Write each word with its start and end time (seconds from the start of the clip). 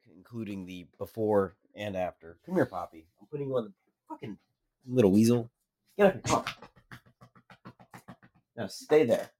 graphic, 0.00 0.16
including 0.16 0.66
the 0.66 0.86
before 0.98 1.56
and 1.74 1.96
after. 1.96 2.38
Come 2.46 2.54
here, 2.54 2.66
Poppy. 2.66 3.06
I'm 3.20 3.26
putting 3.26 3.48
you 3.48 3.56
on 3.56 3.64
the 3.64 3.72
fucking 4.08 4.38
little 4.86 5.10
weasel. 5.10 5.50
Get 5.96 6.06
up 6.06 6.14
and 6.14 6.22
come. 6.24 6.44
Now 8.56 8.66
stay 8.66 9.04
there. 9.04 9.30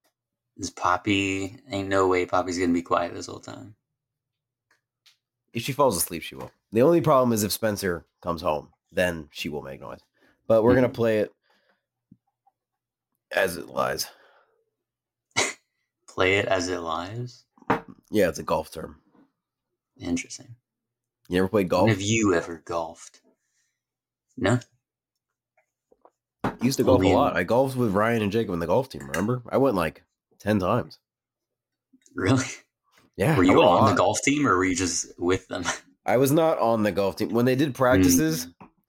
Is 0.56 0.70
Poppy? 0.70 1.56
Ain't 1.70 1.88
no 1.88 2.08
way 2.08 2.26
Poppy's 2.26 2.58
gonna 2.58 2.72
be 2.72 2.82
quiet 2.82 3.14
this 3.14 3.26
whole 3.26 3.40
time. 3.40 3.74
If 5.52 5.62
she 5.62 5.72
falls 5.72 5.96
asleep, 5.96 6.22
she 6.22 6.34
will. 6.34 6.50
The 6.72 6.82
only 6.82 7.00
problem 7.00 7.32
is 7.32 7.42
if 7.42 7.52
Spencer 7.52 8.06
comes 8.22 8.42
home, 8.42 8.68
then 8.92 9.28
she 9.32 9.48
will 9.48 9.62
make 9.62 9.80
noise. 9.80 10.00
But 10.46 10.62
we're 10.62 10.74
gonna 10.74 10.88
mm-hmm. 10.88 10.94
play 10.94 11.18
it 11.18 11.32
as 13.32 13.56
it 13.56 13.68
lies. 13.68 14.06
Play 16.08 16.38
it 16.38 16.46
as 16.46 16.68
it 16.68 16.80
lies. 16.80 17.44
Yeah, 18.10 18.28
it's 18.28 18.40
a 18.40 18.42
golf 18.42 18.72
term. 18.72 18.96
Interesting. 20.00 20.56
You 21.28 21.38
ever 21.38 21.48
played 21.48 21.68
golf? 21.68 21.88
have 21.90 22.00
you 22.00 22.34
ever 22.34 22.62
golfed? 22.64 23.20
No. 24.36 24.58
I 26.44 26.52
used 26.62 26.78
to 26.78 26.84
golf 26.84 26.96
Only 26.96 27.08
a 27.08 27.12
in- 27.12 27.16
lot. 27.18 27.36
I 27.36 27.44
golfed 27.44 27.76
with 27.76 27.92
Ryan 27.92 28.22
and 28.22 28.32
Jacob 28.32 28.52
in 28.54 28.60
the 28.60 28.66
golf 28.66 28.88
team. 28.88 29.02
Remember? 29.06 29.42
I 29.50 29.58
went 29.58 29.76
like 29.76 30.04
ten 30.38 30.58
times. 30.58 30.98
Really? 32.14 32.44
Yeah, 33.16 33.36
Were 33.36 33.44
you 33.44 33.62
on 33.62 33.90
the 33.90 33.96
golf 33.96 34.20
team 34.22 34.46
or 34.46 34.56
were 34.56 34.64
you 34.64 34.74
just 34.74 35.06
with 35.18 35.46
them? 35.48 35.64
I 36.06 36.16
was 36.16 36.32
not 36.32 36.58
on 36.58 36.82
the 36.82 36.90
golf 36.92 37.16
team 37.16 37.28
when 37.30 37.44
they 37.44 37.54
did 37.54 37.74
practices. 37.74 38.48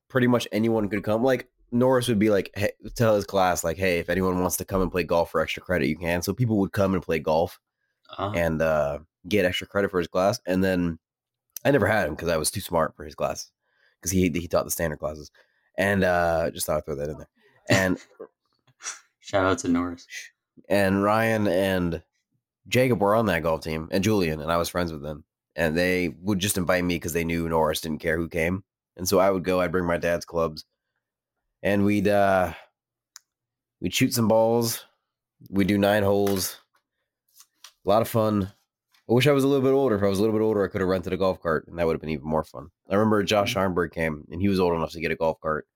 Pretty 0.10 0.28
much 0.28 0.48
anyone 0.54 0.88
could 0.90 1.04
come. 1.04 1.22
Like 1.24 1.50
Norris 1.72 2.08
would 2.08 2.20
be 2.20 2.30
like, 2.30 2.50
hey, 2.56 2.72
tell 2.96 3.16
his 3.16 3.26
class 3.26 3.64
like, 3.64 3.78
hey, 3.78 4.00
if 4.00 4.10
anyone 4.10 4.40
wants 4.40 4.58
to 4.58 4.66
come 4.66 4.82
and 4.82 4.92
play 4.92 5.04
golf 5.04 5.32
for 5.32 5.42
extra 5.42 5.62
credit, 5.62 5.88
you 5.88 5.98
can. 5.98 6.22
So 6.22 6.34
people 6.34 6.58
would 6.60 6.72
come 6.72 6.94
and 6.94 7.04
play 7.04 7.20
golf 7.20 7.60
Uh, 8.18 8.32
and 8.36 8.62
uh, 8.62 9.00
get 9.28 9.46
extra 9.46 9.68
credit 9.68 9.92
for 9.92 10.00
his 10.00 10.08
class. 10.08 10.40
And 10.46 10.64
then 10.64 11.00
I 11.64 11.72
never 11.72 11.88
had 11.88 12.08
him 12.08 12.16
because 12.16 12.30
I 12.30 12.38
was 12.38 12.52
too 12.52 12.62
smart 12.62 12.96
for 12.96 13.04
his 13.06 13.16
class 13.16 13.52
because 14.00 14.12
he 14.12 14.30
he 14.30 14.48
taught 14.48 14.66
the 14.66 14.72
standard 14.72 15.00
classes. 15.00 15.32
And 15.78 16.04
uh, 16.04 16.52
just 16.52 16.66
thought 16.66 16.78
I'd 16.78 16.86
throw 16.86 16.96
that 16.96 17.10
in 17.10 17.18
there. 17.18 17.30
And 17.70 17.98
shout 19.20 19.46
out 19.46 19.60
to 19.60 19.68
Norris. 19.68 20.08
and 20.70 21.04
Ryan 21.04 21.48
and 21.48 22.04
Jacob 22.68 23.02
were 23.02 23.16
on 23.16 23.26
that 23.28 23.44
golf 23.44 23.62
team, 23.62 23.88
and 23.92 24.04
Julian, 24.04 24.42
and 24.42 24.52
I 24.52 24.58
was 24.58 24.70
friends 24.70 24.92
with 24.92 25.02
them. 25.02 25.24
And 25.56 25.78
they 25.78 26.10
would 26.22 26.40
just 26.40 26.58
invite 26.58 26.84
me 26.84 26.96
because 26.96 27.14
they 27.14 27.24
knew 27.26 27.50
Norris 27.50 27.82
didn't 27.82 28.00
care 28.00 28.18
who 28.18 28.30
came. 28.30 28.64
And 28.98 29.08
so 29.08 29.20
I 29.20 29.32
would 29.32 29.44
go, 29.44 29.60
I'd 29.60 29.72
bring 29.72 29.86
my 29.86 29.98
dad's 29.98 30.26
clubs, 30.26 30.66
and 31.64 31.86
we'd 31.86 32.08
uh 32.08 32.54
we'd 33.80 33.94
shoot 33.94 34.14
some 34.14 34.28
balls. 34.28 34.86
We'd 35.50 35.68
do 35.68 35.78
nine 35.78 36.04
holes. 36.04 36.58
A 37.86 37.90
lot 37.90 38.02
of 38.02 38.08
fun. 38.08 38.52
I 39.10 39.14
wish 39.14 39.28
I 39.28 39.32
was 39.32 39.44
a 39.44 39.48
little 39.48 39.64
bit 39.64 39.74
older. 39.74 39.96
If 39.96 40.04
I 40.04 40.08
was 40.08 40.20
a 40.20 40.22
little 40.22 40.38
bit 40.38 40.44
older, 40.44 40.64
I 40.64 40.68
could 40.68 40.82
have 40.82 40.88
rented 40.90 41.12
a 41.12 41.18
golf 41.18 41.42
cart, 41.42 41.68
and 41.68 41.78
that 41.78 41.86
would 41.86 41.94
have 41.94 42.02
been 42.02 42.12
even 42.12 42.28
more 42.28 42.44
fun. 42.44 42.68
I 42.90 42.96
remember 42.96 43.24
Josh 43.24 43.56
Arnberg 43.56 43.92
came, 43.92 44.26
and 44.32 44.42
he 44.42 44.48
was 44.48 44.60
old 44.60 44.74
enough 44.74 44.92
to 44.92 45.02
get 45.02 45.12
a 45.12 45.16
golf 45.16 45.40
cart, 45.42 45.68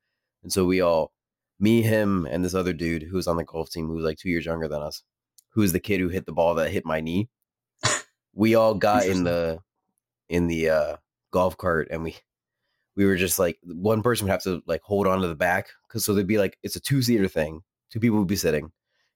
and 0.43 0.53
so 0.53 0.65
we 0.65 0.79
all, 0.79 1.11
me, 1.59 1.81
him, 1.81 2.25
and 2.29 2.45
this 2.45 2.53
other 2.53 2.73
dude 2.73 3.03
who 3.03 3.15
was 3.15 3.27
on 3.27 3.37
the 3.37 3.43
golf 3.43 3.69
team, 3.69 3.87
who 3.87 3.95
was 3.95 4.05
like 4.05 4.17
two 4.17 4.29
years 4.29 4.45
younger 4.45 4.67
than 4.67 4.81
us, 4.81 5.03
who 5.49 5.61
was 5.61 5.73
the 5.73 5.79
kid 5.79 5.99
who 5.99 6.09
hit 6.09 6.25
the 6.25 6.31
ball 6.31 6.55
that 6.55 6.71
hit 6.71 6.85
my 6.85 7.01
knee. 7.01 7.29
We 8.33 8.55
all 8.55 8.73
got 8.75 9.05
in 9.05 9.23
the 9.23 9.59
in 10.29 10.47
the 10.47 10.69
uh, 10.69 10.95
golf 11.31 11.57
cart, 11.57 11.87
and 11.91 12.03
we 12.03 12.15
we 12.95 13.05
were 13.05 13.15
just 13.15 13.39
like 13.39 13.57
one 13.63 14.01
person 14.01 14.25
would 14.25 14.31
have 14.31 14.43
to 14.43 14.61
like 14.67 14.81
hold 14.83 15.07
on 15.07 15.21
to 15.21 15.27
the 15.27 15.35
back 15.35 15.67
because 15.87 16.05
so 16.05 16.13
there'd 16.13 16.27
be 16.27 16.37
like 16.37 16.57
it's 16.63 16.75
a 16.75 16.81
two 16.81 17.01
seater 17.01 17.27
thing, 17.27 17.61
two 17.89 17.99
people 17.99 18.19
would 18.19 18.27
be 18.27 18.35
sitting, 18.35 18.71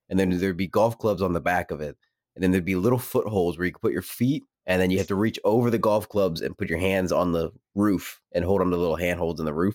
and 0.08 0.18
then 0.18 0.36
there'd 0.38 0.56
be 0.56 0.66
golf 0.66 0.98
clubs 0.98 1.22
on 1.22 1.32
the 1.32 1.40
back 1.40 1.70
of 1.70 1.80
it, 1.80 1.96
and 2.34 2.42
then 2.42 2.50
there'd 2.50 2.64
be 2.64 2.76
little 2.76 2.98
footholds 2.98 3.58
where 3.58 3.66
you 3.66 3.72
could 3.72 3.82
put 3.82 3.92
your 3.92 4.02
feet, 4.02 4.44
and 4.66 4.80
then 4.80 4.90
you 4.90 4.98
have 4.98 5.08
to 5.08 5.14
reach 5.14 5.38
over 5.44 5.70
the 5.70 5.78
golf 5.78 6.08
clubs 6.08 6.40
and 6.40 6.56
put 6.56 6.68
your 6.68 6.78
hands 6.78 7.12
on 7.12 7.32
the 7.32 7.50
roof 7.74 8.20
and 8.32 8.44
hold 8.44 8.60
on 8.60 8.70
to 8.70 8.76
little 8.76 8.96
handholds 8.96 9.40
in 9.40 9.46
the 9.46 9.54
roof. 9.54 9.74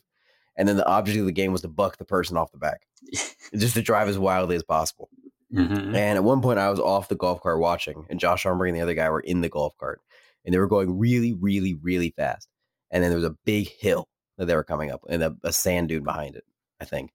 And 0.57 0.67
then 0.67 0.77
the 0.77 0.87
object 0.87 1.19
of 1.19 1.25
the 1.25 1.31
game 1.31 1.51
was 1.51 1.61
to 1.61 1.67
buck 1.67 1.97
the 1.97 2.05
person 2.05 2.37
off 2.37 2.51
the 2.51 2.57
back, 2.57 2.87
just 3.55 3.73
to 3.75 3.81
drive 3.81 4.07
as 4.07 4.17
wildly 4.17 4.55
as 4.55 4.63
possible. 4.63 5.09
Mhm. 5.53 5.95
And 5.95 6.17
at 6.17 6.23
one 6.23 6.41
point, 6.41 6.59
I 6.59 6.69
was 6.69 6.79
off 6.79 7.07
the 7.09 7.15
golf 7.15 7.41
cart 7.41 7.59
watching, 7.59 8.05
and 8.09 8.19
Josh 8.19 8.45
Armberg 8.45 8.69
and 8.69 8.77
the 8.77 8.81
other 8.81 8.93
guy 8.95 9.09
were 9.09 9.19
in 9.19 9.41
the 9.41 9.49
golf 9.49 9.75
cart, 9.77 10.01
and 10.43 10.53
they 10.53 10.59
were 10.59 10.67
going 10.67 10.97
really, 10.97 11.33
really, 11.33 11.73
really 11.75 12.11
fast. 12.11 12.47
And 12.91 13.03
then 13.03 13.11
there 13.11 13.17
was 13.19 13.25
a 13.29 13.37
big 13.45 13.67
hill 13.69 14.07
that 14.37 14.45
they 14.45 14.55
were 14.55 14.63
coming 14.63 14.91
up, 14.91 15.01
and 15.09 15.23
a, 15.23 15.35
a 15.43 15.53
sand 15.53 15.89
dune 15.89 16.03
behind 16.03 16.35
it, 16.35 16.43
I 16.81 16.85
think. 16.85 17.11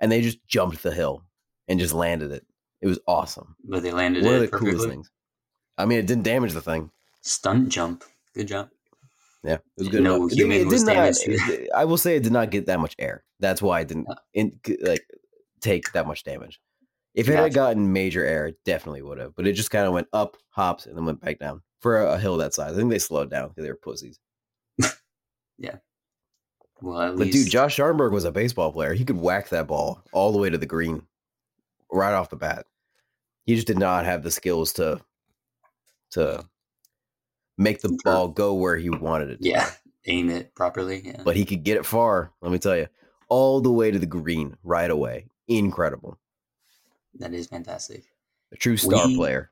And 0.00 0.10
they 0.10 0.20
just 0.20 0.44
jumped 0.46 0.82
the 0.82 0.92
hill 0.94 1.22
and 1.68 1.78
just 1.80 1.94
landed 1.94 2.32
it. 2.32 2.46
It 2.82 2.86
was 2.88 2.98
awesome. 3.06 3.56
But 3.64 3.82
they 3.82 3.92
landed 3.92 4.24
One 4.24 4.34
it 4.34 4.36
of 4.36 4.42
the 4.42 4.48
perfectly. 4.48 4.72
coolest 4.72 4.88
things. 4.90 5.10
I 5.78 5.86
mean, 5.86 5.98
it 5.98 6.06
didn't 6.06 6.24
damage 6.24 6.52
the 6.52 6.60
thing. 6.60 6.90
Stunt 7.22 7.68
jump. 7.70 8.04
Good 8.34 8.48
job. 8.48 8.68
Yeah, 9.44 9.54
it 9.54 9.62
was 9.78 9.88
good. 9.88 10.02
No. 10.02 10.26
It 10.26 10.34
didn't- 10.36 10.52
it 10.52 10.68
did 10.68 10.82
not- 10.86 11.16
it. 11.16 11.70
I 11.74 11.84
will 11.84 11.96
say 11.96 12.16
it 12.16 12.22
did 12.22 12.32
not 12.32 12.50
get 12.50 12.66
that 12.66 12.78
much 12.80 12.94
air. 12.98 13.24
That's 13.40 13.62
why 13.62 13.80
it 13.80 13.88
didn't 13.88 14.08
Uh. 14.10 14.14
in, 14.34 14.60
like 14.82 15.04
take 15.60 15.92
that 15.92 16.06
much 16.06 16.24
damage. 16.24 16.60
If 17.14 17.28
it 17.28 17.36
had 17.36 17.52
gotten 17.54 17.92
major 17.92 18.24
air, 18.24 18.46
it 18.48 18.56
definitely 18.64 19.02
would 19.02 19.18
have. 19.18 19.34
But 19.36 19.46
it 19.46 19.52
just 19.52 19.70
kind 19.70 19.86
of 19.86 19.92
went 19.92 20.08
up, 20.12 20.36
hopped, 20.50 20.86
and 20.86 20.96
then 20.96 21.04
went 21.04 21.20
back 21.20 21.38
down 21.38 21.62
for 21.80 22.00
a, 22.00 22.14
a 22.14 22.18
hill 22.18 22.36
that 22.38 22.54
size. 22.54 22.72
I 22.72 22.76
think 22.76 22.90
they 22.90 22.98
slowed 22.98 23.30
down 23.30 23.48
because 23.48 23.64
they 23.64 23.70
were 23.70 23.76
pussies. 23.76 24.18
Yeah. 25.58 25.76
Well, 26.80 27.00
at 27.00 27.10
But 27.16 27.26
least 27.26 27.44
dude, 27.44 27.50
Josh 27.52 27.76
Scharnberg 27.76 28.10
was 28.10 28.24
a 28.24 28.32
baseball 28.32 28.72
player. 28.72 28.94
He 28.94 29.04
could 29.04 29.18
whack 29.20 29.50
that 29.50 29.68
ball 29.68 30.02
all 30.12 30.32
the 30.32 30.38
way 30.38 30.50
to 30.50 30.58
the 30.58 30.66
green 30.66 31.06
right 31.92 32.12
off 32.14 32.30
the 32.30 32.36
bat. 32.36 32.66
He 33.46 33.54
just 33.54 33.66
did 33.66 33.78
not 33.78 34.04
have 34.04 34.22
the 34.22 34.30
skills 34.30 34.72
to 34.74 35.00
to 36.12 36.44
make 37.58 37.80
the 37.80 37.98
ball 38.04 38.28
go 38.28 38.54
where 38.54 38.76
he 38.76 38.90
wanted 38.90 39.30
it. 39.30 39.42
to. 39.42 39.48
yeah, 39.48 39.70
aim 40.06 40.30
it 40.30 40.54
properly. 40.54 41.02
Yeah. 41.04 41.22
But 41.24 41.36
he 41.36 41.44
could 41.44 41.62
get 41.64 41.76
it 41.76 41.86
far, 41.86 42.32
let 42.40 42.52
me 42.52 42.58
tell 42.58 42.76
you. 42.76 42.88
All 43.28 43.60
the 43.60 43.72
way 43.72 43.90
to 43.90 43.98
the 43.98 44.06
green 44.06 44.56
right 44.62 44.90
away. 44.90 45.26
Incredible. 45.48 46.18
that 47.18 47.32
is 47.34 47.46
fantastic. 47.46 48.04
A 48.52 48.56
true 48.56 48.76
star 48.76 49.06
We- 49.06 49.16
player. 49.16 49.50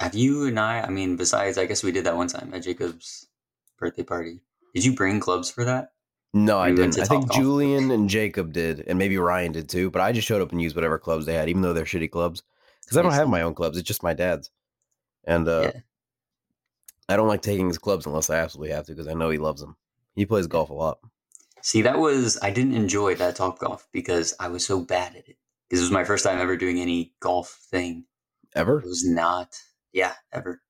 Have 0.00 0.14
you 0.14 0.46
and 0.46 0.58
I? 0.58 0.80
I 0.80 0.88
mean, 0.88 1.16
besides, 1.16 1.58
I 1.58 1.66
guess 1.66 1.82
we 1.82 1.92
did 1.92 2.04
that 2.04 2.16
one 2.16 2.26
time 2.28 2.52
at 2.54 2.62
Jacob's 2.62 3.26
birthday 3.78 4.02
party. 4.02 4.40
Did 4.74 4.84
you 4.86 4.94
bring 4.94 5.20
clubs 5.20 5.50
for 5.50 5.62
that? 5.66 5.92
No, 6.32 6.58
I 6.58 6.70
didn't. 6.70 6.98
I 6.98 7.04
think. 7.04 7.30
Julian 7.32 7.90
and 7.90 8.08
Jacob 8.08 8.52
did, 8.54 8.82
and 8.86 8.98
maybe 8.98 9.18
Ryan 9.18 9.52
did 9.52 9.68
too. 9.68 9.90
But 9.90 10.00
I 10.00 10.12
just 10.12 10.26
showed 10.26 10.40
up 10.40 10.52
and 10.52 10.62
used 10.62 10.74
whatever 10.74 10.98
clubs 10.98 11.26
they 11.26 11.34
had, 11.34 11.50
even 11.50 11.60
though 11.60 11.74
they're 11.74 11.84
shitty 11.84 12.10
clubs. 12.10 12.42
Because 12.90 12.98
I 12.98 13.02
don't 13.02 13.12
have 13.12 13.28
my 13.28 13.42
own 13.42 13.54
clubs; 13.54 13.78
it's 13.78 13.86
just 13.86 14.02
my 14.02 14.14
dad's. 14.14 14.50
And 15.24 15.46
uh, 15.46 15.70
Yeah. 15.72 15.80
I 17.08 17.16
don't 17.16 17.28
like 17.28 17.42
taking 17.42 17.68
his 17.68 17.78
clubs 17.78 18.04
unless 18.04 18.30
I 18.30 18.36
absolutely 18.36 18.72
have 18.74 18.86
to, 18.86 18.92
because 18.92 19.06
I 19.06 19.14
know 19.14 19.30
he 19.30 19.38
loves 19.38 19.60
them. 19.60 19.76
He 20.16 20.26
plays 20.26 20.48
golf 20.48 20.70
a 20.70 20.74
lot. 20.74 20.98
See, 21.62 21.82
that 21.82 21.98
was 21.98 22.36
I 22.42 22.50
didn't 22.50 22.74
enjoy 22.74 23.14
that 23.16 23.36
Top 23.36 23.60
Golf 23.60 23.86
because 23.92 24.34
I 24.40 24.48
was 24.48 24.66
so 24.66 24.80
bad 24.80 25.14
at 25.14 25.28
it. 25.28 25.36
Because 25.68 25.80
it 25.80 25.84
was 25.84 25.92
my 25.92 26.04
first 26.04 26.24
time 26.24 26.38
ever 26.38 26.56
doing 26.56 26.80
any 26.80 27.12
golf 27.20 27.60
thing. 27.70 28.06
Ever? 28.56 28.78
It 28.80 28.86
was 28.86 29.04
not, 29.04 29.56
yeah, 29.92 30.14
ever, 30.32 30.60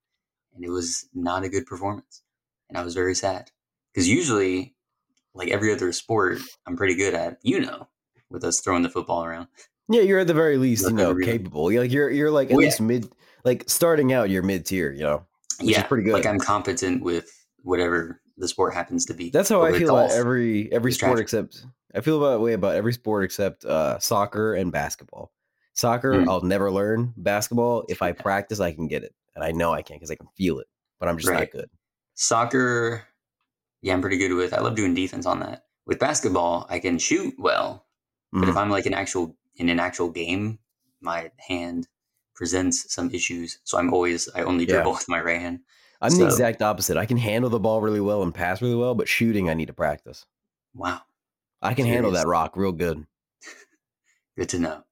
and 0.55 0.63
it 0.63 0.69
was 0.69 1.09
not 1.15 1.45
a 1.45 1.49
good 1.49 1.65
performance, 1.65 2.23
and 2.69 2.77
I 2.77 2.83
was 2.83 2.93
very 2.95 3.15
sad. 3.15 3.51
Because 3.95 4.09
usually, 4.09 4.75
like 5.33 5.49
every 5.49 5.73
other 5.73 5.91
sport, 5.93 6.41
I'm 6.67 6.77
pretty 6.77 6.95
good 6.95 7.15
at. 7.15 7.39
You 7.43 7.61
know, 7.61 7.89
with 8.29 8.45
us 8.45 8.61
throwing 8.61 8.83
the 8.83 8.91
football 8.91 9.25
around. 9.25 9.49
Yeah, 9.91 10.03
you're 10.03 10.21
at 10.21 10.27
the 10.29 10.35
very 10.35 10.57
least, 10.57 10.85
you 10.89 10.93
know, 10.95 11.15
capable. 11.17 11.71
You're 11.73 11.83
like 11.83 11.93
you're 11.93 12.11
you're 12.11 12.31
like 12.31 12.47
at 12.49 12.53
yeah. 12.53 12.57
least 12.59 12.81
mid, 12.81 13.11
like 13.45 13.65
starting 13.69 14.13
out, 14.13 14.31
you're 14.31 14.43
mid 14.43 14.65
tier. 14.65 14.93
You 14.93 15.03
know, 15.03 15.27
yeah, 15.61 15.83
pretty 15.83 16.05
good. 16.05 16.15
Like. 16.15 16.27
I'm 16.27 16.39
competent 16.39 17.03
with 17.03 17.29
whatever 17.63 18.21
the 18.37 18.47
sport 18.49 18.73
happens 18.73 19.05
to 19.07 19.15
be. 19.15 19.31
That's 19.31 19.49
how 19.49 19.63
I 19.63 19.73
feel 19.79 19.91
about 19.97 20.13
every 20.13 20.73
every 20.73 20.93
sport 20.93 21.19
tragic. 21.19 21.23
except 21.25 21.67
I 21.95 22.01
feel 22.03 22.25
about 22.25 22.41
way 22.41 22.53
about 22.53 22.77
every 22.77 22.93
sport 22.93 23.25
except 23.25 23.65
uh, 23.65 23.99
soccer 23.99 24.55
and 24.55 24.71
basketball. 24.71 25.33
Soccer, 25.75 26.13
Mm. 26.15 26.29
I'll 26.29 26.43
never 26.43 26.71
learn. 26.71 27.13
Basketball, 27.17 27.85
if 27.89 28.01
I 28.03 28.13
practice, 28.27 28.61
I 28.61 28.73
can 28.73 28.87
get 28.87 29.03
it, 29.03 29.15
and 29.35 29.43
I 29.43 29.51
know 29.53 29.73
I 29.73 29.83
can 29.83 29.97
because 29.97 30.11
I 30.11 30.15
can 30.17 30.29
feel 30.37 30.59
it. 30.61 30.67
But 30.99 31.09
I'm 31.09 31.17
just 31.17 31.29
Right. 31.29 31.41
not 31.41 31.51
good. 31.51 31.71
Soccer, 32.15 33.03
yeah, 33.83 33.95
I'm 33.95 34.01
pretty 34.01 34.19
good 34.19 34.33
with. 34.35 34.53
I 34.53 34.61
love 34.61 34.75
doing 34.77 34.95
defense 34.95 35.27
on 35.27 35.41
that. 35.41 35.65
With 35.87 35.99
basketball, 35.99 36.67
I 36.69 36.79
can 36.79 36.99
shoot 36.99 37.35
well, 37.39 37.87
but 38.33 38.49
if 38.49 38.55
Mhm. 38.55 38.59
I'm 38.61 38.71
like 38.71 38.87
an 38.87 38.95
actual 38.95 39.37
in 39.57 39.69
an 39.69 39.81
actual 39.81 40.09
game, 40.11 40.59
my 41.01 41.31
hand 41.39 41.89
presents 42.35 42.93
some 42.95 43.11
issues. 43.11 43.59
So 43.65 43.79
I'm 43.79 43.93
always 43.93 44.29
I 44.35 44.43
only 44.43 44.65
Yeah. 44.65 44.75
dribble 44.77 44.93
with 44.99 45.09
my 45.09 45.21
right 45.21 45.41
hand. 45.41 45.61
I'm 46.01 46.11
so- 46.11 46.19
the 46.19 46.27
exact 46.27 46.63
opposite. 46.63 46.97
I 46.97 47.07
can 47.07 47.17
handle 47.19 47.51
the 47.51 47.61
ball 47.61 47.81
really 47.83 48.01
well 48.01 48.23
and 48.23 48.35
pass 48.35 48.63
really 48.63 48.75
well, 48.77 48.95
but 48.95 49.09
shooting, 49.09 49.51
I 49.51 49.55
need 49.55 49.67
to 49.67 49.75
practice. 49.75 50.25
Wow, 50.75 51.01
I 51.61 51.75
can 51.75 51.87
handle 51.87 52.13
that 52.13 52.27
rock 52.27 52.57
real 52.57 52.73
good. 52.73 53.07
good 54.37 54.49
to 54.51 54.59
know. 54.59 54.83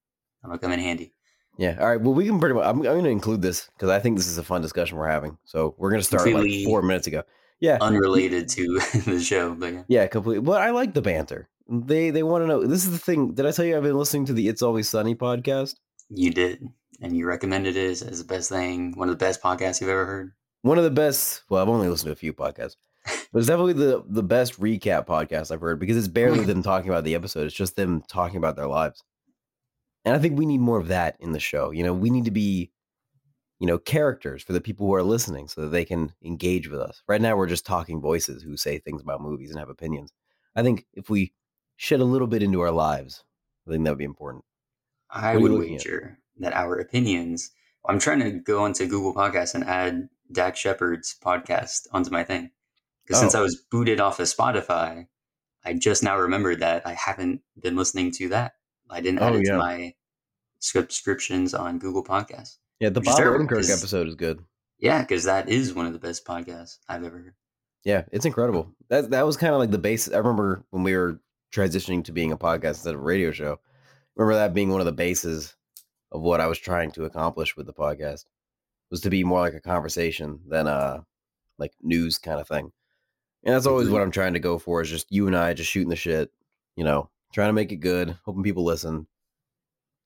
I'm 0.43 0.51
gonna 0.51 0.59
come 0.59 0.73
in 0.73 0.81
handy. 0.81 1.13
Yeah. 1.57 1.77
All 1.81 1.89
right. 1.89 2.01
Well, 2.01 2.15
we 2.15 2.25
can 2.27 2.39
pretty 2.39 2.55
much. 2.55 2.65
I'm, 2.65 2.77
I'm 2.77 2.83
going 2.83 3.03
to 3.03 3.11
include 3.11 3.43
this 3.43 3.69
because 3.75 3.89
I 3.89 3.99
think 3.99 4.17
this 4.17 4.29
is 4.29 4.39
a 4.39 4.45
fun 4.45 4.63
discussion 4.63 4.97
we're 4.97 5.09
having. 5.09 5.39
So 5.45 5.75
we're 5.77 5.91
going 5.91 6.01
to 6.01 6.07
start 6.07 6.33
like 6.33 6.65
four 6.65 6.83
minutes 6.83 7.09
ago. 7.09 7.25
Yeah. 7.59 7.79
Unrelated 7.81 8.49
to 8.51 8.79
the 9.05 9.21
show, 9.21 9.57
but 9.57 9.73
yeah. 9.73 9.83
Yeah, 9.89 10.07
completely. 10.07 10.43
But 10.43 10.63
I 10.63 10.71
like 10.71 10.95
the 10.95 11.03
banter. 11.03 11.49
They 11.69 12.11
they 12.11 12.23
want 12.23 12.43
to 12.43 12.47
know. 12.47 12.65
This 12.65 12.85
is 12.85 12.93
the 12.93 12.99
thing. 12.99 13.35
Did 13.35 13.47
I 13.47 13.51
tell 13.53 13.65
you 13.65 13.77
I've 13.77 13.83
been 13.83 13.99
listening 13.99 14.25
to 14.27 14.33
the 14.33 14.49
It's 14.49 14.63
Always 14.63 14.89
Sunny 14.89 15.15
podcast? 15.15 15.75
you 16.11 16.31
did, 16.31 16.67
and 17.03 17.15
you 17.17 17.27
recommended 17.27 17.77
it 17.77 18.03
as, 18.03 18.19
the 18.19 18.25
best 18.25 18.49
thing, 18.49 18.97
one 18.97 19.09
of 19.11 19.19
the 19.19 19.23
best 19.23 19.43
podcasts 19.43 19.81
you've 19.81 19.91
ever 19.91 20.07
heard. 20.07 20.33
One 20.63 20.79
of 20.79 20.85
the 20.85 20.91
best. 20.91 21.43
Well, 21.51 21.63
I've 21.63 21.69
only 21.69 21.89
listened 21.89 22.09
to 22.09 22.13
a 22.13 22.17
few 22.17 22.33
podcasts, 22.33 22.77
But 23.05 23.39
it's 23.39 23.47
definitely 23.47 23.75
the 23.75 24.03
the 24.09 24.23
best 24.23 24.59
recap 24.61 25.07
podcast 25.07 25.51
I've 25.51 25.61
heard 25.61 25.79
because 25.79 25.97
it's 25.97 26.09
barely 26.09 26.45
them 26.45 26.63
talking 26.63 26.91
about 26.91 27.05
the 27.05 27.15
episode. 27.15 27.47
It's 27.47 27.55
just 27.55 27.77
them 27.77 28.03
talking 28.09 28.39
about 28.39 28.57
their 28.57 28.67
lives. 28.67 29.03
And 30.05 30.15
I 30.17 30.19
think 30.19 30.39
we 30.39 30.47
need 30.47 30.61
more 30.61 30.79
of 30.79 30.89
that 30.89 31.17
in 31.21 31.33
the 31.33 31.41
show. 31.41 31.71
You 31.71 31.85
know, 31.85 31.93
we 31.93 32.09
need 32.09 32.25
to 32.25 32.31
be, 32.31 32.71
you 33.59 33.67
know, 33.67 33.77
characters 33.79 34.43
for 34.43 34.55
the 34.55 34.61
people 34.61 34.87
who 34.87 34.95
are 34.95 35.03
listening 35.03 35.49
so 35.49 35.61
that 35.63 35.69
they 35.69 35.85
can 35.85 36.13
engage 36.25 36.69
with 36.71 36.81
us. 36.81 37.03
Right 37.07 37.21
now 37.21 37.37
we're 37.37 37.47
just 37.47 37.67
talking 37.67 38.01
voices 38.01 38.43
who 38.43 38.57
say 38.57 38.79
things 38.79 39.03
about 39.03 39.21
movies 39.21 39.51
and 39.51 39.59
have 39.59 39.69
opinions. 39.69 40.13
I 40.57 40.63
think 40.63 40.87
if 40.95 41.11
we 41.11 41.35
shed 41.79 42.01
a 42.01 42.05
little 42.05 42.27
bit 42.27 42.43
into 42.43 42.61
our 42.61 42.71
lives, 42.71 43.25
I 43.67 43.71
think 43.71 43.85
that 43.85 43.91
would 43.93 43.99
be 43.99 44.05
important. 44.05 44.45
I 45.11 45.21
What 45.21 45.25
are 45.29 45.35
you 45.39 45.43
would 45.43 45.53
looking 45.53 45.75
at? 45.77 45.79
wager 45.85 46.19
that 46.41 46.53
our 46.53 46.75
opinions. 46.79 47.51
I'm 47.89 47.99
trying 47.99 48.21
to 48.21 48.33
go 48.33 48.63
onto 48.65 48.87
Google 48.87 49.15
Podcasts 49.15 49.55
and 49.55 49.65
add 49.65 50.09
Dax 50.31 50.59
Shepard's 50.59 51.17
podcast 51.25 51.87
onto 51.93 52.11
my 52.11 52.23
thing. 52.25 52.51
Because 53.07 53.21
since 53.21 53.35
Oh. 53.35 53.39
I 53.39 53.43
was 53.43 53.57
booted 53.57 54.01
off 54.01 54.21
of 54.21 54.27
Spotify, 54.27 55.07
I 55.65 55.73
just 55.73 56.03
now 56.03 56.19
remembered 56.19 56.61
that 56.61 56.87
I 56.87 56.93
haven't 56.93 57.41
been 57.59 57.77
listening 57.77 58.11
to 58.13 58.29
that. 58.31 58.53
I 58.91 59.01
didn't 59.01 59.21
add 59.21 59.33
Oh, 59.33 59.37
it 59.39 59.47
yeah. 59.47 59.53
to 59.53 59.59
my 59.59 59.95
subscriptions 60.59 61.55
on 61.55 61.79
Google 61.79 62.05
Podcasts. 62.05 62.59
Yeah, 62.81 62.91
the 62.91 63.01
Bob 63.01 63.19
Odenkirk 63.19 63.71
episode 63.71 64.07
is 64.09 64.15
good. 64.15 64.45
Yeah, 64.79 65.01
because 65.03 65.25
that 65.25 65.49
is 65.49 65.75
one 65.75 65.87
of 65.87 65.93
the 65.93 65.99
best 65.99 66.25
podcasts 66.25 66.79
I've 66.89 67.03
ever 67.05 67.19
heard. 67.19 67.35
Yeah, 67.85 68.05
it's 68.13 68.25
incredible. 68.27 68.75
That 68.89 69.11
that 69.11 69.25
was 69.27 69.37
kind 69.37 69.53
of 69.55 69.59
like 69.59 69.71
the 69.71 69.79
base. 69.79 70.13
I 70.13 70.19
remember 70.19 70.65
when 70.71 70.83
we 70.83 70.95
were 70.97 71.21
transitioning 71.53 72.05
to 72.05 72.13
being 72.13 72.33
a 72.33 72.37
podcast 72.39 72.69
instead 72.77 72.95
of 72.95 73.01
a 73.01 73.05
radio 73.05 73.31
show. 73.31 73.59
Remember 74.17 74.35
that 74.39 74.55
being 74.55 74.71
one 74.71 74.81
of 74.81 74.87
the 74.87 74.93
bases 74.93 75.57
of 76.13 76.21
what 76.23 76.41
I 76.41 76.47
was 76.47 76.59
trying 76.59 76.91
to 76.93 77.05
accomplish 77.05 77.57
with 77.57 77.67
the 77.67 77.73
podcast 77.73 78.25
was 78.91 79.01
to 79.03 79.11
be 79.11 79.23
more 79.25 79.41
like 79.41 79.55
a 79.55 79.61
conversation 79.61 80.41
than 80.49 80.67
a 80.67 81.05
like 81.59 81.73
news 81.83 82.19
kind 82.19 82.41
of 82.41 82.49
thing. 82.49 82.73
And 83.45 83.55
that's 83.55 83.67
always 83.67 83.89
what 83.89 84.03
I'm 84.03 84.11
trying 84.11 84.33
to 84.35 84.41
go 84.41 84.59
for 84.59 84.81
is 84.83 84.91
just 84.91 85.13
you 85.13 85.27
and 85.27 85.37
I 85.37 85.55
just 85.55 85.71
shooting 85.71 85.89
the 85.91 85.97
shit, 85.97 86.31
you 86.77 86.85
know, 86.85 87.11
trying 87.33 87.49
to 87.49 87.53
make 87.53 87.71
it 87.73 87.77
good, 87.77 88.17
hoping 88.25 88.43
people 88.43 88.65
listen. 88.65 89.07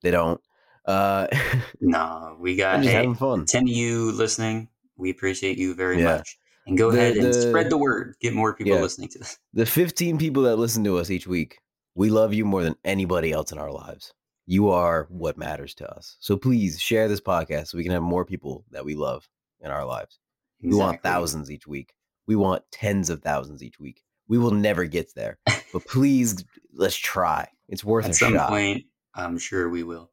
They 0.01 0.11
don't. 0.11 0.39
Uh 0.85 1.27
No, 1.81 2.35
we 2.39 2.55
got 2.55 2.83
hey, 2.83 2.91
having 2.91 3.15
fun. 3.15 3.45
10 3.45 3.63
of 3.63 3.69
you 3.69 4.11
listening. 4.11 4.69
We 4.97 5.09
appreciate 5.09 5.57
you 5.57 5.73
very 5.73 5.99
Yeah. 5.99 6.17
much. 6.17 6.37
And 6.65 6.77
go 6.77 6.91
The- 6.91 6.97
ahead 6.97 7.17
and 7.17 7.27
the- 7.27 7.33
spread 7.49 7.69
the 7.69 7.77
word. 7.77 8.15
Get 8.21 8.33
more 8.33 8.53
people 8.53 8.73
Yeah. 8.75 8.81
listening 8.81 9.09
to 9.09 9.19
this. 9.19 9.37
the 9.53 9.65
15 9.65 10.17
people 10.17 10.43
that 10.43 10.55
listen 10.57 10.83
to 10.85 10.97
us 10.97 11.09
each 11.09 11.27
week, 11.27 11.59
we 11.95 12.09
love 12.09 12.33
you 12.33 12.45
more 12.45 12.63
than 12.63 12.75
anybody 12.83 13.31
else 13.31 13.51
in 13.51 13.57
our 13.57 13.71
lives. 13.71 14.13
You 14.45 14.69
are 14.69 15.07
what 15.09 15.37
matters 15.37 15.73
to 15.75 15.89
us. 15.93 16.17
So 16.19 16.35
please 16.37 16.79
share 16.79 17.07
this 17.07 17.21
podcast 17.21 17.67
so 17.67 17.77
we 17.77 17.83
can 17.83 17.91
have 17.93 18.01
more 18.03 18.25
people 18.25 18.65
that 18.71 18.83
we 18.85 18.95
love 18.95 19.29
in 19.61 19.71
our 19.71 19.85
lives. 19.85 20.19
We 20.61 20.73
want 20.75 21.03
thousands 21.03 21.51
each 21.51 21.67
week. 21.67 21.93
We 22.27 22.35
want 22.37 22.63
tens 22.71 23.09
of 23.09 23.21
thousands 23.21 23.61
each 23.63 23.79
week. 23.79 24.01
We 24.29 24.37
will 24.37 24.51
never 24.51 24.85
get 24.85 25.13
there, 25.15 25.37
but 25.45 25.85
please 25.87 26.43
let's 26.73 26.95
try. 26.95 27.49
It's 27.67 27.83
worth 27.83 28.05
it. 28.05 28.09
At 28.09 28.15
a 28.15 28.17
some 28.17 28.33
shot. 28.33 28.49
point, 28.49 28.85
I'm 29.13 29.37
sure 29.37 29.69
we 29.69 29.83
will. 29.83 30.11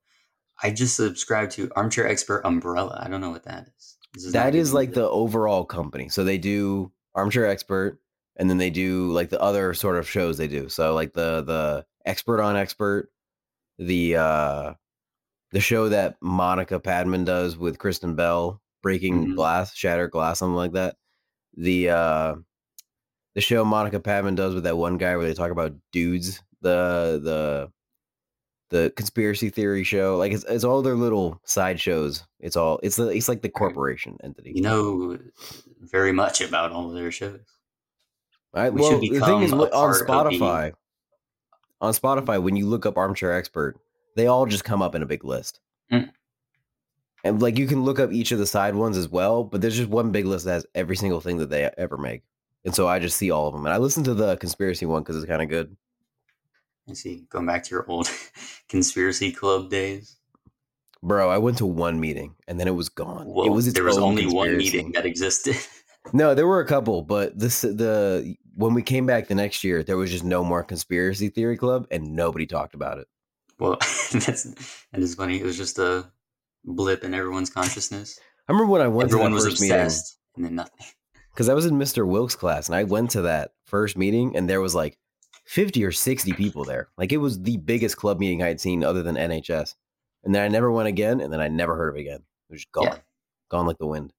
I 0.62 0.70
just 0.70 0.96
subscribed 0.96 1.52
to 1.52 1.70
Armchair 1.76 2.06
Expert 2.06 2.42
Umbrella. 2.44 3.00
I 3.02 3.08
don't 3.08 3.20
know 3.20 3.30
what 3.30 3.44
that 3.44 3.68
is. 3.78 3.96
Is 4.16 4.32
That 4.32 4.54
is 4.54 4.72
like 4.74 4.92
the 4.92 5.08
overall 5.08 5.64
company. 5.64 6.08
So 6.08 6.24
they 6.24 6.38
do 6.38 6.90
Armchair 7.14 7.46
Expert, 7.46 8.00
and 8.36 8.50
then 8.50 8.58
they 8.58 8.70
do 8.70 9.10
like 9.12 9.30
the 9.30 9.40
other 9.40 9.74
sort 9.74 9.96
of 9.96 10.08
shows 10.08 10.36
they 10.38 10.48
do. 10.48 10.68
So 10.68 10.94
like 10.94 11.12
the 11.12 11.42
the 11.42 11.86
Expert 12.04 12.40
on 12.42 12.56
Expert, 12.56 13.10
the 13.78 14.16
uh 14.16 14.74
the 15.52 15.60
show 15.60 15.88
that 15.88 16.16
Monica 16.20 16.80
Padman 16.80 17.24
does 17.24 17.56
with 17.56 17.78
Kristen 17.78 18.14
Bell, 18.16 18.60
Breaking 18.82 19.28
Mhm. 19.28 19.36
Glass, 19.36 19.74
Shatter 19.74 20.08
Glass, 20.08 20.38
something 20.40 20.56
like 20.56 20.72
that. 20.72 20.96
The 21.56 21.90
uh 21.90 22.34
the 23.34 23.40
show 23.40 23.64
Monica 23.64 24.00
Padman 24.00 24.34
does 24.34 24.54
with 24.54 24.64
that 24.64 24.76
one 24.76 24.98
guy 24.98 25.16
where 25.16 25.26
they 25.26 25.34
talk 25.34 25.50
about 25.52 25.74
dudes, 25.92 26.42
the 26.62 27.20
the 27.22 27.72
the 28.70 28.92
conspiracy 28.96 29.50
theory 29.50 29.84
show, 29.84 30.16
like 30.16 30.32
it's, 30.32 30.44
it's 30.44 30.64
all 30.64 30.80
their 30.80 30.94
little 30.94 31.40
side 31.44 31.78
shows. 31.78 32.24
It's 32.38 32.56
all 32.56 32.80
it's 32.82 32.96
the 32.96 33.08
it's 33.08 33.28
like 33.28 33.42
the 33.42 33.48
corporation 33.48 34.16
entity. 34.22 34.52
You 34.54 34.62
know 34.62 35.18
very 35.80 36.12
much 36.12 36.40
about 36.40 36.72
all 36.72 36.88
of 36.88 36.94
their 36.94 37.12
shows. 37.12 37.40
I, 38.54 38.70
We 38.70 38.80
well, 38.80 38.98
the 38.98 39.08
thing 39.20 39.42
is, 39.42 39.52
on 39.52 39.94
Spotify, 39.94 40.72
on 41.80 41.92
Spotify, 41.92 42.42
when 42.42 42.56
you 42.56 42.66
look 42.66 42.86
up 42.86 42.96
Armchair 42.96 43.32
Expert, 43.32 43.78
they 44.16 44.26
all 44.26 44.46
just 44.46 44.64
come 44.64 44.82
up 44.82 44.94
in 44.94 45.02
a 45.02 45.06
big 45.06 45.24
list. 45.24 45.60
Mm. 45.92 46.10
And 47.22 47.42
like 47.42 47.58
you 47.58 47.66
can 47.66 47.84
look 47.84 48.00
up 48.00 48.12
each 48.12 48.32
of 48.32 48.38
the 48.38 48.46
side 48.46 48.74
ones 48.74 48.96
as 48.96 49.08
well, 49.08 49.44
but 49.44 49.60
there's 49.60 49.76
just 49.76 49.90
one 49.90 50.10
big 50.10 50.26
list 50.26 50.46
that 50.46 50.52
has 50.52 50.66
every 50.74 50.96
single 50.96 51.20
thing 51.20 51.38
that 51.38 51.50
they 51.50 51.70
ever 51.76 51.96
make. 51.96 52.22
And 52.64 52.74
so 52.74 52.88
I 52.88 52.98
just 52.98 53.16
see 53.16 53.30
all 53.30 53.46
of 53.46 53.54
them. 53.54 53.66
And 53.66 53.72
I 53.72 53.78
listen 53.78 54.04
to 54.04 54.14
the 54.14 54.36
conspiracy 54.36 54.86
one 54.86 55.02
because 55.02 55.16
it's 55.16 55.26
kind 55.26 55.42
of 55.42 55.48
good. 55.48 55.76
I 56.88 56.94
see. 56.94 57.24
Going 57.30 57.46
back 57.46 57.64
to 57.64 57.70
your 57.70 57.84
old 57.88 58.08
conspiracy 58.68 59.32
club 59.32 59.70
days. 59.70 60.16
Bro, 61.02 61.30
I 61.30 61.38
went 61.38 61.58
to 61.58 61.66
one 61.66 61.98
meeting 61.98 62.34
and 62.46 62.60
then 62.60 62.68
it 62.68 62.74
was 62.74 62.88
gone. 62.88 63.26
Well, 63.26 63.46
it 63.46 63.50
was 63.50 63.66
its 63.66 63.74
there 63.74 63.84
was 63.84 63.96
only 63.98 64.26
one 64.26 64.56
meeting 64.56 64.92
that 64.92 65.06
existed. 65.06 65.56
No, 66.14 66.34
there 66.34 66.46
were 66.46 66.60
a 66.60 66.66
couple, 66.66 67.02
but 67.02 67.38
this 67.38 67.60
the 67.60 68.34
when 68.54 68.72
we 68.72 68.82
came 68.82 69.04
back 69.04 69.28
the 69.28 69.34
next 69.34 69.62
year, 69.62 69.82
there 69.82 69.98
was 69.98 70.10
just 70.10 70.24
no 70.24 70.42
more 70.42 70.64
conspiracy 70.64 71.28
theory 71.28 71.58
club 71.58 71.86
and 71.90 72.16
nobody 72.16 72.46
talked 72.46 72.74
about 72.74 72.96
it. 72.96 73.06
well, 73.58 73.76
that's 74.12 74.44
that 74.44 75.00
is 75.00 75.14
funny. 75.14 75.38
It 75.38 75.44
was 75.44 75.58
just 75.58 75.78
a 75.78 76.10
blip 76.64 77.04
in 77.04 77.12
everyone's 77.12 77.50
consciousness. 77.50 78.18
I 78.48 78.52
remember 78.52 78.72
when 78.72 78.80
I 78.80 78.88
went 78.88 79.10
Everyone 79.10 79.32
to 79.32 79.34
was 79.34 79.44
that 79.44 79.50
first 79.50 79.60
meeting. 79.60 79.76
obsessed, 79.78 80.18
and 80.36 80.44
then 80.46 80.54
nothing. 80.54 80.86
because 81.34 81.50
I 81.50 81.54
was 81.54 81.66
in 81.66 81.74
Mr. 81.74 82.06
Wilkes' 82.08 82.34
class 82.34 82.66
and 82.66 82.74
I 82.74 82.84
went 82.84 83.10
to 83.10 83.20
that 83.22 83.50
first 83.66 83.98
meeting 83.98 84.34
and 84.34 84.48
there 84.48 84.62
was 84.62 84.74
like 84.74 84.96
50 85.50 85.84
or 85.84 85.90
60 85.90 86.32
people 86.34 86.62
there. 86.64 86.90
Like 86.96 87.10
it 87.10 87.16
was 87.16 87.42
the 87.42 87.56
biggest 87.56 87.96
club 87.96 88.20
meeting 88.20 88.40
I 88.40 88.46
had 88.46 88.60
seen 88.60 88.84
other 88.84 89.02
than 89.02 89.16
NHS. 89.16 89.74
And 90.22 90.32
then 90.32 90.42
I 90.44 90.48
never 90.48 90.70
went 90.70 90.86
again 90.86 91.20
and 91.20 91.32
then 91.32 91.40
I 91.40 91.48
never 91.48 91.74
heard 91.74 91.88
of 91.88 91.96
it 91.96 92.02
again. 92.02 92.20
It 92.20 92.52
was 92.52 92.60
just 92.60 92.70
gone, 92.70 92.84
Yeah. 92.84 92.98
gone 93.50 93.66
like 93.66 93.78
the 93.78 93.86
wind. 93.88 94.12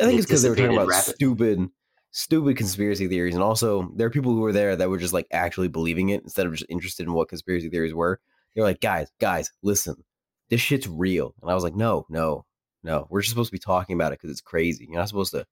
I 0.00 0.02
think 0.02 0.14
It 0.14 0.16
it's 0.18 0.26
because 0.26 0.42
they 0.42 0.48
were 0.50 0.56
talking 0.56 0.72
about 0.76 0.88
rapidly. 0.88 1.14
stupid, 1.14 1.68
stupid 2.10 2.56
conspiracy 2.56 3.06
theories. 3.06 3.34
And 3.34 3.42
also, 3.44 3.92
there 3.94 4.08
are 4.08 4.10
people 4.10 4.32
who 4.34 4.40
were 4.40 4.50
there 4.50 4.74
that 4.74 4.90
were 4.90 4.98
just 4.98 5.12
like 5.14 5.28
actually 5.30 5.68
believing 5.68 6.08
it 6.08 6.24
instead 6.24 6.44
of 6.44 6.52
just 6.52 6.66
interested 6.68 7.06
in 7.06 7.12
what 7.12 7.28
conspiracy 7.28 7.68
theories 7.68 7.94
were. 7.94 8.18
They're 8.56 8.64
like, 8.64 8.80
guys, 8.80 9.12
guys, 9.20 9.52
listen, 9.62 10.02
this 10.50 10.60
shit's 10.60 10.88
real. 10.88 11.36
And 11.40 11.52
I 11.52 11.54
was 11.54 11.62
like, 11.62 11.76
no, 11.76 12.04
no, 12.08 12.46
no. 12.82 13.06
We're 13.10 13.20
just 13.20 13.30
supposed 13.30 13.50
to 13.50 13.54
be 13.54 13.60
talking 13.60 13.94
about 13.94 14.10
it 14.12 14.18
because 14.18 14.32
it's 14.32 14.40
crazy. 14.40 14.86
You're 14.90 14.98
not 14.98 15.08
supposed 15.08 15.30
to 15.34 15.46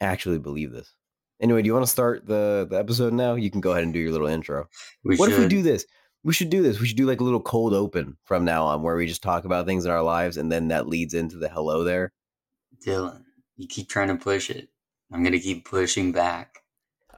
actually 0.00 0.38
believe 0.38 0.70
this. 0.70 0.94
Anyway, 1.40 1.62
do 1.62 1.66
you 1.66 1.72
want 1.72 1.84
to 1.86 1.90
start 1.90 2.26
the, 2.26 2.66
the 2.68 2.78
episode 2.78 3.12
now? 3.12 3.34
You 3.34 3.50
can 3.50 3.60
go 3.60 3.70
ahead 3.72 3.84
and 3.84 3.92
do 3.92 4.00
your 4.00 4.10
little 4.12 4.26
intro. 4.26 4.66
We 5.04 5.16
what 5.16 5.30
if 5.30 5.38
we 5.38 5.46
do 5.46 5.62
this? 5.62 5.86
We 6.24 6.32
should 6.32 6.50
do 6.50 6.62
this. 6.62 6.80
We 6.80 6.86
should 6.88 6.96
do 6.96 7.06
like 7.06 7.20
a 7.20 7.24
little 7.24 7.40
cold 7.40 7.72
open 7.74 8.16
from 8.24 8.44
now 8.44 8.64
on 8.64 8.82
where 8.82 8.96
we 8.96 9.06
just 9.06 9.22
talk 9.22 9.44
about 9.44 9.66
things 9.66 9.84
in 9.84 9.90
our 9.90 10.02
lives 10.02 10.36
and 10.36 10.50
then 10.50 10.68
that 10.68 10.88
leads 10.88 11.14
into 11.14 11.36
the 11.36 11.48
hello 11.48 11.84
there. 11.84 12.12
Dylan, 12.84 13.22
you 13.56 13.68
keep 13.68 13.88
trying 13.88 14.08
to 14.08 14.16
push 14.16 14.50
it. 14.50 14.68
I'm 15.12 15.22
gonna 15.22 15.38
keep 15.38 15.64
pushing 15.64 16.12
back. 16.12 16.58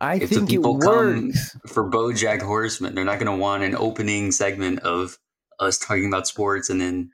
I 0.00 0.14
If 0.16 0.20
the 0.20 0.26
think 0.36 0.48
it 0.48 0.52
people 0.52 0.78
come- 0.78 1.32
For 1.66 1.90
BoJack 1.90 2.42
Horseman, 2.42 2.94
they're 2.94 3.04
not 3.04 3.18
gonna 3.18 3.36
want 3.36 3.62
an 3.62 3.74
opening 3.74 4.32
segment 4.32 4.80
of 4.80 5.18
us 5.58 5.78
talking 5.78 6.06
about 6.06 6.26
sports 6.26 6.70
and 6.70 6.80
then 6.80 7.10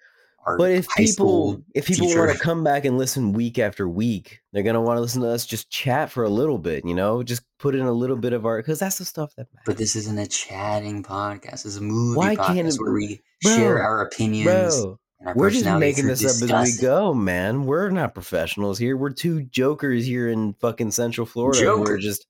our 0.46 0.56
But 0.56 0.70
if 0.72 0.88
people 0.96 1.62
if 1.74 1.86
people 1.86 2.06
want 2.14 2.30
to 2.32 2.38
come 2.38 2.62
back 2.64 2.84
and 2.84 2.96
listen 2.96 3.32
week 3.32 3.58
after 3.58 3.88
week, 3.88 4.40
they're 4.52 4.62
gonna 4.62 4.80
want 4.80 4.96
to 4.96 5.00
listen 5.00 5.20
to 5.22 5.28
us 5.28 5.44
just 5.44 5.68
chat 5.70 6.10
for 6.10 6.24
a 6.24 6.28
little 6.28 6.58
bit, 6.58 6.84
you 6.86 6.94
know, 6.94 7.22
just 7.22 7.42
put 7.58 7.74
in 7.74 7.82
a 7.82 7.92
little 7.92 8.16
bit 8.16 8.32
of 8.32 8.46
our 8.46 8.58
because 8.58 8.78
that's 8.78 8.98
the 8.98 9.04
stuff 9.04 9.34
that 9.36 9.48
matters. 9.52 9.64
But 9.66 9.76
this 9.76 9.96
isn't 9.96 10.18
a 10.18 10.26
chatting 10.26 11.02
podcast. 11.02 11.64
This 11.64 11.66
is 11.66 11.76
a 11.78 11.82
movie 11.82 12.16
Why 12.16 12.36
podcast 12.36 12.46
can't 12.46 12.68
it- 12.68 12.76
where 12.78 12.92
we 12.92 13.20
Bro, 13.42 13.56
share 13.56 13.82
our 13.82 14.00
opinions 14.02 14.46
Bro, 14.46 14.98
and 15.20 15.28
our 15.28 15.34
we're 15.34 15.50
just 15.50 15.64
making 15.78 16.06
this 16.06 16.24
up 16.24 16.50
as 16.50 16.76
we 16.76 16.80
go, 16.82 17.12
man. 17.12 17.66
We're 17.66 17.90
not 17.90 18.14
professionals 18.14 18.78
here. 18.78 18.96
We're 18.96 19.10
two 19.10 19.42
jokers 19.42 20.06
here 20.06 20.28
in 20.30 20.54
fucking 20.54 20.92
Central 20.92 21.26
Florida. 21.26 21.76
We're 21.76 21.98
just 21.98 22.26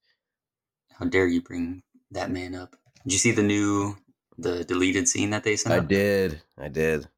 How 0.99 1.05
dare 1.07 1.27
you 1.29 1.43
bring 1.43 1.83
that 2.13 2.31
man 2.31 2.55
up? 2.55 2.75
Did 3.05 3.13
you 3.13 3.19
see 3.19 3.31
the 3.33 3.43
new, 3.43 3.95
the 4.39 4.65
deleted 4.65 5.07
scene 5.07 5.31
that 5.31 5.45
they 5.45 5.55
sent? 5.57 5.75
I 5.75 5.79
up? 5.79 5.89
did, 5.89 6.43
I 6.59 6.69
did. 6.69 7.09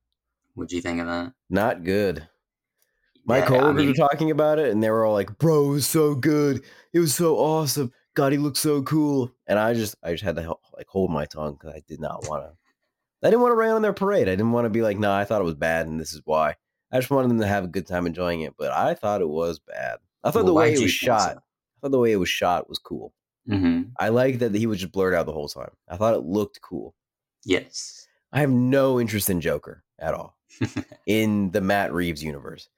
What'd 0.59 0.73
you 0.73 0.81
think 0.81 1.01
of 1.01 1.07
that? 1.07 1.33
Not 1.49 1.85
good. 1.85 2.29
My 3.25 3.39
Yeah, 3.39 3.45
I 3.45 3.47
coworkers 3.47 3.77
mean, 3.77 3.89
were 3.89 3.95
talking 3.95 4.31
about 4.33 4.59
it, 4.59 4.71
and 4.73 4.83
they 4.83 4.91
were 4.91 5.05
all 5.05 5.13
like, 5.13 5.39
"Bro, 5.39 5.67
it 5.69 5.73
was 5.73 5.87
so 5.87 6.17
good. 6.17 6.65
It 6.93 6.99
was 6.99 7.15
so 7.15 7.37
awesome. 7.37 7.93
God, 8.15 8.33
he 8.33 8.39
looked 8.39 8.57
so 8.57 8.83
cool." 8.83 9.31
And 9.47 9.57
I 9.59 9.73
just, 9.75 9.95
I 10.03 10.11
just 10.13 10.25
had 10.25 10.35
to 10.35 10.57
like 10.77 10.89
hold 10.89 11.13
my 11.13 11.27
tongue 11.27 11.55
because 11.55 11.75
I 11.75 11.83
did 11.87 12.01
not 12.01 12.27
want 12.29 12.43
to. 12.45 12.57
I 13.23 13.31
didn't 13.31 13.43
want 13.43 13.53
to 13.53 13.57
rain 13.57 13.71
on 13.71 13.83
their 13.83 13.93
parade. 13.93 14.29
I 14.29 14.33
didn't 14.33 14.51
want 14.51 14.65
to 14.65 14.71
be 14.71 14.83
like, 14.83 14.99
"No, 14.99 15.13
I 15.13 15.25
thought 15.25 15.41
it 15.41 15.45
was 15.45 15.55
bad, 15.55 15.87
and 15.87 16.01
this 16.01 16.13
is 16.13 16.23
why." 16.25 16.57
I 16.91 16.99
just 16.99 17.11
wanted 17.11 17.29
them 17.29 17.41
to 17.41 17.47
have 17.47 17.63
a 17.65 17.69
good 17.69 17.87
time 17.87 18.07
enjoying 18.07 18.41
it, 18.41 18.55
but 18.59 18.73
I 18.73 18.95
thought 18.95 19.21
it 19.21 19.29
was 19.29 19.61
bad. 19.61 19.99
I 20.25 20.31
thought 20.33 20.45
Well, 20.45 20.47
the 20.47 20.55
way 20.55 20.73
it 20.73 20.81
was 20.81 20.91
shot, 20.91 21.35
so? 21.35 21.39
I 21.39 21.79
thought 21.83 21.91
the 21.93 21.99
way 22.01 22.13
it 22.13 22.17
was 22.17 22.31
shot 22.31 22.69
was 22.69 22.79
cool. 22.79 23.13
Mhm. 23.49 23.93
I 24.01 24.09
like 24.09 24.39
that 24.41 24.55
he 24.55 24.67
was 24.67 24.81
just 24.81 24.91
blurred 24.93 25.15
out 25.15 25.27
the 25.27 25.33
whole 25.33 25.49
time. 25.49 25.71
I 25.87 25.97
thought 25.97 26.15
it 26.15 26.25
looked 26.25 26.61
cool. 26.63 26.95
Yes. 27.45 28.09
I 28.33 28.41
have 28.41 28.51
no 28.51 28.99
interest 28.99 29.31
in 29.31 29.41
Joker 29.41 29.85
at 29.99 30.15
all 30.15 30.38
in 31.07 31.51
the 31.51 31.61
Matt 31.61 31.93
Reeves 31.93 32.23
universe. 32.23 32.69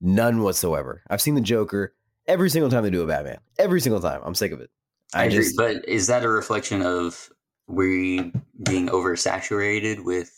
None 0.00 0.42
whatsoever. 0.42 1.02
I've 1.08 1.20
seen 1.22 1.34
the 1.34 1.40
Joker 1.40 1.94
every 2.26 2.50
single 2.50 2.70
time 2.70 2.82
they 2.82 2.90
do 2.90 3.02
a 3.02 3.06
Batman. 3.06 3.38
Every 3.58 3.80
single 3.80 4.00
time. 4.00 4.20
I'm 4.24 4.34
sick 4.34 4.52
of 4.52 4.60
it. 4.60 4.70
I, 5.14 5.22
I, 5.22 5.24
agree, 5.26 5.50
but 5.56 5.88
is 5.88 6.08
that 6.08 6.24
a 6.24 6.28
reflection 6.28 6.82
of 6.82 7.30
we 7.68 8.32
being 8.64 8.88
oversaturated 8.88 10.04
with 10.04 10.32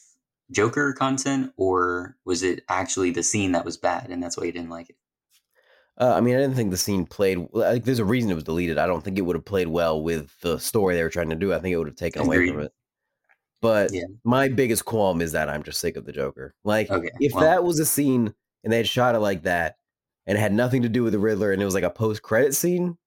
Joker 0.50 0.92
content, 0.92 1.52
or 1.56 2.16
was 2.24 2.42
it 2.42 2.64
actually 2.68 3.10
the 3.10 3.22
scene 3.22 3.52
that 3.52 3.64
was 3.64 3.76
bad 3.76 4.10
and 4.10 4.22
that's 4.22 4.36
why 4.36 4.44
you 4.44 4.52
didn't 4.52 4.70
like 4.70 4.90
it? 4.90 4.96
Uh, 6.00 6.14
I 6.14 6.20
mean, 6.20 6.36
I 6.36 6.38
didn't 6.38 6.54
think 6.54 6.70
the 6.70 6.76
scene 6.76 7.06
played. 7.06 7.48
Like, 7.52 7.84
there's 7.84 7.98
a 7.98 8.04
reason 8.04 8.30
it 8.30 8.34
was 8.34 8.44
deleted. 8.44 8.78
I 8.78 8.86
don't 8.86 9.02
think 9.02 9.18
it 9.18 9.22
would 9.22 9.34
have 9.34 9.44
played 9.44 9.66
well 9.66 10.00
with 10.00 10.32
the 10.42 10.58
story 10.58 10.94
they 10.94 11.02
were 11.02 11.08
trying 11.08 11.30
to 11.30 11.36
do. 11.36 11.52
I 11.52 11.58
think 11.58 11.72
it 11.72 11.76
would 11.76 11.88
have 11.88 11.96
taken 11.96 12.22
away 12.22 12.46
from 12.46 12.60
it. 12.60 12.72
But 13.60 13.92
Yeah. 13.92 14.04
my 14.24 14.48
biggest 14.48 14.84
qualm 14.84 15.20
is 15.20 15.32
that 15.32 15.48
I'm 15.48 15.62
just 15.62 15.80
sick 15.80 15.96
of 15.96 16.04
the 16.04 16.12
Joker. 16.12 16.54
Like, 16.64 16.90
Okay, 16.90 17.10
if 17.20 17.32
well- 17.34 17.42
that 17.42 17.64
was 17.64 17.80
a 17.80 17.86
scene 17.86 18.34
and 18.62 18.72
they 18.72 18.76
had 18.78 18.88
shot 18.88 19.14
it 19.14 19.20
like 19.20 19.42
that 19.42 19.76
and 20.26 20.38
it 20.38 20.40
had 20.40 20.52
nothing 20.52 20.82
to 20.82 20.88
do 20.88 21.02
with 21.02 21.12
the 21.12 21.18
Riddler 21.18 21.52
and 21.52 21.60
it 21.60 21.64
was 21.64 21.74
like 21.74 21.84
a 21.84 21.90
post 21.90 22.22
credit 22.22 22.54
scene, 22.54 22.98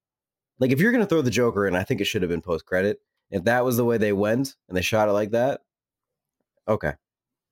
like 0.60 0.72
if 0.72 0.80
you're 0.80 0.92
gonna 0.92 1.06
throw 1.06 1.22
the 1.22 1.32
Joker 1.32 1.68
in, 1.68 1.76
I 1.76 1.84
think 1.84 2.02
it 2.02 2.06
should 2.06 2.22
have 2.22 2.30
been 2.30 2.42
post 2.42 2.66
credit. 2.66 3.00
If 3.30 3.46
that 3.46 3.64
was 3.64 3.78
the 3.78 3.86
way 3.86 3.98
they 3.98 4.12
went 4.14 4.56
and 4.68 4.76
they 4.78 4.82
shot 4.82 5.08
it 5.08 5.14
like 5.14 5.32
that, 5.32 5.62
okay. 6.68 6.94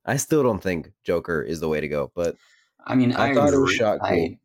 I 0.06 0.18
still 0.18 0.44
don't 0.44 0.62
think 0.62 0.92
Joker 1.04 1.42
is 1.42 1.60
the 1.60 1.70
way 1.70 1.80
to 1.80 1.88
go, 1.88 2.12
but 2.16 2.36
I 2.86 2.96
mean, 2.96 3.14
I 3.14 3.32
I, 3.32 3.34
thought 3.34 3.54
it 3.54 3.58
was 3.60 3.74
shot 3.74 4.00
cool. 4.00 4.10
I, 4.10 4.40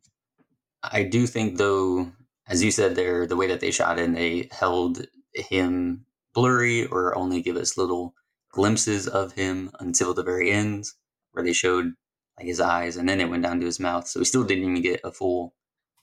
I 0.83 1.03
do 1.03 1.25
think, 1.25 1.57
though, 1.57 2.11
as 2.47 2.63
you 2.63 2.71
said 2.71 2.95
there, 2.95 3.25
the 3.25 3.35
way 3.35 3.47
that 3.47 3.59
they 3.59 3.71
shot 3.71 3.97
it 3.97 4.03
and 4.05 4.15
they 4.15 4.49
held 4.51 5.07
him 5.33 6.05
blurry 6.33 6.85
or 6.85 7.17
only 7.17 7.41
give 7.41 7.55
us 7.55 7.77
little 7.77 8.13
glimpses 8.55 9.07
of 9.07 9.33
him 9.33 9.69
until 9.79 10.13
the 10.13 10.23
very 10.23 10.49
end, 10.51 10.85
where 11.33 11.43
they 11.43 11.53
showed 11.53 11.91
like 12.37 12.47
his 12.47 12.59
eyes 12.61 12.95
and 12.97 13.07
then 13.07 13.19
it 13.21 13.29
went 13.29 13.43
down 13.43 13.59
to 13.59 13.65
his 13.65 13.79
mouth. 13.79 14.07
So 14.07 14.19
we 14.21 14.25
still 14.25 14.43
didn't 14.45 14.63
even 14.69 14.81
get 14.81 15.01
a 15.03 15.11
full 15.11 15.53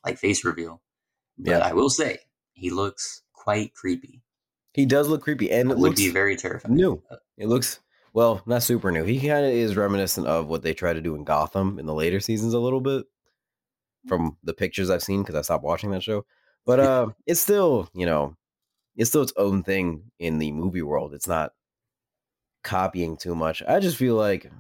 like 0.04 0.18
face 0.18 0.44
reveal. 0.44 0.82
But 1.38 1.50
Yeah. 1.50 1.58
I 1.58 1.72
will 1.72 1.90
say, 1.90 2.18
he 2.52 2.70
looks 2.70 3.22
quite 3.32 3.74
creepy. 3.74 4.22
he 4.74 4.86
does 4.86 5.08
look 5.08 5.22
creepy 5.22 5.50
and 5.50 5.70
It 5.70 5.72
it 5.72 5.78
would 5.78 5.88
looks 5.90 6.00
be 6.00 6.10
very 6.10 6.36
terrifying. 6.36 6.74
new. 6.76 7.02
It 7.36 7.48
looks 7.48 7.80
well, 8.14 8.42
not 8.46 8.62
super 8.62 8.90
new. 8.92 9.04
He 9.04 9.18
kind 9.20 9.46
of 9.46 9.52
is 9.52 9.74
reminiscent 9.76 10.26
of 10.26 10.46
what 10.46 10.62
they 10.62 10.74
try 10.74 10.92
to 10.92 11.00
do 11.00 11.14
in 11.14 11.24
Gotham 11.24 11.78
in 11.78 11.86
the 11.86 11.94
later 11.94 12.20
seasons 12.20 12.52
a 12.54 12.58
little 12.60 12.80
bit 12.82 13.06
from 14.08 14.36
the 14.44 14.52
pictures 14.54 14.90
I've 14.90 15.02
seen 15.02 15.22
because 15.22 15.34
I 15.34 15.42
stopped 15.42 15.64
watching 15.64 15.90
that 15.92 16.02
show. 16.02 16.24
But 16.66 16.80
uh, 16.88 17.06
it's 17.26 17.40
still, 17.40 17.88
you 17.94 18.04
know, 18.06 18.36
it's 18.96 19.08
still 19.10 19.22
its 19.22 19.32
own 19.36 19.62
thing 19.62 20.10
in 20.18 20.38
the 20.38 20.52
movie 20.52 20.82
world. 20.82 21.14
It's 21.14 21.28
not 21.28 21.52
copying 22.62 23.16
too 23.16 23.34
much. 23.34 23.62
I 23.66 23.80
just 23.80 23.96
feel 23.96 24.16
like 24.16 24.50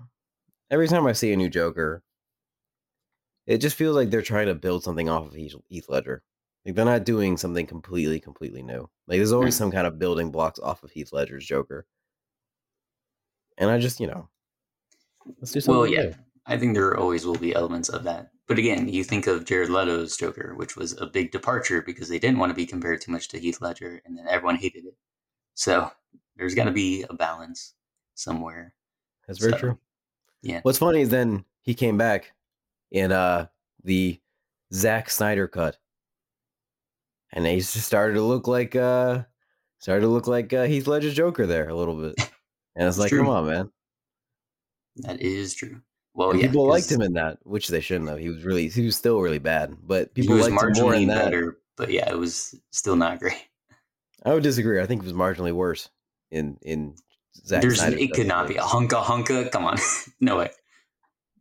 every 0.70 0.88
time 0.88 1.06
I 1.06 1.12
see 1.12 1.32
a 1.32 1.36
new 1.36 1.48
Joker, 1.50 2.02
it 3.46 3.58
just 3.58 3.76
feels 3.76 3.94
like 3.96 4.10
they're 4.10 4.22
trying 4.22 4.46
to 4.46 4.54
build 4.54 4.82
something 4.84 5.08
off 5.08 5.26
of 5.26 5.34
Heath 5.34 5.88
Ledger. 5.88 6.22
Like 6.64 6.74
they're 6.74 6.84
not 6.84 7.04
doing 7.04 7.36
something 7.36 7.66
completely, 7.66 8.20
completely 8.20 8.62
new. 8.62 8.88
Like 9.06 9.18
there's 9.18 9.32
always 9.32 9.54
Hmm. 9.54 9.58
some 9.58 9.70
kind 9.72 9.86
of 9.86 9.98
building 9.98 10.30
blocks 10.30 10.58
off 10.60 10.82
of 10.82 10.90
Heath 10.92 11.12
Ledger's 11.12 11.46
Joker. 11.46 11.86
And 13.56 13.70
I 13.70 13.78
just, 13.78 13.98
you 14.00 14.06
know, 14.06 14.28
let's 15.40 15.52
do 15.52 15.60
something. 15.60 15.78
Well, 15.78 15.86
yeah, 15.86 16.02
new. 16.02 16.14
I 16.46 16.56
think 16.58 16.74
there 16.74 16.96
always 16.96 17.24
will 17.26 17.36
be 17.38 17.54
elements 17.54 17.88
of 17.88 18.04
that. 18.04 18.30
But 18.46 18.58
again, 18.58 18.88
you 18.88 19.04
think 19.04 19.26
of 19.26 19.44
Jared 19.44 19.70
Leto's 19.70 20.16
Joker, 20.16 20.54
which 20.54 20.76
was 20.76 20.92
a 21.00 21.06
big 21.06 21.30
departure 21.32 21.82
because 21.82 22.08
they 22.08 22.18
didn't 22.18 22.38
want 22.38 22.50
to 22.50 22.54
be 22.54 22.66
compared 22.66 23.00
too 23.00 23.12
much 23.12 23.28
to 23.28 23.38
Heath 23.38 23.60
Ledger, 23.60 24.02
and 24.04 24.16
then 24.18 24.26
everyone 24.28 24.56
hated 24.56 24.84
it. 24.84 24.96
So 25.54 25.90
there's 26.36 26.54
got 26.54 26.64
to 26.64 26.72
be 26.72 27.04
a 27.08 27.14
balance 27.14 27.74
somewhere. 28.14 28.74
that's 29.26 29.38
very 29.38 29.52
So, 29.52 29.58
true. 29.58 29.78
yeah. 30.42 30.60
What's 30.62 30.78
funny 30.78 31.00
is 31.02 31.08
then 31.08 31.44
he 31.62 31.74
came 31.74 31.96
back 31.98 32.32
in 32.90 33.12
uh 33.12 33.46
the 33.84 34.20
Zack 34.72 35.10
Snyder 35.10 35.48
cut, 35.48 35.78
and 37.32 37.46
he 37.46 37.56
just 37.56 37.74
started 37.76 38.14
to 38.14 38.22
look 38.22 38.46
like 38.46 38.74
uh 38.76 39.22
started 39.78 40.02
to 40.02 40.08
look 40.08 40.26
like 40.26 40.52
uh, 40.52 40.64
Heath 40.64 40.86
Ledger's 40.86 41.14
Joker 41.14 41.46
there 41.46 41.68
a 41.68 41.74
little 41.74 41.96
bit, 42.00 42.14
and 42.76 42.86
it's 42.88 42.98
like, 42.98 43.08
true. 43.08 43.18
come 43.20 43.28
on, 43.28 43.46
man. 43.46 43.70
That 44.96 45.20
is 45.20 45.54
true. 45.54 45.80
Well, 46.14 46.30
and 46.32 46.40
yeah, 46.40 46.46
people 46.48 46.66
liked 46.68 46.90
him 46.92 47.00
in 47.00 47.14
that, 47.14 47.38
which 47.44 47.68
they 47.68 47.80
shouldn't 47.80 48.10
have. 48.10 48.18
He 48.18 48.28
was 48.28 48.44
really, 48.44 48.68
he 48.68 48.84
was 48.84 48.94
still 48.96 49.20
really 49.20 49.38
bad, 49.38 49.74
but 49.82 50.12
people 50.14 50.36
liked 50.36 50.48
him 50.48 50.54
more 50.54 50.68
in 50.68 50.74
marginally 50.74 51.06
that. 51.08 51.24
better, 51.24 51.58
but 51.76 51.90
yeah, 51.90 52.10
it 52.10 52.18
was 52.18 52.54
still 52.70 52.96
not 52.96 53.18
great. 53.18 53.42
I 54.24 54.34
would 54.34 54.42
disagree. 54.42 54.80
I 54.80 54.86
think 54.86 55.00
it 55.02 55.04
was 55.06 55.14
marginally 55.14 55.52
worse 55.52 55.88
in 56.30 56.58
in 56.62 56.94
Zack 57.34 57.62
There's, 57.62 57.78
Snyder's 57.78 58.00
it 58.00 58.12
could 58.12 58.26
not 58.26 58.48
be 58.48 58.56
a 58.56 58.62
hunka 58.62 59.02
hunka. 59.02 59.50
Come 59.50 59.64
on, 59.64 59.78
no 60.20 60.38
way. 60.38 60.50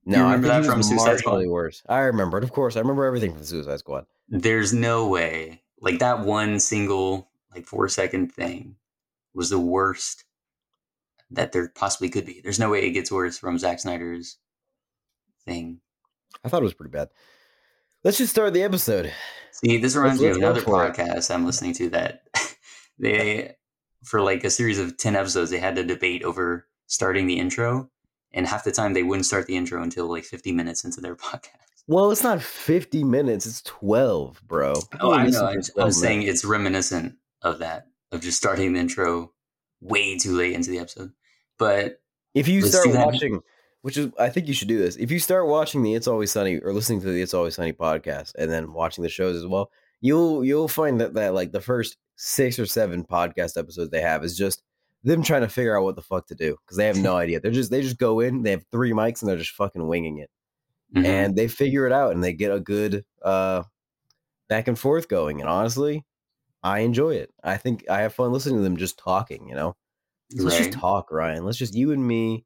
No, 0.06 0.18
you 0.18 0.24
I 0.24 0.34
remember 0.34 0.48
think 0.48 0.64
that 0.64 0.72
from 0.72 0.84
Suicide 0.84 1.20
Squad? 1.20 1.46
worse. 1.46 1.84
I 1.88 2.00
remember 2.00 2.38
it, 2.40 2.44
of 2.44 2.52
course. 2.52 2.76
I 2.76 2.80
remember 2.80 3.06
everything 3.06 3.34
from 3.34 3.44
Suicide 3.44 3.80
Squad. 3.80 4.06
There's 4.30 4.74
no 4.74 5.08
way. 5.08 5.62
Like 5.80 6.00
that 6.00 6.22
one 6.22 6.60
single, 6.60 7.30
like 7.54 7.66
four 7.66 7.88
second 7.88 8.32
thing 8.32 8.76
was 9.34 9.50
the 9.50 9.60
worst 9.60 10.24
that 11.32 11.52
there 11.52 11.70
possibly 11.70 12.10
could 12.10 12.26
be. 12.26 12.42
There's 12.42 12.60
no 12.60 12.70
way 12.70 12.86
it 12.86 12.92
gets 12.92 13.12
worse 13.12 13.38
from 13.38 13.58
Zack 13.58 13.80
Snyder's 13.80 14.38
thing. 15.46 15.80
I 16.44 16.50
thought 16.50 16.62
it 16.62 16.66
was 16.66 16.74
pretty 16.74 16.92
bad. 16.92 17.10
Let's 18.04 18.18
just 18.18 18.32
start 18.32 18.54
the 18.54 18.64
episode. 18.64 19.14
See, 19.52 19.78
this 19.78 19.96
reminds 19.96 20.22
me 20.22 20.28
of 20.28 20.38
another 20.38 20.62
for 20.62 20.86
it. 20.86 20.96
podcast 20.96 21.34
I'm 21.34 21.46
listening 21.46 21.74
to 21.74 21.90
that 21.92 22.24
they, 23.00 23.56
for 24.04 24.22
like 24.22 24.44
a 24.44 24.50
series 24.50 24.80
of 24.80 24.98
10 24.98 25.16
episodes, 25.16 25.52
they 25.52 25.60
had 25.60 25.76
to 25.76 25.84
debate 25.84 26.24
over 26.24 26.68
starting 26.88 27.28
the 27.28 27.40
intro. 27.40 27.90
And 28.34 28.48
half 28.48 28.64
the 28.64 28.72
time 28.72 28.94
they 28.94 29.04
wouldn't 29.04 29.26
start 29.26 29.48
the 29.48 29.58
intro 29.58 29.84
until 29.84 30.10
like 30.10 30.24
50 30.24 30.52
minutes 30.52 30.86
into 30.86 31.02
their 31.02 31.16
podcast. 31.18 31.62
Well, 31.88 32.12
it's 32.12 32.24
not 32.24 32.42
50 32.42 33.04
minutes, 33.04 33.46
it's 33.46 33.62
12, 33.64 34.42
bro. 34.48 34.74
Oh, 35.02 35.14
I 35.14 35.28
know. 35.28 35.46
I'm, 35.46 35.62
I'm 35.78 35.92
saying 35.92 36.24
it's 36.24 36.46
reminiscent 36.46 37.16
of 37.42 37.60
that, 37.60 37.88
of 38.12 38.22
just 38.22 38.38
starting 38.38 38.74
the 38.74 38.80
intro 38.80 39.34
way 39.82 40.18
too 40.18 40.38
late 40.38 40.54
into 40.54 40.70
the 40.70 40.80
episode. 40.80 41.12
But 41.58 42.02
if 42.34 42.48
you 42.48 42.62
start 42.62 42.92
that. 42.94 43.06
watching, 43.06 43.42
which 43.82 43.98
is, 43.98 44.10
I 44.18 44.30
think 44.30 44.48
you 44.48 44.54
should 44.54 44.68
do 44.68 44.78
this. 44.78 44.96
If 44.96 45.12
you 45.12 45.20
start 45.20 45.48
watching 45.48 45.82
the 45.84 45.96
It's 45.96 46.08
Always 46.08 46.32
Sunny 46.32 46.60
or 46.60 46.72
listening 46.72 47.02
to 47.02 47.12
the 47.12 47.22
It's 47.22 47.34
Always 47.34 47.56
Sunny 47.56 47.74
podcast 47.74 48.34
and 48.38 48.50
then 48.50 48.74
watching 48.74 49.04
the 49.04 49.10
shows 49.10 49.36
as 49.36 49.46
well, 49.46 49.72
you'll 50.02 50.44
you'll 50.44 50.68
find 50.68 51.00
that 51.02 51.14
that 51.14 51.34
like 51.34 51.52
the 51.52 51.62
first 51.62 51.98
six 52.16 52.60
or 52.60 52.66
seven 52.66 53.04
podcast 53.04 53.58
episodes 53.58 53.90
they 53.92 54.02
have 54.02 54.24
is 54.24 54.38
just 54.38 54.62
them 55.04 55.24
trying 55.24 55.42
to 55.42 55.50
figure 55.50 55.76
out 55.78 55.84
what 55.84 55.96
the 55.96 56.02
fuck 56.02 56.28
to 56.28 56.36
do 56.36 56.56
because 56.66 56.78
they 56.78 56.86
have 56.88 56.98
no 56.98 57.16
idea. 57.18 57.40
They're 57.40 57.52
just 57.52 57.72
they 57.72 57.82
just 57.82 57.98
go 57.98 58.20
in, 58.20 58.44
they 58.44 58.52
have 58.52 58.66
three 58.72 58.92
mics 58.92 59.22
and 59.22 59.30
they're 59.30 59.38
just 59.38 59.52
fucking 59.56 59.88
winging 59.88 60.18
it. 60.20 60.30
mhm. 60.96 61.06
and 61.06 61.36
they 61.36 61.48
figure 61.48 61.86
it 61.88 61.94
out 61.94 62.14
and 62.14 62.24
they 62.24 62.34
get 62.34 62.52
a 62.52 62.60
good 62.60 63.06
uh 63.24 63.64
back 64.50 64.68
and 64.68 64.78
forth 64.78 65.08
going 65.08 65.40
and 65.40 65.50
honestly 65.50 66.06
i 66.64 66.80
enjoy 66.80 67.12
it 67.16 67.32
i 67.44 67.56
think 67.58 67.86
i 67.90 68.02
have 68.02 68.14
fun 68.14 68.32
listening 68.34 68.58
to 68.58 68.62
them 68.62 68.76
just 68.78 69.00
talking 69.00 69.48
you 69.48 69.56
know 69.56 69.76
let's 70.36 70.58
just 70.58 70.74
talk 70.74 71.12
ryan 71.12 71.46
let's 71.46 71.58
just 71.58 71.74
you 71.76 71.92
and 71.92 72.06
me 72.06 72.44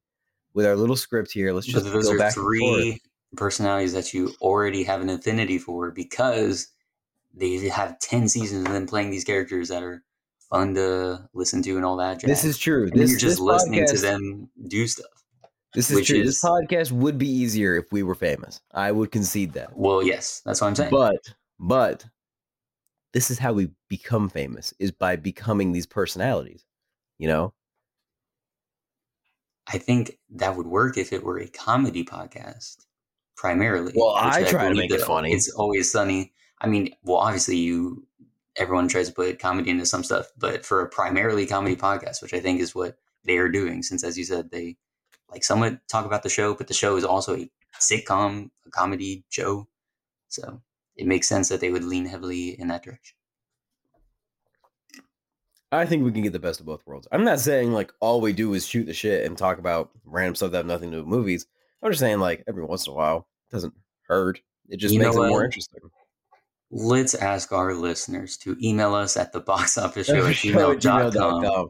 with 0.53 0.65
our 0.65 0.75
little 0.75 0.95
script 0.95 1.31
here 1.31 1.51
let's 1.53 1.65
But 1.65 1.83
just 1.83 1.85
those 1.91 2.07
go 2.07 2.13
are 2.13 2.17
back 2.17 2.33
three 2.33 3.01
personalities 3.35 3.93
that 3.93 4.13
you 4.13 4.33
already 4.41 4.83
have 4.83 5.01
an 5.01 5.09
affinity 5.09 5.57
for 5.57 5.91
because 5.91 6.67
they 7.36 7.68
have 7.68 8.00
10 8.00 8.27
seasons 8.30 8.65
of 8.65 8.72
them 8.74 8.88
playing 8.88 9.10
these 9.12 9.24
characters 9.24 9.68
that 9.70 9.84
are 9.84 10.04
fun 10.50 10.74
to 10.75 11.27
listen 11.34 11.62
to 11.63 11.75
and 11.75 11.84
all 11.86 11.98
that 11.98 12.20
jazz. 12.20 12.30
this 12.30 12.46
is 12.46 12.58
true 12.58 12.84
and 12.84 12.94
this, 12.94 13.10
you're 13.12 13.20
just 13.20 13.34
this 13.38 13.39
listening 13.39 13.86
to 13.86 13.98
them 13.98 14.50
do 14.68 14.88
stuff. 14.88 15.06
this 15.74 15.89
is 15.89 15.96
which 15.98 16.08
true 16.08 16.20
is- 16.22 16.27
this 16.42 16.44
podcast 16.44 16.92
would 16.92 17.18
be 17.18 17.27
easier 17.30 17.75
if 17.75 17.92
we 17.92 18.04
were 18.04 18.15
famous 18.15 18.62
i 18.74 18.92
would 18.92 19.12
concede 19.12 19.54
that 19.54 19.75
Well, 19.75 20.04
yes, 20.04 20.42
that's 20.46 20.62
what 20.62 20.68
I'm 20.68 20.75
saying. 20.75 20.92
but 20.92 21.34
but 21.60 22.06
this 23.13 23.32
is 23.32 23.39
how 23.39 23.54
we 23.54 23.70
become 23.89 24.30
famous 24.30 24.74
is 24.80 24.92
by 24.92 25.15
becoming 25.15 25.72
these 25.72 25.86
personalities 25.88 26.63
you 27.18 27.27
know 27.27 27.54
I 29.68 29.80
think 29.80 30.20
that 30.36 30.56
would 30.56 30.68
work 30.68 30.96
if 30.98 31.12
it 31.12 31.24
were 31.24 31.39
a 31.39 31.48
comedy 31.48 32.04
podcast, 32.06 32.86
primarily. 33.36 33.94
Well, 33.96 34.13
which 34.13 34.36
I 34.36 34.44
try 34.44 34.70
to 34.70 34.75
make 34.75 34.92
it 34.92 35.01
funny. 35.01 35.34
It's 35.34 35.51
always 35.54 35.92
sunny. 35.92 36.34
I 36.62 36.67
mean, 36.67 36.95
well, 37.03 37.17
obviously, 37.17 37.57
you 37.57 38.05
everyone 38.55 38.88
tries 38.88 39.07
to 39.09 39.13
put 39.13 39.39
comedy 39.39 39.69
into 39.69 39.85
some 39.85 40.03
stuff, 40.03 40.31
but 40.38 40.65
for 40.65 40.81
a 40.81 40.89
primarily 40.89 41.45
comedy 41.45 41.75
podcast, 41.75 42.21
which 42.21 42.33
I 42.33 42.39
think 42.39 42.62
is 42.62 42.74
what 42.74 42.97
they 43.25 43.38
are 43.38 43.50
doing, 43.50 43.83
since 43.83 44.03
as 44.03 44.17
you 44.17 44.24
said, 44.24 44.51
they 44.51 44.77
like 45.29 45.43
somewhat 45.43 45.79
talk 45.88 46.05
about 46.05 46.24
the 46.24 46.29
show, 46.29 46.53
but 46.53 46.67
the 46.67 46.74
show 46.74 46.95
is 46.95 47.03
also 47.03 47.35
a 47.35 47.50
sitcom, 47.79 48.50
a 48.65 48.69
comedy 48.69 49.25
show, 49.29 49.67
so 50.29 50.62
it 50.95 51.07
makes 51.07 51.27
sense 51.27 51.50
that 51.50 51.59
they 51.59 51.71
would 51.71 51.83
lean 51.83 52.05
heavily 52.05 52.59
in 52.59 52.67
that 52.69 52.83
direction. 52.83 53.17
I 55.71 55.85
think 55.85 56.05
we 56.05 56.12
can 56.12 56.21
get 56.21 56.31
the 56.31 56.39
best 56.39 56.59
of 56.59 56.65
both 56.65 56.85
worlds. 56.85 57.07
I'm 57.12 57.25
not 57.25 57.39
saying 57.39 57.74
like 57.74 57.91
all 58.00 58.21
we 58.21 58.31
do 58.31 58.53
is 58.53 58.65
shoot 58.65 58.85
the 58.85 58.93
shit 58.93 59.25
and 59.25 59.38
talk 59.38 59.57
about 59.57 59.89
random 60.05 60.35
stuff 60.35 60.51
that 60.51 60.57
have 60.57 60.65
nothing 60.65 60.91
to 60.91 60.97
do 60.97 61.03
with 61.03 61.09
movies. 61.09 61.47
I'm 61.83 61.91
just 61.91 62.00
saying 62.00 62.19
like 62.19 62.43
every 62.47 62.63
once 62.63 62.88
in 62.88 62.93
a 62.93 62.95
while 62.95 63.27
it 63.50 63.53
doesn't 63.53 63.74
hurt. 64.07 64.39
It 64.69 64.77
just 64.77 64.93
You 64.93 65.01
makes 65.01 65.15
it 65.15 65.27
more 65.27 65.43
interesting. 65.43 65.81
Let's 66.72 67.13
ask 67.15 67.51
our 67.51 67.74
listeners 67.74 68.38
to 68.38 68.57
email 68.62 68.95
us 68.95 69.17
at 69.17 69.31
the 69.34 69.39
box 69.39 69.77
office 69.77 70.07
show 70.07 70.25
at 70.25 70.36
gmail.com. 70.36 71.69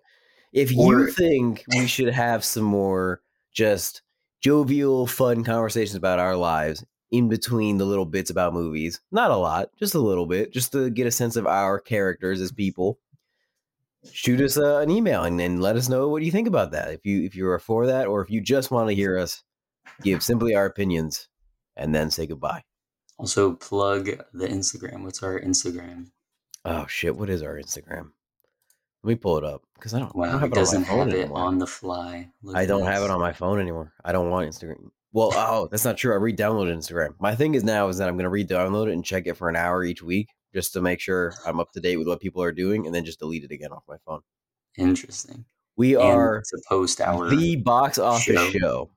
If 0.54 0.72
you 0.72 0.82
Or- 0.82 1.12
think 1.12 1.64
we 1.75 1.88
should 1.88 2.14
have 2.14 2.46
some 2.46 2.64
more 2.64 3.22
just 3.52 4.02
jovial, 4.42 5.08
fun 5.08 5.44
conversations 5.44 5.96
about 5.96 6.20
our 6.20 6.36
lives 6.36 6.86
in 7.12 7.30
between 7.30 7.78
the 7.78 7.86
little 7.86 8.06
bits 8.06 8.30
about 8.30 8.54
movies, 8.54 9.00
not 9.12 9.32
a 9.32 9.36
lot, 9.36 9.70
just 9.78 9.96
a 9.96 10.00
little 10.00 10.25
bit, 10.25 10.52
just 10.52 10.72
to 10.72 10.90
get 10.90 11.08
a 11.08 11.12
sense 11.12 11.36
of 11.36 11.46
our 11.48 11.80
characters 11.80 12.42
as 12.42 12.52
people, 12.52 13.00
shoot 14.12 14.42
us 14.42 14.58
uh, 14.58 14.80
an 14.80 14.90
email 14.90 15.24
and, 15.24 15.40
and 15.42 15.62
let 15.62 15.75
us 15.75 15.90
know 15.90 16.10
what 16.10 16.24
you 16.24 16.32
think 16.32 16.48
about 16.48 16.72
that. 16.72 16.92
If 16.92 17.06
you 17.06 17.24
if 17.24 17.36
you're 17.36 17.58
for 17.60 17.86
that, 17.88 18.08
or 18.08 18.22
if 18.22 18.30
you 18.30 18.42
just 18.42 18.72
want 18.72 18.90
to 18.90 18.96
hear 18.96 19.18
us 19.18 19.44
give 20.02 20.24
simply 20.24 20.56
our 20.56 20.66
opinions 20.66 21.28
and 21.75 21.94
then 21.94 22.10
say 22.12 22.25
goodbye. 22.28 22.64
Also, 23.18 23.54
plug 23.54 24.06
the 24.34 24.48
Instagram. 24.48 25.04
What's 25.04 25.24
our 25.24 25.40
Instagram? 25.40 26.08
Oh 26.66 26.86
shit! 26.88 27.16
What 27.16 27.30
is 27.30 27.42
our 27.44 27.56
Instagram? 27.56 28.12
Let 29.04 29.10
me 29.10 29.16
pull 29.16 29.38
it 29.38 29.44
up 29.44 29.62
because 29.76 29.94
I 29.94 30.00
don't. 30.00 30.10
I 30.16 30.18
Wow, 30.18 30.32
don't 30.32 30.40
have 30.42 30.52
it 30.52 30.56
doesn't 30.56 30.84
have 30.84 31.08
it 31.10 31.14
anymore. 31.14 31.38
on 31.38 31.58
the 31.60 31.68
fly. 31.68 32.30
Look 32.44 32.56
I 32.56 32.66
don't 32.66 32.86
have 32.86 33.04
it 33.04 33.12
on 33.12 33.20
my 33.20 33.32
phone 33.34 33.60
anymore. 33.60 33.94
I 34.04 34.12
don't 34.12 34.30
want 34.32 34.50
Instagram. 34.50 34.90
Well, 35.14 35.32
oh, 35.36 35.68
that's 35.72 35.86
not 35.86 35.96
true. 35.96 36.12
I 36.12 36.18
re-downloaded 36.18 36.76
Instagram. 36.76 37.16
My 37.22 37.36
thing 37.36 37.56
is 37.56 37.64
now 37.64 37.88
is 37.88 37.98
that 38.00 38.10
I'm 38.10 38.16
going 38.16 38.26
to 38.26 38.30
re-download 38.30 38.88
it 38.90 38.94
and 38.94 39.06
check 39.06 39.28
it 39.28 39.36
for 39.38 39.48
an 39.48 39.56
hour 39.56 39.86
each 39.86 40.02
week 40.04 40.28
just 40.54 40.74
to 40.74 40.82
make 40.82 41.00
sure 41.00 41.34
I'm 41.46 41.60
up 41.62 41.72
to 41.72 41.80
date 41.80 41.96
with 41.96 42.08
what 42.08 42.20
people 42.20 42.42
are 42.44 42.52
doing, 42.52 42.86
and 42.86 42.94
then 42.94 43.06
just 43.06 43.20
delete 43.20 43.44
it 43.46 43.52
again 43.52 43.72
off 43.72 43.84
my 43.88 43.96
phone. 44.06 44.20
Interesting. 44.78 45.46
We 45.78 45.94
And 45.96 46.04
are 46.04 46.42
to 46.42 46.62
post 46.68 47.00
our 47.00 47.30
the 47.30 47.56
box 47.58 47.98
office 47.98 48.24
show. 48.26 48.50
show. 48.50 48.90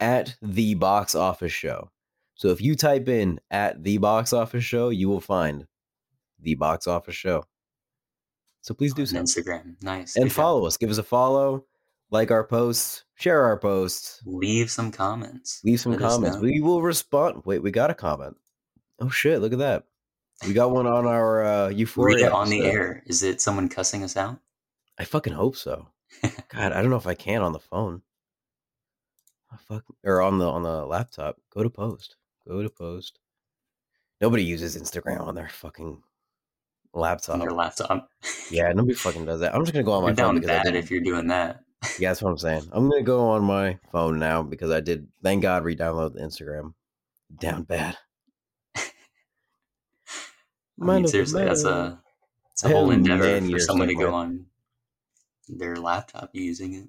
at 0.00 0.34
the 0.42 0.74
box 0.74 1.14
office 1.14 1.52
show. 1.52 1.90
So 2.38 2.48
if 2.48 2.60
you 2.60 2.76
type 2.76 3.08
in 3.08 3.40
at 3.50 3.82
the 3.82 3.98
box 3.98 4.32
office 4.32 4.62
show, 4.62 4.90
you 4.90 5.08
will 5.08 5.20
find 5.20 5.66
the 6.40 6.54
box 6.54 6.86
office 6.86 7.16
show. 7.16 7.44
So 8.60 8.74
please 8.74 8.94
do 8.94 9.02
on 9.02 9.06
so 9.08 9.16
Instagram. 9.16 9.74
Nice. 9.82 10.14
and 10.14 10.26
Good 10.26 10.28
job. 10.30 10.36
follow 10.36 10.66
us. 10.66 10.76
Give 10.76 10.88
us 10.88 10.98
a 10.98 11.02
follow, 11.02 11.64
like 12.10 12.30
our 12.30 12.44
posts, 12.44 13.04
share 13.16 13.42
our 13.42 13.58
posts, 13.58 14.22
Leave 14.24 14.70
some 14.70 14.92
comments. 14.92 15.60
leave 15.64 15.80
some 15.80 15.92
Let 15.92 16.00
comments. 16.00 16.38
We 16.38 16.60
will 16.60 16.80
respond. 16.80 17.42
Wait, 17.44 17.60
we 17.60 17.72
got 17.72 17.90
a 17.90 17.94
comment. 17.94 18.36
Oh 19.00 19.10
shit! 19.10 19.40
Look 19.40 19.52
at 19.52 19.58
that. 19.58 19.84
We 20.46 20.52
got 20.52 20.70
one 20.70 20.86
on 20.86 21.06
our 21.06 21.44
uh, 21.44 21.68
Euphoria. 21.70 22.16
Read 22.16 22.26
it 22.26 22.32
on 22.32 22.48
the 22.50 22.60
air. 22.62 23.02
Is 23.06 23.24
it 23.24 23.40
someone 23.40 23.68
cussing 23.68 24.04
us 24.04 24.16
out? 24.16 24.38
I 24.96 25.04
fucking 25.04 25.32
hope 25.32 25.56
so. 25.56 25.88
God, 26.22 26.72
I 26.72 26.80
don't 26.80 26.90
know 26.90 26.96
if 26.96 27.06
I 27.08 27.14
can 27.14 27.42
on 27.42 27.52
the 27.52 27.58
phone. 27.58 28.02
Oh, 29.52 29.56
fuck, 29.66 29.84
or 30.04 30.22
on 30.22 30.38
the 30.38 30.48
on 30.48 30.62
the 30.62 30.86
laptop. 30.86 31.36
Go 31.52 31.64
to 31.64 31.70
post. 31.70 32.14
Go 32.48 32.62
to 32.62 32.70
post. 32.70 33.18
Nobody 34.20 34.42
uses 34.42 34.76
Instagram 34.76 35.20
on 35.20 35.34
their 35.34 35.50
fucking 35.50 36.02
laptop. 36.94 37.34
on 37.34 37.42
your 37.42 37.52
laptop. 37.52 38.08
Yeah, 38.50 38.72
nobody 38.72 38.94
fucking 38.94 39.26
does 39.26 39.40
that. 39.40 39.54
I'm 39.54 39.62
just 39.62 39.74
gonna 39.74 39.84
go 39.84 39.92
on 39.92 40.02
my 40.02 40.08
You're 40.08 40.16
phone 40.16 40.40
down 40.40 40.50
I 40.50 40.62
bad 40.62 40.72
did. 40.72 40.76
if 40.76 40.90
you're 40.90 41.02
doing 41.02 41.26
that. 41.26 41.60
Yeah, 41.98 42.08
that's 42.10 42.22
what 42.22 42.30
I'm 42.30 42.38
saying. 42.38 42.68
I'm 42.72 42.88
gonna 42.88 43.02
go 43.02 43.28
on 43.28 43.44
my 43.44 43.78
phone 43.92 44.18
now 44.18 44.42
because 44.42 44.70
I 44.70 44.80
did. 44.80 45.08
Thank 45.22 45.42
God, 45.42 45.62
re-download 45.64 46.14
the 46.14 46.20
Instagram. 46.20 46.72
Down 47.38 47.64
bad. 47.64 47.96
I 48.76 48.84
mean, 50.80 51.06
seriously, 51.06 51.44
that's 51.44 51.64
a 51.64 52.00
it's 52.52 52.64
a 52.64 52.68
whole 52.68 52.90
endeavor 52.90 53.40
for 53.46 53.58
someone 53.58 53.88
to 53.88 53.94
go 53.94 54.14
on 54.14 54.46
their 55.48 55.76
laptop 55.76 56.30
using 56.32 56.74
it. 56.74 56.88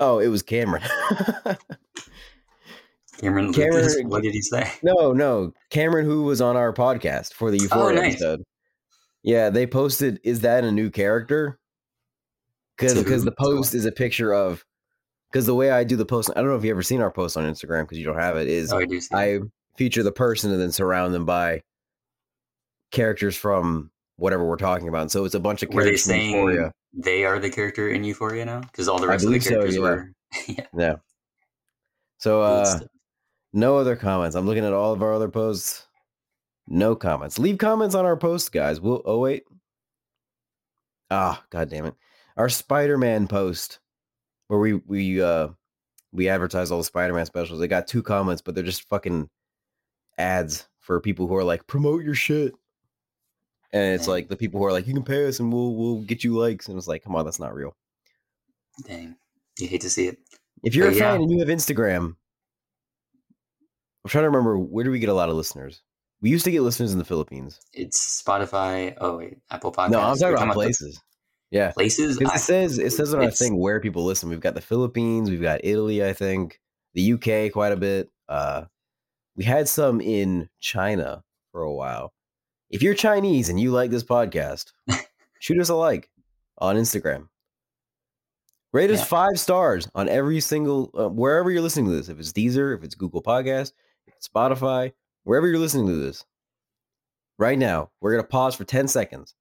Oh, 0.00 0.18
it 0.18 0.28
was 0.28 0.42
Cameron. 0.42 0.82
Cameron, 3.18 3.52
Cameron- 3.52 3.76
Lucas, 3.84 3.96
what 4.04 4.22
did 4.22 4.32
he 4.32 4.42
say? 4.42 4.70
No, 4.82 5.12
no. 5.12 5.52
Cameron, 5.70 6.04
who 6.06 6.22
was 6.24 6.40
on 6.40 6.56
our 6.56 6.72
podcast 6.72 7.32
for 7.34 7.50
the 7.50 7.58
Euphoria 7.58 7.98
Oh, 7.98 8.02
nice. 8.02 8.12
episode. 8.14 8.42
Yeah, 9.22 9.50
they 9.50 9.66
posted, 9.66 10.20
is 10.22 10.40
that 10.40 10.64
a 10.64 10.70
new 10.72 10.90
character? 10.90 11.58
Because 12.76 12.94
because 12.94 13.24
the 13.24 13.32
post 13.32 13.74
is 13.74 13.84
a 13.84 13.92
picture 13.92 14.32
of, 14.32 14.64
because 15.32 15.46
the 15.46 15.54
way 15.54 15.70
I 15.72 15.82
do 15.82 15.96
the 15.96 16.06
post, 16.06 16.30
I 16.30 16.40
don't 16.40 16.46
know 16.48 16.56
if 16.56 16.64
you 16.64 16.70
ever 16.70 16.82
seen 16.82 17.00
our 17.02 17.10
post 17.10 17.36
on 17.36 17.44
Instagram 17.44 17.82
because 17.82 17.98
you 17.98 18.04
don't 18.06 18.18
have 18.20 18.36
it, 18.36 18.46
is 18.46 18.72
Oh, 18.72 18.78
I. 18.78 18.86
I 19.12 19.40
feature 19.76 20.02
the 20.04 20.12
person 20.12 20.52
and 20.52 20.60
then 20.60 20.70
surround 20.72 21.12
them 21.14 21.24
by 21.24 21.62
characters 22.92 23.36
from 23.36 23.90
whatever 24.16 24.44
we're 24.44 24.56
talking 24.56 24.88
about. 24.88 25.02
And 25.02 25.10
so 25.10 25.24
it's 25.24 25.34
a 25.34 25.40
bunch 25.40 25.62
of 25.64 25.68
Were 25.70 25.82
they 25.82 25.88
characters 25.90 26.04
saying 26.04 26.30
Euphoria. 26.30 26.72
they 26.94 27.24
are 27.24 27.38
the 27.40 27.50
character 27.50 27.88
in 27.88 28.04
Euphoria 28.04 28.44
now? 28.44 28.60
Because 28.60 28.88
all 28.88 28.98
the 29.00 29.08
rest 29.08 29.24
of 29.24 29.30
the 29.32 29.38
believe 29.38 29.42
so, 29.44 29.50
characters 29.50 29.74
yeah. 29.74 29.80
were. 29.80 30.12
yeah, 30.48 30.66
Yeah. 30.76 30.94
So 32.18 32.42
uh. 32.42 32.78
No 33.52 33.78
other 33.78 33.96
comments. 33.96 34.36
I'm 34.36 34.46
looking 34.46 34.64
at 34.64 34.72
all 34.72 34.92
of 34.92 35.02
our 35.02 35.14
other 35.14 35.28
posts. 35.28 35.86
No 36.66 36.94
comments. 36.94 37.38
Leave 37.38 37.58
comments 37.58 37.94
on 37.94 38.04
our 38.04 38.16
post, 38.16 38.52
guys. 38.52 38.80
We'll 38.80 39.02
oh 39.04 39.18
wait. 39.18 39.44
Ah, 41.10 41.42
god 41.50 41.70
damn 41.70 41.86
it. 41.86 41.94
Our 42.36 42.48
Spider-Man 42.48 43.26
post 43.26 43.80
where 44.48 44.60
we 44.60 44.74
we 44.74 45.22
uh 45.22 45.48
we 46.12 46.28
advertise 46.28 46.70
all 46.70 46.78
the 46.78 46.84
Spider-Man 46.84 47.26
specials. 47.26 47.58
They 47.60 47.68
got 47.68 47.86
two 47.86 48.02
comments, 48.02 48.42
but 48.42 48.54
they're 48.54 48.64
just 48.64 48.88
fucking 48.88 49.28
ads 50.18 50.68
for 50.80 51.00
people 51.00 51.26
who 51.26 51.36
are 51.36 51.44
like, 51.44 51.66
promote 51.66 52.04
your 52.04 52.14
shit. 52.14 52.54
And 53.72 53.94
it's 53.94 54.06
Dang. 54.06 54.12
like 54.12 54.28
the 54.28 54.36
people 54.36 54.58
who 54.58 54.66
are 54.66 54.72
like, 54.72 54.86
you 54.86 54.94
can 54.94 55.02
pay 55.02 55.26
us 55.26 55.40
and 55.40 55.52
we'll 55.52 55.74
we'll 55.74 56.02
get 56.02 56.24
you 56.24 56.34
likes. 56.36 56.68
And 56.68 56.76
it's 56.76 56.88
like, 56.88 57.04
come 57.04 57.16
on, 57.16 57.24
that's 57.24 57.40
not 57.40 57.54
real. 57.54 57.74
Dang, 58.84 59.16
you 59.58 59.68
hate 59.68 59.82
to 59.82 59.90
see 59.90 60.06
it. 60.08 60.18
If 60.62 60.74
you're 60.74 60.88
But 60.88 60.96
a 60.96 61.00
fan 61.00 61.22
and 61.22 61.30
you 61.30 61.38
have 61.40 61.48
Instagram, 61.48 62.16
I'm 64.08 64.10
trying 64.10 64.22
to 64.24 64.30
remember 64.30 64.58
where 64.58 64.84
do 64.84 64.90
we 64.90 65.00
get 65.00 65.10
a 65.10 65.14
lot 65.14 65.28
of 65.28 65.36
listeners? 65.36 65.82
We 66.22 66.30
used 66.30 66.46
to 66.46 66.50
get 66.50 66.62
listeners 66.62 66.92
in 66.94 66.98
the 66.98 67.04
Philippines. 67.04 67.60
It's 67.74 68.22
Spotify. 68.22 68.96
Oh 69.02 69.18
wait, 69.18 69.36
Apple 69.50 69.70
Podcasts. 69.70 69.90
no, 69.90 70.00
I'm 70.00 70.16
talking 70.16 70.34
about 70.44 70.54
places. 70.54 70.98
Yeah, 71.50 71.72
places. 71.72 72.18
I- 72.22 72.36
it 72.36 72.38
says 72.38 72.78
it 72.78 72.90
says 72.94 73.12
on 73.12 73.22
our 73.22 73.30
thing 73.30 73.58
where 73.58 73.80
people 73.80 74.06
listen. 74.06 74.30
We've 74.30 74.40
got 74.40 74.54
the 74.54 74.62
Philippines, 74.62 75.28
we've 75.28 75.42
got 75.42 75.60
Italy, 75.62 76.02
I 76.02 76.14
think, 76.14 76.58
the 76.94 77.12
UK 77.12 77.52
quite 77.52 77.72
a 77.72 77.76
bit. 77.76 78.08
Uh, 78.30 78.64
we 79.36 79.44
had 79.44 79.68
some 79.68 80.00
in 80.00 80.48
China 80.58 81.22
for 81.52 81.60
a 81.60 81.72
while. 81.74 82.14
If 82.70 82.82
you're 82.82 82.94
Chinese 82.94 83.50
and 83.50 83.60
you 83.60 83.72
like 83.72 83.90
this 83.90 84.04
podcast, 84.04 84.72
shoot 85.38 85.60
us 85.60 85.68
a 85.68 85.74
like 85.74 86.08
on 86.56 86.76
Instagram. 86.76 87.28
Rate 88.72 88.90
us 88.90 89.00
Yeah. 89.00 89.04
five 89.04 89.36
stars 89.38 89.86
on 89.94 90.08
every 90.08 90.40
single 90.40 90.90
uh, 90.98 91.08
wherever 91.10 91.50
you're 91.50 91.60
listening 91.60 91.86
to 91.90 91.92
this. 91.92 92.08
If 92.08 92.18
it's 92.18 92.32
Deezer, 92.32 92.74
if 92.74 92.82
it's 92.84 92.94
Google 92.94 93.22
Podcast, 93.22 93.72
Spotify, 94.20 94.92
wherever 95.24 95.46
you're 95.46 95.58
listening 95.58 95.86
to 95.86 95.96
this. 95.96 96.24
Right 97.38 97.58
now, 97.58 97.90
we're 98.00 98.12
gonna 98.12 98.26
pause 98.26 98.54
for 98.54 98.64
ten 98.64 98.88
seconds. 98.88 99.34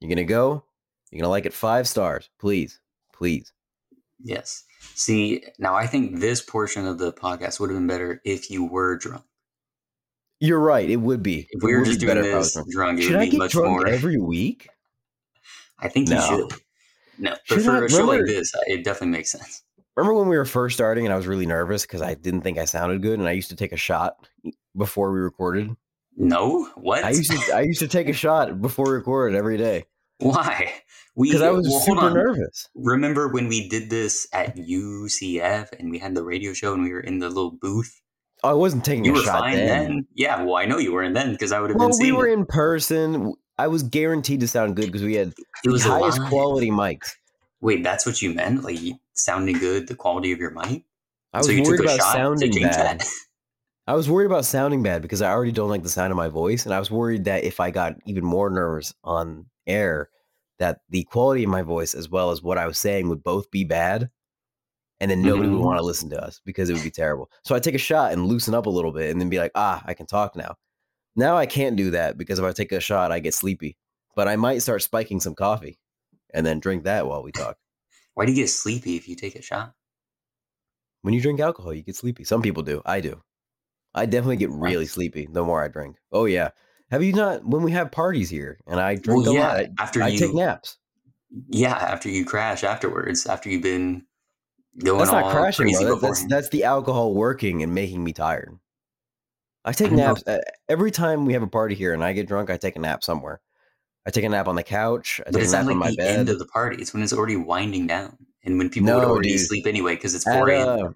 You're 0.00 0.08
gonna 0.08 0.24
go. 0.24 0.64
You're 1.10 1.20
gonna 1.20 1.30
like 1.30 1.46
it 1.46 1.52
five 1.52 1.86
stars, 1.86 2.30
please, 2.40 2.80
please. 3.12 3.52
Yes. 4.22 4.64
See, 4.94 5.44
now 5.58 5.74
I 5.74 5.86
think 5.86 6.18
this 6.20 6.40
portion 6.42 6.86
of 6.86 6.98
the 6.98 7.12
podcast 7.12 7.60
would 7.60 7.70
have 7.70 7.76
been 7.78 7.86
better 7.86 8.20
if 8.24 8.50
you 8.50 8.64
were 8.64 8.96
drunk. 8.96 9.24
You're 10.40 10.60
right. 10.60 10.88
It 10.88 10.96
would 10.96 11.22
be. 11.22 11.46
If 11.50 11.62
we 11.62 11.72
were 11.72 11.80
would 11.80 11.84
be 11.84 11.90
just 11.90 12.00
doing 12.00 12.16
better 12.16 12.28
if 12.28 12.34
I 12.34 12.38
was 12.38 12.54
this 12.54 12.66
drunk. 12.74 13.00
Should 13.00 13.12
would 13.12 13.20
I 13.20 13.24
be 13.24 13.30
get 13.30 13.38
much 13.38 13.52
drunk 13.52 13.68
more. 13.70 13.86
every 13.86 14.18
week? 14.18 14.68
I 15.78 15.88
think 15.88 16.08
you 16.08 16.14
No. 16.16 16.26
should. 16.48 16.60
No, 17.18 17.30
but 17.30 17.40
Should 17.44 17.64
for 17.64 17.70
I- 17.82 17.84
a 17.84 17.88
show 17.88 18.04
like 18.04 18.24
this, 18.26 18.52
it 18.66 18.84
definitely 18.84 19.08
makes 19.18 19.30
sense. 19.32 19.62
Remember 19.96 20.18
when 20.18 20.28
we 20.28 20.36
were 20.36 20.44
first 20.44 20.74
starting 20.76 21.04
and 21.06 21.12
I 21.12 21.16
was 21.16 21.26
really 21.26 21.46
nervous 21.46 21.82
because 21.82 22.02
I 22.02 22.14
didn't 22.14 22.40
think 22.40 22.58
I 22.58 22.64
sounded 22.64 23.00
good, 23.02 23.18
and 23.18 23.28
I 23.28 23.32
used 23.32 23.50
to 23.50 23.56
take 23.56 23.72
a 23.72 23.76
shot 23.76 24.28
before 24.76 25.12
we 25.12 25.20
recorded. 25.20 25.70
No, 26.16 26.64
what? 26.76 27.04
I 27.04 27.10
used 27.10 27.30
to 27.30 27.54
I 27.54 27.60
used 27.62 27.80
to 27.80 27.88
take 27.88 28.08
a 28.08 28.12
shot 28.24 28.60
before 28.60 28.86
we 28.86 28.92
recorded 28.92 29.36
every 29.36 29.56
day 29.56 29.84
Why? 30.18 30.72
Because 31.16 31.42
I 31.42 31.50
was 31.50 31.68
well, 31.68 31.80
super 31.80 32.10
nervous. 32.10 32.68
Remember 32.74 33.28
when 33.28 33.46
we 33.48 33.68
did 33.68 33.88
this 33.90 34.26
at 34.32 34.56
UCF 34.56 35.68
and 35.78 35.90
we 35.90 35.98
had 35.98 36.14
the 36.16 36.24
radio 36.24 36.52
show 36.52 36.74
and 36.74 36.82
we 36.82 36.92
were 36.92 37.00
in 37.00 37.18
the 37.20 37.28
little 37.28 37.52
booth? 37.52 38.00
Oh, 38.42 38.50
I 38.50 38.52
wasn't 38.52 38.84
taking 38.84 39.04
You 39.04 39.16
a 39.20 39.22
shot 39.24 39.50
then. 39.52 39.66
then. 39.66 40.06
Yeah, 40.14 40.42
well, 40.42 40.56
I 40.56 40.66
know 40.66 40.78
you 40.78 40.92
weren't 40.92 41.14
then 41.14 41.32
because 41.32 41.52
I 41.52 41.60
would 41.60 41.70
have 41.70 41.78
Well, 41.78 41.88
been 41.88 41.98
Well, 41.98 42.06
we 42.06 42.12
were 42.12 42.28
it. 42.28 42.32
in 42.32 42.46
person. 42.46 43.32
I 43.58 43.68
was 43.68 43.84
guaranteed 43.84 44.40
to 44.40 44.48
sound 44.48 44.74
good 44.76 44.86
because 44.86 45.02
we 45.04 45.14
had 45.14 45.28
It 45.28 45.36
the 45.64 45.78
highest 45.78 46.18
live. 46.18 46.28
quality 46.28 46.70
mics. 46.70 47.12
Wait, 47.64 47.82
that's 47.82 48.04
what 48.04 48.20
you 48.20 48.34
meant? 48.34 48.62
Like 48.62 48.78
sounding 49.14 49.58
good, 49.58 49.88
the 49.88 49.94
quality 49.94 50.32
of 50.32 50.38
your 50.38 50.50
mic? 50.50 50.84
I 51.32 51.38
was 51.38 51.46
so 51.46 51.52
you 51.52 51.62
worried 51.62 51.80
about 51.80 52.02
sounding 52.02 52.54
bad. 52.54 53.00
that? 53.00 53.08
I 53.86 53.94
was 53.94 54.08
worried 54.08 54.26
about 54.26 54.44
sounding 54.44 54.82
bad 54.82 55.00
because 55.00 55.22
I 55.22 55.30
already 55.30 55.50
don't 55.50 55.70
like 55.70 55.82
the 55.82 55.88
sound 55.88 56.10
of 56.10 56.16
my 56.18 56.28
voice, 56.28 56.66
and 56.66 56.74
I 56.74 56.78
was 56.78 56.90
worried 56.90 57.24
that 57.24 57.42
if 57.42 57.60
I 57.60 57.70
got 57.70 57.94
even 58.06 58.22
more 58.22 58.50
nervous 58.50 58.92
on 59.02 59.46
air, 59.66 60.10
that 60.58 60.80
the 60.90 61.04
quality 61.04 61.44
of 61.44 61.50
my 61.50 61.62
voice 61.62 61.94
as 61.94 62.08
well 62.08 62.30
as 62.30 62.42
what 62.42 62.58
I 62.58 62.66
was 62.66 62.78
saying 62.78 63.08
would 63.08 63.24
both 63.24 63.50
be 63.50 63.64
bad, 63.64 64.10
and 65.00 65.10
then 65.10 65.22
nobody 65.22 65.48
would 65.48 65.56
Mhm. 65.56 65.64
want 65.64 65.78
to 65.78 65.84
listen 65.84 66.10
to 66.10 66.22
us 66.22 66.42
because 66.44 66.68
it 66.68 66.74
would 66.74 66.84
be 66.84 66.90
terrible. 66.90 67.30
So 67.44 67.54
I 67.54 67.60
take 67.60 67.74
a 67.74 67.78
shot 67.78 68.12
and 68.12 68.26
loosen 68.26 68.54
up 68.54 68.66
a 68.66 68.70
little 68.70 68.92
bit, 68.92 69.10
and 69.10 69.18
then 69.18 69.30
be 69.30 69.38
like, 69.38 69.52
ah, 69.54 69.82
I 69.86 69.94
can 69.94 70.04
talk 70.06 70.36
now. 70.36 70.56
Now 71.16 71.36
I 71.36 71.46
can't 71.46 71.76
do 71.76 71.90
that 71.92 72.18
because 72.18 72.38
if 72.38 72.44
I 72.44 72.52
take 72.52 72.72
a 72.72 72.80
shot, 72.80 73.10
I 73.10 73.20
get 73.20 73.32
sleepy. 73.34 73.78
But 74.16 74.28
I 74.28 74.36
might 74.36 74.58
start 74.62 74.82
spiking 74.82 75.18
some 75.20 75.34
coffee, 75.34 75.78
and 76.34 76.44
then 76.44 76.60
drink 76.60 76.84
that 76.84 77.06
while 77.06 77.22
we 77.22 77.32
talk. 77.32 77.56
Why 78.12 78.26
do 78.26 78.32
you 78.32 78.36
get 78.36 78.48
sleepy 78.48 78.96
if 78.96 79.08
you 79.08 79.16
take 79.16 79.36
a 79.36 79.42
shot? 79.42 79.72
When 81.02 81.14
you 81.14 81.20
drink 81.20 81.40
alcohol, 81.40 81.72
you 81.72 81.82
get 81.82 81.96
sleepy. 81.96 82.24
Some 82.24 82.42
people 82.42 82.62
do. 82.62 82.82
I 82.84 83.00
do. 83.00 83.22
I 83.94 84.06
definitely 84.06 84.36
get 84.36 84.50
really 84.50 84.86
sleepy 84.86 85.28
the 85.30 85.44
more 85.44 85.62
I 85.62 85.68
drink. 85.68 85.96
Oh 86.12 86.24
yeah. 86.24 86.50
Have 86.90 87.02
you 87.02 87.12
not 87.12 87.44
when 87.46 87.62
we 87.62 87.72
have 87.72 87.90
parties 87.90 88.28
here 88.28 88.58
and 88.66 88.80
I 88.80 88.96
drink 88.96 89.24
Well, 89.24 89.32
a 89.32 89.34
yeah, 89.34 89.46
lot? 89.48 89.56
I, 89.56 89.68
after 89.78 90.02
I 90.02 90.08
you 90.08 90.18
take 90.18 90.34
naps. 90.34 90.76
Yeah, 91.48 91.74
after 91.74 92.08
you 92.08 92.24
crash 92.24 92.62
afterwards, 92.64 93.26
after 93.26 93.48
you've 93.48 93.62
been 93.62 94.04
going 94.82 94.98
That's 94.98 95.12
not 95.12 95.32
crashing, 95.32 95.66
crazy 95.66 95.84
bro. 95.84 95.96
That- 95.96 96.02
that's 96.02 96.26
that's 96.26 96.48
the 96.50 96.64
alcohol 96.64 97.14
working 97.14 97.62
and 97.62 97.74
making 97.74 98.02
me 98.02 98.12
tired. 98.12 98.58
I 99.64 99.72
take 99.72 99.92
I 99.92 99.96
naps 99.96 100.22
uh, 100.26 100.38
every 100.68 100.90
time 100.90 101.24
we 101.24 101.32
have 101.32 101.42
a 101.42 101.46
party 101.48 101.74
here 101.74 101.94
and 101.94 102.04
I 102.04 102.12
get 102.12 102.28
drunk. 102.28 102.50
I 102.50 102.56
take 102.56 102.76
a 102.76 102.80
nap 102.80 103.02
somewhere. 103.02 103.40
I 104.06 104.10
take 104.10 104.24
a 104.24 104.28
nap 104.28 104.48
on 104.48 104.54
the 104.56 104.62
couch. 104.62 105.20
I 105.20 105.30
But 105.30 105.34
take 105.34 105.42
a 105.42 105.44
it's 105.44 105.52
nap 105.52 105.62
not 105.66 105.72
on 105.72 105.78
like 105.78 105.88
my 105.88 105.90
the 105.90 105.96
bed. 105.96 106.18
end 106.18 106.28
of 106.28 106.38
the 106.38 106.46
party. 106.46 106.76
It's 106.80 106.92
when 106.92 107.02
it's 107.02 107.12
already 107.12 107.36
winding 107.36 107.86
down, 107.86 108.16
and 108.44 108.58
when 108.58 108.68
people 108.70 108.92
would 108.94 109.04
No, 109.04 109.10
already 109.10 109.30
dude. 109.30 109.40
sleep 109.40 109.66
anyway 109.66 109.94
because 109.94 110.14
it's 110.14 110.24
4 110.24 110.48
a.m. 110.50 110.68
uh, 110.68 110.88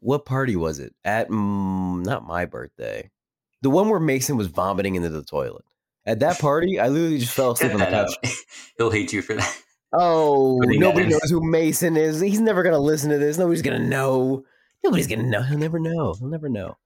what 0.00 0.24
party 0.24 0.56
was 0.56 0.78
it? 0.78 0.94
At 1.04 1.28
mm, 1.28 2.04
not 2.04 2.26
my 2.26 2.44
birthday. 2.44 3.10
The 3.62 3.70
one 3.70 3.88
where 3.88 4.00
Mason 4.00 4.36
was 4.36 4.48
vomiting 4.48 4.96
into 4.96 5.08
the 5.08 5.22
toilet. 5.22 5.64
At 6.04 6.18
that 6.20 6.40
party, 6.40 6.80
I 6.80 6.88
literally 6.88 7.18
just 7.18 7.32
fell 7.32 7.52
asleep 7.52 7.72
on 7.74 7.80
the 7.80 7.86
couch. 7.86 8.12
He'll 8.76 8.90
hate 8.90 9.12
you 9.12 9.22
for 9.22 9.34
that. 9.34 9.58
Oh, 9.92 10.58
nobody 10.64 11.06
knows 11.06 11.30
who 11.30 11.40
Mason 11.48 11.96
is. 11.96 12.20
He's 12.20 12.40
never 12.40 12.62
gonna 12.62 12.78
listen 12.78 13.10
to 13.10 13.18
this. 13.18 13.38
Nobody's 13.38 13.62
gonna 13.62 13.78
know. 13.78 14.44
Nobody's 14.82 15.06
gonna 15.06 15.22
know. 15.22 15.42
He'll 15.42 15.58
never 15.58 15.78
know. 15.78 16.14
He'll 16.18 16.28
never 16.28 16.48
know. 16.48 16.76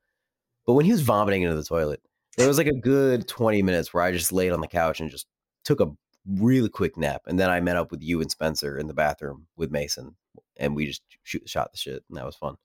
But 0.66 0.74
when 0.74 0.84
he 0.84 0.92
was 0.92 1.02
vomiting 1.02 1.42
into 1.42 1.54
the 1.56 1.64
toilet, 1.64 2.02
there 2.36 2.48
was 2.48 2.58
like 2.58 2.66
a 2.66 2.74
good 2.74 3.26
20 3.28 3.62
minutes 3.62 3.94
where 3.94 4.02
I 4.02 4.12
just 4.12 4.32
laid 4.32 4.52
on 4.52 4.60
the 4.60 4.66
couch 4.66 5.00
and 5.00 5.10
just 5.10 5.26
took 5.66 5.80
a 5.80 5.90
really 6.26 6.68
quick 6.68 6.96
nap. 6.96 7.22
And 7.26 7.38
then 7.38 7.50
I 7.50 7.60
met 7.60 7.76
up 7.76 7.90
with 7.90 8.02
you 8.02 8.20
and 8.20 8.30
Spencer 8.30 8.78
in 8.78 8.86
the 8.86 8.94
bathroom 8.94 9.46
with 9.56 9.70
Mason. 9.70 10.16
And 10.56 10.74
we 10.74 10.86
just 10.86 11.02
shoot, 11.24 11.48
shot 11.48 11.72
the 11.72 11.78
shit. 11.78 12.02
And 12.08 12.16
that 12.16 12.24
was 12.24 12.36
fun. 12.36 12.56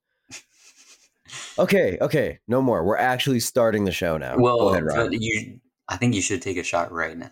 Okay, 1.57 1.97
okay. 2.01 2.39
No 2.47 2.61
more. 2.61 2.83
We're 2.83 2.97
actually 2.97 3.39
starting 3.39 3.85
the 3.85 3.91
show 3.91 4.17
now. 4.17 4.35
Well, 4.37 4.57
Go 4.57 4.69
ahead, 4.69 5.13
you, 5.13 5.59
I 5.87 5.97
think 5.97 6.13
you 6.13 6.21
should 6.21 6.41
take 6.41 6.57
a 6.57 6.63
shot 6.63 6.91
right 6.91 7.17
now. 7.17 7.31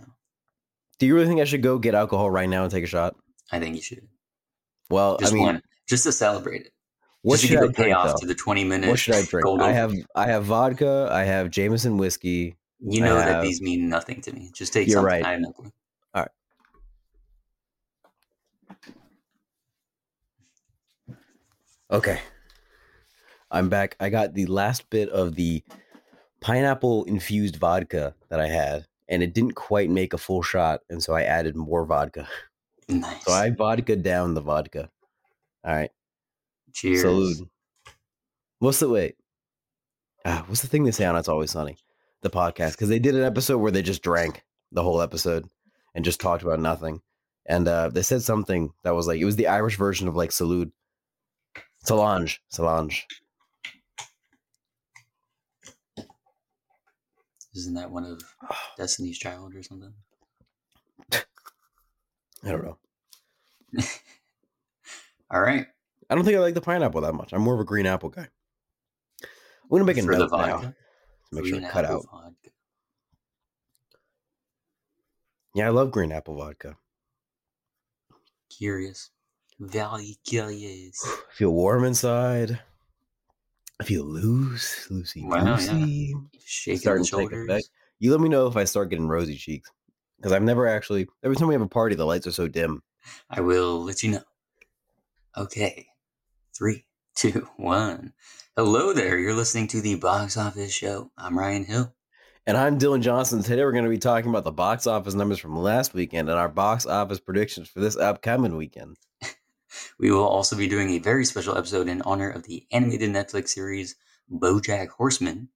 Do 0.99 1.05
you 1.05 1.15
really 1.15 1.27
think 1.27 1.41
I 1.41 1.45
should 1.45 1.63
go 1.63 1.77
get 1.79 1.95
alcohol 1.95 2.29
right 2.29 2.49
now 2.49 2.63
and 2.63 2.71
take 2.71 2.83
a 2.83 2.87
shot? 2.87 3.15
I 3.51 3.59
think 3.59 3.75
you 3.75 3.81
should. 3.81 4.07
Well, 4.89 5.17
Just 5.17 5.33
I 5.33 5.35
mean, 5.35 5.45
one, 5.45 5.61
just 5.87 6.03
to 6.03 6.11
celebrate 6.11 6.61
it. 6.67 6.73
what 7.21 7.35
just 7.39 7.43
to 7.43 7.47
should 7.47 7.53
give 7.55 7.61
I 7.61 7.65
a 7.65 7.67
drink, 7.73 7.87
payoff 7.87 8.07
though? 8.11 8.17
to 8.21 8.25
the 8.25 8.35
20 8.35 8.63
minute. 8.63 8.89
What 8.89 8.99
should 8.99 9.15
I 9.15 9.23
drink? 9.23 9.43
cold 9.45 9.61
I 9.61 9.71
have 9.71 9.93
I 10.15 10.25
have 10.27 10.45
vodka. 10.45 11.09
I 11.11 11.23
have 11.23 11.51
Jameson 11.51 11.97
whiskey. 11.97 12.55
You 12.81 13.01
know 13.01 13.15
that 13.15 13.41
these 13.41 13.61
mean 13.61 13.89
nothing 13.89 14.21
to 14.21 14.33
me. 14.33 14.51
Just 14.53 14.73
take 14.73 14.87
You're 14.87 14.95
something 14.95 15.05
right. 15.05 15.25
I 15.25 15.31
have 15.31 15.41
no 15.41 15.51
clue. 15.51 15.71
Okay, 21.91 22.19
I'm 23.49 23.67
back. 23.67 23.95
I 23.99 24.09
got 24.09 24.35
the 24.35 24.45
last 24.45 24.91
bit 24.91 25.09
of 25.09 25.33
the 25.33 25.63
pineapple 26.39 27.05
infused 27.05 27.55
vodka 27.55 28.13
that 28.29 28.39
I 28.39 28.45
had, 28.45 28.85
and 29.07 29.23
it 29.23 29.33
didn't 29.33 29.53
quite 29.55 29.89
make 29.89 30.13
a 30.13 30.19
full 30.19 30.43
shot, 30.43 30.81
and 30.87 31.01
so 31.01 31.13
I 31.15 31.23
added 31.23 31.55
more 31.55 31.85
vodka. 31.85 32.27
Nice. 32.91 33.23
So 33.23 33.31
I 33.31 33.51
vodka 33.51 33.95
down 33.95 34.33
the 34.33 34.41
vodka. 34.41 34.89
All 35.63 35.75
right, 35.75 35.91
Cheers. 36.73 37.01
salute. 37.01 37.49
What's 38.57 38.79
the 38.79 38.89
wait? 38.89 39.15
Ah, 40.25 40.43
what's 40.47 40.63
the 40.63 40.67
thing 40.67 40.85
they 40.85 40.91
say 40.91 41.05
on 41.05 41.15
It's 41.15 41.27
Always 41.27 41.51
Sunny, 41.51 41.77
the 42.21 42.29
podcast? 42.29 42.71
Because 42.71 42.89
they 42.89 42.99
did 42.99 43.15
an 43.15 43.23
episode 43.23 43.57
where 43.57 43.71
they 43.71 43.81
just 43.81 44.03
drank 44.03 44.43
the 44.71 44.83
whole 44.83 45.01
episode 45.01 45.45
and 45.95 46.05
just 46.05 46.19
talked 46.19 46.43
about 46.43 46.59
nothing. 46.59 47.01
And 47.45 47.67
uh, 47.67 47.89
they 47.89 48.03
said 48.03 48.21
something 48.21 48.71
that 48.83 48.95
was 48.95 49.07
like 49.07 49.19
it 49.19 49.25
was 49.25 49.35
the 49.35 49.47
Irish 49.47 49.77
version 49.77 50.07
of 50.07 50.15
like 50.15 50.31
salute. 50.31 50.71
Solange, 51.83 52.41
Solange. 52.49 53.07
Isn't 57.55 57.73
that 57.73 57.89
one 57.89 58.05
of 58.05 58.21
Destiny's 58.77 59.17
Child 59.17 59.55
or 59.55 59.63
something? 59.63 59.93
I 61.11 62.51
don't 62.51 62.63
know. 62.63 62.77
All 65.31 65.41
right. 65.41 65.65
I 66.09 66.15
don't 66.15 66.23
think 66.23 66.37
I 66.37 66.39
like 66.39 66.53
the 66.53 66.61
pineapple 66.61 67.01
that 67.01 67.13
much. 67.13 67.33
I'm 67.33 67.41
more 67.41 67.53
of 67.53 67.59
a 67.59 67.65
green 67.65 67.85
apple 67.85 68.09
guy. 68.09 68.27
I'm 69.21 69.69
gonna 69.69 69.83
make 69.83 69.97
a 69.97 70.01
For 70.01 70.11
note 70.13 70.31
now 70.31 70.73
make 71.31 71.45
sure 71.45 71.59
Green 71.59 71.63
to 71.63 71.69
cut 71.69 71.85
out. 71.85 72.05
vodka. 72.11 72.49
Yeah, 75.55 75.67
I 75.67 75.69
love 75.69 75.91
green 75.91 76.11
apple 76.11 76.35
vodka. 76.35 76.77
Curious. 78.49 79.09
Very 79.59 80.17
curious. 80.25 81.03
I 81.05 81.33
feel 81.33 81.51
warm 81.51 81.83
inside. 81.83 82.61
I 83.79 83.83
feel 83.85 84.03
loose, 84.03 84.87
loosey 84.89 85.23
Wow, 85.23 85.45
yeah. 85.45 85.55
goosey. 85.55 86.13
Shaking 86.43 86.79
Starting 86.79 87.03
the 87.03 87.07
to 87.09 87.15
take 87.15 87.29
shoulders. 87.29 87.69
You 87.99 88.11
let 88.11 88.21
me 88.21 88.29
know 88.29 88.47
if 88.47 88.55
I 88.57 88.63
start 88.65 88.89
getting 88.89 89.07
rosy 89.07 89.35
cheeks. 89.37 89.69
Because 90.17 90.33
I've 90.33 90.43
never 90.43 90.67
actually 90.67 91.07
every 91.23 91.35
time 91.37 91.47
we 91.47 91.53
have 91.53 91.61
a 91.61 91.67
party, 91.67 91.95
the 91.95 92.05
lights 92.05 92.27
are 92.27 92.31
so 92.31 92.47
dim. 92.47 92.83
I 93.29 93.39
will 93.41 93.83
let 93.83 94.03
you 94.03 94.11
know. 94.11 94.23
Okay. 95.37 95.87
Three, 96.53 96.85
two, 97.15 97.47
one. 97.57 98.13
Hello 98.61 98.91
there. 98.91 99.17
You're 99.17 99.35
listening 99.35 99.67
to 99.67 99.79
the 99.79 99.95
Box 99.95 100.35
Office 100.35 100.73
Show. 100.73 101.13
I'm 101.17 101.39
Ryan 101.39 101.63
Hill. 101.63 101.95
And 102.45 102.57
I'm 102.57 102.77
Dylan 102.77 102.99
Johnson. 102.99 103.41
Today 103.41 103.63
we're 103.63 103.71
going 103.71 103.85
to 103.85 103.89
be 103.89 103.97
talking 103.97 104.29
about 104.29 104.43
the 104.43 104.51
box 104.51 104.85
office 104.85 105.13
numbers 105.13 105.39
from 105.39 105.55
last 105.55 105.93
weekend 105.93 106.29
and 106.29 106.37
our 106.37 106.49
box 106.49 106.85
office 106.85 107.21
predictions 107.21 107.69
for 107.69 107.79
this 107.79 107.95
upcoming 107.95 108.57
weekend. 108.57 108.97
We 109.97 110.11
will 110.11 110.27
also 110.27 110.57
be 110.57 110.67
doing 110.67 110.89
a 110.89 110.99
very 110.99 111.23
special 111.23 111.57
episode 111.57 111.87
in 111.87 112.01
honor 112.01 112.29
of 112.29 112.43
the 112.43 112.67
animated 112.69 113.11
Netflix 113.11 113.47
series 113.47 113.95
Bojack 114.29 114.89
Horseman. 114.89 115.47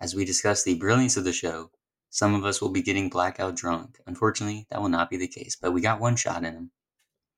As 0.00 0.16
we 0.16 0.24
discuss 0.24 0.64
the 0.64 0.74
brilliance 0.74 1.16
of 1.16 1.22
the 1.22 1.32
show, 1.32 1.70
some 2.10 2.34
of 2.34 2.44
us 2.44 2.60
will 2.60 2.70
be 2.70 2.82
getting 2.82 3.08
blackout 3.08 3.54
drunk. 3.54 4.00
Unfortunately, 4.04 4.66
that 4.70 4.82
will 4.82 4.88
not 4.88 5.10
be 5.10 5.16
the 5.16 5.28
case, 5.28 5.54
but 5.54 5.70
we 5.70 5.80
got 5.80 6.00
one 6.00 6.16
shot 6.16 6.42
in 6.42 6.54
him. 6.54 6.70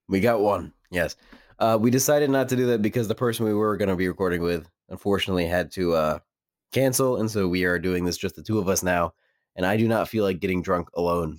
We 0.09 0.21
got 0.21 0.41
one. 0.41 0.73
Yes. 0.91 1.15
Uh, 1.59 1.77
we 1.79 1.91
decided 1.91 2.31
not 2.31 2.49
to 2.49 2.57
do 2.57 2.65
that 2.69 2.81
because 2.81 3.07
the 3.07 3.15
person 3.15 3.45
we 3.45 3.53
were 3.53 3.77
going 3.77 3.91
to 3.91 3.97
be 3.97 4.09
recording 4.09 4.41
with 4.41 4.67
unfortunately 4.91 5.47
had 5.47 5.71
to 5.73 5.95
uh, 5.95 6.19
cancel. 6.73 7.17
And 7.17 7.31
so 7.31 7.49
we 7.49 7.65
are 7.65 7.79
doing 7.79 8.05
this 8.05 8.17
just 8.17 8.37
the 8.37 8.43
two 8.43 8.59
of 8.59 8.69
us 8.69 8.83
now. 8.83 9.15
And 9.57 9.67
I 9.67 9.77
do 9.77 9.89
not 9.89 10.09
feel 10.09 10.25
like 10.25 10.41
getting 10.41 10.63
drunk 10.63 10.89
alone, 10.95 11.39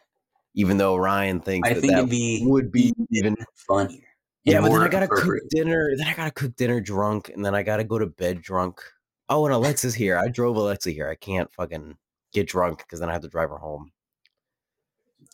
even 0.54 0.76
though 0.78 0.96
Ryan 0.96 1.40
thinks 1.40 1.68
I 1.68 1.74
that 1.74 1.80
think 1.80 1.92
that 1.92 1.98
it'd 2.00 2.10
be 2.10 2.42
would 2.46 2.72
be 2.72 2.92
even. 3.10 3.36
funnier. 3.54 4.00
Yeah, 4.44 4.60
but 4.60 4.70
then 4.70 4.80
I 4.80 4.88
gotta 4.88 5.08
cook 5.08 5.38
dinner. 5.50 5.90
Then 5.96 6.06
I 6.08 6.14
gotta 6.14 6.32
cook 6.32 6.56
dinner 6.56 6.80
drunk, 6.80 7.30
and 7.32 7.44
then 7.44 7.54
I 7.54 7.62
gotta 7.62 7.84
go 7.84 7.98
to 7.98 8.06
bed 8.06 8.42
drunk. 8.42 8.80
Oh, 9.28 9.44
and 9.46 9.54
Alexa's 9.54 9.94
here. 9.94 10.18
I 10.18 10.28
drove 10.28 10.56
Alexa 10.56 10.90
here. 10.90 11.08
I 11.08 11.14
can't 11.14 11.52
fucking 11.54 11.96
get 12.32 12.48
drunk 12.48 12.78
because 12.78 12.98
then 12.98 13.08
I 13.08 13.12
have 13.12 13.22
to 13.22 13.28
drive 13.28 13.50
her 13.50 13.58
home. 13.58 13.92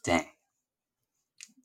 Dang. 0.05 0.27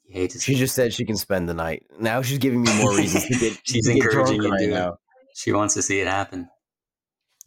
You 0.06 0.14
hate 0.22 0.32
to 0.32 0.40
see 0.40 0.54
She 0.54 0.60
just 0.60 0.74
said 0.74 0.94
she 0.94 1.06
can 1.06 1.18
spend 1.18 1.50
the 1.50 1.54
night. 1.54 1.86
Now 2.00 2.22
she's 2.22 2.38
giving 2.38 2.62
me 2.64 2.78
more 2.78 2.96
reasons 2.96 3.28
to 3.28 3.34
get. 3.40 3.60
She's 3.64 3.86
to 3.88 3.94
get 3.94 4.04
encouraging 4.04 4.38
drunk 4.40 4.62
you 4.62 4.68
to 4.70 4.74
right 4.74 4.88
it. 4.88 4.94
She 5.34 5.52
wants 5.52 5.74
to 5.76 5.82
see 5.82 6.00
it 6.00 6.08
happen. 6.08 6.50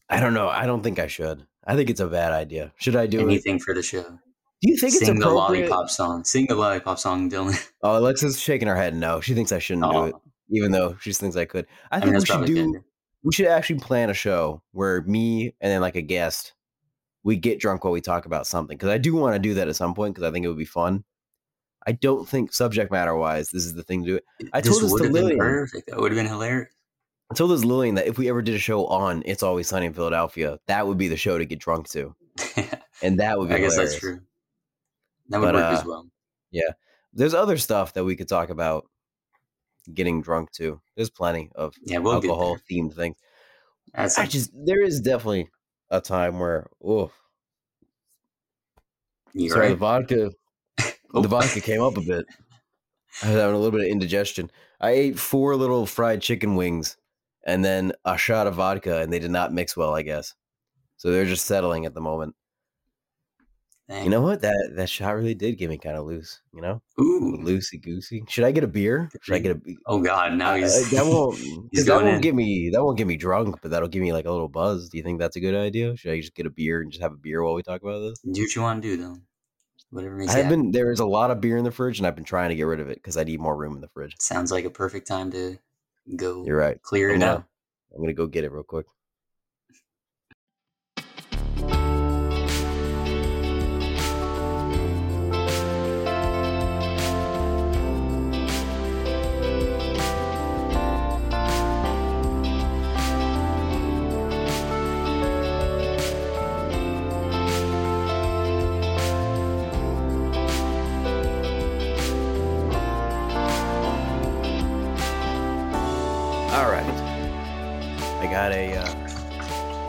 I 0.09 0.20
don't 0.20 0.35
know. 0.35 0.49
I 0.49 0.66
don't 0.66 0.83
think 0.83 0.99
I 0.99 1.07
should. 1.07 1.46
I 1.66 1.75
think 1.77 1.90
it's 1.90 2.01
a 2.01 2.07
bad 2.07 2.33
idea. 2.33 2.72
Should 2.77 2.96
I 2.96 3.07
do 3.07 3.20
it? 3.20 3.22
Anything 3.25 3.59
for 3.59 3.75
the 3.75 3.83
show. 3.83 4.03
Do 4.03 4.70
you 4.70 4.77
think 4.77 4.92
Sing 4.94 5.16
it's 5.16 5.25
the 5.25 5.31
lollipop 5.31 5.90
song. 5.90 6.25
Sing 6.25 6.46
the 6.49 6.55
lollipop 6.55 6.99
song, 6.99 7.31
Dylan. 7.31 7.57
Oh, 7.83 7.99
Alexa's 7.99 8.40
shaking 8.40 8.68
her 8.68 8.77
head. 8.77 8.94
No, 8.94 9.20
she 9.20 9.35
thinks 9.35 9.53
I 9.53 9.59
shouldn't 9.59 9.90
do 9.90 9.99
Oh, 9.99 10.05
it, 10.07 10.14
even 10.51 10.72
though 10.72 10.96
she 11.01 11.12
thinks 11.12 11.37
I 11.37 11.44
could. 11.44 11.66
I 11.90 11.96
I 11.96 12.01
think 12.01 12.12
mean, 12.12 12.20
we 12.20 12.27
should 12.27 12.46
do. 12.46 12.85
We 13.22 13.33
should 13.33 13.46
actually 13.46 13.81
plan 13.81 14.09
a 14.11 14.14
show 14.14 14.62
where 14.72 15.03
me 15.03 15.55
and 15.61 15.70
then 15.72 15.81
like 15.81 15.96
a 15.96 16.03
guest, 16.03 16.55
we 17.25 17.37
get 17.37 17.59
drunk 17.61 17.83
while 17.85 17.92
we 17.92 18.01
talk 18.01 18.25
about 18.27 18.46
something. 18.46 18.77
Because 18.77 18.88
I 18.90 18.99
do 18.99 19.14
want 19.14 19.35
to 19.35 19.38
do 19.40 19.55
that 19.55 19.68
at 19.68 19.77
some 19.77 19.94
point 19.94 20.14
because 20.14 20.29
I 20.29 20.33
think 20.33 20.44
it 20.44 20.49
would 20.49 20.57
be 20.59 20.64
fun. 20.64 21.05
I 21.87 21.92
don't 21.92 22.29
think 22.29 22.53
subject 22.53 22.90
matter 22.90 23.14
wise, 23.16 23.51
this 23.51 23.64
is 23.64 23.75
the 23.75 23.83
thing 23.83 24.03
to 24.05 24.09
do 24.09 24.16
it. 24.16 24.25
I 24.53 24.61
this 24.61 24.70
told 24.79 24.85
this 24.85 25.01
to 25.03 25.12
Lillian. 25.12 25.38
perfect. 25.38 25.88
That 25.90 26.01
would 26.01 26.12
have 26.12 26.16
been 26.16 26.27
hilarious. 26.31 26.70
I 27.31 27.35
told 27.35 27.51
this 27.51 27.65
Lillian 27.65 27.97
that 27.97 28.07
if 28.07 28.19
we 28.19 28.29
ever 28.29 28.41
did 28.43 28.55
a 28.55 28.59
show 28.59 28.87
on 28.87 29.23
It's 29.27 29.43
Always 29.43 29.69
Sunny 29.69 29.87
in 29.87 29.93
Philadelphia, 29.95 30.59
that 30.69 30.87
would 30.87 30.97
be 30.99 31.09
the 31.09 31.17
show 31.17 31.39
to 31.39 31.45
get 31.45 31.59
drunk 31.59 31.89
to, 31.91 32.15
and 33.03 33.19
that 33.19 33.39
would 33.39 33.49
be. 33.49 33.55
I 33.55 33.59
guess 33.59 33.73
hilarious. 33.73 33.93
that's 33.95 34.01
true. 34.01 34.21
That 35.31 35.41
would 35.41 35.47
But, 35.47 35.55
work 35.57 35.65
uh, 35.65 35.79
as 35.79 35.85
well. 35.85 36.07
Yeah. 36.53 36.71
There's 37.12 37.35
other 37.35 37.57
stuff 37.57 37.95
that 37.95 38.05
we 38.05 38.15
could 38.15 38.29
talk 38.29 38.51
about 38.51 38.87
getting 39.93 40.23
drunk 40.23 40.53
to. 40.53 40.81
There's 40.95 41.11
plenty 41.11 41.51
of 41.57 41.75
Yeah, 41.85 41.99
we'll 41.99 42.15
alcohol 42.15 42.59
themed 42.71 42.95
things. 42.95 43.17
That's 43.95 44.19
I 44.19 44.27
just 44.27 44.51
there 44.55 44.83
is 44.83 45.01
definitely 45.01 45.49
a 45.91 46.01
time 46.01 46.39
where 46.39 46.69
oh 46.85 47.11
you're 49.33 49.51
sorry 49.55 49.69
the 49.71 49.77
vodka 49.77 50.33
Oh. 51.15 51.23
the 51.23 51.29
vodka 51.29 51.61
came 51.61 51.83
up 51.83 51.97
a 51.97 52.01
bit. 52.01 52.27
I 53.23 53.29
was 53.29 53.37
having 53.37 53.55
a 53.55 53.59
little 53.59 53.71
bit 53.79 53.87
of 53.87 53.91
indigestion. 53.93 54.51
I 54.81 54.91
ate 54.91 55.19
four 55.19 55.57
little 55.57 55.87
fried 55.87 56.21
chicken 56.21 56.57
wings 56.57 56.97
and 57.46 57.64
then 57.64 57.92
a 58.04 58.18
shot 58.18 58.46
of 58.46 58.56
vodka, 58.56 59.00
and 59.00 59.11
they 59.11 59.18
did 59.18 59.30
not 59.30 59.52
mix 59.54 59.74
well. 59.76 59.94
I 59.94 60.02
guess 60.02 60.35
so. 60.98 61.11
They're 61.11 61.24
just 61.24 61.46
settling 61.46 61.87
at 61.87 61.94
the 61.94 62.02
moment. 62.02 62.35
Dang. 63.88 64.02
You 64.02 64.11
know 64.11 64.20
what? 64.20 64.40
That 64.42 64.72
that 64.74 64.88
shot 64.88 65.12
really 65.14 65.37
did 65.37 65.59
get 65.59 65.70
me 65.70 65.78
kind 65.78 65.96
of 65.96 66.06
loose. 66.06 66.40
You 66.52 66.61
know, 66.61 66.82
Ooh. 67.00 67.38
loosey 67.40 67.80
goosey. 67.80 68.24
Should 68.28 68.42
I 68.42 68.50
get 68.50 68.64
a 68.64 68.66
beer? 68.66 69.09
Should 69.22 69.37
I 69.37 69.38
get 69.38 69.56
a? 69.56 69.61
Oh 69.87 70.00
God, 70.00 70.32
now 70.35 70.54
Uh, 70.54 70.56
he's 70.56 70.90
that 70.90 71.06
won't. 71.06 71.38
he's 71.72 71.87
that 71.87 71.94
won't 71.94 72.09
in. 72.16 72.20
get 72.20 72.35
me. 72.35 72.70
That 72.72 72.82
won't 72.82 72.98
get 72.98 73.06
me 73.06 73.16
drunk, 73.16 73.61
but 73.62 73.70
that'll 73.70 73.87
give 73.88 74.02
me 74.02 74.12
like 74.12 74.24
a 74.24 74.30
little 74.32 74.48
buzz. 74.48 74.88
Do 74.88 74.98
you 74.98 75.04
think 75.04 75.20
that's 75.20 75.37
a 75.37 75.40
good 75.40 75.54
idea? 75.54 75.96
Should 75.96 76.11
I 76.11 76.20
just 76.20 76.35
get 76.35 76.46
a 76.46 76.50
beer 76.50 76.80
and 76.80 76.90
just 76.90 77.00
have 77.00 77.12
a 77.12 77.16
beer 77.16 77.44
while 77.44 77.54
we 77.54 77.62
talk 77.62 77.80
about 77.82 78.00
this? 78.00 78.18
do 78.20 78.42
what 78.42 78.56
you 78.56 78.62
want 78.62 78.82
to 78.82 78.88
do 78.96 79.00
though. 79.00 79.16
Whatever 79.90 80.16
makes 80.16 80.35
I've 80.35 80.48
been. 80.48 80.72
There 80.72 80.90
is 80.90 80.98
a 80.98 81.06
lot 81.06 81.30
of 81.30 81.40
beer 81.40 81.56
in 81.56 81.62
the 81.62 81.70
fridge, 81.70 81.98
and 82.00 82.09
I've 82.09 82.16
been 82.16 82.24
trying 82.24 82.48
to 82.48 82.56
get 82.56 82.64
rid 82.64 82.80
of 82.80 82.88
it 82.88 82.96
because 82.96 83.16
I 83.16 83.22
need 83.22 83.38
more 83.38 83.56
room 83.56 83.76
in 83.76 83.80
the 83.80 83.88
fridge. 83.88 84.16
Sounds 84.18 84.50
like 84.50 84.64
a 84.64 84.70
perfect 84.70 85.06
time 85.06 85.30
to 85.30 85.59
go 86.14 86.47
You're 86.47 86.59
right. 86.59 86.79
clear 86.83 87.11
I'm 87.11 87.19
it 87.19 87.23
out. 87.23 87.45
I'm 87.95 88.03
gonna 88.03 88.14
go 88.14 88.27
get 88.27 88.45
it 88.45 88.53
real 88.53 88.62
quick. 88.64 88.87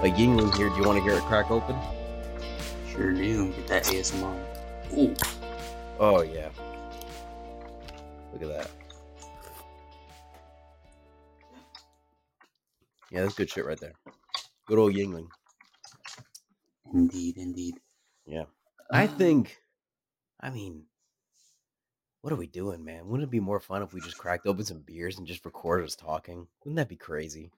A 0.07 0.09
Yuengling 0.11 0.55
here. 0.55 0.69
Do 0.69 0.75
you 0.77 0.83
want 0.83 0.97
to 0.97 1.03
hear 1.03 1.15
it 1.17 1.23
crack 1.23 1.51
open? 1.51 1.75
Sure 2.89 3.11
do. 3.11 3.51
Get 3.51 3.67
that 3.67 3.83
ASMR. 3.83 4.41
Ooh. 4.97 5.13
Oh 5.99 6.21
yeah. 6.21 6.47
Look 8.31 8.41
at 8.41 8.47
that. 8.47 8.71
Yeah, 13.11 13.23
that's 13.23 13.35
good 13.35 13.49
shit 13.49 13.65
right 13.65 13.77
there. 13.77 13.95
Good 14.65 14.79
old 14.79 14.93
Yuengling. 14.93 15.27
Indeed, 16.93 17.35
indeed. 17.35 17.75
Yeah. 18.25 18.45
I 18.89 19.07
Uh, 19.07 19.07
think, 19.07 19.57
I 20.39 20.51
mean, 20.51 20.85
what 22.21 22.31
are 22.31 22.37
we 22.37 22.47
doing, 22.47 22.85
man? 22.85 23.07
Wouldn't 23.07 23.27
it 23.27 23.31
be 23.31 23.41
more 23.41 23.59
fun 23.59 23.81
if 23.81 23.91
we 23.93 23.99
just 23.99 24.17
cracked 24.17 24.47
open 24.47 24.63
some 24.63 24.83
beers 24.87 25.17
and 25.17 25.27
just 25.27 25.43
recorded 25.43 25.83
us 25.85 25.97
talking? 25.97 26.47
Wouldn't 26.63 26.77
that 26.77 26.87
be 26.87 26.95
crazy? 26.95 27.51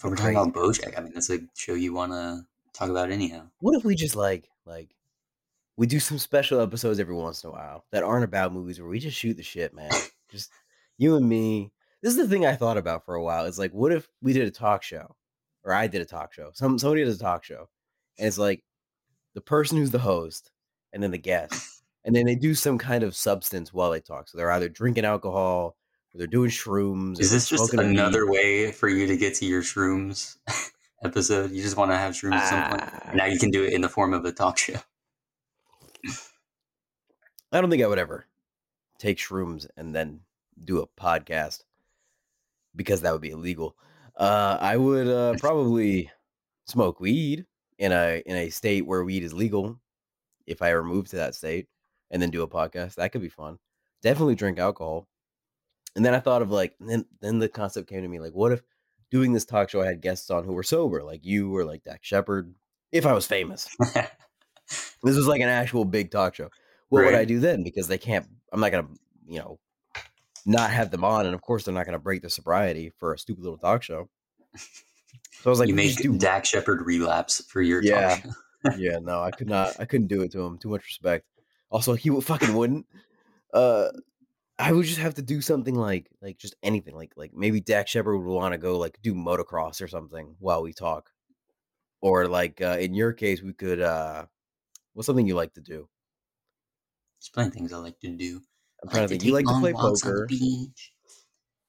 But 0.00 0.10
we're 0.10 0.16
talking 0.16 0.36
about 0.36 0.54
BoJack. 0.54 0.98
I 0.98 1.02
mean, 1.02 1.12
that's 1.12 1.30
a 1.30 1.40
show 1.54 1.74
you 1.74 1.92
want 1.92 2.12
to 2.12 2.42
talk 2.72 2.88
about 2.88 3.10
anyhow. 3.10 3.48
What 3.60 3.76
if 3.76 3.84
we 3.84 3.94
just 3.94 4.16
like, 4.16 4.48
like, 4.64 4.94
we 5.76 5.86
do 5.86 6.00
some 6.00 6.18
special 6.18 6.60
episodes 6.60 7.00
every 7.00 7.14
once 7.14 7.44
in 7.44 7.50
a 7.50 7.52
while 7.52 7.84
that 7.92 8.02
aren't 8.02 8.24
about 8.24 8.52
movies 8.52 8.80
where 8.80 8.88
we 8.88 8.98
just 8.98 9.16
shoot 9.16 9.36
the 9.36 9.42
shit, 9.42 9.74
man. 9.74 9.90
just 10.30 10.50
you 10.98 11.16
and 11.16 11.28
me. 11.28 11.72
This 12.02 12.12
is 12.12 12.18
the 12.18 12.28
thing 12.28 12.44
I 12.44 12.56
thought 12.56 12.76
about 12.76 13.04
for 13.04 13.14
a 13.14 13.22
while. 13.22 13.46
It's 13.46 13.58
like, 13.58 13.72
what 13.72 13.92
if 13.92 14.08
we 14.20 14.32
did 14.32 14.48
a 14.48 14.50
talk 14.50 14.82
show, 14.82 15.14
or 15.64 15.72
I 15.72 15.86
did 15.86 16.02
a 16.02 16.04
talk 16.04 16.32
show? 16.32 16.50
Some 16.52 16.78
somebody 16.78 17.04
does 17.04 17.16
a 17.16 17.18
talk 17.18 17.44
show, 17.44 17.68
and 18.18 18.26
it's 18.26 18.38
like 18.38 18.64
the 19.34 19.40
person 19.40 19.78
who's 19.78 19.92
the 19.92 19.98
host, 19.98 20.50
and 20.92 21.02
then 21.02 21.10
the 21.10 21.18
guest, 21.18 21.82
and 22.04 22.14
then 22.14 22.26
they 22.26 22.34
do 22.34 22.54
some 22.54 22.76
kind 22.76 23.04
of 23.04 23.14
substance 23.14 23.72
while 23.72 23.90
they 23.90 24.00
talk. 24.00 24.28
So 24.28 24.36
they're 24.36 24.50
either 24.52 24.68
drinking 24.68 25.04
alcohol, 25.04 25.76
they're 26.14 26.26
doing 26.26 26.50
shrooms. 26.50 27.20
Is 27.20 27.30
this 27.30 27.48
just 27.48 27.72
another 27.74 28.30
way 28.30 28.72
for 28.72 28.88
you 28.88 29.06
to 29.06 29.16
get 29.16 29.34
to 29.36 29.46
your 29.46 29.62
shrooms 29.62 30.36
episode? 31.04 31.50
You 31.50 31.62
just 31.62 31.76
want 31.76 31.90
to 31.90 31.96
have 31.96 32.12
shrooms 32.12 32.34
at 32.34 32.48
some 32.48 32.70
point? 32.70 32.82
Ah. 32.82 33.10
Now 33.14 33.24
you 33.26 33.38
can 33.38 33.50
do 33.50 33.64
it 33.64 33.72
in 33.72 33.80
the 33.80 33.88
form 33.88 34.12
of 34.12 34.24
a 34.24 34.32
talk 34.32 34.58
show. 34.58 34.76
I 37.50 37.60
don't 37.60 37.70
think 37.70 37.82
I 37.82 37.86
would 37.86 37.98
ever 37.98 38.26
take 38.98 39.18
shrooms 39.18 39.66
and 39.76 39.94
then 39.94 40.20
do 40.62 40.80
a 40.80 40.86
podcast 40.86 41.64
because 42.74 43.02
that 43.02 43.12
would 43.12 43.22
be 43.22 43.30
illegal. 43.30 43.76
Uh, 44.16 44.58
I 44.60 44.76
would 44.76 45.08
uh, 45.08 45.34
probably 45.38 46.10
smoke 46.66 47.00
weed 47.00 47.46
in 47.78 47.92
a 47.92 48.22
in 48.26 48.36
a 48.36 48.50
state 48.50 48.86
where 48.86 49.04
weed 49.04 49.22
is 49.22 49.32
legal 49.32 49.80
if 50.46 50.62
I 50.62 50.70
ever 50.70 50.84
move 50.84 51.08
to 51.08 51.16
that 51.16 51.34
state 51.34 51.68
and 52.10 52.20
then 52.20 52.30
do 52.30 52.42
a 52.42 52.48
podcast. 52.48 52.96
That 52.96 53.12
could 53.12 53.22
be 53.22 53.28
fun. 53.28 53.58
Definitely 54.02 54.34
drink 54.34 54.58
alcohol. 54.58 55.08
And 55.96 56.04
then 56.04 56.14
I 56.14 56.20
thought 56.20 56.42
of 56.42 56.50
like 56.50 56.74
then 56.80 57.04
then 57.20 57.38
the 57.38 57.48
concept 57.48 57.88
came 57.88 58.02
to 58.02 58.08
me 58.08 58.18
like 58.20 58.32
what 58.32 58.52
if 58.52 58.62
doing 59.10 59.32
this 59.32 59.44
talk 59.44 59.68
show 59.70 59.82
I 59.82 59.86
had 59.86 60.00
guests 60.00 60.30
on 60.30 60.44
who 60.44 60.52
were 60.54 60.62
sober 60.62 61.02
like 61.02 61.24
you 61.24 61.54
or 61.54 61.64
like 61.64 61.84
Dax 61.84 62.06
Shepard 62.06 62.54
if 62.92 63.04
I 63.06 63.12
was 63.12 63.26
famous. 63.26 63.68
This 65.02 65.16
was 65.16 65.26
like 65.26 65.40
an 65.40 65.48
actual 65.48 65.84
big 65.84 66.10
talk 66.10 66.34
show. 66.34 66.48
What 66.88 67.04
would 67.04 67.14
I 67.14 67.24
do 67.24 67.40
then? 67.40 67.62
Because 67.62 67.88
they 67.88 67.98
can't. 67.98 68.26
I'm 68.52 68.60
not 68.60 68.70
gonna, 68.70 68.88
you 69.26 69.38
know, 69.38 69.58
not 70.46 70.70
have 70.70 70.90
them 70.90 71.04
on, 71.04 71.26
and 71.26 71.34
of 71.34 71.42
course 71.42 71.64
they're 71.64 71.74
not 71.74 71.84
gonna 71.86 71.98
break 71.98 72.22
their 72.22 72.30
sobriety 72.30 72.90
for 72.98 73.12
a 73.12 73.18
stupid 73.18 73.42
little 73.42 73.58
talk 73.58 73.82
show. 73.82 74.08
So 74.56 74.60
I 75.46 75.48
was 75.50 75.58
like, 75.58 75.68
you 75.68 75.74
make 75.74 75.96
do. 75.96 76.16
Dax 76.16 76.48
Shepard 76.48 76.86
relapse 76.86 77.44
for 77.48 77.60
your 77.60 77.82
Yeah. 77.82 78.16
talk 78.16 78.22
show. 78.22 78.78
yeah, 78.78 78.98
no, 79.02 79.20
I 79.20 79.30
could 79.32 79.48
not. 79.48 79.74
I 79.80 79.84
couldn't 79.84 80.06
do 80.06 80.22
it 80.22 80.30
to 80.32 80.40
him. 80.40 80.56
Too 80.58 80.68
much 80.68 80.84
respect. 80.84 81.26
Also, 81.70 81.94
he 81.94 82.10
would 82.10 82.24
fucking 82.24 82.54
wouldn't. 82.54 82.86
Uh, 83.52 83.88
I 84.58 84.72
would 84.72 84.86
just 84.86 84.98
have 84.98 85.14
to 85.14 85.22
do 85.22 85.40
something 85.40 85.74
like, 85.74 86.08
like 86.20 86.38
just 86.38 86.54
anything, 86.62 86.94
like, 86.94 87.12
like 87.16 87.32
maybe 87.34 87.60
Dax 87.60 87.90
Shepard 87.90 88.16
would 88.16 88.32
want 88.32 88.52
to 88.52 88.58
go 88.58 88.78
like 88.78 88.98
do 89.02 89.14
motocross 89.14 89.82
or 89.82 89.88
something 89.88 90.36
while 90.38 90.62
we 90.62 90.72
talk, 90.72 91.10
or 92.00 92.26
like 92.28 92.60
uh, 92.60 92.76
in 92.78 92.94
your 92.94 93.12
case, 93.12 93.42
we 93.42 93.52
could. 93.52 93.80
uh 93.80 94.26
What's 94.94 95.06
something 95.06 95.26
you 95.26 95.34
like 95.34 95.54
to 95.54 95.62
do? 95.62 95.88
There's 97.18 97.30
plenty 97.32 97.48
of 97.48 97.54
things 97.54 97.72
I 97.72 97.78
like 97.78 97.98
to 98.00 98.08
do. 98.08 98.42
I'm 98.82 98.90
trying 98.90 99.04
to 99.04 99.08
think. 99.08 99.24
You 99.24 99.32
like 99.32 99.46
to 99.46 99.58
play 99.58 99.72
walks 99.72 100.04
on 100.04 100.12
the 100.12 100.26
poker. 100.26 100.28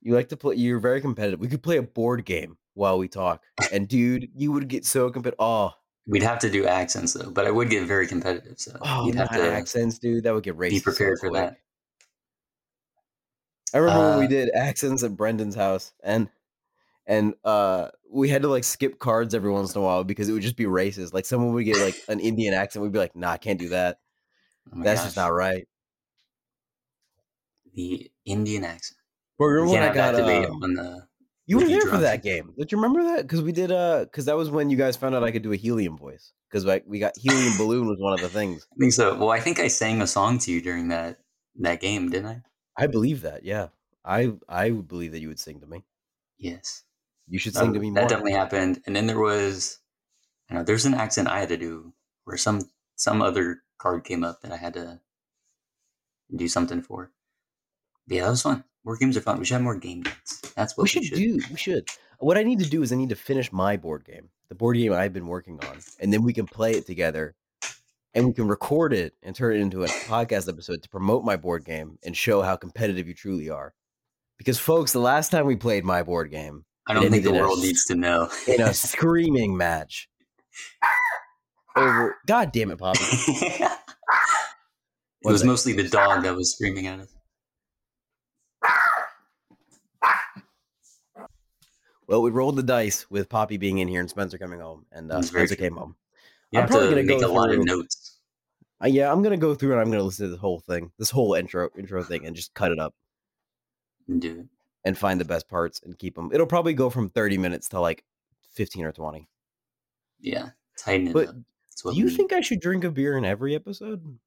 You 0.01 0.13
like 0.13 0.29
to 0.29 0.37
play. 0.37 0.55
You're 0.55 0.79
very 0.79 0.99
competitive. 0.99 1.39
We 1.39 1.47
could 1.47 1.63
play 1.63 1.77
a 1.77 1.83
board 1.83 2.25
game 2.25 2.57
while 2.73 2.97
we 2.97 3.07
talk, 3.07 3.43
and 3.71 3.87
dude, 3.87 4.29
you 4.35 4.51
would 4.51 4.67
get 4.67 4.85
so 4.85 5.09
competitive. 5.09 5.39
Oh, 5.39 5.71
We'd 6.05 6.23
have 6.23 6.39
to 6.39 6.49
do 6.49 6.65
accents 6.65 7.13
though, 7.13 7.29
but 7.31 7.45
I 7.47 7.51
would 7.51 7.69
get 7.69 7.87
very 7.87 8.07
competitive. 8.07 8.59
So 8.59 8.77
oh, 8.81 9.05
you'd 9.05 9.15
have 9.15 9.31
to 9.31 9.51
accents, 9.51 9.99
dude. 9.99 10.25
That 10.25 10.33
would 10.33 10.43
get 10.43 10.57
racist. 10.57 10.69
be 10.69 10.79
so 10.79 10.83
prepared 10.91 11.19
for 11.19 11.29
quick. 11.29 11.41
that. 11.41 11.57
I 13.73 13.79
remember 13.79 14.09
when 14.11 14.19
we 14.19 14.25
Uh, 14.25 14.27
did 14.27 14.49
accents 14.55 15.03
at 15.03 15.15
Brendan's 15.15 15.55
house, 15.55 15.93
and 16.03 16.29
and 17.05 17.33
uh 17.43 17.89
we 18.11 18.29
had 18.29 18.43
to 18.43 18.47
like 18.47 18.63
skip 18.63 18.99
cards 18.99 19.33
every 19.33 19.51
once 19.51 19.75
in 19.75 19.81
a 19.81 19.83
while 19.83 20.03
because 20.03 20.29
it 20.29 20.33
would 20.33 20.41
just 20.43 20.55
be 20.57 20.65
racist. 20.65 21.13
Like 21.13 21.25
someone 21.25 21.53
would 21.53 21.65
get 21.65 21.77
like 21.79 21.95
an 22.07 22.19
Indian 22.31 22.53
accent, 22.53 22.83
we'd 22.83 22.91
be 22.91 22.99
like, 22.99 23.15
"Nah, 23.15 23.31
I 23.31 23.37
can't 23.37 23.59
do 23.59 23.69
that. 23.69 23.99
Oh 24.73 24.83
That's 24.83 25.03
just 25.03 25.15
not 25.17 25.33
right." 25.33 25.67
the 27.73 28.11
Indian 28.25 28.63
accent. 28.63 28.97
But 29.37 29.45
remember 29.45 29.73
can't 29.73 29.95
when 29.95 30.05
I 30.05 30.11
got 30.11 30.45
um, 30.45 30.63
on 30.63 30.73
the. 30.73 31.07
you 31.45 31.57
were 31.57 31.65
there 31.65 31.81
for 31.81 31.97
that 31.97 32.23
game? 32.23 32.53
Did 32.57 32.71
you 32.71 32.77
remember 32.77 33.03
that? 33.15 33.23
Because 33.23 33.41
we 33.41 33.51
did 33.51 33.71
uh, 33.71 34.01
because 34.05 34.25
that 34.25 34.37
was 34.37 34.49
when 34.49 34.69
you 34.69 34.77
guys 34.77 34.95
found 34.95 35.15
out 35.15 35.23
I 35.23 35.31
could 35.31 35.41
do 35.41 35.51
a 35.53 35.57
helium 35.57 35.97
voice. 35.97 36.33
Because 36.49 36.65
like 36.65 36.83
we 36.87 36.99
got 36.99 37.13
helium 37.17 37.53
balloon 37.57 37.87
was 37.87 37.97
one 37.99 38.13
of 38.13 38.21
the 38.21 38.29
things. 38.29 38.67
I 38.73 38.75
think 38.79 38.93
so. 38.93 39.15
Well, 39.15 39.31
I 39.31 39.39
think 39.39 39.59
I 39.59 39.67
sang 39.67 40.01
a 40.01 40.07
song 40.07 40.37
to 40.39 40.51
you 40.51 40.61
during 40.61 40.89
that 40.89 41.19
that 41.59 41.81
game, 41.81 42.09
didn't 42.09 42.27
I? 42.27 42.41
I 42.77 42.87
believe 42.87 43.21
that. 43.21 43.43
Yeah, 43.43 43.67
I 44.03 44.33
I 44.47 44.71
would 44.71 44.87
believe 44.87 45.11
that 45.11 45.21
you 45.21 45.27
would 45.27 45.39
sing 45.39 45.59
to 45.59 45.67
me. 45.67 45.83
Yes. 46.37 46.83
You 47.27 47.39
should 47.39 47.53
sing 47.53 47.73
to 47.73 47.79
um, 47.79 47.81
me 47.81 47.91
that 47.91 48.01
more. 48.01 48.09
definitely 48.09 48.33
happened. 48.33 48.81
And 48.85 48.95
then 48.95 49.07
there 49.07 49.19
was, 49.19 49.79
you 50.49 50.55
know, 50.55 50.63
there's 50.63 50.85
an 50.85 50.93
accent 50.93 51.29
I 51.29 51.39
had 51.39 51.49
to 51.49 51.57
do 51.57 51.93
where 52.25 52.37
some 52.37 52.69
some 52.95 53.21
other 53.21 53.61
card 53.77 54.03
came 54.03 54.23
up 54.23 54.41
that 54.41 54.51
I 54.51 54.57
had 54.57 54.73
to 54.73 54.99
do 56.35 56.47
something 56.47 56.81
for. 56.81 57.11
But 58.07 58.17
yeah, 58.17 58.23
that 58.23 58.31
was 58.31 58.41
fun. 58.41 58.63
More 58.83 58.97
games 58.97 59.15
are 59.15 59.21
fun. 59.21 59.39
We 59.39 59.45
should 59.45 59.53
have 59.53 59.61
more 59.61 59.77
game 59.77 60.01
nights. 60.01 60.41
That's 60.55 60.75
what 60.75 60.83
we 60.93 61.03
should, 61.03 61.17
do. 61.17 61.39
We 61.49 61.55
should. 61.57 61.87
What 62.19 62.37
I 62.37 62.43
need 62.43 62.59
to 62.59 62.69
do 62.69 62.83
is 62.83 62.91
I 62.91 62.97
need 62.97 63.09
to 63.09 63.15
finish 63.15 63.51
my 63.51 63.77
board 63.77 64.03
game, 64.03 64.29
the 64.49 64.55
board 64.55 64.75
game 64.75 64.91
I've 64.91 65.13
been 65.13 65.27
working 65.27 65.59
on, 65.63 65.77
and 65.99 66.11
then 66.11 66.23
we 66.23 66.33
can 66.33 66.45
play 66.45 66.71
it 66.73 66.85
together, 66.85 67.35
and 68.13 68.27
we 68.27 68.33
can 68.33 68.47
record 68.47 68.93
it 68.93 69.13
and 69.23 69.35
turn 69.35 69.55
it 69.55 69.59
into 69.59 69.83
a 69.83 69.87
podcast 69.87 70.47
episode 70.47 70.83
to 70.83 70.89
promote 70.89 71.23
my 71.23 71.35
board 71.35 71.65
game 71.65 71.97
and 72.03 72.15
show 72.15 72.41
how 72.41 72.55
competitive 72.55 73.07
you 73.07 73.13
truly 73.13 73.49
are. 73.49 73.73
Because, 74.37 74.59
folks, 74.59 74.91
the 74.93 74.99
last 74.99 75.29
time 75.29 75.45
we 75.45 75.55
played 75.55 75.85
my 75.85 76.03
board 76.03 76.31
game 76.31 76.65
I 76.87 76.93
don't 76.93 77.09
think 77.09 77.23
the 77.23 77.29
in 77.29 77.35
a 77.37 77.39
world 77.39 77.59
needs 77.59 77.85
to 77.85 77.95
know. 77.95 78.29
in 78.47 78.61
a 78.61 78.73
screaming 78.73 79.55
match 79.55 80.09
over. 81.75 82.17
God 82.27 82.51
damn 82.51 82.71
it, 82.71 82.77
Poppy! 82.77 82.99
it 83.01 83.69
was 85.23 85.39
second. 85.39 85.47
mostly 85.47 85.73
the 85.73 85.87
dog 85.87 86.23
that 86.23 86.35
was 86.35 86.53
screaming 86.53 86.87
at 86.87 86.99
us. 86.99 87.07
Well, 92.05 92.21
we 92.21 92.31
rolled 92.31 92.57
the 92.57 92.63
dice 92.63 93.09
with 93.09 93.29
Poppy 93.29 93.57
being 93.57 93.77
in 93.77 93.87
here 93.87 94.01
and 94.01 94.09
Spencer 94.09 94.37
coming 94.37 94.59
home, 94.59 94.85
and 94.91 95.11
uh, 95.11 95.21
Spencer 95.21 95.55
came 95.55 95.77
home. 95.77 95.95
You 96.53 96.59
I'm 96.59 96.67
probably 96.67 96.89
to 96.89 96.95
gonna 96.95 97.03
make 97.07 97.19
go 97.21 97.31
a 97.31 97.33
lot 97.33 97.49
of 97.49 97.55
through- 97.55 97.65
notes. 97.65 98.19
Uh, 98.83 98.87
yeah, 98.87 99.11
I'm 99.11 99.21
gonna 99.23 99.37
go 99.37 99.55
through 99.55 99.71
and 99.71 99.81
I'm 99.81 99.89
gonna 99.89 100.03
listen 100.03 100.25
to 100.27 100.31
this 100.31 100.39
whole 100.39 100.59
thing, 100.59 100.91
this 100.99 101.09
whole 101.09 101.33
intro 101.33 101.69
intro 101.77 102.03
thing, 102.03 102.25
and 102.25 102.35
just 102.35 102.53
cut 102.53 102.71
it 102.71 102.79
up 102.79 102.93
and 104.07 104.21
do 104.21 104.41
it. 104.41 104.45
and 104.85 104.97
find 104.97 105.19
the 105.19 105.25
best 105.25 105.47
parts 105.49 105.81
and 105.83 105.97
keep 105.97 106.15
them. 106.15 106.29
It'll 106.33 106.45
probably 106.47 106.73
go 106.73 106.89
from 106.89 107.09
30 107.09 107.37
minutes 107.37 107.69
to 107.69 107.79
like 107.79 108.03
15 108.53 108.85
or 108.85 108.91
20. 108.91 109.27
Yeah, 110.19 110.49
tighten 110.77 111.07
it 111.07 111.13
But 111.13 111.29
up. 111.29 111.35
Do 111.85 111.95
you 111.95 112.09
think 112.09 112.31
I 112.33 112.41
should 112.41 112.59
drink 112.61 112.83
a 112.83 112.91
beer 112.91 113.17
in 113.17 113.25
every 113.25 113.55
episode, 113.55 114.19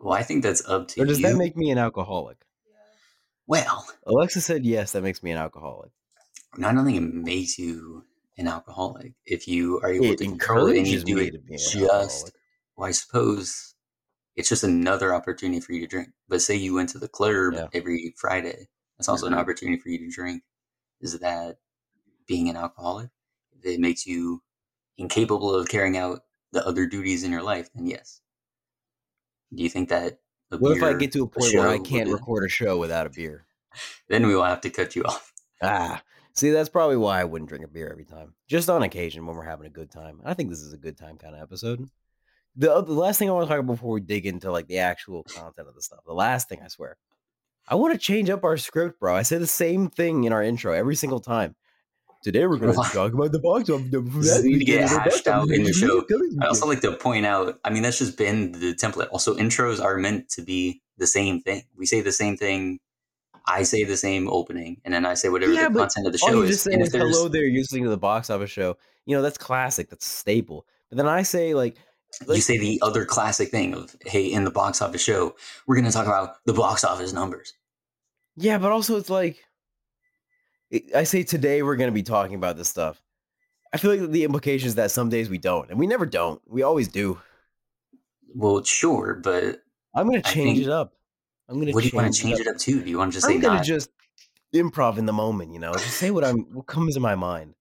Well, 0.00 0.14
I 0.14 0.22
think 0.22 0.42
that's 0.42 0.64
up 0.68 0.88
to 0.88 1.02
or 1.02 1.04
does 1.06 1.20
you. 1.20 1.26
that 1.28 1.36
make 1.36 1.56
me 1.56 1.70
an 1.70 1.78
alcoholic? 1.78 2.36
well, 3.46 3.88
Alexa 4.06 4.40
said 4.40 4.64
yes. 4.64 4.92
That 4.92 5.02
makes 5.02 5.22
me 5.22 5.30
an 5.30 5.38
alcoholic. 5.38 5.90
I 6.62 6.72
don't 6.72 6.84
think 6.84 6.98
it 6.98 7.14
makes 7.14 7.58
you 7.58 8.04
an 8.40 8.48
alcoholic 8.48 9.12
if 9.26 9.46
you 9.46 9.80
are 9.82 9.90
able 9.90 10.12
It 10.12 10.18
to 10.18 10.24
control 10.24 10.66
it 10.68 10.78
and 10.78 10.86
you 10.88 10.98
do 11.04 11.18
it 11.18 11.32
to 11.32 11.38
be 11.38 11.54
an 11.54 11.60
just. 11.60 11.82
alcoholic. 11.92 12.34
Well, 12.76 12.88
I 12.88 12.92
suppose 12.92 13.74
it's 14.36 14.48
just 14.48 14.64
another 14.64 15.14
opportunity 15.14 15.60
for 15.60 15.72
you 15.72 15.80
to 15.82 15.86
drink. 15.86 16.08
But 16.28 16.40
say 16.40 16.56
you 16.56 16.74
went 16.74 16.88
to 16.90 16.98
the 16.98 17.08
club 17.08 17.54
Yeah. 17.54 17.68
every 17.74 18.14
Friday, 18.16 18.68
that's 18.96 19.08
also 19.08 19.26
Mhm. 19.26 19.32
an 19.32 19.38
opportunity 19.38 19.78
for 19.80 19.90
you 19.90 19.98
to 19.98 20.08
drink. 20.10 20.42
Is 21.00 21.18
that 21.18 21.58
being 22.26 22.48
an 22.48 22.56
alcoholic? 22.56 23.10
It 23.62 23.80
makes 23.80 24.06
you 24.06 24.42
incapable 24.96 25.54
of 25.54 25.68
carrying 25.68 25.96
out 25.96 26.24
the 26.52 26.66
other 26.66 26.86
duties 26.86 27.22
in 27.24 27.30
your 27.32 27.42
life, 27.42 27.70
then 27.74 27.86
yes. 27.86 28.20
Do 29.52 29.62
you 29.62 29.68
think 29.68 29.88
that? 29.90 30.20
What 30.48 30.76
if 30.76 30.82
I 30.82 30.94
get 30.94 31.12
to 31.12 31.22
a 31.24 31.28
point 31.28 31.54
where 31.54 31.68
I 31.68 31.78
can't 31.78 32.08
record 32.10 32.44
a 32.44 32.48
show 32.48 32.78
without 32.78 33.06
a 33.06 33.10
beer? 33.10 33.46
Then 34.08 34.26
we 34.26 34.34
will 34.34 34.44
have 34.44 34.60
to 34.62 34.70
cut 34.70 34.96
you 34.96 35.02
off. 35.10 35.32
Ah, 35.62 36.02
see, 36.40 36.50
that's 36.50 36.68
probably 36.68 36.96
why 36.96 37.20
I 37.20 37.24
wouldn't 37.24 37.48
drink 37.48 37.64
a 37.64 37.68
beer 37.68 37.88
every 37.90 38.04
time. 38.04 38.34
Just 38.48 38.68
on 38.68 38.82
occasion 38.82 39.26
when 39.26 39.36
we're 39.36 39.44
having 39.44 39.66
a 39.66 39.70
good 39.70 39.90
time. 39.90 40.20
I 40.24 40.34
think 40.34 40.50
this 40.50 40.62
is 40.62 40.72
a 40.72 40.78
good 40.78 40.96
time 40.96 41.18
kind 41.18 41.34
of 41.34 41.42
episode. 41.42 41.88
The, 42.56 42.82
the 42.82 42.92
last 42.92 43.18
thing 43.18 43.28
I 43.28 43.32
want 43.32 43.46
to 43.46 43.48
talk 43.48 43.60
about 43.60 43.74
before 43.74 43.92
we 43.92 44.00
dig 44.00 44.26
into 44.26 44.50
like 44.50 44.66
the 44.66 44.78
actual 44.78 45.22
content 45.22 45.68
of 45.68 45.74
the 45.74 45.82
stuff. 45.82 46.00
The 46.04 46.12
last 46.12 46.48
thing 46.48 46.60
I 46.64 46.68
swear, 46.68 46.96
I 47.68 47.76
want 47.76 47.92
to 47.92 47.98
change 47.98 48.30
up 48.30 48.42
our 48.42 48.56
script, 48.56 48.98
bro. 48.98 49.14
I 49.14 49.22
say 49.22 49.38
the 49.38 49.46
same 49.46 49.88
thing 49.88 50.24
in 50.24 50.32
our 50.32 50.42
intro 50.42 50.72
every 50.72 50.96
single 50.96 51.20
time. 51.20 51.54
Today 52.22 52.46
we're 52.46 52.58
going 52.58 52.72
to 52.72 52.76
talk 52.76 53.14
about 53.14 53.32
the 53.32 53.38
box 53.38 53.70
office. 53.70 53.88
from 53.90 54.10
This 54.20 54.42
need 54.42 54.58
to 54.58 54.64
get 54.64 54.80
weekend 54.80 54.90
and 54.90 54.98
our 54.98 55.00
hashed 55.00 55.26
out 55.26 55.50
in 55.50 55.62
the 55.62 55.72
show. 55.72 56.04
I 56.42 56.48
also 56.48 56.66
like 56.66 56.80
to 56.82 56.92
point 56.92 57.24
out. 57.24 57.58
I 57.64 57.70
mean, 57.70 57.82
that's 57.82 57.98
just 57.98 58.18
been 58.18 58.52
the 58.52 58.74
template. 58.74 59.08
Also, 59.10 59.34
intros 59.36 59.82
are 59.82 59.96
meant 59.96 60.28
to 60.30 60.42
be 60.42 60.82
the 60.98 61.06
same 61.06 61.40
thing. 61.40 61.62
We 61.76 61.86
say 61.86 62.02
the 62.02 62.12
same 62.12 62.36
thing. 62.36 62.80
I 63.50 63.62
say 63.64 63.84
the 63.84 63.96
same 63.96 64.28
opening, 64.28 64.80
and 64.84 64.94
then 64.94 65.04
I 65.04 65.14
say 65.14 65.28
whatever 65.28 65.52
Yeah, 65.52 65.68
the 65.68 65.78
content 65.80 66.06
of 66.06 66.12
the 66.12 66.18
show 66.18 66.42
is. 66.42 66.66
And 66.66 66.82
if 66.82 66.92
hello 66.92 67.28
there. 67.28 67.44
You're 67.44 67.62
listening 67.62 67.84
to 67.84 67.90
the 67.90 67.98
box 67.98 68.30
office 68.30 68.50
show. 68.50 68.76
You 69.06 69.16
know 69.16 69.22
that's 69.22 69.38
classic. 69.38 69.90
That's 69.90 70.06
staple. 70.06 70.66
But 70.88 70.98
then 70.98 71.08
I 71.08 71.22
say 71.22 71.54
like, 71.54 71.76
you 72.28 72.40
say 72.40 72.58
the 72.58 72.80
other 72.82 73.04
classic 73.04 73.50
thing 73.50 73.74
of, 73.74 73.96
"Hey, 74.06 74.26
in 74.26 74.44
the 74.44 74.50
box 74.50 74.80
office 74.80 75.02
show, 75.02 75.34
we're 75.66 75.76
going 75.76 75.86
to 75.86 75.92
talk 75.92 76.06
about 76.06 76.36
the 76.46 76.52
box 76.52 76.84
office 76.84 77.12
numbers." 77.12 77.54
yeah, 78.36 78.58
but 78.58 78.72
also 78.72 78.96
it's 78.96 79.10
like, 79.10 79.44
I 80.94 81.04
say 81.04 81.22
today 81.22 81.62
we're 81.62 81.76
going 81.76 81.90
to 81.90 81.94
be 81.94 82.02
talking 82.02 82.36
about 82.36 82.56
this 82.56 82.68
stuff. 82.68 83.02
I 83.72 83.76
feel 83.76 83.96
like 83.96 84.10
the 84.10 84.24
implication 84.24 84.66
is 84.66 84.76
that 84.76 84.90
some 84.90 85.08
days 85.08 85.28
we 85.28 85.38
don't, 85.38 85.70
and 85.70 85.78
we 85.78 85.86
never 85.86 86.06
don't. 86.06 86.40
We 86.46 86.62
always 86.62 86.88
do. 86.88 87.20
Well, 88.34 88.62
sure, 88.64 89.20
but 89.22 89.62
I'm 89.94 90.08
going 90.08 90.22
to 90.22 90.32
change 90.32 90.60
it 90.60 90.68
up. 90.68 90.94
I'm 91.50 91.60
to 91.60 91.66
what 91.72 91.82
do 91.82 91.88
you 91.88 91.96
want 91.96 92.12
to 92.12 92.20
change 92.22 92.40
it 92.40 92.46
up 92.46 92.56
to? 92.58 92.82
Do 92.82 92.88
you 92.90 92.98
want 92.98 93.12
to 93.12 93.16
just 93.16 93.26
say 93.26 93.34
I'm 93.34 93.40
going 93.40 93.52
not? 93.52 93.62
to 93.62 93.64
just 93.64 93.90
improv 94.54 94.98
in 94.98 95.06
the 95.06 95.12
moment. 95.12 95.52
You 95.52 95.58
know, 95.60 95.78
just 95.78 95.98
say 95.98 96.10
what 96.10 96.24
I'm 96.24 96.38
what 96.54 96.66
comes 96.66 96.94
to 96.94 97.00
my 97.00 97.14
mind. 97.14 97.54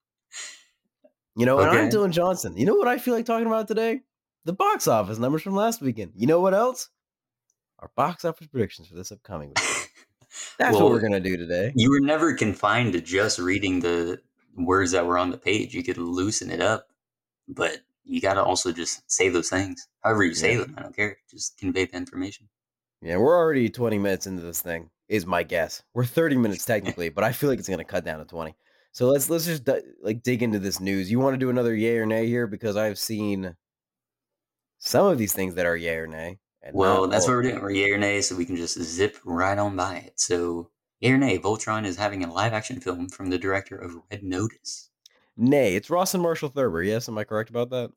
You 1.36 1.45
know, 1.45 1.62
and 1.62 1.69
I'm 1.71 1.89
Okay. 1.89 1.89
Dylan 1.89 2.12
Johnson. 2.12 2.58
You 2.58 2.65
know 2.65 2.75
what 2.75 2.88
I 2.88 2.97
feel 2.97 3.13
like 3.13 3.25
talking 3.25 3.47
about 3.47 3.67
today? 3.67 4.02
The 4.45 4.54
box 4.54 4.88
office 4.88 5.19
numbers 5.19 5.41
from 5.41 5.56
last 5.56 5.82
weekend. 5.82 6.13
You 6.15 6.28
know 6.28 6.41
what 6.41 6.54
else? 6.54 6.89
Our 7.80 7.91
box 7.95 8.25
office 8.25 8.47
predictions 8.47 8.88
for 8.88 8.95
this 8.95 9.12
upcoming 9.12 9.49
week. 9.52 9.60
That's 10.60 10.78
Well, 10.78 10.84
what 10.84 10.91
we're 10.91 11.02
gonna 11.02 11.19
do 11.19 11.38
today. 11.38 11.73
you 11.75 11.89
were 11.89 11.99
never 12.06 12.34
confined 12.34 12.93
to 12.93 13.02
just 13.02 13.39
reading 13.39 13.80
the 13.80 14.21
words 14.56 14.91
that 14.91 15.06
were 15.06 15.17
on 15.17 15.30
the 15.32 15.38
page. 15.38 15.73
You 15.73 15.84
could 15.84 15.97
loosen 15.97 16.49
it 16.52 16.62
up, 16.62 16.88
but 17.47 17.80
you 18.04 18.21
got 18.21 18.36
to 18.36 18.43
also 18.43 18.71
just 18.71 19.10
say 19.10 19.30
those 19.30 19.49
things. 19.49 19.88
However 20.04 20.23
you 20.23 20.34
say 20.34 20.56
Yeah. 20.56 20.62
them, 20.63 20.75
I 20.78 20.82
don't 20.82 20.95
care. 20.95 21.17
Just 21.30 21.58
convey 21.58 21.86
the 21.86 21.95
information. 21.97 22.49
Yeah, 23.01 23.17
we're 23.17 23.38
already 23.38 23.69
20 23.69 23.97
minutes 23.97 24.27
into 24.27 24.41
this 24.41 24.62
thing. 24.62 24.89
Is 25.07 25.25
my 25.25 25.41
guess. 25.41 25.81
We're 25.93 26.05
30 26.05 26.38
minutes 26.38 26.65
technically, 26.67 27.09
but 27.09 27.23
I 27.23 27.31
feel 27.31 27.49
like 27.49 27.59
it's 27.59 27.69
gonna 27.69 27.83
cut 27.83 28.05
down 28.05 28.19
to 28.19 28.25
20. 28.25 28.55
So 28.91 29.07
let's 29.07 29.29
let's 29.29 29.45
just 29.45 29.67
like 30.03 30.23
dig 30.23 30.43
into 30.43 30.59
this 30.59 30.79
news. 30.79 31.09
You 31.09 31.19
want 31.19 31.33
to 31.33 31.38
do 31.39 31.49
another 31.49 31.75
yay 31.75 31.97
or 31.97 32.05
nay 32.05 32.27
here 32.27 32.47
because 32.47 32.75
I've 32.75 32.99
seen 32.99 33.55
some 34.77 35.05
of 35.05 35.17
these 35.17 35.33
things 35.33 35.55
that 35.55 35.65
are 35.65 35.75
yay 35.75 35.95
or 35.95 36.07
nay. 36.07 36.39
Well, 36.73 37.07
that's 37.07 37.27
what 37.27 37.35
we're 37.35 37.43
doing. 37.43 37.62
We're 37.62 37.71
yay 37.71 37.91
or 37.91 37.97
nay, 37.97 38.21
so 38.21 38.35
we 38.35 38.45
can 38.45 38.55
just 38.55 38.81
zip 38.81 39.17
right 39.23 39.57
on 39.57 39.75
by 39.75 39.95
it. 39.97 40.19
So, 40.19 40.69
yay 40.99 41.12
or 41.12 41.17
nay, 41.17 41.39
Voltron 41.39 41.85
is 41.85 41.95
having 41.95 42.23
a 42.23 42.31
live 42.31 42.53
action 42.53 42.79
film 42.79 43.07
from 43.09 43.29
the 43.29 43.38
director 43.38 43.77
of 43.77 43.95
Red 44.12 44.23
Notice. 44.23 44.89
Nay, 45.38 45.75
it's 45.75 45.89
Rawson 45.89 46.21
Marshall 46.21 46.49
Thurber. 46.49 46.83
Yes, 46.83 47.07
am 47.07 47.17
I 47.17 47.23
correct 47.23 47.49
about 47.49 47.69
that? 47.69 47.91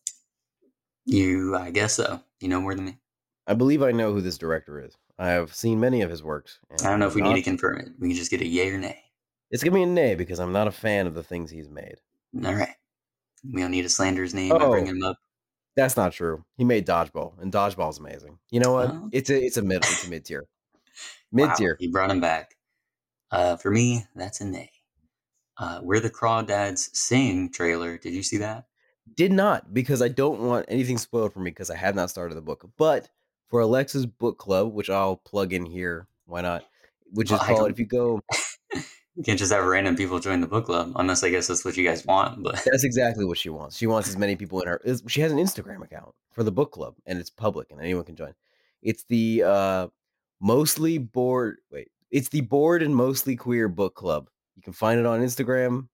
You, 1.05 1.57
I 1.57 1.71
guess 1.71 1.95
so. 1.95 2.21
You 2.41 2.49
know 2.49 2.61
more 2.61 2.75
than 2.75 2.85
me. 2.85 2.99
I 3.47 3.55
believe 3.55 3.83
I 3.83 3.93
know 3.93 4.13
who 4.13 4.21
this 4.21 4.39
director 4.39 4.81
is. 4.81 4.97
I 5.19 5.29
have 5.31 5.55
seen 5.55 5.81
many 5.81 6.03
of 6.03 6.11
his 6.11 6.23
works. 6.23 6.59
I 6.83 6.89
don't 6.91 7.01
know 7.01 7.07
if 7.09 7.15
we 7.15 7.23
and 7.23 7.31
need 7.31 7.37
to 7.37 7.43
confirm 7.43 7.79
it. 7.79 7.89
We 7.99 8.09
can 8.09 8.17
just 8.17 8.31
get 8.31 8.41
a 8.41 8.47
yay 8.47 8.71
or 8.71 8.79
nay. 8.79 8.99
It's 9.51 9.63
gonna 9.63 9.75
be 9.75 9.83
a 9.83 9.87
nay 9.87 10.15
because 10.15 10.41
I'm 10.41 10.53
not 10.53 10.69
a 10.69 10.73
fan 10.73 11.07
of 11.07 11.15
the 11.15 11.23
things 11.23 11.51
he's 11.51 11.69
made. 11.69 11.97
All 12.45 12.55
right. 12.55 12.75
We 13.53 13.61
don't 13.61 13.71
need 13.73 13.83
to 13.83 13.89
slander 13.89 14.23
his 14.23 14.35
name 14.35 14.51
by 14.51 14.65
Oh. 14.65 14.71
bringing 14.71 14.97
him 14.97 15.03
up. 15.03 15.17
That's 15.77 15.97
not 15.97 16.13
true. 16.13 16.45
He 16.57 16.65
made 16.65 16.87
Dodgeball, 16.87 17.41
and 17.41 17.53
Dodgeball's 17.53 17.99
amazing. 17.99 18.39
You 18.51 18.61
know 18.61 18.73
what? 18.75 18.91
Oh. 18.91 19.09
It's 19.13 19.31
a 19.31 19.43
it's 19.43 19.57
a 19.57 19.63
mid 19.63 19.79
it's 19.79 20.07
a 20.07 20.11
mid 20.11 20.25
tier, 20.25 20.47
mid 21.33 21.55
tier. 21.57 21.77
he 21.81 21.89
brought 21.89 22.11
him 22.11 22.21
back. 22.21 22.57
Uh, 23.31 23.57
for 23.57 23.71
me, 23.71 24.05
that's 24.15 24.41
a 24.41 24.45
nay. 24.45 24.71
Uh, 25.59 25.81
Where 25.81 26.01
the 26.01 26.11
Crawdads 26.11 26.95
Sing 26.95 27.51
trailer. 27.51 27.97
Did 27.99 28.13
you 28.15 28.23
see 28.23 28.39
that? 28.39 28.67
Did 29.17 29.33
not 29.33 29.73
because 29.75 30.01
I 30.03 30.09
don't 30.09 30.41
want 30.41 30.67
anything 30.69 30.99
spoiled 30.99 31.33
for 31.33 31.41
me 31.41 31.51
because 31.51 31.71
I 31.71 31.77
have 31.77 31.95
not 31.95 32.11
started 32.11 32.35
the 32.35 32.41
book. 32.43 32.69
But 32.77 33.09
for 33.53 33.61
Alexa's 33.61 34.07
book 34.07 34.39
club, 34.39 34.73
which 34.73 34.89
I'll 34.89 35.17
plug 35.17 35.53
in 35.53 35.67
here, 35.67 36.09
why 36.25 36.41
not? 36.41 36.65
Which 37.11 37.31
is 37.31 37.39
Well, 37.39 37.47
called 37.47 37.71
if 37.71 37.79
you 37.79 37.85
go. 37.87 38.21
You 39.15 39.23
can't 39.23 39.39
just 39.39 39.53
have 39.53 39.63
random 39.67 39.95
people 39.95 40.19
join 40.21 40.41
the 40.41 40.47
book 40.47 40.65
club, 40.65 40.93
unless 40.97 41.23
I 41.23 41.29
guess 41.29 41.47
that's 41.47 41.67
what 41.67 41.77
you 41.77 41.85
guys 41.87 42.07
want. 42.07 42.43
But 42.43 42.65
That's 42.65 42.83
exactly 42.83 43.27
what 43.27 43.37
she 43.37 43.51
wants. 43.51 43.77
She 43.77 43.87
wants 43.87 44.09
as 44.09 44.17
many 44.17 44.37
people 44.37 44.63
in 44.63 44.69
her. 44.69 44.81
She 45.07 45.21
has 45.21 45.31
an 45.31 45.37
Instagram 45.37 45.85
account 45.85 46.15
for 46.31 46.43
the 46.43 46.51
book 46.51 46.73
club, 46.73 46.95
and 47.05 47.19
it's 47.19 47.29
public, 47.29 47.71
and 47.71 47.79
anyone 47.79 48.05
can 48.05 48.17
join. 48.17 48.33
It's 48.81 49.05
the 49.11 49.43
uh, 49.43 49.89
mostly 50.41 50.97
bored. 50.97 51.59
Wait, 51.71 51.89
it's 52.11 52.31
the 52.31 52.41
bored 52.41 52.83
and 52.83 52.97
mostly 52.97 53.37
queer 53.37 53.69
book 53.69 53.95
club. 53.95 54.31
You 54.57 54.63
can 54.63 54.73
find 54.73 54.99
it 54.99 55.05
on 55.05 55.21
Instagram. 55.21 55.89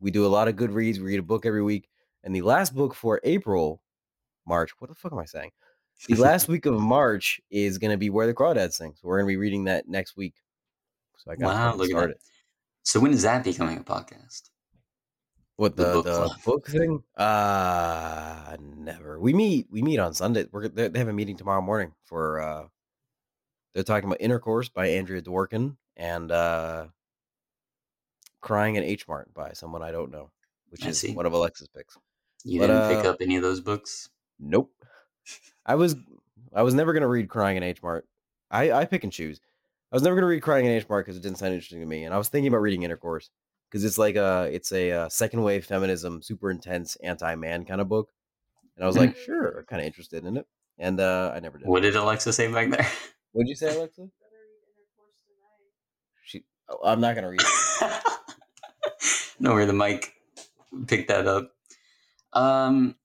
We 0.00 0.10
do 0.10 0.24
a 0.24 0.28
lot 0.28 0.48
of 0.48 0.56
good 0.56 0.70
reads. 0.70 0.98
We 0.98 1.08
read 1.08 1.18
a 1.20 1.22
book 1.22 1.44
every 1.44 1.62
week, 1.62 1.90
and 2.24 2.34
the 2.34 2.40
last 2.40 2.74
book 2.74 2.94
for 2.94 3.20
April, 3.22 3.82
March. 4.46 4.70
What 4.78 4.88
the 4.88 4.94
fuck 4.94 5.12
am 5.12 5.18
I 5.18 5.26
saying? 5.26 5.50
The 6.08 6.14
last 6.22 6.48
week 6.48 6.66
of 6.66 6.74
March 6.80 7.40
is 7.50 7.78
going 7.78 7.90
to 7.90 7.96
be 7.96 8.10
Where 8.10 8.26
the 8.26 8.34
Crawdads 8.34 8.74
Sing. 8.74 8.94
So 8.96 9.08
we're 9.08 9.18
going 9.18 9.26
to 9.28 9.32
be 9.32 9.36
reading 9.36 9.64
that 9.64 9.88
next 9.88 10.16
week. 10.16 10.34
So 11.18 11.30
I 11.30 11.36
got 11.36 11.46
Wow, 11.46 11.74
look 11.74 11.90
at 11.90 12.08
that. 12.08 12.16
so 12.82 13.00
when 13.00 13.12
is 13.12 13.22
that 13.22 13.44
becoming 13.44 13.78
a 13.78 13.82
podcast? 13.82 14.50
What 15.56 15.74
The 15.74 15.84
the 15.84 15.92
book 16.02 16.04
the 16.04 16.36
book 16.44 16.66
thing? 16.68 17.02
Uh 17.16 18.56
never. 18.60 19.18
We 19.18 19.32
meet 19.32 19.68
we 19.70 19.80
meet 19.80 19.98
on 19.98 20.12
Sunday. 20.12 20.46
We're 20.52 20.68
they 20.68 20.88
they 20.88 20.98
have 20.98 21.08
a 21.08 21.14
meeting 21.14 21.36
tomorrow 21.38 21.62
morning 21.62 21.94
for 22.04 22.40
uh 22.40 22.66
they're 23.74 23.82
talking 23.84 24.06
about 24.08 24.20
Intercourse 24.20 24.68
by 24.68 24.88
Andrea 24.88 25.22
Dworkin 25.22 25.76
and 25.96 26.30
uh 26.30 26.88
Crying 28.42 28.76
in 28.76 28.84
H 28.84 29.08
Mart 29.08 29.32
by 29.32 29.52
someone 29.54 29.82
I 29.82 29.90
don't 29.92 30.10
know, 30.10 30.30
which 30.68 30.84
I 30.84 30.90
is 30.90 31.00
see. 31.00 31.14
one 31.14 31.24
of 31.24 31.32
Alexa's 31.32 31.68
picks. 31.68 31.96
You 32.44 32.60
But, 32.60 32.66
didn't 32.66 32.88
pick 32.96 33.06
uh, 33.06 33.10
up 33.10 33.16
any 33.22 33.36
of 33.36 33.42
those 33.42 33.60
books? 33.62 34.10
Nope. 34.38 34.70
I 35.66 35.74
was 35.74 35.96
I 36.54 36.62
was 36.62 36.74
never 36.74 36.92
gonna 36.92 37.08
read 37.08 37.28
Crying 37.28 37.56
in 37.56 37.62
H 37.62 37.82
Mart. 37.82 38.06
I 38.50 38.72
I 38.72 38.84
pick 38.84 39.04
and 39.04 39.12
choose. 39.12 39.40
I 39.92 39.96
was 39.96 40.02
never 40.02 40.14
gonna 40.14 40.28
read 40.28 40.42
Crying 40.42 40.64
in 40.64 40.72
H 40.72 40.88
Mart 40.88 41.04
because 41.04 41.18
it 41.18 41.22
didn't 41.22 41.38
sound 41.38 41.52
interesting 41.52 41.80
to 41.80 41.86
me, 41.86 42.04
and 42.04 42.14
I 42.14 42.18
was 42.18 42.28
thinking 42.28 42.48
about 42.48 42.62
reading 42.62 42.84
Intercourse 42.84 43.30
because 43.68 43.84
it's 43.84 43.98
like 43.98 44.16
a 44.16 44.48
it's 44.52 44.72
a, 44.72 44.92
uh 44.92 45.08
second 45.08 45.42
wave 45.42 45.66
feminism, 45.66 46.22
super 46.22 46.50
intense 46.50 46.96
anti 47.02 47.34
man 47.34 47.64
kind 47.64 47.80
of 47.80 47.88
book, 47.88 48.10
and 48.76 48.84
I 48.84 48.86
was 48.86 48.96
like, 48.96 49.16
sure, 49.16 49.64
kind 49.68 49.80
of 49.80 49.86
interested 49.86 50.24
in 50.24 50.36
it, 50.36 50.46
and 50.78 51.00
uh 51.00 51.32
I 51.34 51.40
never 51.40 51.58
did. 51.58 51.68
What 51.68 51.82
did 51.82 51.96
Alexa 51.96 52.32
say 52.32 52.50
back 52.50 52.70
there? 52.70 52.86
What'd 53.32 53.48
you 53.48 53.56
say, 53.56 53.76
Alexa? 53.76 54.08
She. 56.24 56.44
Oh, 56.68 56.78
I'm 56.84 57.00
not 57.00 57.14
gonna 57.16 57.28
read 57.28 57.42
it. 57.42 58.02
know 59.40 59.52
where 59.52 59.66
the 59.66 59.72
mic 59.72 60.14
picked 60.86 61.08
that 61.08 61.26
up. 61.26 61.50
Um, 62.32 62.96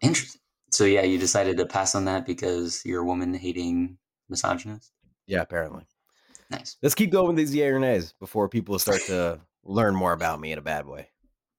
interesting. 0.00 0.41
So 0.72 0.84
yeah, 0.84 1.02
you 1.02 1.18
decided 1.18 1.58
to 1.58 1.66
pass 1.66 1.94
on 1.94 2.06
that 2.06 2.26
because 2.26 2.82
you're 2.84 3.02
a 3.02 3.06
woman 3.06 3.34
hating 3.34 3.98
misogynist. 4.28 4.92
Yeah, 5.26 5.42
apparently. 5.42 5.86
Nice. 6.50 6.76
Let's 6.82 6.94
keep 6.94 7.10
going 7.10 7.28
with 7.28 7.36
these 7.36 7.54
yay 7.54 7.68
or 7.68 7.78
nays 7.78 8.14
before 8.18 8.48
people 8.48 8.78
start 8.78 9.00
to 9.06 9.40
learn 9.64 9.94
more 9.94 10.12
about 10.12 10.40
me 10.40 10.52
in 10.52 10.58
a 10.58 10.62
bad 10.62 10.86
way. 10.86 11.08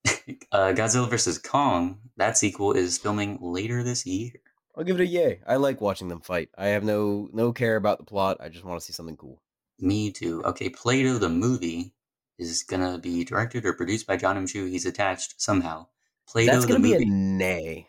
Uh, 0.54 0.72
Godzilla 0.72 1.10
vs 1.10 1.38
Kong. 1.40 2.00
That 2.16 2.38
sequel 2.38 2.74
is 2.74 2.98
filming 2.98 3.40
later 3.42 3.84
this 3.84 4.06
year. 4.06 4.32
I'll 4.78 4.84
give 4.84 5.00
it 5.00 5.04
a 5.04 5.08
yay. 5.08 5.42
I 5.48 5.56
like 5.58 5.82
watching 5.82 6.08
them 6.08 6.22
fight. 6.22 6.50
I 6.58 6.68
have 6.68 6.84
no 6.84 7.28
no 7.34 7.52
care 7.52 7.76
about 7.76 7.98
the 7.98 8.06
plot. 8.06 8.38
I 8.40 8.50
just 8.50 8.64
want 8.64 8.80
to 8.80 8.86
see 8.86 8.94
something 8.94 9.18
cool. 9.18 9.42
Me 9.80 10.12
too. 10.12 10.44
Okay, 10.46 10.70
Play-Doh 10.70 11.18
the 11.18 11.28
movie 11.30 11.94
is 12.38 12.64
gonna 12.64 13.00
be 13.00 13.24
directed 13.26 13.66
or 13.66 13.74
produced 13.74 14.08
by 14.08 14.16
John 14.16 14.38
M. 14.38 14.48
Chu. 14.48 14.66
He's 14.66 14.86
attached 14.86 15.42
somehow. 15.42 15.88
Play-Doh 16.30 16.54
That's 16.54 16.66
the 16.66 16.72
gonna 16.74 16.84
be 16.84 16.94
movie. 16.94 17.04
a 17.04 17.10
nay. 17.10 17.88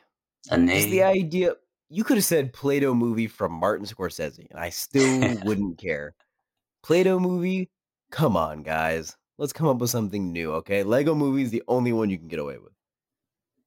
A, 0.50 0.58
Just 0.58 0.90
the 0.90 1.02
idea. 1.02 1.54
You 1.90 2.04
could 2.04 2.16
have 2.16 2.24
said 2.24 2.52
Play-Doh 2.52 2.94
movie 2.94 3.26
from 3.26 3.52
Martin 3.52 3.86
Scorsese, 3.86 4.46
and 4.50 4.58
I 4.58 4.70
still 4.70 5.36
wouldn't 5.44 5.78
care. 5.78 6.14
Play-Doh 6.82 7.20
movie. 7.20 7.70
Come 8.10 8.36
on, 8.36 8.62
guys. 8.62 9.16
Let's 9.38 9.52
come 9.52 9.66
up 9.66 9.78
with 9.78 9.90
something 9.90 10.32
new, 10.32 10.52
okay? 10.54 10.82
Lego 10.82 11.14
movie 11.14 11.42
is 11.42 11.50
the 11.50 11.62
only 11.66 11.92
one 11.92 12.10
you 12.10 12.18
can 12.18 12.28
get 12.28 12.38
away 12.38 12.58
with. 12.58 12.72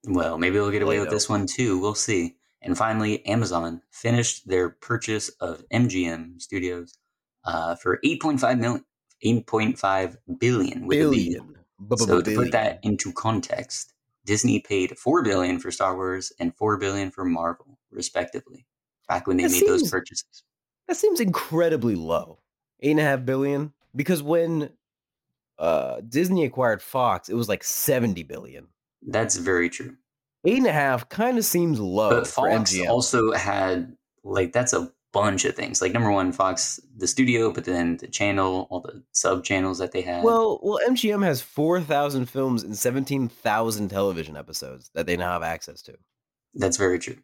Well, 0.05 0.37
maybe 0.37 0.55
they'll 0.55 0.71
get 0.71 0.81
away 0.81 0.99
with 0.99 1.09
Play-Doh. 1.09 1.15
this 1.15 1.29
one 1.29 1.47
too. 1.47 1.79
We'll 1.79 1.95
see. 1.95 2.35
And 2.61 2.77
finally, 2.77 3.25
Amazon 3.25 3.81
finished 3.91 4.47
their 4.47 4.69
purchase 4.69 5.29
of 5.41 5.63
MGM 5.73 6.41
Studios 6.41 6.97
uh, 7.43 7.75
for 7.75 7.99
8.5 8.03 8.59
million, 8.59 8.85
8.5 9.23 10.17
billion 10.39 10.87
with. 10.87 10.97
Billion. 10.97 11.55
So 11.97 12.21
to 12.21 12.35
put 12.35 12.51
that 12.53 12.79
into 12.83 13.11
context, 13.13 13.93
Disney 14.27 14.59
paid 14.59 14.99
4 14.99 15.23
billion 15.23 15.57
for 15.57 15.71
Star 15.71 15.95
Wars 15.95 16.31
and 16.37 16.53
4 16.53 16.77
billion 16.77 17.09
for 17.09 17.23
Marvel, 17.25 17.79
respectively, 17.89 18.67
back 19.07 19.25
when 19.25 19.37
they 19.37 19.43
That 19.43 19.51
made 19.51 19.67
those 19.67 19.89
purchases. 19.89 20.43
That 20.87 20.97
seems 20.97 21.19
incredibly 21.19 21.95
low. 21.95 22.39
Eight 22.81 22.91
and 22.91 22.99
a 22.99 23.03
half 23.03 23.25
billion. 23.25 23.73
Because 23.95 24.21
when 24.21 24.69
uh 25.57 26.01
Disney 26.07 26.43
acquired 26.45 26.81
Fox, 26.83 27.29
it 27.29 27.33
was 27.33 27.49
like 27.49 27.63
70 27.63 28.21
billion. 28.23 28.67
That's 29.01 29.37
very 29.37 29.69
true. 29.69 29.95
Eight 30.45 30.57
and 30.57 30.67
a 30.67 30.73
half 30.73 31.09
kind 31.09 31.37
of 31.37 31.45
seems 31.45 31.79
low 31.79 32.09
But 32.09 32.27
for 32.27 32.49
Fox 32.51 32.77
also 32.87 33.31
had 33.31 33.95
like 34.23 34.51
that's 34.51 34.73
a 34.73 34.91
bunch 35.13 35.45
of 35.45 35.55
things. 35.55 35.81
Like 35.81 35.93
number 35.93 36.11
one, 36.11 36.31
Fox, 36.31 36.79
the 36.95 37.07
studio, 37.07 37.51
but 37.51 37.65
then 37.65 37.97
the 37.97 38.07
channel, 38.07 38.67
all 38.69 38.81
the 38.81 39.03
sub 39.11 39.43
channels 39.43 39.79
that 39.79 39.91
they 39.91 40.01
have. 40.01 40.23
Well, 40.23 40.59
well, 40.61 40.79
MGM 40.87 41.23
has 41.23 41.41
four 41.41 41.81
thousand 41.81 42.27
films 42.27 42.63
and 42.63 42.77
seventeen 42.77 43.27
thousand 43.27 43.89
television 43.89 44.35
episodes 44.35 44.91
that 44.93 45.05
they 45.05 45.17
now 45.17 45.31
have 45.31 45.43
access 45.43 45.81
to. 45.83 45.95
That's 46.53 46.77
very 46.77 46.99
true. 46.99 47.17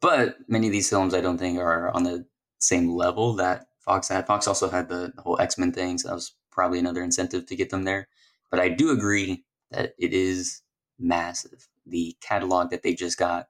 But 0.00 0.36
many 0.48 0.66
of 0.66 0.72
these 0.72 0.88
films, 0.88 1.14
I 1.14 1.20
don't 1.20 1.38
think, 1.38 1.58
are 1.58 1.90
on 1.90 2.02
the 2.02 2.26
same 2.58 2.90
level 2.90 3.34
that 3.34 3.66
Fox 3.80 4.08
had. 4.08 4.26
Fox 4.26 4.46
also 4.46 4.68
had 4.68 4.88
the, 4.88 5.12
the 5.14 5.22
whole 5.22 5.40
X 5.40 5.58
Men 5.58 5.72
thing, 5.72 5.98
so 5.98 6.08
that 6.08 6.14
was 6.14 6.34
probably 6.50 6.78
another 6.78 7.02
incentive 7.02 7.46
to 7.46 7.56
get 7.56 7.70
them 7.70 7.84
there. 7.84 8.08
But 8.50 8.60
I 8.60 8.68
do 8.68 8.90
agree 8.90 9.44
that 9.70 9.94
it 9.98 10.12
is 10.12 10.62
massive. 10.98 11.68
The 11.86 12.16
catalog 12.20 12.70
that 12.70 12.82
they 12.82 12.94
just 12.94 13.18
got, 13.18 13.48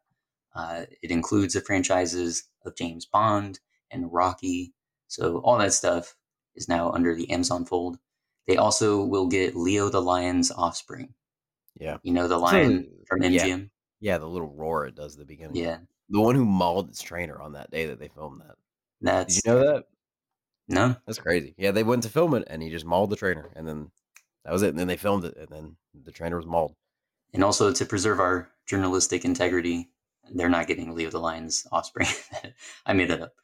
uh, 0.54 0.84
it 1.02 1.10
includes 1.10 1.54
the 1.54 1.60
franchises 1.60 2.44
of 2.64 2.76
James 2.76 3.06
Bond 3.06 3.60
and 3.90 4.12
Rocky. 4.12 4.72
So 5.08 5.38
all 5.38 5.58
that 5.58 5.72
stuff 5.72 6.14
is 6.54 6.68
now 6.68 6.90
under 6.90 7.14
the 7.14 7.30
Amazon 7.30 7.64
fold. 7.64 7.98
They 8.46 8.56
also 8.56 9.04
will 9.04 9.26
get 9.26 9.56
Leo 9.56 9.88
the 9.88 10.00
Lion's 10.00 10.50
offspring. 10.50 11.14
Yeah, 11.78 11.98
You 12.02 12.12
know 12.12 12.26
the 12.28 12.38
lion 12.38 12.88
from 13.06 13.22
yeah. 13.22 13.58
Yeah, 14.00 14.18
the 14.18 14.26
little 14.26 14.54
roar 14.54 14.86
it 14.86 14.94
does 14.94 15.14
at 15.14 15.18
the 15.18 15.24
beginning. 15.26 15.56
Yeah, 15.56 15.78
the 16.08 16.20
one 16.20 16.34
who 16.34 16.44
mauled 16.44 16.88
its 16.88 17.02
trainer 17.02 17.40
on 17.40 17.52
that 17.52 17.70
day 17.70 17.86
that 17.86 17.98
they 17.98 18.08
filmed 18.08 18.40
that. 18.40 18.56
that's 19.00 19.42
Did 19.42 19.42
you 19.44 19.52
know 19.52 19.72
that? 19.72 19.84
no. 20.68 20.96
That's 21.06 21.18
crazy. 21.18 21.54
Yeah, 21.58 21.72
they 21.72 21.82
went 21.82 22.02
to 22.04 22.08
film 22.08 22.34
it 22.34 22.44
and 22.46 22.62
he 22.62 22.70
just 22.70 22.86
mauled 22.86 23.10
the 23.10 23.16
trainer, 23.16 23.50
and 23.54 23.68
then 23.68 23.90
that 24.44 24.52
was 24.52 24.62
it. 24.62 24.70
And 24.70 24.78
then 24.78 24.86
they 24.86 24.96
filmed 24.96 25.24
it, 25.24 25.36
and 25.36 25.48
then 25.48 25.76
the 26.04 26.12
trainer 26.12 26.36
was 26.36 26.46
mauled. 26.46 26.74
And 27.34 27.44
also 27.44 27.72
to 27.72 27.84
preserve 27.84 28.20
our 28.20 28.48
journalistic 28.66 29.24
integrity, 29.24 29.90
they're 30.34 30.48
not 30.48 30.66
getting 30.66 30.94
Leo 30.94 31.10
the 31.10 31.18
Lion's 31.18 31.66
offspring. 31.72 32.08
I 32.86 32.92
made 32.92 33.08
that 33.08 33.22
up. 33.22 33.34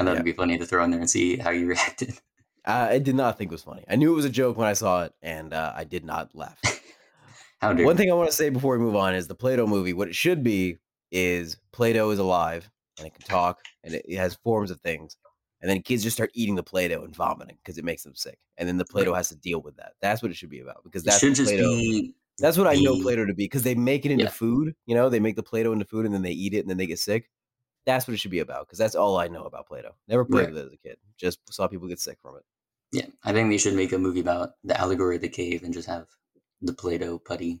I 0.00 0.04
thought 0.04 0.08
Yeah. 0.10 0.12
it'd 0.14 0.24
be 0.24 0.32
funny 0.32 0.56
to 0.58 0.66
throw 0.66 0.82
in 0.84 0.90
there 0.90 1.00
and 1.00 1.08
see 1.10 1.36
how 1.36 1.50
you 1.50 1.66
reacted. 1.74 2.14
Uh, 2.64 2.88
I 2.90 2.98
did 2.98 3.14
not 3.14 3.38
think 3.38 3.50
it 3.50 3.54
was 3.54 3.62
funny. 3.62 3.84
I 3.88 3.96
knew 3.96 4.12
it 4.12 4.16
was 4.16 4.24
a 4.24 4.30
joke 4.30 4.56
when 4.56 4.66
I 4.66 4.72
saw 4.72 5.04
it, 5.04 5.12
and 5.22 5.52
uh, 5.54 5.72
I 5.74 5.84
did 5.84 6.04
not 6.04 6.34
laugh. 6.34 6.58
How 7.60 7.72
dare 7.74 7.84
One 7.84 7.96
thing 7.96 8.10
I 8.10 8.14
want 8.14 8.30
to 8.30 8.34
say 8.36 8.48
before 8.48 8.76
we 8.78 8.82
move 8.84 8.96
on 8.96 9.14
is 9.14 9.28
the 9.28 9.34
Play-Doh 9.34 9.66
movie. 9.66 9.92
What 9.92 10.08
it 10.08 10.14
should 10.14 10.42
be 10.42 10.78
is 11.12 11.56
Play-Doh 11.72 12.10
is 12.10 12.18
alive 12.18 12.70
and 12.98 13.06
it 13.06 13.12
can 13.14 13.22
talk 13.22 13.60
and 13.84 13.94
it, 13.94 14.04
it 14.08 14.16
has 14.16 14.34
forms 14.36 14.70
of 14.70 14.80
things, 14.80 15.16
and 15.60 15.70
then 15.70 15.82
kids 15.82 16.02
just 16.02 16.16
start 16.16 16.30
eating 16.34 16.54
the 16.54 16.62
Play-Doh 16.62 17.02
and 17.04 17.14
vomiting 17.14 17.56
because 17.62 17.76
it 17.78 17.84
makes 17.84 18.02
them 18.02 18.14
sick, 18.14 18.38
and 18.58 18.68
then 18.68 18.78
the 18.78 18.84
Play-Doh 18.86 19.14
has 19.14 19.28
to 19.28 19.36
deal 19.36 19.60
with 19.60 19.76
that. 19.76 19.92
That's 20.00 20.22
what 20.22 20.30
it 20.30 20.34
should 20.36 20.50
be 20.50 20.60
about 20.60 20.82
because 20.84 21.02
that's 21.02 21.22
what 21.22 21.34
just 21.34 21.50
Play-Doh- 21.50 21.76
be 21.76 22.14
That's 22.38 22.56
what 22.58 22.66
I 22.66 22.74
know 22.74 23.00
Play-Doh 23.00 23.26
to 23.26 23.34
be 23.34 23.44
because 23.44 23.62
they 23.62 23.74
make 23.74 24.04
it 24.06 24.10
into 24.12 24.24
Yeah. 24.24 24.30
food. 24.30 24.74
You 24.86 24.94
know, 24.94 25.08
they 25.10 25.20
make 25.20 25.36
the 25.36 25.42
Play-Doh 25.42 25.72
into 25.72 25.84
food 25.84 26.04
and 26.06 26.14
then 26.14 26.22
they 26.22 26.30
eat 26.32 26.54
it 26.54 26.60
and 26.60 26.70
then 26.70 26.76
they 26.78 26.86
get 26.86 26.98
sick. 26.98 27.28
That's 27.86 28.06
what 28.06 28.14
it 28.14 28.18
should 28.18 28.30
be 28.30 28.40
about 28.40 28.66
because 28.66 28.78
that's 28.78 28.94
all 28.94 29.16
I 29.16 29.28
know 29.28 29.44
about 29.44 29.66
Play-Doh. 29.66 29.94
Never 30.08 30.24
played 30.24 30.46
Right. 30.46 30.54
with 30.54 30.58
it 30.64 30.66
as 30.66 30.72
a 30.72 30.76
kid. 30.76 30.96
Just 31.16 31.38
saw 31.52 31.66
people 31.66 31.88
get 31.88 31.98
sick 32.00 32.18
from 32.20 32.36
it. 32.36 32.42
Yeah, 32.92 33.06
I 33.24 33.32
think 33.32 33.50
they 33.50 33.58
should 33.58 33.74
make 33.74 33.92
a 33.92 33.98
movie 33.98 34.20
about 34.20 34.50
the 34.64 34.78
allegory 34.78 35.16
of 35.16 35.22
the 35.22 35.28
cave 35.28 35.62
and 35.62 35.72
just 35.72 35.88
have 35.88 36.06
the 36.60 36.72
Play-Doh 36.72 37.18
putty 37.20 37.60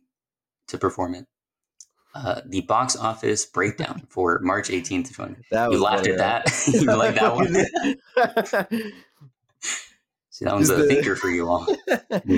to 0.68 0.76
perform 0.78 1.14
it. 1.14 1.26
Uh, 2.14 2.40
the 2.46 2.60
box 2.62 2.96
office 2.96 3.46
breakdown 3.46 4.02
for 4.10 4.40
March 4.42 4.68
18th 4.68 5.06
to 5.08 5.12
20. 5.14 5.36
That 5.52 5.70
You 5.70 5.80
laughed 5.82 6.06
at 6.08 6.18
that? 6.18 6.64
You 6.72 6.96
like 6.96 7.14
that 7.14 7.34
one? 7.34 7.54
See, 10.30 10.44
that 10.44 10.54
one's 10.54 10.70
a 10.70 10.86
thinker 10.86 11.16
for 11.16 11.28
you 11.28 11.48
all. 11.48 11.66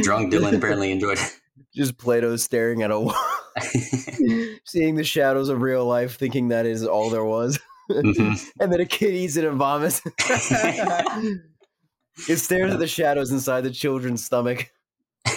Drunk 0.02 0.32
Dylan 0.32 0.56
apparently 0.56 0.90
enjoyed 0.92 1.18
it. 1.18 1.40
Just 1.74 1.96
Play-Doh 1.96 2.36
staring 2.36 2.82
at 2.82 2.90
a 2.90 2.98
wall, 3.00 3.14
seeing 4.64 4.94
the 4.96 5.04
shadows 5.04 5.48
of 5.48 5.62
real 5.62 5.86
life, 5.86 6.16
thinking 6.18 6.48
that 6.48 6.66
is 6.66 6.84
all 6.84 7.08
there 7.10 7.24
was, 7.24 7.58
Mhm. 7.96 8.50
and 8.60 8.72
then 8.72 8.80
a 8.80 8.86
kid 8.86 9.14
eats 9.14 9.36
it 9.36 9.44
and 9.44 9.56
vomits. 9.58 10.00
it 12.28 12.36
stares 12.36 12.72
at 12.72 12.78
the 12.78 12.86
shadows 12.86 13.30
inside 13.30 13.62
the 13.62 13.70
children's 13.70 14.24
stomach. 14.24 14.70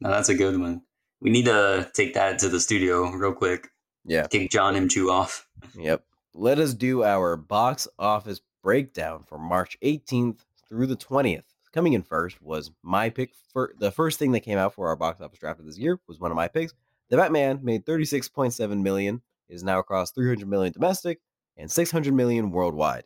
No, 0.00 0.10
that's 0.10 0.28
a 0.28 0.34
good 0.34 0.58
one. 0.60 0.82
We 1.20 1.30
need 1.30 1.46
to 1.46 1.88
take 1.94 2.12
that 2.14 2.38
to 2.40 2.48
the 2.48 2.60
studio 2.60 3.10
real 3.12 3.32
quick. 3.32 3.68
Yeah. 4.04 4.26
Kick 4.26 4.50
John 4.50 4.76
M. 4.76 4.88
Chu 4.88 5.10
off. 5.10 5.46
Yep. 5.78 6.04
Let 6.34 6.58
us 6.58 6.74
do 6.74 7.04
our 7.04 7.36
box 7.36 7.88
office 7.98 8.40
breakdown 8.62 9.24
for 9.26 9.38
March 9.38 9.78
18th 9.82 10.40
through 10.68 10.88
the 10.88 10.96
20th. 10.96 11.44
Coming 11.72 11.94
in 11.94 12.02
first 12.02 12.42
was 12.42 12.70
my 12.82 13.08
pick 13.08 13.32
for 13.52 13.72
the 13.78 13.90
first 13.90 14.18
thing 14.18 14.32
that 14.32 14.40
came 14.40 14.58
out 14.58 14.74
for 14.74 14.88
our 14.88 14.96
box 14.96 15.20
office 15.20 15.38
draft 15.38 15.60
of 15.60 15.66
this 15.66 15.78
year 15.78 15.98
was 16.06 16.20
one 16.20 16.30
of 16.30 16.36
my 16.36 16.48
picks. 16.48 16.74
The 17.08 17.16
Batman 17.16 17.60
made 17.62 17.86
36.7 17.86 18.82
million. 18.82 19.22
Is 19.48 19.62
now 19.62 19.78
across 19.78 20.10
300 20.12 20.48
million 20.48 20.72
domestic 20.72 21.20
and 21.56 21.70
600 21.70 22.12
million 22.14 22.50
worldwide. 22.50 23.04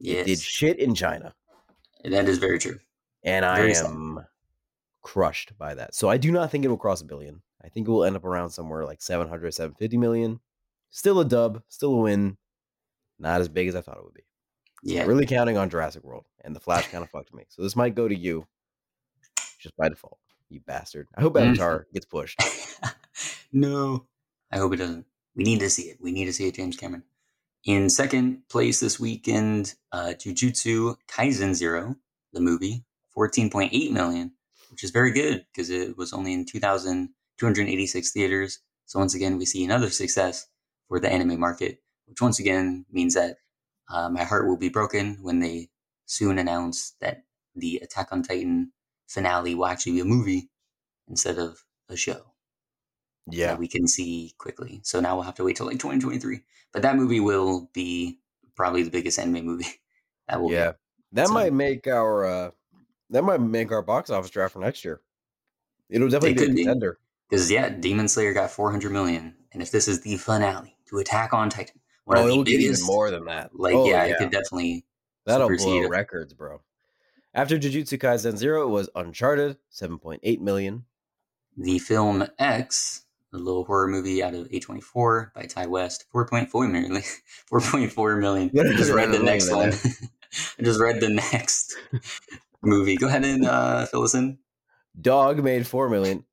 It 0.00 0.24
did 0.26 0.40
shit 0.40 0.78
in 0.78 0.94
China, 0.94 1.34
that 2.04 2.28
is 2.28 2.38
very 2.38 2.58
true. 2.58 2.78
and 3.22 3.44
I 3.44 3.56
Very 3.58 3.74
sad. 3.74 3.86
am 3.86 4.26
crushed 5.02 5.56
by 5.58 5.74
that. 5.74 5.94
So 5.94 6.08
I 6.08 6.16
do 6.16 6.32
not 6.32 6.50
think 6.50 6.64
it 6.64 6.68
will 6.68 6.76
cross 6.76 7.00
a 7.02 7.04
billion. 7.04 7.42
I 7.64 7.68
think 7.68 7.86
it 7.86 7.90
will 7.90 8.02
end 8.04 8.16
up 8.16 8.24
around 8.24 8.50
somewhere 8.50 8.84
like 8.84 9.00
700, 9.00 9.52
750 9.54 9.96
million. 9.98 10.40
Still 10.90 11.20
a 11.20 11.24
dub, 11.24 11.62
still 11.68 11.94
a 11.94 11.96
win. 11.98 12.36
Not 13.20 13.40
as 13.40 13.48
big 13.48 13.68
as 13.68 13.76
I 13.76 13.80
thought 13.80 13.98
it 13.98 14.04
would 14.04 14.14
be. 14.14 14.24
Yeah, 14.82 15.04
Really 15.04 15.26
counting 15.26 15.56
on 15.56 15.70
Jurassic 15.70 16.02
World, 16.02 16.24
and 16.40 16.56
the 16.56 16.60
Flash 16.60 16.88
kind 16.88 17.04
of 17.04 17.10
fucked 17.10 17.32
me. 17.32 17.44
So 17.48 17.62
this 17.62 17.76
might 17.76 17.94
go 17.94 18.08
to 18.08 18.14
you, 18.16 18.48
just 19.60 19.76
by 19.76 19.88
default. 19.88 20.18
You 20.48 20.60
bastard. 20.66 21.06
I 21.14 21.20
hope. 21.20 21.36
Avatar 21.38 21.86
gets 21.94 22.04
pushed. 22.06 22.40
no, 23.52 24.06
I 24.50 24.58
hope 24.58 24.72
it 24.72 24.76
doesn't. 24.78 25.06
We 25.34 25.44
need 25.44 25.60
to 25.60 25.70
see 25.70 25.84
it. 25.84 25.98
We 26.00 26.12
need 26.12 26.26
to 26.26 26.32
see 26.32 26.48
it, 26.48 26.54
James 26.54 26.76
Cameron. 26.76 27.04
In 27.64 27.88
second 27.90 28.42
place 28.50 28.80
this 28.80 28.98
weekend, 28.98 29.74
uh, 29.92 30.14
Jujutsu 30.18 30.96
Kaisen 31.08 31.54
Zero, 31.54 31.96
the 32.32 32.40
movie, 32.40 32.84
14.8 33.16 33.92
million, 33.92 34.32
which 34.70 34.82
is 34.82 34.90
very 34.90 35.12
good 35.12 35.46
because 35.52 35.70
it 35.70 35.96
was 35.96 36.12
only 36.12 36.32
in 36.32 36.44
2,286 36.44 38.12
theaters. 38.12 38.58
So 38.86 38.98
once 38.98 39.14
again, 39.14 39.38
we 39.38 39.46
see 39.46 39.64
another 39.64 39.90
success 39.90 40.46
for 40.88 40.98
the 40.98 41.10
anime 41.10 41.38
market, 41.38 41.78
which 42.06 42.20
once 42.20 42.38
again 42.38 42.84
means 42.90 43.14
that 43.14 43.36
uh, 43.88 44.08
my 44.08 44.24
heart 44.24 44.46
will 44.46 44.58
be 44.58 44.68
broken 44.68 45.18
when 45.22 45.38
they 45.38 45.68
soon 46.06 46.38
announce 46.38 46.94
that 47.00 47.22
the 47.54 47.80
Attack 47.82 48.08
on 48.10 48.22
Titan 48.22 48.72
finale 49.06 49.54
will 49.54 49.66
actually 49.66 49.92
be 49.92 50.00
a 50.00 50.04
movie 50.04 50.50
instead 51.08 51.38
of 51.38 51.64
a 51.88 51.96
show 51.96 52.31
Yeah, 53.30 53.56
we 53.56 53.68
can 53.68 53.86
see 53.86 54.34
quickly. 54.38 54.80
So 54.82 55.00
now 55.00 55.14
we'll 55.14 55.24
have 55.24 55.34
to 55.36 55.44
wait 55.44 55.56
till 55.56 55.66
like 55.66 55.78
2023. 55.78 56.40
But 56.72 56.82
that 56.82 56.96
movie 56.96 57.20
will 57.20 57.70
be 57.72 58.18
probably 58.56 58.82
the 58.82 58.90
biggest 58.90 59.18
anime 59.18 59.44
movie 59.46 59.66
that 60.28 60.40
will 60.40 60.50
yeah. 60.50 60.72
be. 60.72 60.76
That 61.12 61.28
So- 61.28 61.34
might 61.34 61.52
make 61.52 61.86
our 61.86 62.24
uh 62.24 62.50
that 63.10 63.22
might 63.24 63.40
make 63.40 63.70
our 63.72 63.82
box 63.82 64.08
office 64.10 64.30
draft 64.30 64.54
for 64.54 64.58
next 64.60 64.84
year. 64.84 65.00
It'll 65.90 66.08
definitely 66.08 66.42
It 66.42 66.54
be 66.54 66.62
a 66.62 66.64
contender. 66.64 66.98
Because 67.28 67.50
yeah, 67.50 67.68
Demon 67.68 68.08
Slayer 68.08 68.32
got 68.32 68.50
400 68.50 68.90
million, 68.90 69.34
and 69.52 69.62
if 69.62 69.70
this 69.70 69.86
is 69.88 70.00
the 70.00 70.16
finale 70.16 70.76
to 70.88 70.98
Attack 70.98 71.32
on 71.34 71.48
Titan, 71.50 71.80
one 72.04 72.16
Oh, 72.18 72.20
of 72.22 72.26
the 72.26 72.32
it'll 72.32 72.44
get 72.44 72.52
even 72.54 72.66
biggest, 72.68 72.86
more 72.86 73.10
than 73.10 73.24
that. 73.26 73.50
like 73.54 73.74
Oh, 73.74 73.86
yeah, 73.88 74.04
it 74.04 74.16
could 74.18 74.30
definitely. 74.30 74.84
That'll 75.26 75.48
blow 75.48 75.56
supersede- 75.58 75.90
records, 75.90 76.32
bro. 76.34 76.62
After 77.34 77.58
Jujutsu 77.58 77.98
Kaisen 77.98 78.36
Zero, 78.36 78.64
it 78.64 78.70
was 78.70 78.88
Uncharted, 78.94 79.56
7.8 79.70 80.40
million. 80.40 80.84
The 81.56 81.78
film 81.78 82.26
X, 82.38 83.04
a 83.32 83.38
little 83.38 83.64
horror 83.64 83.88
movie 83.88 84.22
out 84.22 84.34
of 84.34 84.48
A24 84.48 85.32
by 85.34 85.42
Ti 85.42 85.66
West, 85.66 86.04
4.4 86.14 86.70
million. 86.70 86.92
4.4 87.52 88.20
million. 88.20 88.50
I 88.58 88.76
just 88.76 88.92
read 88.92 89.12
the 89.12 89.18
next 89.18 89.50
one. 89.50 89.72
I 90.58 90.62
just 90.62 90.80
read 90.80 91.00
the 91.00 91.08
next 91.10 91.74
movie. 92.62 92.96
Go 92.96 93.06
ahead 93.08 93.24
and 93.24 93.46
uh, 93.46 93.86
fill 93.86 94.02
us 94.02 94.14
in. 94.14 94.38
Dog 95.00 95.42
made 95.42 95.66
4 95.66 95.88
million. 95.88 96.24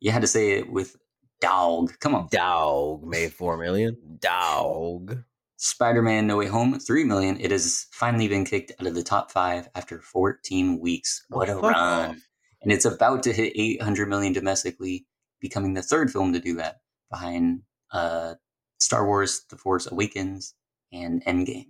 You 0.00 0.10
had 0.12 0.22
to 0.22 0.28
say 0.28 0.52
it 0.58 0.70
with 0.70 0.96
dog. 1.40 1.98
Come 2.00 2.14
on. 2.14 2.28
Dog 2.30 3.04
made 3.04 3.32
4 3.32 3.56
million. 3.56 3.96
Dog. 4.20 5.22
Spider-Man 5.58 6.26
No 6.26 6.36
Way 6.36 6.46
Home, 6.48 6.78
3 6.78 7.04
million. 7.04 7.40
It 7.40 7.50
has 7.50 7.86
finally 7.90 8.28
been 8.28 8.44
kicked 8.44 8.72
out 8.78 8.86
of 8.86 8.94
the 8.94 9.02
top 9.02 9.30
five 9.30 9.68
after 9.74 10.00
14 10.00 10.78
weeks. 10.80 11.24
What 11.30 11.48
a 11.48 11.54
Oh, 11.54 11.60
run. 11.62 11.74
off. 11.74 12.16
And 12.62 12.70
it's 12.72 12.84
about 12.84 13.22
to 13.24 13.32
hit 13.32 13.52
800 13.56 14.06
million 14.08 14.32
domestically, 14.34 15.06
becoming 15.48 15.74
the 15.74 15.82
third 15.82 16.10
film 16.10 16.32
to 16.32 16.40
do 16.40 16.54
that 16.56 16.80
behind 17.10 17.62
uh, 17.92 18.34
Star 18.78 19.06
Wars 19.06 19.42
The 19.50 19.56
Force 19.56 19.86
Awakens 19.90 20.54
and 20.92 21.24
Endgame. 21.24 21.68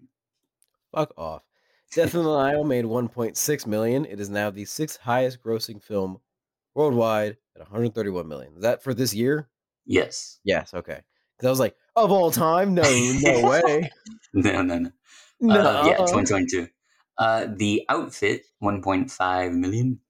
Fuck 0.94 1.12
off. 1.18 1.42
Death 1.94 2.14
in 2.14 2.24
the 2.24 2.36
Nile 2.36 2.64
made 2.64 2.84
1.6 2.84 3.66
million. 3.66 4.04
It 4.06 4.18
is 4.20 4.28
now 4.30 4.50
the 4.50 4.64
sixth 4.64 4.98
highest 5.00 5.42
grossing 5.42 5.82
film 5.82 6.18
worldwide 6.74 7.36
at 7.54 7.60
131 7.62 8.26
million. 8.28 8.54
Is 8.56 8.62
that 8.62 8.82
for 8.82 8.92
this 8.94 9.14
year? 9.14 9.48
Yes. 9.86 10.40
Yes, 10.44 10.74
okay. 10.74 11.00
Because 11.36 11.46
I 11.46 11.50
was 11.50 11.60
like, 11.60 11.76
of 11.96 12.10
all 12.10 12.30
time? 12.30 12.74
No, 12.74 12.82
no 12.82 13.48
way. 13.66 13.90
No, 14.34 14.62
no, 14.62 14.78
no. 14.78 14.90
No. 15.40 15.54
Uh, 15.60 15.84
yeah, 15.86 15.96
2022. 15.98 16.68
Uh, 17.18 17.46
the 17.56 17.84
outfit, 17.88 18.42
1.5 18.62 19.52
million. 19.54 20.00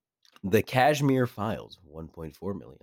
the 0.42 0.62
Kashmir 0.62 1.26
Files, 1.26 1.78
1.4 1.94 2.58
million. 2.58 2.78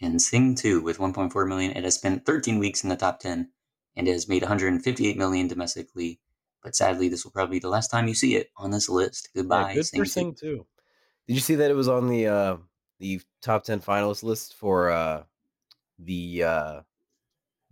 And 0.00 0.20
Sing 0.20 0.54
2 0.54 0.82
with 0.82 0.98
1.4 0.98 1.48
million. 1.48 1.72
It 1.72 1.84
has 1.84 1.94
spent 1.94 2.26
13 2.26 2.58
weeks 2.58 2.82
in 2.84 2.90
the 2.90 2.96
top 2.96 3.20
10 3.20 3.50
and 3.96 4.08
it 4.08 4.12
has 4.12 4.28
made 4.28 4.42
158 4.42 5.16
million 5.16 5.48
domestically, 5.48 6.20
but 6.62 6.76
sadly, 6.76 7.08
this 7.08 7.24
will 7.24 7.30
probably 7.32 7.56
be 7.56 7.60
the 7.60 7.68
last 7.70 7.88
time 7.90 8.06
you 8.08 8.14
see 8.14 8.36
it 8.36 8.50
on 8.56 8.70
this 8.70 8.88
list. 8.90 9.30
Goodbye. 9.34 9.70
Yeah, 9.70 9.74
good 9.76 9.86
Sing 9.86 10.00
for 10.00 10.04
Two. 10.04 10.10
Sing 10.10 10.34
too. 10.34 10.66
Did 11.26 11.34
you 11.34 11.40
see 11.40 11.54
that 11.56 11.70
it 11.70 11.74
was 11.74 11.88
on 11.88 12.08
the 12.08 12.26
uh 12.26 12.56
the 12.98 13.20
top 13.40 13.64
ten 13.64 13.80
finalist 13.80 14.22
list 14.22 14.54
for 14.56 14.90
uh 14.90 15.22
the 15.98 16.42
uh 16.42 16.80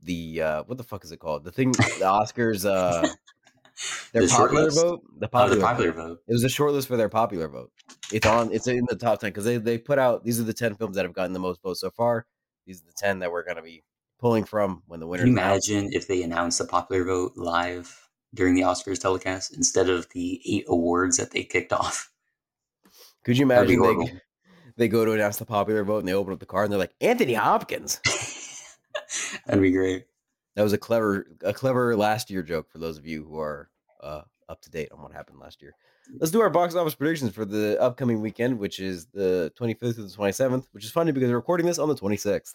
the 0.03 0.43
uh 0.43 0.63
what 0.65 0.79
the 0.79 0.85
fuck 0.85 1.05
is 1.05 1.13
it 1.13 1.19
called? 1.19 1.45
The 1.45 1.53
thing 1.53 1.73
the 1.73 2.05
Oscars 2.05 2.65
uh 2.65 3.03
their 4.13 4.23
The 4.23 4.29
popular 4.29 4.71
vote? 4.71 5.03
The 5.19 5.27
Oh, 5.27 5.29
popular, 5.29 5.57
vote. 5.61 5.67
popular 5.67 5.93
vote. 5.93 6.23
It 6.27 6.33
was 6.33 6.45
a 6.45 6.49
short 6.49 6.73
list 6.73 6.89
for 6.89 6.97
their 6.97 7.09
popular 7.09 7.49
vote. 7.49 7.71
It's 8.13 8.27
on 8.27 8.53
it's 8.53 8.67
in 8.67 8.87
the 8.89 8.97
top 8.97 9.21
ten 9.21 9.31
because 9.31 9.45
they, 9.45 9.57
they 9.57 9.79
put 9.79 9.99
out 9.99 10.25
these 10.25 10.41
are 10.41 10.45
the 10.45 10.53
ten 10.53 10.75
films 10.75 10.97
that 10.97 11.05
have 11.05 11.15
gotten 11.15 11.33
the 11.33 11.39
most 11.39 11.63
votes 11.63 11.81
so 11.81 11.91
far. 11.91 12.27
These 12.67 12.83
are 12.83 12.87
the 12.87 12.95
ten 12.97 13.21
that 13.21 13.33
we're 13.33 13.45
gonna 13.45 13.63
be 13.63 13.83
pulling 14.19 14.45
from 14.45 14.83
when 14.87 15.01
the 15.01 15.07
winner 15.07 15.25
imagine 15.25 15.91
if 15.93 16.07
they 16.07 16.23
announced 16.23 16.59
the 16.59 16.67
popular 16.67 17.05
vote 17.05 17.33
live 17.37 18.09
during 18.35 18.55
the 18.55 18.63
Oscars 18.63 19.01
telecast 19.01 19.57
instead 19.57 19.89
of 19.89 20.09
the 20.11 20.41
eight 20.47 20.65
awards 20.69 21.17
that 21.17 21.31
they 21.31 21.45
kicked 21.45 21.73
off? 21.73 22.11
Could 23.25 23.39
you 23.39 23.45
imagine 23.45 23.81
they 23.81 24.21
they 24.77 24.89
go 24.89 25.05
to 25.05 25.13
announce 25.13 25.37
the 25.37 25.47
popular 25.47 25.85
vote 25.85 25.99
and 25.99 26.09
they 26.09 26.15
open 26.15 26.33
up 26.33 26.41
the 26.41 26.47
card 26.47 26.65
and 26.65 26.73
they're 26.73 26.79
like 26.79 26.95
Anthony 27.01 27.35
Hopkins. 27.35 28.01
That'd 29.47 29.63
be 29.63 29.73
great. 29.73 30.07
That 30.57 30.63
was 30.63 30.73
a 30.73 30.79
clever, 30.79 31.27
a 31.43 31.53
clever 31.53 31.97
last 31.97 32.31
year 32.31 32.43
joke 32.43 32.71
for 32.71 32.79
those 32.79 32.99
of 32.99 33.07
you 33.07 33.25
who 33.25 33.39
are 33.39 33.71
uh, 34.03 34.23
up 34.49 34.61
to 34.63 34.71
date 34.71 34.91
on 34.93 35.03
what 35.03 35.13
happened 35.13 35.39
last 35.39 35.63
year. 35.63 35.75
Let's 36.19 36.31
do 36.31 36.41
our 36.41 36.51
box 36.51 36.75
office 36.75 36.95
predictions 36.95 37.33
for 37.35 37.45
the 37.45 37.81
upcoming 37.81 38.21
weekend, 38.21 38.59
which 38.59 38.79
is 38.79 39.07
the 39.07 39.53
25th 39.59 39.97
to 39.97 40.03
the 40.03 40.17
27th. 40.17 40.67
Which 40.73 40.85
is 40.85 40.91
funny 40.91 41.13
because 41.13 41.31
we're 41.31 41.37
recording 41.37 41.67
this 41.67 41.79
on 41.79 41.89
the 41.89 41.95
26th. 41.95 42.55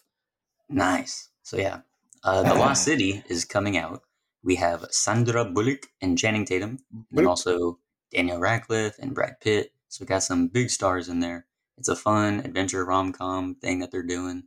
Nice. 0.68 1.30
So 1.42 1.56
yeah, 1.56 1.80
uh, 2.22 2.42
the 2.42 2.54
Lost 2.54 2.84
City 2.84 3.22
is 3.28 3.44
coming 3.44 3.76
out. 3.76 4.02
We 4.42 4.54
have 4.56 4.86
Sandra 4.90 5.44
Bullock 5.44 5.86
and 6.00 6.16
Channing 6.16 6.44
Tatum, 6.44 6.78
and 6.92 7.04
then 7.10 7.26
also 7.26 7.78
Daniel 8.12 8.38
Radcliffe 8.38 8.98
and 8.98 9.14
Brad 9.14 9.40
Pitt. 9.40 9.72
So 9.88 10.02
we 10.02 10.06
got 10.06 10.22
some 10.22 10.48
big 10.48 10.70
stars 10.70 11.08
in 11.08 11.20
there. 11.20 11.46
It's 11.76 11.88
a 11.88 11.96
fun 11.96 12.40
adventure 12.40 12.84
rom 12.84 13.12
com 13.12 13.56
thing 13.56 13.80
that 13.80 13.90
they're 13.90 14.02
doing, 14.02 14.44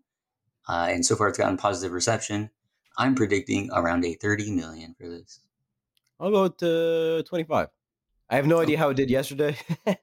uh, 0.67 0.87
and 0.89 1.05
so 1.05 1.15
far 1.15 1.27
it's 1.27 1.37
gotten 1.37 1.57
positive 1.57 1.91
reception. 1.91 2.49
I'm 2.97 3.15
predicting 3.15 3.69
around 3.73 4.05
a 4.05 4.13
30 4.13 4.51
million 4.51 4.95
for 4.97 5.09
this. 5.09 5.39
I'll 6.19 6.31
go 6.31 6.47
to 6.47 7.23
25. 7.23 7.67
I 8.33 8.37
have 8.37 8.47
no 8.47 8.59
idea 8.59 8.79
how 8.79 8.89
it 8.89 8.95
did 8.95 9.11
yesterday, 9.11 9.55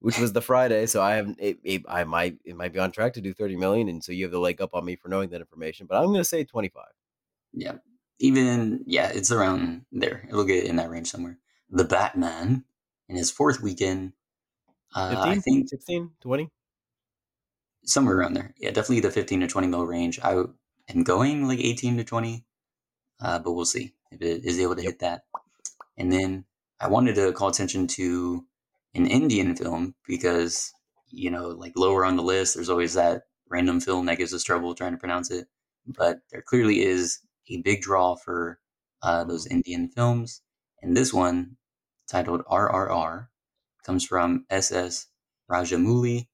which 0.00 0.18
was 0.18 0.32
the 0.32 0.40
Friday. 0.40 0.86
So 0.86 1.02
I 1.02 1.16
have, 1.16 1.34
it, 1.38 1.58
it, 1.62 1.82
I 1.86 2.04
might, 2.04 2.38
it 2.42 2.56
might 2.56 2.72
be 2.72 2.78
on 2.78 2.90
track 2.90 3.12
to 3.12 3.20
do 3.20 3.34
30 3.34 3.56
million, 3.56 3.90
and 3.90 4.02
so 4.02 4.12
you 4.12 4.24
have 4.24 4.32
the 4.32 4.38
leg 4.38 4.62
up 4.62 4.74
on 4.74 4.82
me 4.82 4.96
for 4.96 5.10
knowing 5.10 5.28
that 5.28 5.42
information. 5.42 5.86
But 5.86 5.98
I'm 5.98 6.06
going 6.06 6.16
to 6.16 6.24
say 6.24 6.42
25. 6.42 6.84
Yeah, 7.52 7.74
even 8.18 8.82
yeah, 8.86 9.10
it's 9.12 9.30
around 9.30 9.84
there. 9.92 10.24
It'll 10.26 10.44
get 10.44 10.64
in 10.64 10.76
that 10.76 10.88
range 10.88 11.10
somewhere. 11.10 11.36
The 11.68 11.84
Batman 11.84 12.64
in 13.10 13.16
his 13.16 13.30
fourth 13.30 13.60
weekend, 13.60 14.14
uh, 14.94 15.10
15, 15.10 15.32
I 15.32 15.40
think 15.40 15.68
16, 15.68 16.12
20. 16.22 16.50
somewhere 17.84 18.16
around 18.16 18.32
there. 18.32 18.54
Yeah, 18.56 18.70
definitely 18.70 19.00
the 19.00 19.10
15 19.10 19.40
to 19.40 19.48
20 19.48 19.66
mil 19.66 19.84
range. 19.84 20.18
I 20.24 20.44
am 20.88 21.04
going 21.04 21.46
like 21.46 21.60
18 21.60 21.98
to 21.98 22.04
20, 22.04 22.42
uh, 23.20 23.38
but 23.40 23.52
we'll 23.52 23.66
see 23.66 23.92
if 24.10 24.22
it 24.22 24.46
is 24.46 24.58
able 24.58 24.76
to 24.76 24.82
hit 24.82 25.00
that. 25.00 25.24
And 25.98 26.10
then 26.10 26.46
I 26.80 26.88
wanted 26.88 27.14
to 27.16 27.32
call 27.32 27.48
attention 27.48 27.86
to 27.88 28.44
an 28.94 29.06
Indian 29.06 29.56
film 29.56 29.94
because, 30.06 30.72
you 31.10 31.30
know, 31.30 31.48
like 31.48 31.72
lower 31.76 32.04
on 32.04 32.16
the 32.16 32.22
list, 32.22 32.54
there's 32.54 32.68
always 32.68 32.94
that 32.94 33.22
random 33.48 33.80
film 33.80 34.06
that 34.06 34.18
gives 34.18 34.34
us 34.34 34.42
trouble 34.42 34.74
trying 34.74 34.92
to 34.92 34.98
pronounce 34.98 35.30
it. 35.30 35.46
But 35.86 36.18
there 36.30 36.42
clearly 36.42 36.82
is 36.82 37.20
a 37.48 37.62
big 37.62 37.80
draw 37.80 38.16
for 38.16 38.58
uh, 39.02 39.24
those 39.24 39.46
Indian 39.46 39.88
films. 39.88 40.42
And 40.82 40.96
this 40.96 41.12
one, 41.12 41.56
titled 42.08 42.44
RRR, 42.44 43.28
comes 43.84 44.04
from 44.04 44.44
SS 44.50 45.06
Rajamouli, 45.50 46.26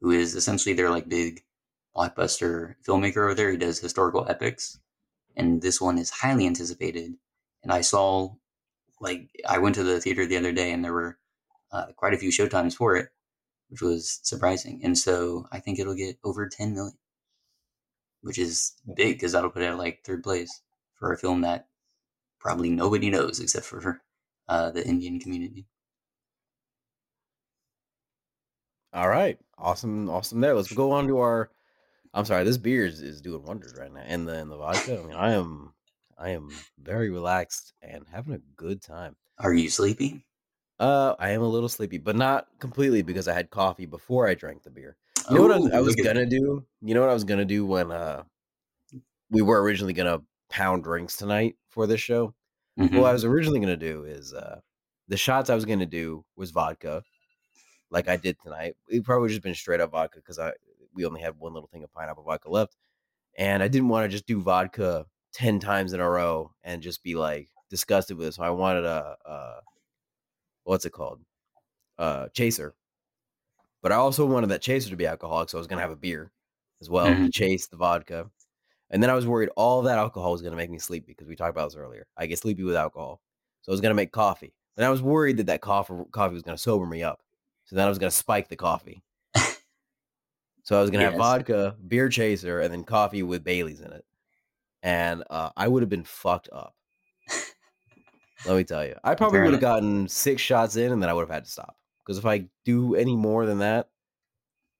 who 0.00 0.10
is 0.10 0.34
essentially 0.34 0.74
their 0.74 0.90
like 0.90 1.08
big 1.08 1.42
blockbuster 1.94 2.76
filmmaker 2.86 3.24
over 3.24 3.34
there. 3.34 3.50
He 3.50 3.56
does 3.56 3.80
historical 3.80 4.26
epics, 4.28 4.78
and 5.36 5.60
this 5.60 5.80
one 5.80 5.98
is 5.98 6.10
highly 6.10 6.46
anticipated. 6.46 7.14
And 7.62 7.72
I 7.72 7.82
saw, 7.82 8.34
like, 9.00 9.30
I 9.48 9.58
went 9.58 9.74
to 9.76 9.82
the 9.82 10.00
theater 10.00 10.26
the 10.26 10.36
other 10.36 10.52
day, 10.52 10.72
and 10.72 10.84
there 10.84 10.92
were 10.92 11.18
uh, 11.72 11.86
quite 11.96 12.14
a 12.14 12.18
few 12.18 12.30
showtimes 12.30 12.74
for 12.74 12.96
it, 12.96 13.08
which 13.68 13.82
was 13.82 14.20
surprising. 14.22 14.80
And 14.84 14.96
so 14.96 15.46
I 15.52 15.60
think 15.60 15.78
it'll 15.78 15.94
get 15.94 16.18
over 16.24 16.48
10 16.48 16.74
million, 16.74 16.98
which 18.22 18.38
is 18.38 18.74
big 18.96 19.16
because 19.16 19.32
that'll 19.32 19.50
put 19.50 19.62
it 19.62 19.66
at 19.66 19.78
like 19.78 20.02
third 20.04 20.22
place 20.22 20.60
for 20.96 21.12
a 21.12 21.18
film 21.18 21.42
that 21.42 21.68
probably 22.40 22.70
nobody 22.70 23.10
knows 23.10 23.40
except 23.40 23.66
for 23.66 24.02
uh, 24.48 24.70
the 24.70 24.86
Indian 24.86 25.20
community. 25.20 25.66
All 28.92 29.08
right. 29.08 29.38
Awesome. 29.56 30.10
Awesome 30.10 30.40
there. 30.40 30.54
Let's 30.54 30.72
go 30.72 30.90
on 30.90 31.06
to 31.06 31.18
our 31.18 31.50
I'm 32.12 32.24
sorry, 32.24 32.44
this 32.44 32.58
beer 32.58 32.86
is, 32.86 33.00
is 33.00 33.20
doing 33.20 33.44
wonders 33.44 33.74
right 33.78 33.92
now. 33.92 34.02
And 34.04 34.28
then 34.28 34.48
the 34.48 34.56
vodka. 34.56 35.00
I 35.00 35.06
mean, 35.06 35.14
I 35.14 35.32
am 35.32 35.72
I 36.20 36.30
am 36.30 36.50
very 36.78 37.10
relaxed 37.10 37.72
and 37.82 38.06
having 38.06 38.34
a 38.34 38.38
good 38.56 38.82
time. 38.82 39.16
Are 39.38 39.52
you 39.54 39.70
sleepy? 39.70 40.24
Uh 40.78 41.14
I 41.18 41.30
am 41.30 41.42
a 41.42 41.48
little 41.48 41.68
sleepy, 41.68 41.98
but 41.98 42.16
not 42.16 42.48
completely 42.58 43.02
because 43.02 43.28
I 43.28 43.34
had 43.34 43.50
coffee 43.50 43.86
before 43.86 44.28
I 44.28 44.34
drank 44.34 44.62
the 44.62 44.70
beer. 44.70 44.96
You 45.28 45.36
know 45.36 45.42
what 45.42 45.52
I 45.52 45.58
was, 45.58 45.70
I 45.72 45.80
was 45.80 45.96
gonna 45.96 46.26
do? 46.26 46.66
You 46.80 46.94
know 46.94 47.00
what 47.00 47.10
I 47.10 47.14
was 47.14 47.24
gonna 47.24 47.44
do 47.44 47.66
when 47.66 47.90
uh 47.90 48.24
we 49.30 49.42
were 49.42 49.62
originally 49.62 49.92
gonna 49.92 50.20
pound 50.48 50.84
drinks 50.84 51.16
tonight 51.16 51.56
for 51.68 51.86
this 51.86 52.00
show? 52.00 52.34
Mhm. 52.78 53.00
What 53.00 53.10
I 53.10 53.12
was 53.12 53.24
originally 53.24 53.60
gonna 53.60 53.76
do 53.76 54.04
is 54.04 54.32
uh 54.34 54.60
the 55.08 55.16
shots 55.16 55.50
I 55.50 55.54
was 55.54 55.64
gonna 55.64 55.86
do 55.86 56.24
was 56.36 56.50
vodka, 56.50 57.02
like 57.90 58.08
I 58.08 58.16
did 58.16 58.38
tonight. 58.40 58.76
It 58.88 59.04
probably 59.04 59.28
just 59.30 59.42
been 59.42 59.54
straight 59.54 59.80
up 59.80 59.92
vodka 59.92 60.18
because 60.20 60.38
I 60.38 60.52
we 60.94 61.04
only 61.06 61.20
had 61.20 61.38
one 61.38 61.54
little 61.54 61.68
thing 61.68 61.84
of 61.84 61.92
pineapple 61.92 62.24
vodka 62.24 62.50
left, 62.50 62.76
and 63.38 63.62
I 63.62 63.68
didn't 63.68 63.88
want 63.88 64.04
to 64.04 64.08
just 64.08 64.26
do 64.26 64.40
vodka 64.40 65.06
ten 65.32 65.60
times 65.60 65.92
in 65.92 66.00
a 66.00 66.08
row 66.10 66.54
and 66.62 66.82
just 66.82 67.02
be 67.02 67.14
like 67.14 67.50
disgusted 67.70 68.16
with 68.16 68.28
it. 68.28 68.34
So 68.34 68.42
I 68.42 68.50
wanted 68.50 68.84
a, 68.84 69.16
uh 69.24 69.60
what's 70.64 70.84
it 70.84 70.90
called, 70.92 71.20
uh 71.98 72.28
chaser. 72.30 72.74
But 73.82 73.92
I 73.92 73.96
also 73.96 74.26
wanted 74.26 74.48
that 74.50 74.62
chaser 74.62 74.90
to 74.90 74.96
be 74.96 75.06
alcoholic, 75.06 75.48
so 75.48 75.58
I 75.58 75.60
was 75.60 75.66
gonna 75.66 75.80
have 75.82 75.90
a 75.90 75.96
beer 75.96 76.32
as 76.80 76.88
well 76.90 77.16
to 77.18 77.28
Mhm. 77.28 77.30
chase 77.30 77.66
the 77.66 77.76
vodka. 77.76 78.30
And 78.90 79.02
then 79.02 79.10
I 79.10 79.14
was 79.14 79.26
worried 79.26 79.50
all 79.56 79.82
that 79.82 79.98
alcohol 79.98 80.32
was 80.32 80.42
gonna 80.42 80.56
make 80.56 80.70
me 80.70 80.78
sleepy 80.78 81.08
because 81.12 81.28
we 81.28 81.36
talked 81.36 81.50
about 81.50 81.66
this 81.70 81.76
earlier. 81.76 82.06
I 82.16 82.26
get 82.26 82.38
sleepy 82.38 82.62
with 82.64 82.76
alcohol, 82.76 83.22
so 83.62 83.72
I 83.72 83.74
was 83.74 83.80
gonna 83.82 83.94
make 83.94 84.12
coffee. 84.12 84.54
And 84.76 84.86
I 84.86 84.90
was 84.90 85.02
worried 85.02 85.38
that 85.38 85.46
that 85.46 85.62
coffee 85.62 85.94
coffee 86.12 86.34
was 86.34 86.42
gonna 86.42 86.58
sober 86.58 86.86
me 86.86 87.02
up. 87.02 87.22
So 87.66 87.76
then 87.76 87.86
I 87.86 87.88
was 87.90 87.98
gonna 87.98 88.10
spike 88.12 88.48
the 88.48 88.56
coffee. 88.56 89.02
So 90.62 90.76
I 90.78 90.80
was 90.80 90.90
gonna 90.90 91.04
have 91.04 91.16
vodka, 91.16 91.76
beer 91.86 92.08
chaser, 92.08 92.60
and 92.60 92.72
then 92.72 92.84
coffee 92.84 93.22
with 93.22 93.44
Bailey's 93.44 93.80
in 93.80 93.92
it. 93.92 94.04
And 94.82 95.24
uh, 95.28 95.50
I 95.56 95.68
would 95.68 95.82
have 95.82 95.90
been 95.90 96.04
fucked 96.04 96.48
up. 96.52 96.74
Let 98.46 98.56
me 98.56 98.64
tell 98.64 98.86
you, 98.86 98.94
I 99.04 99.14
probably 99.14 99.40
would 99.40 99.52
have 99.52 99.60
gotten 99.60 100.08
six 100.08 100.40
shots 100.40 100.76
in, 100.76 100.92
and 100.92 101.02
then 101.02 101.10
I 101.10 101.12
would 101.12 101.22
have 101.22 101.30
had 101.30 101.44
to 101.44 101.50
stop. 101.50 101.76
Because 101.98 102.16
if 102.16 102.24
I 102.24 102.46
do 102.64 102.94
any 102.94 103.14
more 103.14 103.44
than 103.44 103.58
that, 103.58 103.90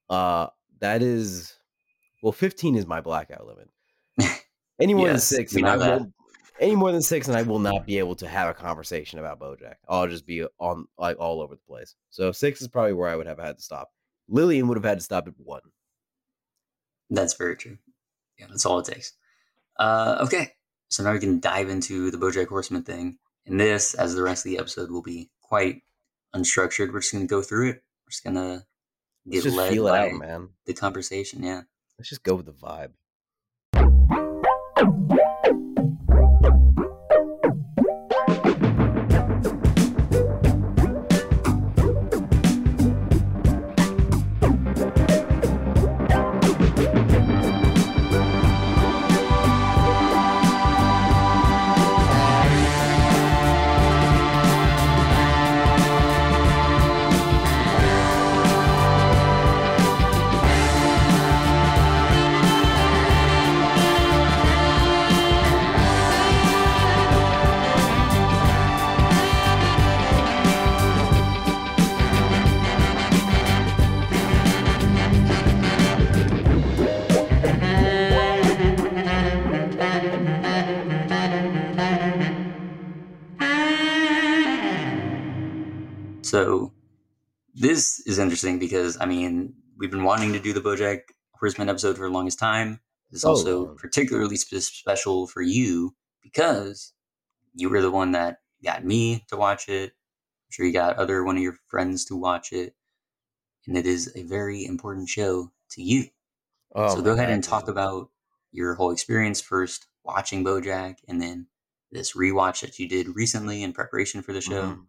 uh, 0.09 0.47
that 0.81 1.03
is 1.03 1.59
well, 2.23 2.33
fifteen 2.33 2.75
is 2.75 2.87
my 2.87 3.03
blackout 3.03 3.47
limit. 3.47 3.69
Any 4.81 4.95
more 4.95 5.09
than 5.09 5.19
six, 5.19 5.55
and 5.55 5.67
I 5.67 5.77
that. 5.77 6.01
will. 6.01 6.13
Any 6.59 6.77
more 6.77 6.93
than 6.93 7.03
six, 7.03 7.29
and 7.29 7.37
I 7.37 7.43
will 7.43 7.59
not 7.59 7.87
be 7.87 7.99
able 7.99 8.15
to 8.17 8.29
have 8.29 8.49
a 8.51 8.55
conversation 8.55 9.19
about 9.19 9.41
BoJack. 9.41 9.77
I'll 9.89 10.07
just 10.07 10.27
be 10.27 10.45
on 10.59 10.87
like 10.99 11.19
all 11.19 11.41
over 11.41 11.55
the 11.55 11.61
place. 11.67 11.95
So 12.11 12.33
six 12.33 12.61
is 12.61 12.69
probably 12.69 12.93
where 12.93 13.09
I 13.09 13.17
would 13.17 13.27
have 13.27 13.39
had 13.39 13.57
to 13.57 13.63
stop. 13.63 13.91
Lillian 14.29 14.69
would 14.69 14.77
have 14.77 14.85
had 14.85 14.99
to 14.99 15.05
stop 15.05 15.27
at 15.27 15.35
one. 15.39 15.63
That's 17.09 17.35
very 17.35 17.57
true. 17.57 17.79
Yeah, 18.39 18.47
that's 18.49 18.67
all 18.67 18.79
it 18.79 18.87
takes. 18.87 19.15
Uh, 19.81 20.19
okay, 20.21 20.53
so 20.89 21.03
now 21.03 21.13
we 21.13 21.19
can 21.19 21.41
dive 21.41 21.69
into 21.71 22.11
the 22.11 22.19
BoJack 22.19 22.49
Horseman 22.49 22.83
thing. 22.83 23.19
And 23.47 23.59
this, 23.59 23.95
as 23.95 24.15
the 24.15 24.23
rest 24.23 24.45
of 24.45 24.51
the 24.51 24.59
episode, 24.59 24.91
will 24.91 25.03
be 25.03 25.31
quite 25.41 25.83
unstructured. 26.37 26.93
We're 26.93 27.01
just 27.01 27.13
going 27.13 27.27
to 27.27 27.31
go 27.31 27.43
through 27.43 27.71
it. 27.71 27.83
We're 28.05 28.11
just 28.11 28.23
going 28.25 28.37
to 28.37 28.65
Let's 29.27 29.37
get 29.39 29.43
just 29.45 29.57
led 29.57 29.73
feel 29.73 29.87
it 29.89 29.91
by 29.91 30.11
out, 30.11 30.19
man. 30.19 30.49
the 30.67 30.75
conversation. 30.75 31.43
Yeah. 31.43 31.63
Let's 31.99 32.11
just 32.11 32.23
go 32.23 32.35
with 32.35 32.47
the 32.47 32.53
vibe. 32.53 32.93
So 86.31 86.73
this 87.55 88.01
is 88.07 88.19
interesting 88.19 88.59
because 88.59 88.97
I 89.01 89.07
mean 89.07 89.55
we've 89.79 89.91
been 89.91 90.05
wanting 90.05 90.33
to 90.35 90.41
do 90.41 90.53
the 90.53 90.61
BoJack 90.61 91.01
Horseman 91.35 91.69
episode 91.69 91.97
for 91.97 92.07
the 92.09 92.15
longest 92.15 92.39
time. 92.39 92.81
It's 93.11 93.23
So 93.23 93.31
also 93.31 93.75
particularly 93.75 94.37
spe- 94.37 94.57
special 94.63 95.27
for 95.27 95.43
you 95.43 95.95
because 96.23 96.93
you 97.55 97.69
were 97.71 97.83
the 97.83 97.91
one 97.91 98.13
that 98.13 98.39
got 98.65 98.85
me 98.85 99.25
to 99.29 99.37
watch 99.37 99.69
it. 99.69 99.91
I'm 99.93 100.51
sure 100.51 100.67
you 100.67 100.73
got 100.73 100.97
other 100.97 101.25
one 101.25 101.37
of 101.37 101.43
your 101.43 101.57
friends 101.69 102.05
to 102.07 102.17
watch 102.17 102.53
it, 102.53 102.75
and 103.67 103.77
it 103.77 103.87
is 103.87 104.13
a 104.17 104.23
very 104.25 104.65
important 104.65 105.09
show 105.09 105.53
to 105.73 105.83
you. 105.83 106.05
Oh 106.75 106.95
so 106.97 107.03
go 107.03 107.13
ahead 107.13 107.29
God, 107.29 107.35
and 107.35 107.45
talk 107.45 107.69
about 107.69 108.11
your 108.53 108.75
whole 108.75 108.91
experience 108.93 109.41
first, 109.41 109.87
watching 110.05 110.45
BoJack, 110.45 110.99
and 111.09 111.21
then 111.21 111.49
this 111.91 112.15
rewatch 112.15 112.61
that 112.61 112.79
you 112.79 112.89
did 112.89 113.17
recently 113.17 113.63
in 113.63 113.73
preparation 113.73 114.23
for 114.23 114.33
the 114.33 114.41
show. 114.41 114.63
Mhm. 114.63 114.87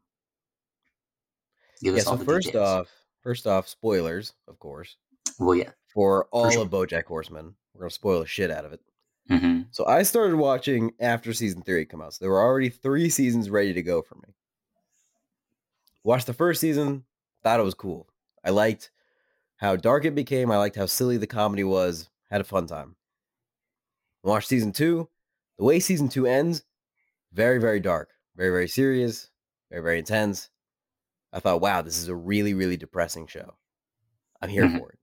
Give 1.81 1.95
Yeah. 1.95 2.01
us 2.01 2.07
all 2.07 2.13
So 2.13 2.19
the 2.19 2.25
first 2.25 2.47
details. 2.47 2.67
off, 2.67 2.89
first 3.21 3.47
off, 3.47 3.67
spoilers, 3.67 4.33
of 4.47 4.59
course, 4.59 4.97
well, 5.39 5.55
yeah. 5.55 5.71
for 5.93 6.25
all 6.31 6.49
sure. 6.51 6.61
of 6.63 6.69
BoJack 6.69 7.05
Horseman. 7.05 7.55
We're 7.73 7.81
gonna 7.81 7.89
spoil 7.91 8.19
the 8.19 8.27
shit 8.27 8.51
out 8.51 8.65
of 8.65 8.73
it. 8.73 8.81
hmm 9.27 9.61
So 9.71 9.85
I 9.87 10.03
started 10.03 10.35
watching 10.35 10.93
after 10.99 11.33
season 11.33 11.61
three 11.63 11.79
had 11.79 11.89
come 11.89 12.01
out. 12.01 12.13
So 12.13 12.19
there 12.25 12.31
were 12.31 12.41
already 12.41 12.69
three 12.69 13.09
seasons 13.09 13.49
ready 13.49 13.73
to 13.73 13.81
go 13.81 14.01
for 14.01 14.15
me. 14.15 14.33
Watched 16.03 16.27
the 16.27 16.33
first 16.33 16.61
season, 16.61 17.05
thought 17.43 17.59
it 17.59 17.63
was 17.63 17.73
cool. 17.75 18.07
I 18.43 18.49
liked 18.49 18.91
how 19.57 19.75
dark 19.75 20.05
it 20.05 20.15
became. 20.15 20.51
I 20.51 20.57
liked 20.57 20.75
how 20.75 20.87
silly 20.87 21.17
the 21.17 21.27
comedy 21.27 21.63
was. 21.63 22.09
Had 22.29 22.41
a 22.41 22.45
fun 22.45 22.65
time. 22.67 22.95
Watched 24.23 24.47
season 24.47 24.71
two. 24.71 25.09
The 25.57 25.63
way 25.65 25.79
season 25.79 26.09
two 26.09 26.25
ends, 26.25 26.63
very, 27.33 27.59
very 27.59 27.79
dark, 27.79 28.09
very, 28.35 28.49
very 28.49 28.67
serious, 28.67 29.29
very, 29.69 29.81
very 29.83 29.99
intense. 29.99 30.49
I 31.33 31.39
thought, 31.39 31.61
wow, 31.61 31.81
this 31.81 31.97
is 31.97 32.07
a 32.07 32.15
really, 32.15 32.53
really 32.53 32.77
depressing 32.77 33.27
show. 33.27 33.55
I'm 34.41 34.49
here 34.49 34.63
Mhm. 34.65 34.79
for 34.79 34.91
it. 34.91 34.99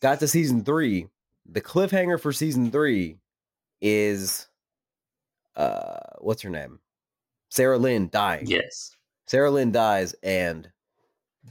Got 0.00 0.20
to 0.20 0.28
season 0.28 0.64
three. 0.64 1.08
The 1.46 1.60
cliffhanger 1.60 2.20
for 2.20 2.32
season 2.32 2.70
three 2.70 3.18
is 3.80 4.46
uh 5.56 5.98
what's 6.18 6.42
her 6.42 6.50
name? 6.50 6.78
Sarah 7.50 7.78
Lynn 7.78 8.08
dying. 8.10 8.46
Yes. 8.46 8.94
Sarah 9.26 9.50
Lynn 9.50 9.72
dies 9.72 10.14
and 10.22 10.70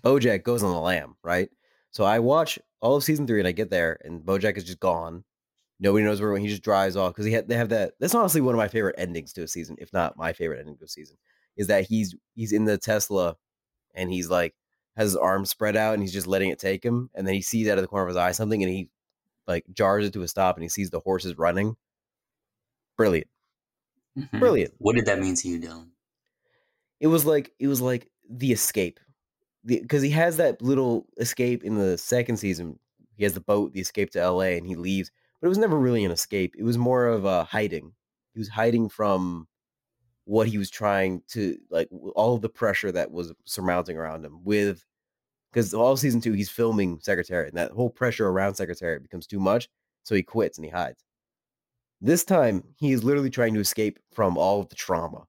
Bojack 0.03 0.43
goes 0.43 0.63
on 0.63 0.71
the 0.71 0.79
lam, 0.79 1.15
right? 1.23 1.49
So 1.91 2.03
I 2.03 2.19
watch 2.19 2.59
all 2.81 2.95
of 2.95 3.03
season 3.03 3.27
three 3.27 3.39
and 3.39 3.47
I 3.47 3.51
get 3.51 3.69
there 3.69 3.97
and 4.03 4.21
Bojack 4.21 4.57
is 4.57 4.63
just 4.63 4.79
gone. 4.79 5.23
Nobody 5.79 6.05
knows 6.05 6.21
where 6.21 6.35
he 6.37 6.47
just 6.47 6.63
drives 6.63 6.95
off 6.95 7.13
because 7.13 7.25
he 7.25 7.31
had 7.33 7.47
they 7.47 7.55
have 7.55 7.69
that. 7.69 7.93
That's 7.99 8.15
honestly 8.15 8.41
one 8.41 8.55
of 8.55 8.59
my 8.59 8.67
favorite 8.67 8.95
endings 8.97 9.33
to 9.33 9.43
a 9.43 9.47
season, 9.47 9.75
if 9.79 9.91
not 9.93 10.17
my 10.17 10.33
favorite 10.33 10.59
ending 10.59 10.77
to 10.77 10.85
a 10.85 10.89
season, 10.89 11.17
is 11.55 11.67
that 11.67 11.85
he's 11.85 12.15
he's 12.35 12.51
in 12.51 12.65
the 12.65 12.77
Tesla 12.77 13.35
and 13.97 14.11
he's 14.11 14.29
like 14.29 14.55
has 14.95 15.09
his 15.09 15.15
arms 15.17 15.49
spread 15.49 15.75
out 15.75 15.93
and 15.93 16.01
he's 16.01 16.13
just 16.13 16.25
letting 16.27 16.49
it 16.49 16.59
take 16.59 16.83
him, 16.85 17.09
and 17.15 17.27
then 17.27 17.33
he 17.35 17.41
sees 17.41 17.67
out 17.67 17.77
of 17.77 17.83
the 17.83 17.87
corner 17.87 18.03
of 18.05 18.09
his 18.09 18.17
eye 18.17 18.31
something 18.31 18.63
and 18.63 18.71
he 18.71 18.89
like 19.47 19.65
jars 19.73 20.05
it 20.05 20.13
to 20.13 20.21
a 20.23 20.27
stop 20.27 20.55
and 20.55 20.63
he 20.63 20.69
sees 20.69 20.89
the 20.89 20.99
horses 21.01 21.37
running. 21.37 21.75
Brilliant, 22.97 23.27
Mhm. 24.17 24.39
brilliant. 24.39 24.73
What 24.79 24.95
did 24.95 25.05
that 25.05 25.19
mean 25.19 25.35
to 25.35 25.47
you, 25.47 25.59
Dylan? 25.59 25.89
it 26.99 27.07
was 27.07 27.25
like 27.25 27.53
it 27.59 27.67
was 27.67 27.79
like 27.81 28.09
the 28.29 28.51
escape 28.51 28.99
because 29.65 30.01
he 30.01 30.09
has 30.09 30.37
that 30.37 30.61
little 30.61 31.05
escape 31.17 31.63
in 31.63 31.75
the 31.75 31.97
second 31.97 32.37
season 32.37 32.79
he 33.15 33.23
has 33.23 33.33
the 33.33 33.39
boat 33.39 33.71
the 33.73 33.79
escape 33.81 34.09
to 34.11 34.31
la 34.31 34.41
and 34.41 34.65
he 34.65 34.75
leaves 34.75 35.11
but 35.39 35.45
it 35.45 35.49
was 35.49 35.57
never 35.59 35.77
really 35.77 36.03
an 36.03 36.11
escape 36.11 36.55
it 36.57 36.63
was 36.63 36.77
more 36.77 37.05
of 37.05 37.23
a 37.25 37.43
hiding 37.43 37.93
he 38.33 38.39
was 38.39 38.49
hiding 38.49 38.89
from 38.89 39.47
what 40.27 40.47
he 40.47 40.57
was 40.57 40.69
trying 40.69 41.21
to 41.29 41.57
like 41.69 41.89
all 42.15 42.35
of 42.35 42.41
the 42.41 42.49
pressure 42.49 42.91
that 42.91 43.11
was 43.11 43.33
surmounting 43.45 43.97
around 43.97 44.23
him 44.23 44.39
with 44.43 44.83
because 45.51 45.73
all 45.73 45.95
season 45.97 46.21
two 46.21 46.33
he's 46.33 46.49
filming 46.49 46.99
Secretary, 47.01 47.47
and 47.47 47.57
that 47.57 47.71
whole 47.71 47.89
pressure 47.89 48.27
around 48.27 48.55
Secretary 48.55 48.99
becomes 48.99 49.25
too 49.25 49.39
much 49.39 49.69
so 50.03 50.15
he 50.15 50.23
quits 50.23 50.57
and 50.57 50.65
he 50.65 50.71
hides 50.71 51.03
this 52.01 52.23
time 52.23 52.63
he 52.77 52.91
is 52.91 53.03
literally 53.03 53.29
trying 53.29 53.53
to 53.53 53.59
escape 53.59 53.99
from 54.11 54.37
all 54.37 54.59
of 54.59 54.69
the 54.69 54.75
trauma 54.75 55.25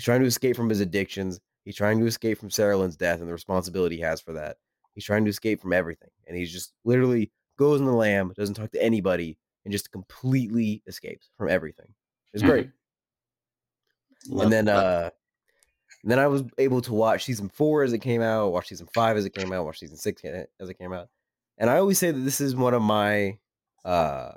He's 0.00 0.06
trying 0.06 0.22
to 0.22 0.26
escape 0.26 0.56
from 0.56 0.70
his 0.70 0.80
addictions. 0.80 1.40
He's 1.66 1.76
trying 1.76 2.00
to 2.00 2.06
escape 2.06 2.38
from 2.38 2.48
Sarah 2.48 2.74
Lynn's 2.74 2.96
death 2.96 3.20
and 3.20 3.28
the 3.28 3.34
responsibility 3.34 3.96
he 3.96 4.00
has 4.00 4.18
for 4.18 4.32
that. 4.32 4.56
He's 4.94 5.04
trying 5.04 5.26
to 5.26 5.30
escape 5.30 5.60
from 5.60 5.74
everything. 5.74 6.08
And 6.26 6.34
he's 6.34 6.50
just 6.50 6.72
literally 6.86 7.30
goes 7.58 7.80
in 7.80 7.86
the 7.86 7.92
lam, 7.92 8.32
doesn't 8.34 8.54
talk 8.54 8.70
to 8.70 8.82
anybody, 8.82 9.36
and 9.66 9.72
just 9.72 9.92
completely 9.92 10.82
escapes 10.86 11.28
from 11.36 11.50
everything. 11.50 11.88
It's 12.32 12.42
great. 12.42 12.68
Mm-hmm. 12.68 12.79
Love- 14.28 14.44
and 14.44 14.52
then 14.52 14.64
love- 14.66 14.84
uh 14.84 15.10
then 16.02 16.18
I 16.18 16.28
was 16.28 16.44
able 16.56 16.80
to 16.82 16.94
watch 16.94 17.24
season 17.24 17.50
four 17.50 17.82
as 17.82 17.92
it 17.92 17.98
came 17.98 18.22
out, 18.22 18.52
watch 18.52 18.68
season 18.68 18.88
five 18.94 19.18
as 19.18 19.26
it 19.26 19.34
came 19.34 19.52
out, 19.52 19.66
watch 19.66 19.80
season 19.80 19.98
six 19.98 20.22
as 20.24 20.68
it 20.70 20.78
came 20.78 20.94
out. 20.94 21.08
And 21.58 21.68
I 21.68 21.76
always 21.76 21.98
say 21.98 22.10
that 22.10 22.18
this 22.20 22.40
is 22.40 22.56
one 22.56 22.72
of 22.72 22.80
my 22.80 23.38
uh 23.84 24.32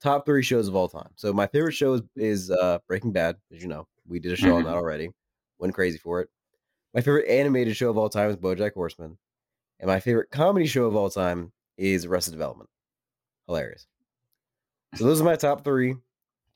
top 0.00 0.24
three 0.24 0.42
shows 0.42 0.68
of 0.68 0.76
all 0.76 0.88
time. 0.88 1.10
So 1.16 1.32
my 1.32 1.48
favorite 1.48 1.72
show 1.72 1.94
is, 1.94 2.02
is 2.16 2.50
uh 2.50 2.78
Breaking 2.86 3.10
Bad, 3.12 3.36
as 3.52 3.60
you 3.60 3.68
know. 3.68 3.88
We 4.06 4.20
did 4.20 4.32
a 4.32 4.36
show 4.36 4.54
on 4.56 4.64
that 4.64 4.74
already. 4.74 5.10
Went 5.58 5.74
crazy 5.74 5.98
for 5.98 6.20
it. 6.20 6.28
My 6.94 7.00
favorite 7.00 7.28
animated 7.28 7.76
show 7.76 7.90
of 7.90 7.98
all 7.98 8.08
time 8.08 8.30
is 8.30 8.36
BoJack 8.36 8.74
Horseman. 8.74 9.18
And 9.80 9.88
my 9.88 9.98
favorite 10.00 10.30
comedy 10.30 10.66
show 10.66 10.84
of 10.86 10.94
all 10.96 11.10
time 11.10 11.52
is 11.76 12.04
Arrested 12.04 12.32
Development. 12.32 12.68
Hilarious. 13.46 13.86
So 14.96 15.04
those 15.04 15.20
are 15.20 15.24
my 15.24 15.36
top 15.36 15.64
three 15.64 15.96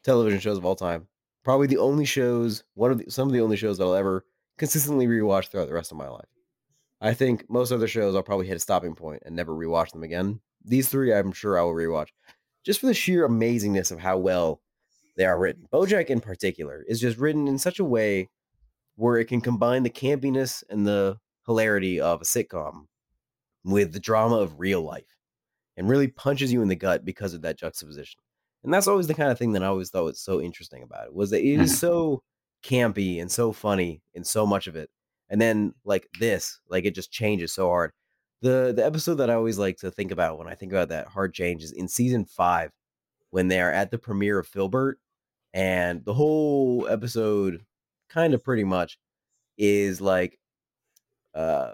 television 0.05 0.41
shows 0.41 0.59
of 0.59 0.65
all 0.65 0.77
time. 0.77 1.07
Probably 1.45 1.67
the 1.67 1.79
only 1.79 2.07
shows, 2.07 2.65
one 2.75 2.91
of 2.91 2.99
the, 2.99 3.11
some 3.11 3.29
of 3.29 3.35
the 3.35 3.41
only 3.41 3.57
shows 3.57 3.79
that 3.79 3.85
I'll 3.85 3.95
ever 3.95 4.25
consistently 4.57 5.07
rewatch 5.07 5.49
throughout 5.49 5.69
the 5.69 5.75
rest 5.75 5.93
of 5.93 5.99
my 5.99 6.09
life. 6.09 6.29
I 7.01 7.13
think 7.13 7.45
most 7.51 7.71
other 7.71 7.87
shows 7.87 8.15
I'll 8.15 8.23
probably 8.23 8.47
hit 8.47 8.57
a 8.57 8.61
stopping 8.61 8.95
point 8.95 9.23
and 9.27 9.37
never 9.37 9.53
rewatch 9.53 9.93
them 9.93 10.03
again. 10.03 10.41
These 10.65 10.89
three, 10.89 11.13
I'm 11.13 11.33
sure 11.33 11.59
I 11.59 11.63
will 11.63 11.75
rewatch, 11.75 12.09
just 12.65 12.81
for 12.81 12.87
the 12.87 12.95
sheer 12.95 13.29
amazingness 13.29 13.93
of 13.93 13.99
how 13.99 14.17
well 14.17 14.63
they 15.17 15.27
are 15.27 15.39
written. 15.39 15.67
BoJack, 15.71 16.07
in 16.07 16.21
particular, 16.21 16.83
is 16.89 17.01
just 17.01 17.19
written 17.19 17.47
in 17.47 17.59
such 17.59 17.79
a 17.79 17.85
way 17.85 18.31
where 18.97 19.19
it 19.19 19.27
can 19.27 19.43
combine 19.43 19.83
the 19.83 19.91
campiness 19.91 20.65
and 20.71 20.87
the 20.87 21.19
hilarity 21.47 22.01
of 22.01 22.23
a 22.23 22.25
sitcom 22.25 22.87
with 23.65 23.93
the 23.93 24.01
drama 24.01 24.37
of 24.37 24.59
real 24.59 24.81
life, 24.81 25.17
and 25.77 25.89
really 25.89 26.09
punches 26.09 26.53
you 26.53 26.63
in 26.63 26.69
the 26.69 26.77
gut 26.77 27.05
because 27.05 27.35
of 27.35 27.43
that 27.43 27.59
juxtaposition. 27.59 28.21
And 28.65 28.73
that's 28.73 28.89
always 28.89 29.07
the 29.07 29.15
kind 29.15 29.31
of 29.31 29.39
thing 29.39 29.53
that 29.53 29.63
I 29.63 29.67
always 29.67 29.91
thought 29.91 30.05
was 30.05 30.21
so 30.21 30.41
interesting 30.41 30.83
about 30.83 31.07
it 31.07 31.15
was 31.15 31.31
that 31.31 31.43
it 31.43 31.61
is 31.61 31.79
so 31.79 32.23
campy 32.65 33.21
and 33.21 33.31
so 33.31 33.53
funny 33.53 34.03
and 34.15 34.27
so 34.27 34.47
much 34.47 34.67
of 34.67 34.75
it. 34.75 34.91
And 35.29 35.41
then 35.41 35.75
like 35.85 36.09
this, 36.19 36.61
like 36.69 36.85
it 36.85 36.95
just 36.95 37.13
changes 37.13 37.55
so 37.55 37.69
hard. 37.69 37.93
The 38.43 38.73
the 38.77 38.85
episode 38.85 39.17
that 39.17 39.31
I 39.31 39.35
always 39.35 39.59
like 39.59 39.79
to 39.79 39.91
think 39.91 40.11
about 40.11 40.39
when 40.39 40.49
I 40.49 40.55
think 40.55 40.73
about 40.73 40.89
that 40.91 41.09
hard 41.09 41.33
change 41.33 41.63
is 41.63 41.73
in 41.73 41.89
season 41.89 42.25
five, 42.25 42.71
when 43.31 43.49
they're 43.49 43.73
at 43.73 43.91
the 43.91 43.99
premiere 43.99 44.39
of 44.39 44.51
Philbert, 44.51 44.95
and 45.55 46.05
the 46.05 46.15
whole 46.15 46.87
episode 46.89 47.65
kind 48.11 48.35
of 48.35 48.45
pretty 48.45 48.65
much 48.65 48.99
is 49.57 50.01
like 50.01 50.39
uh 51.35 51.73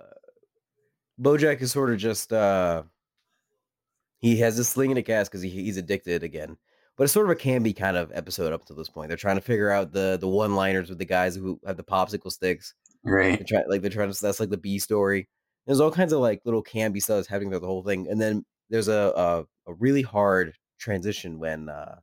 Bojack 1.21 1.61
is 1.61 1.73
sort 1.73 1.91
of 1.91 1.99
just 1.99 2.33
uh 2.33 2.83
he 4.19 4.37
has 4.39 4.59
a 4.59 4.65
sling 4.65 4.91
in 4.91 4.97
a 4.97 5.03
cast 5.03 5.31
because 5.31 5.43
he, 5.43 5.51
he's 5.51 5.77
addicted 5.77 6.23
again. 6.23 6.57
But 7.01 7.05
it's 7.05 7.15
sort 7.15 7.25
of 7.25 7.31
a 7.31 7.35
can 7.35 7.63
be 7.63 7.73
kind 7.73 7.97
of 7.97 8.13
episode 8.13 8.53
up 8.53 8.67
to 8.67 8.75
this 8.75 8.91
point. 8.91 9.09
They're 9.09 9.17
trying 9.17 9.37
to 9.37 9.41
figure 9.41 9.71
out 9.71 9.91
the 9.91 10.19
the 10.21 10.29
one 10.29 10.55
liners 10.55 10.91
with 10.91 10.99
the 10.99 11.07
guys 11.07 11.35
who 11.35 11.59
have 11.67 11.79
the 11.79 11.83
popsicle 11.83 12.31
sticks. 12.31 12.75
They're 13.03 13.15
right. 13.15 13.53
like 13.71 13.81
they're 13.81 13.91
trying 13.91 14.13
to 14.13 14.21
that's 14.21 14.39
like 14.39 14.51
the 14.51 14.59
B 14.59 14.79
story. 14.79 15.27
There's 15.67 15.81
all 15.81 15.91
kinds 15.91 16.13
of 16.13 16.21
like 16.21 16.43
little 16.45 16.61
Canby 16.61 17.01
stuff 17.01 17.17
that's 17.17 17.29
happening 17.29 17.49
throughout 17.49 17.63
the 17.63 17.69
whole 17.69 17.83
thing. 17.83 18.07
And 18.11 18.21
then 18.21 18.45
there's 18.69 18.89
a 18.89 19.15
a, 19.17 19.71
a 19.71 19.75
really 19.79 20.03
hard 20.03 20.53
transition 20.79 21.39
when 21.39 21.71
uh 21.71 22.01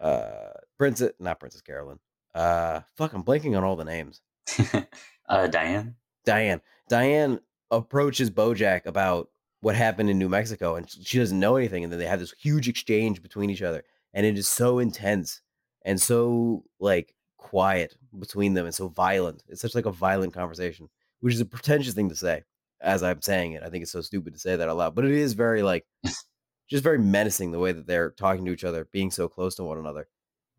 uh 0.00 0.50
Princess 0.78 1.10
not 1.18 1.40
Princess 1.40 1.62
Carolyn. 1.62 1.98
Uh 2.36 2.82
fuck, 2.96 3.12
I'm 3.12 3.24
blanking 3.24 3.56
on 3.56 3.64
all 3.64 3.74
the 3.74 3.84
names. 3.84 4.20
uh, 5.28 5.48
Diane. 5.48 5.96
Diane. 6.24 6.60
Diane 6.88 7.40
approaches 7.72 8.30
Bojack 8.30 8.86
about 8.86 9.30
what 9.62 9.76
happened 9.76 10.10
in 10.10 10.18
New 10.18 10.28
Mexico, 10.28 10.74
and 10.74 10.90
she 10.90 11.18
doesn't 11.18 11.38
know 11.38 11.56
anything. 11.56 11.84
And 11.84 11.92
then 11.92 12.00
they 12.00 12.06
have 12.06 12.20
this 12.20 12.34
huge 12.38 12.68
exchange 12.68 13.22
between 13.22 13.48
each 13.48 13.62
other, 13.62 13.84
and 14.12 14.26
it 14.26 14.36
is 14.36 14.48
so 14.48 14.80
intense 14.80 15.40
and 15.84 16.00
so 16.00 16.64
like 16.78 17.14
quiet 17.38 17.96
between 18.18 18.54
them, 18.54 18.66
and 18.66 18.74
so 18.74 18.88
violent. 18.88 19.42
It's 19.48 19.62
such 19.62 19.74
like 19.74 19.86
a 19.86 19.92
violent 19.92 20.34
conversation, 20.34 20.88
which 21.20 21.34
is 21.34 21.40
a 21.40 21.46
pretentious 21.46 21.94
thing 21.94 22.10
to 22.10 22.16
say. 22.16 22.42
As 22.80 23.04
I'm 23.04 23.22
saying 23.22 23.52
it, 23.52 23.62
I 23.62 23.70
think 23.70 23.82
it's 23.82 23.92
so 23.92 24.00
stupid 24.00 24.34
to 24.34 24.40
say 24.40 24.56
that 24.56 24.68
out 24.68 24.76
loud, 24.76 24.94
but 24.96 25.04
it 25.04 25.12
is 25.12 25.34
very 25.34 25.62
like 25.62 25.86
just 26.68 26.82
very 26.82 26.98
menacing 26.98 27.52
the 27.52 27.60
way 27.60 27.70
that 27.70 27.86
they're 27.86 28.10
talking 28.10 28.44
to 28.44 28.52
each 28.52 28.64
other, 28.64 28.88
being 28.92 29.12
so 29.12 29.28
close 29.28 29.54
to 29.56 29.64
one 29.64 29.78
another, 29.78 30.08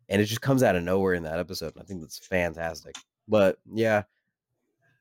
and 0.08 0.22
it 0.22 0.24
just 0.24 0.40
comes 0.40 0.62
out 0.62 0.76
of 0.76 0.82
nowhere 0.82 1.12
in 1.12 1.24
that 1.24 1.38
episode. 1.38 1.74
And 1.74 1.82
I 1.82 1.84
think 1.84 2.00
that's 2.00 2.18
fantastic. 2.18 2.94
But 3.28 3.58
yeah, 3.70 4.04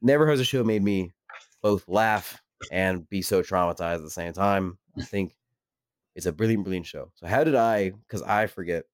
never 0.02 0.30
has 0.30 0.42
a 0.42 0.46
show 0.46 0.66
made 0.66 0.84
me 0.84 1.14
both 1.62 1.88
laugh 1.88 2.43
and 2.72 3.08
be 3.10 3.22
so 3.22 3.42
traumatized 3.42 3.96
at 3.96 4.02
the 4.02 4.10
same 4.10 4.34
time. 4.34 4.78
I 4.98 5.02
think 5.04 5.36
it's 6.16 6.26
a 6.26 6.34
brilliant, 6.34 6.64
brilliant 6.64 6.86
show. 6.86 7.12
So 7.16 7.28
how 7.28 7.44
did 7.44 7.56
I? 7.56 7.92
Because 7.92 8.22
I 8.22 8.48
forget 8.48 8.86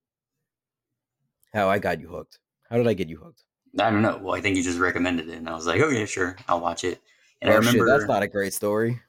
how 1.53 1.69
I 1.69 1.79
got 1.79 1.99
you 1.99 2.07
hooked. 2.07 2.39
How 2.69 2.77
did 2.77 2.87
I 2.87 2.93
get 2.93 3.09
you 3.09 3.17
hooked? 3.17 3.43
I 3.79 3.89
don't 3.89 4.01
know. 4.01 4.19
Well, 4.21 4.35
I 4.35 4.41
think 4.41 4.57
you 4.57 4.63
just 4.63 4.79
recommended 4.79 5.29
it, 5.29 5.37
and 5.37 5.49
I 5.49 5.53
was 5.53 5.67
like, 5.67 5.81
okay, 5.81 6.05
sure, 6.05 6.35
I'll 6.47 6.59
watch 6.59 6.83
it. 6.83 7.01
And 7.41 7.49
oh 7.49 7.53
I 7.53 7.57
remember 7.57 7.79
shit, 7.79 7.87
that's 7.87 8.07
not 8.07 8.23
a 8.23 8.27
great 8.27 8.53
story. 8.53 8.99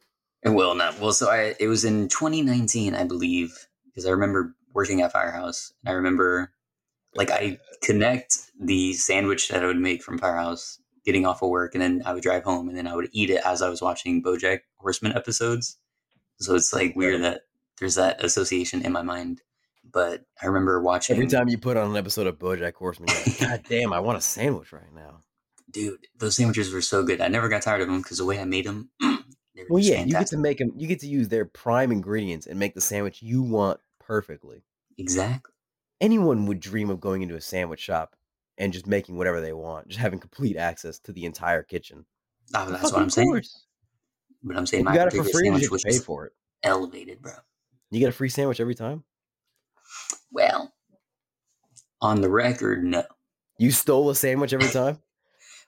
And 0.43 0.55
well, 0.55 0.75
not 0.75 0.99
well. 1.01 1.13
So 1.13 1.31
I 1.31 1.55
it 1.59 1.69
was 1.69 1.85
in 1.85 2.09
2019, 2.09 2.95
I 2.95 3.05
believe, 3.05 3.67
because 3.87 4.07
I 4.07 4.11
remember 4.11 4.55
working 4.73 5.03
at 5.03 5.13
Firehouse. 5.13 5.73
And 5.85 5.93
I 5.93 5.97
remember, 5.97 6.53
like, 7.15 7.31
I 7.31 7.59
connect 7.83 8.39
the 8.59 8.93
sandwich 8.95 9.49
that 9.49 9.63
I 9.63 9.67
would 9.67 9.79
make 9.79 10.03
from 10.03 10.19
Firehouse, 10.19 10.80
getting 11.05 11.27
off 11.27 11.43
of 11.43 11.49
work, 11.51 11.75
and 11.75 11.83
then 11.83 12.03
I 12.05 12.13
would 12.13 12.23
drive 12.23 12.45
home, 12.45 12.69
and 12.69 12.77
then 12.77 12.87
I 12.87 12.95
would 12.95 13.09
eat 13.13 13.31
it 13.31 13.41
as 13.45 13.63
I 13.63 13.69
was 13.69 13.81
watching 13.83 14.23
BoJack 14.23 14.61
Horseman 14.77 15.17
episodes. 15.17 15.79
So 16.39 16.55
it's 16.55 16.73
like 16.73 16.95
weird 16.97 17.23
that 17.23 17.43
there's 17.79 17.95
that 17.97 18.23
association 18.25 18.83
in 18.83 18.93
my 18.93 19.03
mind. 19.03 19.43
But 19.93 20.25
I 20.41 20.47
remember 20.47 20.81
watching 20.83 21.17
Every 21.17 21.27
time 21.27 21.49
you 21.49 21.59
put 21.59 21.77
on 21.77 21.91
an 21.91 21.97
episode 21.97 22.27
of 22.27 22.39
BoJack 22.39 22.75
Horseman, 22.75 23.09
like, 23.09 23.39
God 23.41 23.63
damn, 23.69 23.93
I 23.93 24.01
want 24.01 24.19
a 24.19 24.21
sandwich 24.21 24.73
right 24.73 24.93
now. 24.95 25.21
dude, 25.71 26.07
those 26.19 26.37
sandwiches 26.37 26.73
were 26.73 26.83
so 26.83 27.03
good. 27.03 27.21
I 27.21 27.29
never 27.29 27.49
got 27.49 27.63
tired 27.63 27.81
of 27.81 27.89
them 27.89 27.99
because 28.03 28.19
the 28.19 28.25
way 28.27 28.39
I 28.39 28.45
made 28.45 28.67
them, 28.67 28.91
Well, 29.01 29.79
just 29.83 29.91
yeah, 29.91 30.05
you 30.05 30.13
get 30.13 30.27
to 30.29 30.37
make 30.37 30.59
them. 30.59 30.73
You 30.77 30.87
get 30.87 31.01
to 31.01 31.07
use 31.09 31.29
their 31.29 31.45
prime 31.47 31.91
ingredients 31.93 32.47
and 32.47 32.59
make 32.59 32.75
the 32.75 32.81
sandwich 32.81 33.23
you 33.23 33.43
want 33.43 33.81
perfectly. 33.99 34.63
exactly. 34.99 35.53
Anyone 36.01 36.47
would 36.47 36.61
dream 36.61 36.89
of 36.89 37.01
going 37.01 37.21
into 37.23 37.35
a 37.37 37.41
sandwich 37.43 37.81
shop 37.81 38.17
and 38.61 38.75
just 38.75 38.87
making 38.87 39.17
whatever 39.17 39.41
they 39.41 39.55
want, 39.55 39.89
just 39.89 39.99
having 39.99 40.21
complete 40.21 40.57
access 40.57 40.99
to 41.01 41.13
the 41.13 41.25
entire 41.25 41.63
kitchen. 41.63 42.05
Oh, 42.55 42.71
that's 42.71 42.93
what 42.93 43.01
I'm 43.01 43.11
saying. 43.11 43.29
course. 43.29 43.65
But 44.43 44.57
I'm 44.57 44.67
saying 44.67 44.83
you 44.83 44.91
my 44.91 44.95
got 44.95 45.09
it 45.09 45.17
for 45.17 45.25
free, 45.25 45.49
you 45.49 45.59
sandwich 45.59 45.83
to 45.83 45.89
pay 45.89 45.99
for 45.99 46.27
it. 46.27 46.33
elevated, 46.63 47.23
bro. 47.23 47.33
You 47.91 47.99
get 47.99 48.11
a 48.11 48.13
free 48.13 48.29
sandwich 48.29 48.61
every 48.61 48.75
time. 48.75 49.03
Well, 50.31 50.73
on 52.01 52.21
the 52.21 52.29
record, 52.29 52.85
no. 52.85 53.03
You 53.59 53.71
stole 53.71 54.11
a 54.11 54.15
sandwich 54.15 54.53
every 54.53 54.69
time. 54.69 54.99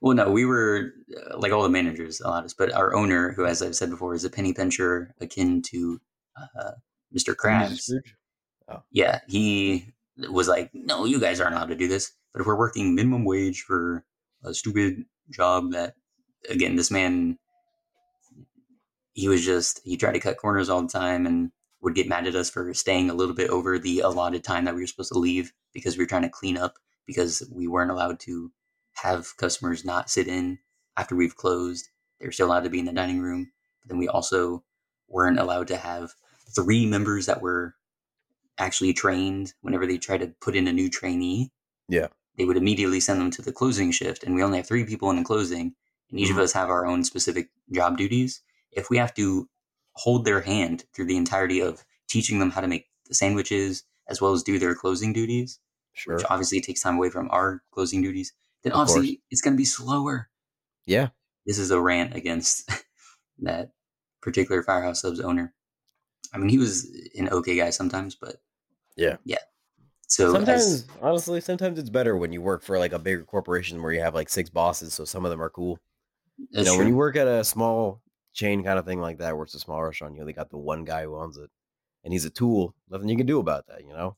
Well, 0.00 0.16
no, 0.16 0.30
we 0.30 0.44
were 0.44 0.92
uh, 1.16 1.38
like 1.38 1.52
all 1.52 1.62
the 1.62 1.68
managers 1.68 2.20
allowed 2.20 2.44
us, 2.44 2.54
but 2.54 2.72
our 2.72 2.94
owner, 2.94 3.32
who, 3.32 3.46
as 3.46 3.62
I've 3.62 3.76
said 3.76 3.90
before, 3.90 4.14
is 4.14 4.24
a 4.24 4.30
penny 4.30 4.52
pincher 4.52 5.14
akin 5.20 5.62
to 5.62 6.00
uh, 6.36 6.72
Mr. 7.16 7.34
Krabs. 7.34 7.80
Scrooge? 7.80 8.14
Yeah, 8.90 9.20
he 9.28 9.92
was 10.30 10.48
like, 10.48 10.70
"No, 10.74 11.04
you 11.04 11.20
guys 11.20 11.40
aren't 11.40 11.54
allowed 11.54 11.68
to 11.68 11.74
do 11.76 11.88
this." 11.88 12.12
But 12.32 12.40
if 12.40 12.46
we're 12.46 12.58
working 12.58 12.94
minimum 12.94 13.24
wage 13.24 13.62
for 13.62 14.04
a 14.44 14.54
stupid 14.54 15.04
job, 15.30 15.72
that 15.72 15.94
again, 16.48 16.76
this 16.76 16.90
man, 16.90 17.38
he 19.12 19.28
was 19.28 19.44
just 19.44 19.80
he 19.84 19.96
tried 19.96 20.12
to 20.12 20.20
cut 20.20 20.38
corners 20.38 20.68
all 20.68 20.82
the 20.82 20.88
time 20.88 21.26
and 21.26 21.52
would 21.82 21.94
get 21.94 22.08
mad 22.08 22.26
at 22.26 22.34
us 22.34 22.48
for 22.48 22.72
staying 22.72 23.10
a 23.10 23.14
little 23.14 23.34
bit 23.34 23.50
over 23.50 23.78
the 23.78 24.00
allotted 24.00 24.44
time 24.44 24.64
that 24.64 24.74
we 24.74 24.80
were 24.80 24.86
supposed 24.86 25.12
to 25.12 25.18
leave 25.18 25.52
because 25.74 25.96
we 25.96 26.04
were 26.04 26.08
trying 26.08 26.22
to 26.22 26.28
clean 26.28 26.56
up 26.56 26.78
because 27.06 27.42
we 27.52 27.66
weren't 27.66 27.90
allowed 27.90 28.20
to 28.20 28.52
have 28.94 29.36
customers 29.36 29.84
not 29.84 30.08
sit 30.08 30.28
in 30.28 30.58
after 30.96 31.16
we've 31.16 31.36
closed. 31.36 31.88
They 32.20 32.26
were 32.26 32.32
still 32.32 32.48
allowed 32.48 32.64
to 32.64 32.70
be 32.70 32.78
in 32.78 32.84
the 32.84 32.92
dining 32.92 33.20
room. 33.20 33.50
But 33.80 33.90
then 33.90 33.98
we 33.98 34.08
also 34.08 34.62
weren't 35.08 35.40
allowed 35.40 35.68
to 35.68 35.76
have 35.76 36.12
three 36.54 36.86
members 36.86 37.26
that 37.26 37.42
were 37.42 37.74
actually 38.58 38.92
trained 38.92 39.54
whenever 39.60 39.86
they 39.86 39.98
tried 39.98 40.20
to 40.20 40.34
put 40.40 40.54
in 40.54 40.68
a 40.68 40.72
new 40.72 40.88
trainee. 40.88 41.50
Yeah. 41.88 42.08
They 42.36 42.44
would 42.44 42.56
immediately 42.56 43.00
send 43.00 43.20
them 43.20 43.30
to 43.32 43.42
the 43.42 43.52
closing 43.52 43.90
shift. 43.92 44.22
And 44.24 44.34
we 44.34 44.42
only 44.42 44.58
have 44.58 44.66
three 44.66 44.84
people 44.84 45.10
in 45.10 45.16
the 45.16 45.24
closing, 45.24 45.74
and 46.10 46.18
each 46.20 46.28
Mhm. 46.28 46.32
of 46.32 46.38
us 46.38 46.52
have 46.52 46.70
our 46.70 46.86
own 46.86 47.04
specific 47.04 47.50
job 47.70 47.98
duties. 47.98 48.40
If 48.70 48.88
we 48.90 48.96
have 48.98 49.14
to 49.14 49.48
hold 49.94 50.24
their 50.24 50.40
hand 50.40 50.84
through 50.94 51.04
the 51.06 51.16
entirety 51.16 51.60
of 51.60 51.84
teaching 52.08 52.38
them 52.38 52.50
how 52.50 52.60
to 52.62 52.68
make 52.68 52.88
the 53.06 53.14
sandwiches 53.14 53.84
as 54.08 54.20
well 54.20 54.32
as 54.32 54.42
do 54.42 54.58
their 54.58 54.74
closing 54.74 55.12
duties, 55.12 55.58
Sure. 55.92 56.16
which 56.16 56.24
obviously 56.30 56.60
takes 56.60 56.80
time 56.80 56.96
away 56.96 57.10
from 57.10 57.28
our 57.30 57.62
closing 57.70 58.00
duties, 58.02 58.32
then 58.62 58.72
Of 58.72 58.76
course. 58.76 58.90
obviously 58.92 59.22
it's 59.30 59.42
going 59.42 59.54
to 59.54 59.58
be 59.58 59.64
slower. 59.66 60.30
Yeah. 60.86 61.10
This 61.44 61.58
is 61.58 61.70
a 61.70 61.80
rant 61.80 62.14
against 62.14 62.68
that 63.40 63.72
particular 64.22 64.62
Firehouse 64.62 65.02
Subs 65.02 65.20
owner. 65.20 65.54
I 66.32 66.38
mean, 66.38 66.48
he 66.48 66.56
was 66.58 66.86
an 67.18 67.28
okay 67.28 67.56
guy 67.56 67.70
sometimes, 67.70 68.14
but 68.14 68.42
Yeah. 68.96 69.18
yeah. 69.24 69.38
So 70.12 70.30
sometimes, 70.30 70.62
as, 70.62 70.86
honestly, 71.00 71.40
sometimes 71.40 71.78
it's 71.78 71.88
better 71.88 72.14
when 72.18 72.34
you 72.34 72.42
work 72.42 72.62
for 72.62 72.78
like 72.78 72.92
a 72.92 72.98
bigger 72.98 73.24
corporation 73.24 73.82
where 73.82 73.92
you 73.92 74.02
have 74.02 74.14
like 74.14 74.28
six 74.28 74.50
bosses, 74.50 74.92
so 74.92 75.06
some 75.06 75.24
of 75.24 75.30
them 75.30 75.40
are 75.40 75.48
cool. 75.48 75.78
You 76.36 76.64
know, 76.64 76.72
true. 76.72 76.78
when 76.80 76.88
you 76.88 76.96
work 76.96 77.16
at 77.16 77.26
a 77.26 77.42
small 77.42 78.02
chain 78.34 78.62
kind 78.62 78.78
of 78.78 78.84
thing 78.84 79.00
like 79.00 79.16
that, 79.18 79.34
where 79.34 79.44
it's 79.44 79.54
a 79.54 79.58
small 79.58 79.82
restaurant, 79.82 80.14
you 80.14 80.20
only 80.20 80.34
got 80.34 80.50
the 80.50 80.58
one 80.58 80.84
guy 80.84 81.04
who 81.04 81.16
owns 81.16 81.38
it, 81.38 81.48
and 82.04 82.12
he's 82.12 82.26
a 82.26 82.30
tool. 82.30 82.74
Nothing 82.90 83.08
you 83.08 83.16
can 83.16 83.24
do 83.24 83.38
about 83.38 83.68
that. 83.68 83.86
You 83.86 83.94
know. 83.94 84.16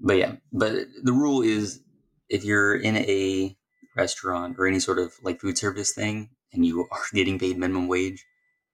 but 0.00 0.16
yeah, 0.16 0.36
but 0.54 0.86
the 1.02 1.12
rule 1.12 1.42
is 1.42 1.82
if 2.30 2.42
you're 2.42 2.74
in 2.74 2.96
a 2.96 3.54
restaurant 3.94 4.56
or 4.58 4.66
any 4.66 4.80
sort 4.80 4.98
of 4.98 5.12
like 5.22 5.38
food 5.38 5.58
service 5.58 5.92
thing 5.92 6.30
and 6.54 6.64
you 6.64 6.88
are 6.90 7.02
getting 7.12 7.38
paid 7.38 7.58
minimum 7.58 7.88
wage, 7.88 8.24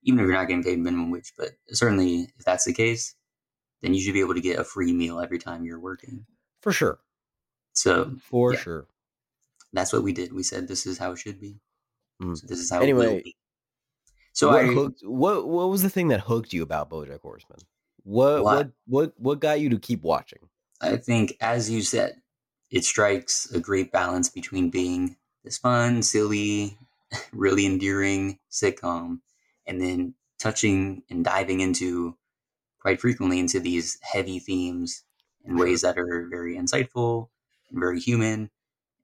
even 0.05 0.21
if 0.21 0.27
you're 0.27 0.35
not 0.37 0.47
getting 0.47 0.63
paid 0.63 0.79
minimum 0.79 1.11
wage, 1.11 1.33
but 1.37 1.49
certainly 1.71 2.29
if 2.39 2.45
that's 2.45 2.67
the 2.67 2.73
case, 2.73 3.17
then 3.83 3.95
you 3.95 4.01
should 4.01 4.15
be 4.15 4.21
able 4.21 4.35
to 4.35 4.41
get 4.41 4.61
a 4.61 4.65
free 4.65 4.93
meal 4.93 5.19
every 5.19 5.41
time 5.41 5.65
you're 5.65 5.81
working. 5.81 6.25
For 6.67 6.73
sure. 6.73 6.99
So 7.75 8.17
For 8.17 8.55
Yeah. 8.55 8.59
sure. 8.59 8.87
that's 9.73 9.93
what 9.93 10.03
we 10.03 10.13
did. 10.13 10.33
We 10.33 10.43
said 10.43 10.67
this 10.67 10.85
is 10.85 10.99
how 10.99 11.13
it 11.13 11.19
should 11.19 11.39
be. 11.41 11.61
Mm. 12.21 12.37
So 12.37 12.49
this 12.49 12.59
is 12.59 12.71
how 12.71 12.79
it 12.79 12.93
will 12.93 12.93
Anyway, 13.05 13.23
be. 13.23 13.37
So 14.33 14.49
what 14.49 14.65
I 14.65 14.67
hooked, 14.67 15.01
what 15.05 15.47
what 15.47 15.69
was 15.69 15.83
the 15.83 15.91
thing 15.91 16.09
that 16.09 16.23
hooked 16.23 16.53
you 16.53 16.65
about 16.65 16.91
BoJack 16.91 17.21
Horseman? 17.21 17.61
What? 18.03 18.43
what 18.43 18.73
what 18.87 19.21
what 19.21 19.39
got 19.41 19.61
you 19.61 19.69
to 19.71 19.79
keep 19.79 20.03
watching? 20.03 20.49
I 20.81 20.97
think, 20.97 21.37
as 21.41 21.71
you 21.71 21.83
said, 21.83 22.21
it 22.69 22.85
strikes 22.85 23.49
a 23.53 23.61
great 23.61 23.93
balance 23.93 24.29
between 24.29 24.71
being 24.71 25.17
this 25.45 25.57
fun, 25.57 26.03
silly, 26.03 26.79
really 27.33 27.65
endearing 27.65 28.41
sitcom, 28.51 29.21
and 29.67 29.81
then 29.81 30.15
touching 30.39 31.05
and 31.09 31.25
diving 31.25 31.61
into 31.61 32.19
quite 32.81 33.01
frequently 33.01 33.39
into 33.39 33.61
these 33.61 33.99
heavy 34.03 34.39
themes 34.39 35.05
in 35.47 35.57
ways 35.57 35.83
that 35.83 35.99
are 35.99 36.27
very 36.31 36.57
insightful 36.57 37.29
and 37.71 37.79
very 37.81 38.01
human, 38.01 38.51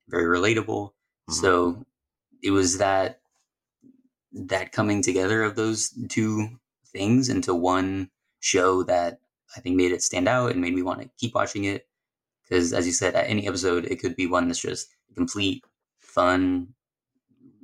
very 0.09 0.25
relatable. 0.25 0.91
Mhm. 1.29 1.33
So 1.33 1.85
it 2.41 2.51
was 2.51 2.77
that 2.79 3.21
that 4.33 4.71
coming 4.71 5.01
together 5.01 5.43
of 5.43 5.55
those 5.55 5.89
two 6.09 6.59
things 6.87 7.29
into 7.29 7.53
one 7.53 8.09
show 8.39 8.83
that 8.83 9.19
I 9.55 9.61
think 9.61 9.75
made 9.75 9.91
it 9.91 10.01
stand 10.03 10.27
out 10.27 10.51
and 10.51 10.61
made 10.61 10.73
me 10.73 10.81
want 10.81 11.01
to 11.01 11.09
keep 11.17 11.35
watching 11.35 11.65
it. 11.65 11.87
Because 12.43 12.73
as 12.73 12.85
you 12.85 12.91
said, 12.93 13.15
at 13.15 13.29
any 13.29 13.47
episode, 13.47 13.85
it 13.85 13.99
could 13.99 14.15
be 14.15 14.27
one 14.27 14.47
that's 14.47 14.59
just 14.61 14.89
complete 15.15 15.63
fun, 15.99 16.73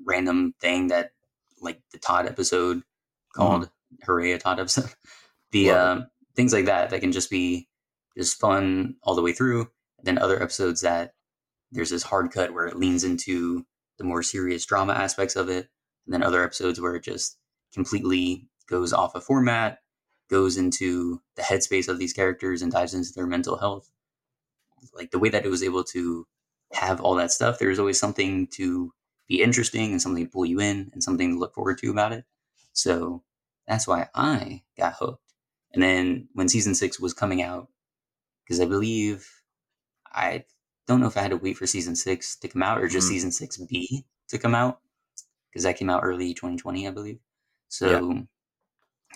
random 0.06 0.54
thing 0.62 0.88
that, 0.88 1.12
like 1.62 1.82
the 1.92 1.98
Todd 2.00 2.28
episode 2.28 2.84
called 3.34 3.70
"Hooray!" 4.06 4.32
a 4.34 4.40
Todd 4.40 4.60
episode. 4.60 4.94
The 5.52 5.72
um, 5.72 6.08
things 6.36 6.54
like 6.54 6.66
that 6.66 6.92
that 6.92 7.02
can 7.02 7.12
just 7.12 7.32
be 7.32 7.69
just 8.18 8.40
fun 8.40 8.96
all 9.04 9.16
the 9.16 9.22
way 9.22 9.34
through. 9.34 9.70
Then 10.04 10.18
other 10.18 10.42
episodes 10.42 10.82
that 10.82 11.14
there's 11.72 11.90
this 11.90 12.04
hard 12.04 12.32
cut 12.32 12.54
where 12.54 12.68
it 12.68 12.78
leans 12.78 13.04
into 13.04 13.66
the 13.98 14.04
more 14.04 14.24
serious 14.24 14.66
drama 14.66 14.94
aspects 14.94 15.36
of 15.36 15.50
it, 15.50 15.70
and 16.06 16.14
then 16.14 16.24
other 16.24 16.44
episodes 16.44 16.80
where 16.80 16.96
it 16.96 17.04
just 17.04 17.38
completely 17.74 18.48
goes 18.68 18.94
off 18.94 19.16
a 19.16 19.22
format, 19.22 19.80
goes 20.30 20.58
into 20.58 21.22
the 21.36 21.42
headspace 21.42 21.88
of 21.88 22.00
these 22.00 22.14
characters 22.14 22.62
and 22.62 22.72
dives 22.72 22.94
into 22.94 23.12
their 23.14 23.28
mental 23.28 23.58
health. 23.58 23.90
Like 24.94 25.12
the 25.12 25.20
way 25.20 25.30
that 25.30 25.46
it 25.46 25.50
was 25.50 25.64
able 25.64 25.84
to 25.86 26.26
have 26.74 27.02
all 27.02 27.16
that 27.16 27.32
stuff, 27.32 27.60
there's 27.60 27.80
always 27.80 28.00
something 28.00 28.48
to 28.48 28.94
be 29.28 29.42
interesting 29.42 29.92
and 29.92 30.02
something 30.02 30.26
to 30.26 30.32
pull 30.32 30.46
you 30.46 30.60
in 30.60 30.90
and 30.94 31.04
something 31.04 31.34
to 31.34 31.40
look 31.40 31.54
forward 31.54 31.78
to 31.80 31.92
about 31.92 32.14
it. 32.14 32.26
So 32.74 33.24
that's 33.68 33.88
why 33.88 34.08
I 34.16 34.64
got 34.78 34.94
hooked. 34.94 35.34
And 35.74 35.84
then 35.84 36.30
when 36.34 36.50
season 36.50 36.74
six 36.74 37.00
was 37.00 37.14
coming 37.14 37.42
out, 37.42 37.68
because 38.50 38.60
I 38.60 38.66
believe 38.66 39.30
I 40.12 40.44
don't 40.88 41.00
know 41.00 41.06
if 41.08 41.16
I 41.16 41.22
had 41.22 41.30
to 41.30 41.38
wait 41.38 41.56
for 41.56 41.68
season 41.68 41.96
six 41.96 42.36
to 42.38 42.48
come 42.48 42.64
out 42.64 42.82
or 42.82 42.88
just 42.88 43.06
Mhm. 43.08 43.12
season 43.12 43.32
six 43.32 43.58
B 43.58 44.06
to 44.30 44.40
come 44.40 44.56
out 44.56 44.82
because 45.50 45.64
that 45.64 45.78
came 45.78 45.90
out 45.90 46.02
early 46.04 46.34
2020, 46.34 46.88
I 46.88 46.92
believe. 46.92 47.20
So 47.68 48.26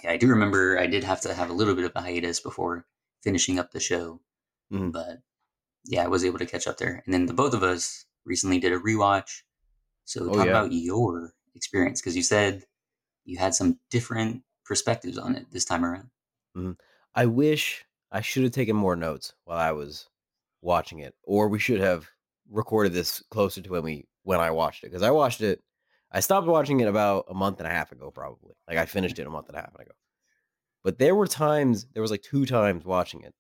yeah. 0.04 0.12
I 0.12 0.18
do 0.18 0.28
remember 0.28 0.78
I 0.80 0.86
did 0.86 1.04
have 1.04 1.22
to 1.22 1.34
have 1.34 1.50
a 1.50 1.54
little 1.54 1.74
bit 1.74 1.86
of 1.86 1.92
a 1.96 2.02
hiatus 2.02 2.40
before 2.40 2.86
finishing 3.24 3.58
up 3.58 3.72
the 3.72 3.80
show, 3.80 4.22
Mhm. 4.72 4.92
but 4.92 5.24
yeah, 5.86 6.04
I 6.04 6.08
was 6.08 6.24
able 6.24 6.38
to 6.40 6.46
catch 6.46 6.68
up 6.68 6.78
there. 6.78 7.02
And 7.06 7.14
then 7.14 7.26
the 7.26 7.34
both 7.34 7.56
of 7.56 7.64
us 7.64 8.06
recently 8.26 8.60
did 8.60 8.72
a 8.72 8.80
rewatch. 8.80 9.42
So 10.06 10.30
Oh, 10.30 10.34
talk 10.34 10.46
yeah. 10.46 10.52
about 10.52 10.72
your 10.72 11.34
experience 11.56 12.02
because 12.02 12.16
you 12.16 12.24
said 12.24 12.68
you 13.26 13.38
had 13.40 13.56
some 13.56 13.80
different 13.90 14.44
perspectives 14.64 15.18
on 15.18 15.36
it 15.36 15.50
this 15.50 15.66
time 15.66 15.84
around. 15.84 16.12
I 17.16 17.26
wish 17.26 17.84
I 18.14 18.22
should 18.22 18.44
have 18.44 18.52
taken 18.52 18.76
more 18.76 18.96
notes 18.96 19.34
while 19.44 19.58
I 19.58 19.72
was 19.72 20.08
watching 20.62 21.00
it, 21.00 21.16
or 21.24 21.50
we 21.50 21.60
should 21.60 21.82
have 21.82 22.08
recorded 22.50 22.94
this 22.94 23.24
closer 23.32 23.62
to 23.62 23.72
when 23.72 23.84
we 23.84 24.08
when 24.22 24.40
I 24.40 24.52
watched 24.52 24.84
it 24.84 24.88
because 24.88 25.02
I 25.02 25.12
watched 25.12 25.42
it. 25.42 25.60
I 26.12 26.20
stopped 26.20 26.46
watching 26.46 26.80
it 26.80 26.88
about 26.88 27.26
a 27.28 27.34
month 27.34 27.60
and 27.60 27.68
a 27.68 27.72
half 27.72 27.92
ago, 27.92 28.12
probably. 28.12 28.54
Like 28.68 28.78
I 28.78 28.86
finished 28.86 29.16
mm-hmm. 29.16 29.24
it 29.24 29.28
a 29.28 29.32
month 29.32 29.50
and 29.50 29.58
a 29.58 29.62
half 29.62 29.74
ago. 29.74 29.92
But 30.84 31.00
there 31.00 31.16
were 31.16 31.26
times, 31.26 31.88
there 31.94 32.04
was 32.04 32.12
like 32.12 32.22
two 32.22 32.46
times 32.46 32.86
watching 32.86 33.24
it 33.24 33.34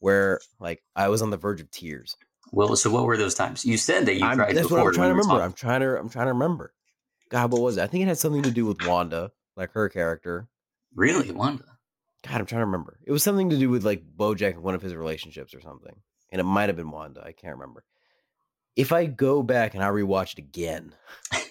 where 0.00 0.40
like 0.58 0.82
I 0.96 1.08
was 1.08 1.22
on 1.22 1.30
the 1.30 1.36
verge 1.36 1.60
of 1.60 1.70
tears. 1.70 2.16
Well, 2.50 2.74
so 2.74 2.90
what 2.90 3.04
were 3.04 3.16
those 3.16 3.36
times? 3.36 3.64
You 3.64 3.76
said 3.76 4.06
that 4.06 4.16
you 4.16 4.26
I'm, 4.26 4.36
cried 4.36 4.56
that's 4.56 4.62
before. 4.66 4.78
what 4.78 4.88
I'm 4.88 4.94
trying 4.94 5.10
to 5.10 5.14
when 5.14 5.16
we 5.16 5.16
were 5.16 5.22
remember. 5.22 5.44
I'm 5.44 5.52
trying 5.52 5.80
to 5.80 5.98
I'm 5.98 6.08
trying 6.08 6.26
to 6.26 6.32
remember. 6.32 6.74
God, 7.30 7.52
what 7.52 7.62
was 7.62 7.76
it? 7.76 7.82
I 7.82 7.86
think 7.86 8.02
it 8.02 8.08
had 8.08 8.18
something 8.18 8.42
to 8.42 8.50
do 8.50 8.66
with 8.66 8.84
Wanda, 8.84 9.30
like 9.56 9.70
her 9.72 9.88
character. 9.88 10.48
Really, 10.94 11.30
Wanda? 11.30 11.64
God, 12.26 12.40
I'm 12.40 12.46
trying 12.46 12.60
to 12.60 12.66
remember. 12.66 12.98
It 13.04 13.12
was 13.12 13.22
something 13.22 13.50
to 13.50 13.58
do 13.58 13.68
with 13.68 13.84
like 13.84 14.02
Bojack 14.16 14.54
and 14.54 14.62
one 14.62 14.74
of 14.74 14.82
his 14.82 14.94
relationships 14.94 15.54
or 15.54 15.60
something. 15.60 15.94
And 16.30 16.40
it 16.40 16.44
might 16.44 16.68
have 16.68 16.76
been 16.76 16.90
Wanda. 16.90 17.22
I 17.24 17.32
can't 17.32 17.54
remember. 17.54 17.84
If 18.76 18.92
I 18.92 19.06
go 19.06 19.42
back 19.42 19.74
and 19.74 19.82
I 19.82 19.88
rewatch 19.88 20.32
it 20.32 20.38
again, 20.38 20.94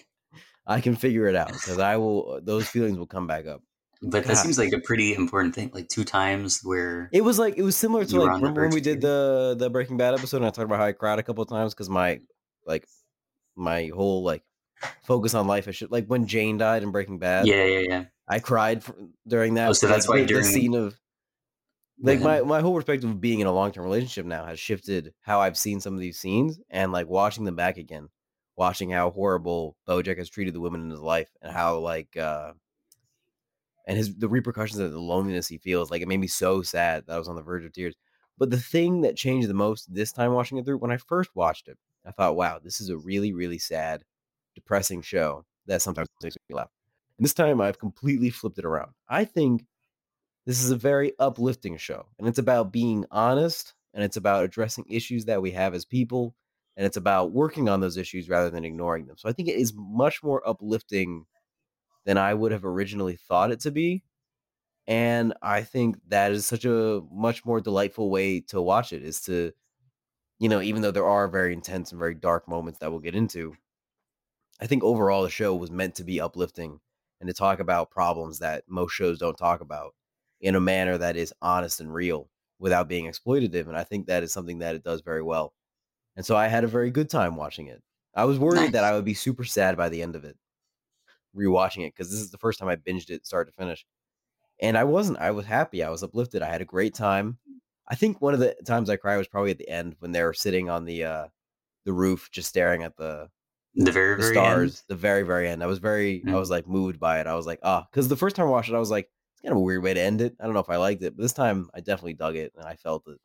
I 0.66 0.80
can 0.80 0.96
figure 0.96 1.26
it 1.26 1.36
out 1.36 1.52
because 1.52 1.78
I 1.78 1.96
will. 1.96 2.40
Those 2.42 2.68
feelings 2.68 2.98
will 2.98 3.06
come 3.06 3.26
back 3.26 3.46
up. 3.46 3.62
But 4.02 4.24
that 4.24 4.36
seems 4.38 4.58
like 4.58 4.72
a 4.72 4.80
pretty 4.80 5.14
important 5.14 5.54
thing. 5.54 5.70
Like 5.72 5.88
two 5.88 6.02
times 6.02 6.60
where 6.64 7.08
It 7.12 7.20
was 7.20 7.38
like 7.38 7.54
it 7.56 7.62
was 7.62 7.76
similar 7.76 8.04
to 8.04 8.20
like 8.20 8.34
remember 8.34 8.62
when 8.62 8.72
we 8.72 8.80
did 8.80 9.00
the 9.00 9.54
the 9.56 9.70
Breaking 9.70 9.96
Bad 9.96 10.14
episode 10.14 10.38
and 10.38 10.46
I 10.46 10.50
talked 10.50 10.64
about 10.64 10.80
how 10.80 10.86
I 10.86 10.92
cried 10.92 11.20
a 11.20 11.22
couple 11.22 11.42
of 11.42 11.48
times 11.48 11.72
because 11.72 11.88
my 11.88 12.20
like 12.66 12.84
my 13.54 13.90
whole 13.94 14.24
like 14.24 14.42
focus 15.04 15.34
on 15.34 15.46
life 15.46 15.68
is 15.68 15.76
shit. 15.76 15.92
Like 15.92 16.06
when 16.06 16.26
Jane 16.26 16.58
died 16.58 16.82
in 16.82 16.90
Breaking 16.90 17.18
Bad, 17.18 17.46
yeah, 17.46 17.62
yeah, 17.62 17.84
yeah. 17.88 18.04
I 18.32 18.38
cried 18.38 18.82
for, 18.82 18.94
during 19.28 19.54
that. 19.54 19.68
Oh, 19.68 19.72
so 19.74 19.86
that's 19.86 20.08
like, 20.08 20.20
why 20.20 20.26
the, 20.26 20.34
the 20.34 20.44
scene 20.44 20.74
of 20.74 20.98
like 22.00 22.20
my, 22.20 22.40
my 22.40 22.60
whole 22.60 22.74
perspective 22.74 23.10
of 23.10 23.20
being 23.20 23.40
in 23.40 23.46
a 23.46 23.52
long 23.52 23.72
term 23.72 23.84
relationship 23.84 24.24
now 24.24 24.46
has 24.46 24.58
shifted 24.58 25.12
how 25.20 25.40
I've 25.40 25.58
seen 25.58 25.80
some 25.80 25.92
of 25.94 26.00
these 26.00 26.18
scenes 26.18 26.58
and 26.70 26.92
like 26.92 27.08
watching 27.08 27.44
them 27.44 27.56
back 27.56 27.76
again, 27.76 28.08
watching 28.56 28.90
how 28.90 29.10
horrible 29.10 29.76
Bojack 29.86 30.16
has 30.16 30.30
treated 30.30 30.54
the 30.54 30.60
women 30.60 30.82
in 30.82 30.90
his 30.90 31.00
life 31.00 31.28
and 31.42 31.52
how 31.52 31.78
like 31.78 32.16
uh 32.16 32.52
and 33.86 33.98
his 33.98 34.14
the 34.16 34.28
repercussions 34.28 34.80
of 34.80 34.92
the 34.92 34.98
loneliness 34.98 35.48
he 35.48 35.58
feels. 35.58 35.90
Like 35.90 36.00
it 36.00 36.08
made 36.08 36.20
me 36.20 36.26
so 36.26 36.62
sad 36.62 37.04
that 37.06 37.14
I 37.14 37.18
was 37.18 37.28
on 37.28 37.36
the 37.36 37.42
verge 37.42 37.64
of 37.64 37.72
tears. 37.72 37.94
But 38.38 38.50
the 38.50 38.58
thing 38.58 39.02
that 39.02 39.14
changed 39.14 39.48
the 39.48 39.54
most 39.54 39.92
this 39.92 40.10
time 40.10 40.32
watching 40.32 40.56
it 40.56 40.64
through, 40.64 40.78
when 40.78 40.90
I 40.90 40.96
first 40.96 41.30
watched 41.34 41.68
it, 41.68 41.76
I 42.06 42.12
thought, 42.12 42.34
wow, 42.34 42.58
this 42.58 42.80
is 42.80 42.88
a 42.88 42.96
really, 42.96 43.34
really 43.34 43.58
sad, 43.58 44.04
depressing 44.54 45.02
show 45.02 45.44
that 45.66 45.82
sometimes 45.82 46.08
makes 46.22 46.36
me 46.48 46.56
laugh. 46.56 46.70
And 47.22 47.26
this 47.26 47.34
time 47.34 47.60
I've 47.60 47.78
completely 47.78 48.30
flipped 48.30 48.58
it 48.58 48.64
around. 48.64 48.94
I 49.08 49.24
think 49.24 49.64
this 50.44 50.60
is 50.60 50.72
a 50.72 50.76
very 50.76 51.12
uplifting 51.20 51.76
show, 51.76 52.06
and 52.18 52.26
it's 52.26 52.40
about 52.40 52.72
being 52.72 53.06
honest, 53.12 53.74
and 53.94 54.02
it's 54.02 54.16
about 54.16 54.42
addressing 54.42 54.86
issues 54.90 55.26
that 55.26 55.40
we 55.40 55.52
have 55.52 55.72
as 55.72 55.84
people, 55.84 56.34
and 56.76 56.84
it's 56.84 56.96
about 56.96 57.30
working 57.30 57.68
on 57.68 57.78
those 57.78 57.96
issues 57.96 58.28
rather 58.28 58.50
than 58.50 58.64
ignoring 58.64 59.06
them. 59.06 59.16
So 59.18 59.28
I 59.28 59.32
think 59.34 59.48
it 59.48 59.54
is 59.54 59.72
much 59.72 60.20
more 60.24 60.42
uplifting 60.44 61.26
than 62.04 62.18
I 62.18 62.34
would 62.34 62.50
have 62.50 62.64
originally 62.64 63.14
thought 63.14 63.52
it 63.52 63.60
to 63.60 63.70
be. 63.70 64.02
And 64.88 65.32
I 65.40 65.62
think 65.62 65.98
that 66.08 66.32
is 66.32 66.44
such 66.44 66.64
a 66.64 67.02
much 67.12 67.44
more 67.44 67.60
delightful 67.60 68.10
way 68.10 68.40
to 68.48 68.60
watch 68.60 68.92
it 68.92 69.04
is 69.04 69.20
to, 69.26 69.52
you 70.40 70.48
know, 70.48 70.60
even 70.60 70.82
though 70.82 70.90
there 70.90 71.06
are 71.06 71.28
very 71.28 71.52
intense 71.52 71.92
and 71.92 72.00
very 72.00 72.16
dark 72.16 72.48
moments 72.48 72.80
that 72.80 72.90
we'll 72.90 72.98
get 72.98 73.14
into, 73.14 73.54
I 74.60 74.66
think 74.66 74.82
overall 74.82 75.22
the 75.22 75.30
show 75.30 75.54
was 75.54 75.70
meant 75.70 75.94
to 75.94 76.04
be 76.04 76.20
uplifting 76.20 76.80
and 77.22 77.28
to 77.28 77.32
talk 77.32 77.60
about 77.60 77.90
problems 77.90 78.40
that 78.40 78.64
most 78.68 78.92
shows 78.92 79.16
don't 79.16 79.38
talk 79.38 79.60
about 79.60 79.94
in 80.40 80.56
a 80.56 80.60
manner 80.60 80.98
that 80.98 81.16
is 81.16 81.32
honest 81.40 81.80
and 81.80 81.94
real 81.94 82.28
without 82.58 82.88
being 82.88 83.06
exploitative. 83.06 83.68
And 83.68 83.78
I 83.78 83.84
think 83.84 84.06
that 84.06 84.24
is 84.24 84.32
something 84.32 84.58
that 84.58 84.74
it 84.74 84.82
does 84.82 85.02
very 85.02 85.22
well. 85.22 85.54
And 86.16 86.26
so 86.26 86.36
I 86.36 86.48
had 86.48 86.64
a 86.64 86.68
very 86.68 86.90
good 86.90 87.08
time 87.08 87.36
watching 87.36 87.68
it. 87.68 87.80
I 88.14 88.24
was 88.24 88.40
worried 88.40 88.72
that 88.72 88.82
I 88.82 88.92
would 88.92 89.04
be 89.04 89.14
super 89.14 89.44
sad 89.44 89.76
by 89.76 89.88
the 89.88 90.02
end 90.02 90.16
of 90.16 90.24
it, 90.24 90.36
rewatching 91.34 91.86
it, 91.86 91.94
because 91.94 92.10
this 92.10 92.20
is 92.20 92.32
the 92.32 92.38
first 92.38 92.58
time 92.58 92.68
I 92.68 92.74
binged 92.74 93.08
it 93.08 93.24
start 93.24 93.46
to 93.46 93.54
finish. 93.54 93.86
And 94.60 94.76
I 94.76 94.82
wasn't. 94.82 95.18
I 95.18 95.30
was 95.30 95.46
happy. 95.46 95.82
I 95.84 95.90
was 95.90 96.02
uplifted. 96.02 96.42
I 96.42 96.50
had 96.50 96.60
a 96.60 96.66
great 96.66 96.92
time. 96.92 97.38
I 97.88 97.94
think 97.94 98.20
one 98.20 98.34
of 98.34 98.40
the 98.40 98.56
times 98.66 98.90
I 98.90 98.96
cried 98.96 99.16
was 99.16 99.28
probably 99.28 99.52
at 99.52 99.58
the 99.58 99.68
end 99.68 99.94
when 100.00 100.10
they 100.10 100.22
were 100.22 100.34
sitting 100.34 100.68
on 100.68 100.84
the 100.84 101.04
uh 101.04 101.26
the 101.84 101.92
roof 101.92 102.30
just 102.32 102.48
staring 102.48 102.82
at 102.82 102.96
the 102.96 103.28
the 103.74 103.92
very 103.92 104.16
the 104.16 104.22
very 104.22 104.32
stars, 104.32 104.70
end. 104.72 104.82
the 104.88 104.96
very, 104.96 105.22
very 105.22 105.48
end. 105.48 105.62
I 105.62 105.66
was 105.66 105.78
very, 105.78 106.24
I 106.28 106.32
Mm. 106.32 106.38
was 106.38 106.50
like 106.50 106.66
moved 106.68 107.00
by 107.00 107.20
it. 107.20 107.26
I 107.26 107.34
was 107.34 107.46
like, 107.46 107.60
ah, 107.62 107.86
because 107.90 108.08
the 108.08 108.16
first 108.16 108.36
time 108.36 108.46
I 108.46 108.50
watched 108.50 108.68
it, 108.70 108.74
I 108.74 108.78
was 108.78 108.90
like, 108.90 109.10
it's 109.34 109.40
kind 109.42 109.52
of 109.52 109.58
a 109.58 109.60
weird 109.60 109.82
way 109.82 109.94
to 109.94 110.00
end 110.00 110.20
it. 110.20 110.36
I 110.40 110.44
don't 110.44 110.54
know 110.54 110.60
if 110.60 110.70
I 110.70 110.76
liked 110.76 111.02
it, 111.02 111.16
but 111.16 111.22
this 111.22 111.32
time 111.32 111.70
I 111.74 111.80
definitely 111.80 112.14
dug 112.14 112.36
it 112.36 112.52
and 112.56 112.66
I 112.66 112.76
felt 112.76 113.04
it. 113.08 113.18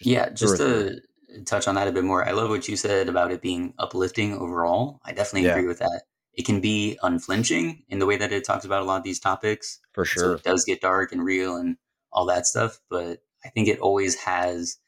Yeah, 0.00 0.30
just 0.30 0.56
to 0.56 1.00
touch 1.46 1.68
on 1.68 1.74
that 1.76 1.88
a 1.88 1.92
bit 1.92 2.04
more, 2.04 2.26
I 2.26 2.32
love 2.32 2.50
what 2.50 2.68
you 2.68 2.76
said 2.76 3.08
about 3.08 3.30
it 3.32 3.40
being 3.40 3.74
uplifting 3.78 4.34
overall. 4.34 5.00
I 5.04 5.12
definitely 5.12 5.46
Yeah. 5.46 5.58
agree 5.58 5.66
with 5.66 5.78
that. 5.78 6.02
It 6.34 6.44
can 6.46 6.60
be 6.60 6.98
unflinching 7.02 7.84
in 7.88 7.98
the 7.98 8.06
way 8.06 8.16
that 8.16 8.32
it 8.32 8.44
talks 8.44 8.64
about 8.64 8.82
a 8.82 8.84
lot 8.84 8.96
of 8.98 9.04
these 9.04 9.20
topics. 9.20 9.80
for 9.92 10.04
So 10.04 10.08
sure. 10.20 10.34
it 10.34 10.42
does 10.42 10.64
get 10.64 10.80
dark 10.80 11.12
and 11.12 11.24
real 11.24 11.56
and 11.56 11.76
all 12.12 12.26
that 12.26 12.46
stuff, 12.46 12.80
but 12.90 13.22
I 13.44 13.48
think 13.50 13.68
it 13.68 13.78
always 13.80 14.14
has 14.16 14.78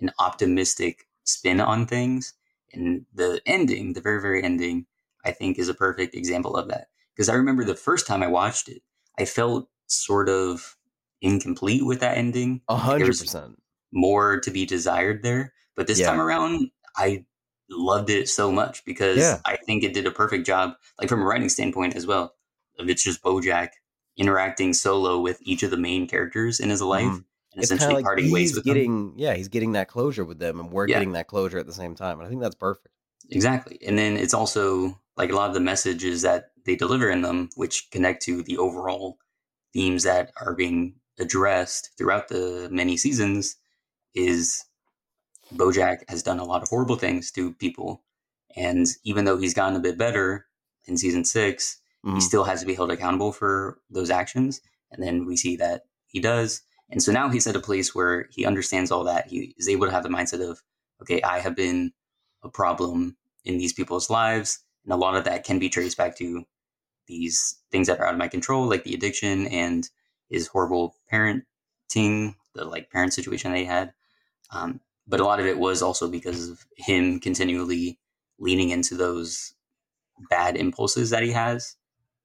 an 0.00 0.10
optimistic 0.18 1.06
spin 1.24 1.60
on 1.60 1.86
things. 1.86 2.34
And 2.72 3.06
the 3.12 3.40
ending, 3.46 3.92
the 3.92 4.00
very, 4.00 4.20
very 4.20 4.42
ending, 4.42 4.86
I 5.24 5.32
think 5.32 5.58
is 5.58 5.68
a 5.68 5.74
perfect 5.74 6.14
example 6.14 6.56
of 6.56 6.68
that. 6.68 6.88
Because 7.14 7.28
I 7.28 7.34
remember 7.34 7.64
the 7.64 7.74
first 7.74 8.06
time 8.06 8.22
I 8.22 8.26
watched 8.28 8.68
it, 8.68 8.82
I 9.18 9.24
felt 9.26 9.68
sort 9.86 10.28
of 10.28 10.76
incomplete 11.20 11.84
with 11.84 12.00
that 12.00 12.16
ending. 12.16 12.62
A 12.68 12.76
hundred 12.76 13.18
percent. 13.18 13.58
more 13.92 14.40
to 14.40 14.50
be 14.50 14.64
desired 14.64 15.22
there. 15.22 15.52
But 15.76 15.86
this 15.86 16.00
time 16.00 16.20
around, 16.20 16.70
I 16.96 17.26
loved 17.68 18.08
it 18.10 18.28
so 18.28 18.50
much 18.50 18.84
because 18.84 19.18
Yeah. 19.18 19.38
I 19.44 19.56
think 19.56 19.84
it 19.84 19.92
did 19.94 20.06
a 20.06 20.10
perfect 20.10 20.46
job, 20.46 20.74
like 20.98 21.08
from 21.08 21.20
a 21.22 21.24
writing 21.24 21.48
standpoint 21.50 21.94
as 21.94 22.06
well. 22.06 22.34
Of 22.78 22.88
it's 22.88 23.04
just 23.04 23.22
Bojack 23.22 23.68
interacting 24.16 24.72
solo 24.72 25.20
with 25.20 25.38
each 25.42 25.62
of 25.62 25.70
the 25.70 25.76
main 25.76 26.06
characters 26.08 26.58
in 26.60 26.70
his 26.70 26.80
life 26.82 27.04
Mhm. 27.04 27.24
And 27.54 27.62
essentially 27.62 27.94
like 27.94 28.04
parting 28.04 28.30
ways 28.30 28.50
he's 28.50 28.54
with 28.56 28.64
them. 28.64 28.74
getting, 28.74 29.12
yeah, 29.16 29.34
he's 29.34 29.48
getting 29.48 29.72
that 29.72 29.88
closure 29.88 30.24
with 30.24 30.38
them, 30.38 30.60
and 30.60 30.70
we're 30.72 30.88
Yeah. 30.88 30.96
getting 30.96 31.12
that 31.12 31.26
closure 31.26 31.58
at 31.58 31.66
the 31.66 31.72
same 31.72 31.94
time. 31.94 32.18
And 32.18 32.26
I 32.26 32.28
think 32.30 32.40
that's 32.40 32.54
perfect. 32.54 32.88
Exactly. 33.30 33.78
And 33.86 33.98
then 33.98 34.16
it's 34.16 34.34
also 34.34 35.00
like 35.16 35.30
a 35.30 35.34
lot 35.36 35.48
of 35.48 35.54
the 35.54 35.60
messages 35.60 36.22
that 36.22 36.50
they 36.64 36.76
deliver 36.76 37.10
in 37.10 37.22
them, 37.22 37.50
which 37.56 37.90
connect 37.90 38.22
to 38.24 38.42
the 38.42 38.58
overall 38.58 39.18
themes 39.72 40.02
that 40.04 40.32
are 40.40 40.54
being 40.54 40.94
addressed 41.18 41.90
throughout 41.96 42.28
the 42.28 42.68
many 42.70 42.96
seasons, 42.96 43.56
is 44.14 44.64
Bojack 45.54 46.08
has 46.08 46.22
done 46.22 46.38
a 46.38 46.44
lot 46.44 46.62
of 46.62 46.68
horrible 46.68 46.96
things 46.96 47.30
to 47.32 47.52
people. 47.54 48.02
And 48.56 48.86
even 49.04 49.24
though 49.24 49.36
he's 49.38 49.54
gotten 49.54 49.76
a 49.76 49.80
bit 49.80 49.98
better 49.98 50.46
in 50.86 50.96
season 50.96 51.24
six, 51.24 51.78
he 52.04 52.10
Mhm. 52.10 52.22
still 52.22 52.44
has 52.44 52.60
to 52.60 52.66
be 52.66 52.74
held 52.74 52.90
accountable 52.90 53.32
for 53.32 53.80
those 53.88 54.10
actions. 54.10 54.60
And 54.90 55.02
then 55.02 55.24
we 55.26 55.36
see 55.36 55.56
that 55.56 55.84
he 56.06 56.20
does. 56.20 56.62
And 56.92 57.02
so 57.02 57.10
now 57.10 57.30
he's 57.30 57.46
at 57.46 57.56
a 57.56 57.60
place 57.60 57.94
where 57.94 58.28
he 58.30 58.44
understands 58.44 58.90
all 58.90 59.04
that. 59.04 59.26
He 59.26 59.54
is 59.56 59.68
able 59.68 59.86
to 59.86 59.92
have 59.92 60.02
the 60.02 60.10
mindset 60.10 60.46
of, 60.46 60.62
okay, 61.00 61.22
I 61.22 61.40
have 61.40 61.56
been 61.56 61.92
a 62.42 62.50
problem 62.50 63.16
in 63.44 63.56
these 63.56 63.72
people's 63.72 64.10
lives. 64.10 64.62
And 64.84 64.92
a 64.92 64.96
lot 64.96 65.16
of 65.16 65.24
that 65.24 65.44
can 65.44 65.58
be 65.58 65.70
traced 65.70 65.96
back 65.96 66.16
to 66.18 66.44
these 67.06 67.56
things 67.70 67.86
that 67.86 67.98
are 67.98 68.06
out 68.06 68.12
of 68.12 68.18
my 68.18 68.28
control, 68.28 68.68
like 68.68 68.84
the 68.84 68.94
addiction 68.94 69.46
and 69.46 69.88
his 70.28 70.46
horrible 70.46 70.94
parenting, 71.10 72.34
the 72.54 72.64
like 72.64 72.90
parent 72.90 73.14
situation 73.14 73.52
they 73.52 73.64
had. 73.64 73.94
Um, 74.50 74.80
but 75.06 75.20
a 75.20 75.24
lot 75.24 75.40
of 75.40 75.46
it 75.46 75.58
was 75.58 75.80
also 75.80 76.08
because 76.08 76.50
of 76.50 76.66
him 76.76 77.20
continually 77.20 77.98
leaning 78.38 78.68
into 78.68 78.96
those 78.96 79.54
bad 80.28 80.56
impulses 80.56 81.08
that 81.10 81.22
he 81.22 81.32
has. 81.32 81.74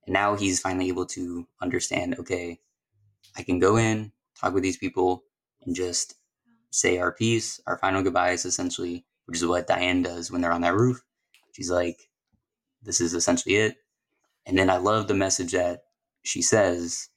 And 0.06 0.14
now 0.14 0.36
he's 0.36 0.60
finally 0.60 0.90
able 0.90 1.06
to 1.08 1.48
understand 1.62 2.18
okay, 2.20 2.60
I 3.38 3.44
can 3.44 3.60
go 3.60 3.78
in, 3.78 4.12
talk 4.40 4.54
with 4.54 4.64
these 4.64 4.78
people, 4.78 5.24
and 5.66 5.76
just 5.76 6.16
say 6.72 6.98
our 6.98 7.12
piece, 7.12 7.60
our 7.68 7.78
final 7.78 8.04
goodbyes, 8.04 8.46
essentially, 8.46 9.06
which 9.26 9.38
is 9.38 9.46
what 9.46 9.68
Diane 9.68 10.02
does 10.02 10.32
when 10.32 10.42
they're 10.42 10.52
on 10.52 10.62
that 10.62 10.76
roof. 10.76 11.02
She's 11.54 11.72
like, 11.72 12.10
this 12.82 13.02
is 13.02 13.14
essentially 13.14 13.56
it. 13.56 13.78
And 14.46 14.58
then 14.58 14.70
I 14.70 14.78
love 14.78 15.08
the 15.08 15.14
message 15.14 15.52
that 15.54 15.82
she 16.24 16.42
says, 16.42 17.10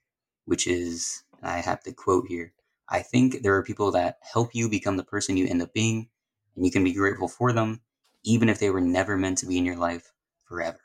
which 0.47 0.67
is, 0.67 1.23
I 1.43 1.59
have 1.59 1.83
to 1.85 1.93
quote 1.93 2.27
here 2.29 2.53
I 2.91 3.03
think 3.03 3.43
there 3.43 3.55
are 3.55 3.63
people 3.63 3.93
that 3.93 4.19
help 4.21 4.51
you 4.53 4.69
become 4.69 4.97
the 4.97 5.05
person 5.05 5.37
you 5.37 5.47
end 5.47 5.63
up 5.63 5.73
being, 5.73 6.09
and 6.57 6.65
you 6.65 6.73
can 6.73 6.83
be 6.83 6.93
grateful 6.93 7.29
for 7.29 7.53
them, 7.53 7.83
even 8.25 8.49
if 8.49 8.59
they 8.59 8.71
were 8.71 8.81
never 8.81 9.17
meant 9.17 9.39
to 9.39 9.47
be 9.47 9.59
in 9.59 9.65
your 9.65 9.77
life 9.77 10.13
forever. 10.45 10.81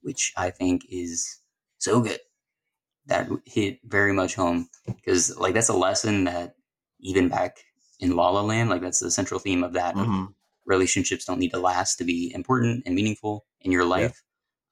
Which 0.00 0.32
I 0.36 0.50
think 0.50 0.86
is 0.88 1.40
so 1.76 2.00
good. 2.00 2.20
That 3.08 3.28
hit 3.46 3.80
very 3.84 4.12
much 4.12 4.34
home 4.34 4.68
because, 4.86 5.36
like, 5.38 5.54
that's 5.54 5.68
a 5.68 5.76
lesson 5.76 6.24
that 6.24 6.54
even 7.00 7.28
back 7.28 7.58
in 8.00 8.14
La 8.16 8.30
La 8.30 8.42
Land, 8.42 8.70
like, 8.70 8.82
that's 8.82 9.00
the 9.00 9.10
central 9.10 9.40
theme 9.40 9.64
of 9.64 9.72
that. 9.74 9.94
Mhm. 9.94 10.34
relationships 10.66 11.24
don't 11.24 11.38
need 11.38 11.50
to 11.50 11.58
last 11.58 11.96
to 11.96 12.04
be 12.04 12.30
important 12.34 12.82
and 12.84 12.94
meaningful 12.94 13.46
in 13.62 13.72
your 13.72 13.86
life. 13.86 14.22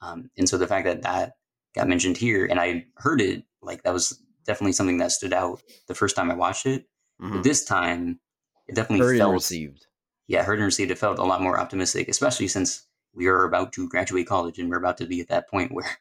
Um, 0.02 0.28
and 0.36 0.46
so 0.46 0.58
the 0.58 0.66
fact 0.66 0.84
that 0.84 1.00
that 1.00 1.32
got 1.74 1.88
mentioned 1.88 2.18
here, 2.18 2.44
and 2.44 2.60
I 2.60 2.84
heard 2.96 3.18
it, 3.22 3.44
like, 3.62 3.82
that 3.84 3.94
was 3.94 4.22
definitely 4.44 4.72
something 4.72 4.98
that 4.98 5.10
stood 5.12 5.32
out 5.32 5.62
the 5.88 5.94
first 5.94 6.14
time 6.14 6.30
I 6.30 6.34
watched 6.34 6.66
it. 6.66 6.86
But 7.18 7.28
Mhm. 7.38 7.42
this 7.44 7.64
time, 7.64 8.20
it 8.68 8.74
definitely 8.74 9.06
Heard 9.06 9.16
felt 9.16 9.32
received. 9.32 9.86
yeah, 10.26 10.42
heard 10.42 10.58
and 10.58 10.66
received. 10.66 10.90
It 10.90 10.98
felt 10.98 11.18
a 11.18 11.24
lot 11.24 11.40
more 11.40 11.58
optimistic, 11.58 12.08
especially 12.10 12.48
since 12.48 12.82
we 13.14 13.26
are 13.26 13.44
about 13.44 13.72
to 13.72 13.88
graduate 13.88 14.26
college 14.26 14.58
and 14.58 14.68
we're 14.68 14.76
about 14.76 14.98
to 14.98 15.06
be 15.06 15.22
at 15.22 15.28
that 15.28 15.48
point 15.48 15.72
where 15.72 15.96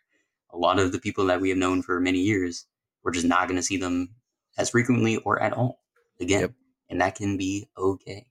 a 0.55 0.57
lot 0.57 0.79
of 0.79 0.91
the 0.91 0.99
people 0.99 1.25
that 1.25 1.41
we 1.41 1.49
have 1.49 1.57
known 1.57 1.81
for 1.81 1.99
many 1.99 2.19
years, 2.19 2.65
we're 3.03 3.11
just 3.11 3.25
not 3.25 3.47
going 3.47 3.57
to 3.57 3.63
see 3.63 3.77
them 3.77 4.15
as 4.57 4.69
frequently 4.69 5.17
or 5.17 5.41
at 5.41 5.53
all 5.53 5.81
again. 6.19 6.41
Yep. 6.41 6.51
And 6.89 7.01
that 7.01 7.15
can 7.15 7.37
be 7.37 7.67
okay. 7.77 8.25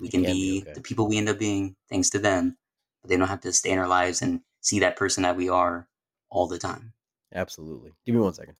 We 0.00 0.08
can 0.08 0.22
can 0.22 0.32
be, 0.32 0.60
be, 0.60 0.62
okay. 0.62 0.72
the 0.74 0.80
people 0.80 1.08
we 1.08 1.18
end 1.18 1.28
up 1.28 1.38
being 1.38 1.76
thanks 1.88 2.10
to 2.10 2.18
them, 2.18 2.56
but 3.00 3.08
they 3.08 3.16
don't 3.16 3.28
have 3.28 3.40
to 3.42 3.52
stay 3.52 3.70
in 3.70 3.78
our 3.78 3.88
lives 3.88 4.22
and 4.22 4.40
see 4.60 4.80
that 4.80 4.96
person 4.96 5.22
that 5.22 5.36
we 5.36 5.48
are 5.48 5.88
all 6.30 6.46
the 6.46 6.58
time. 6.58 6.92
Absolutely. 7.34 7.92
Give 8.04 8.14
me 8.14 8.20
one 8.20 8.34
second. 8.34 8.56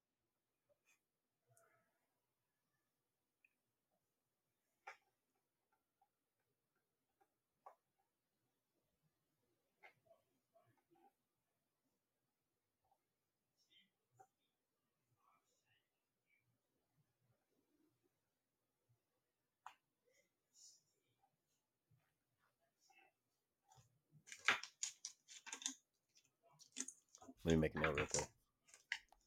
Let 27.46 27.52
me 27.54 27.60
make 27.60 27.74
a 27.76 27.78
note 27.80 27.94
real 27.96 28.06
quick. 28.06 28.26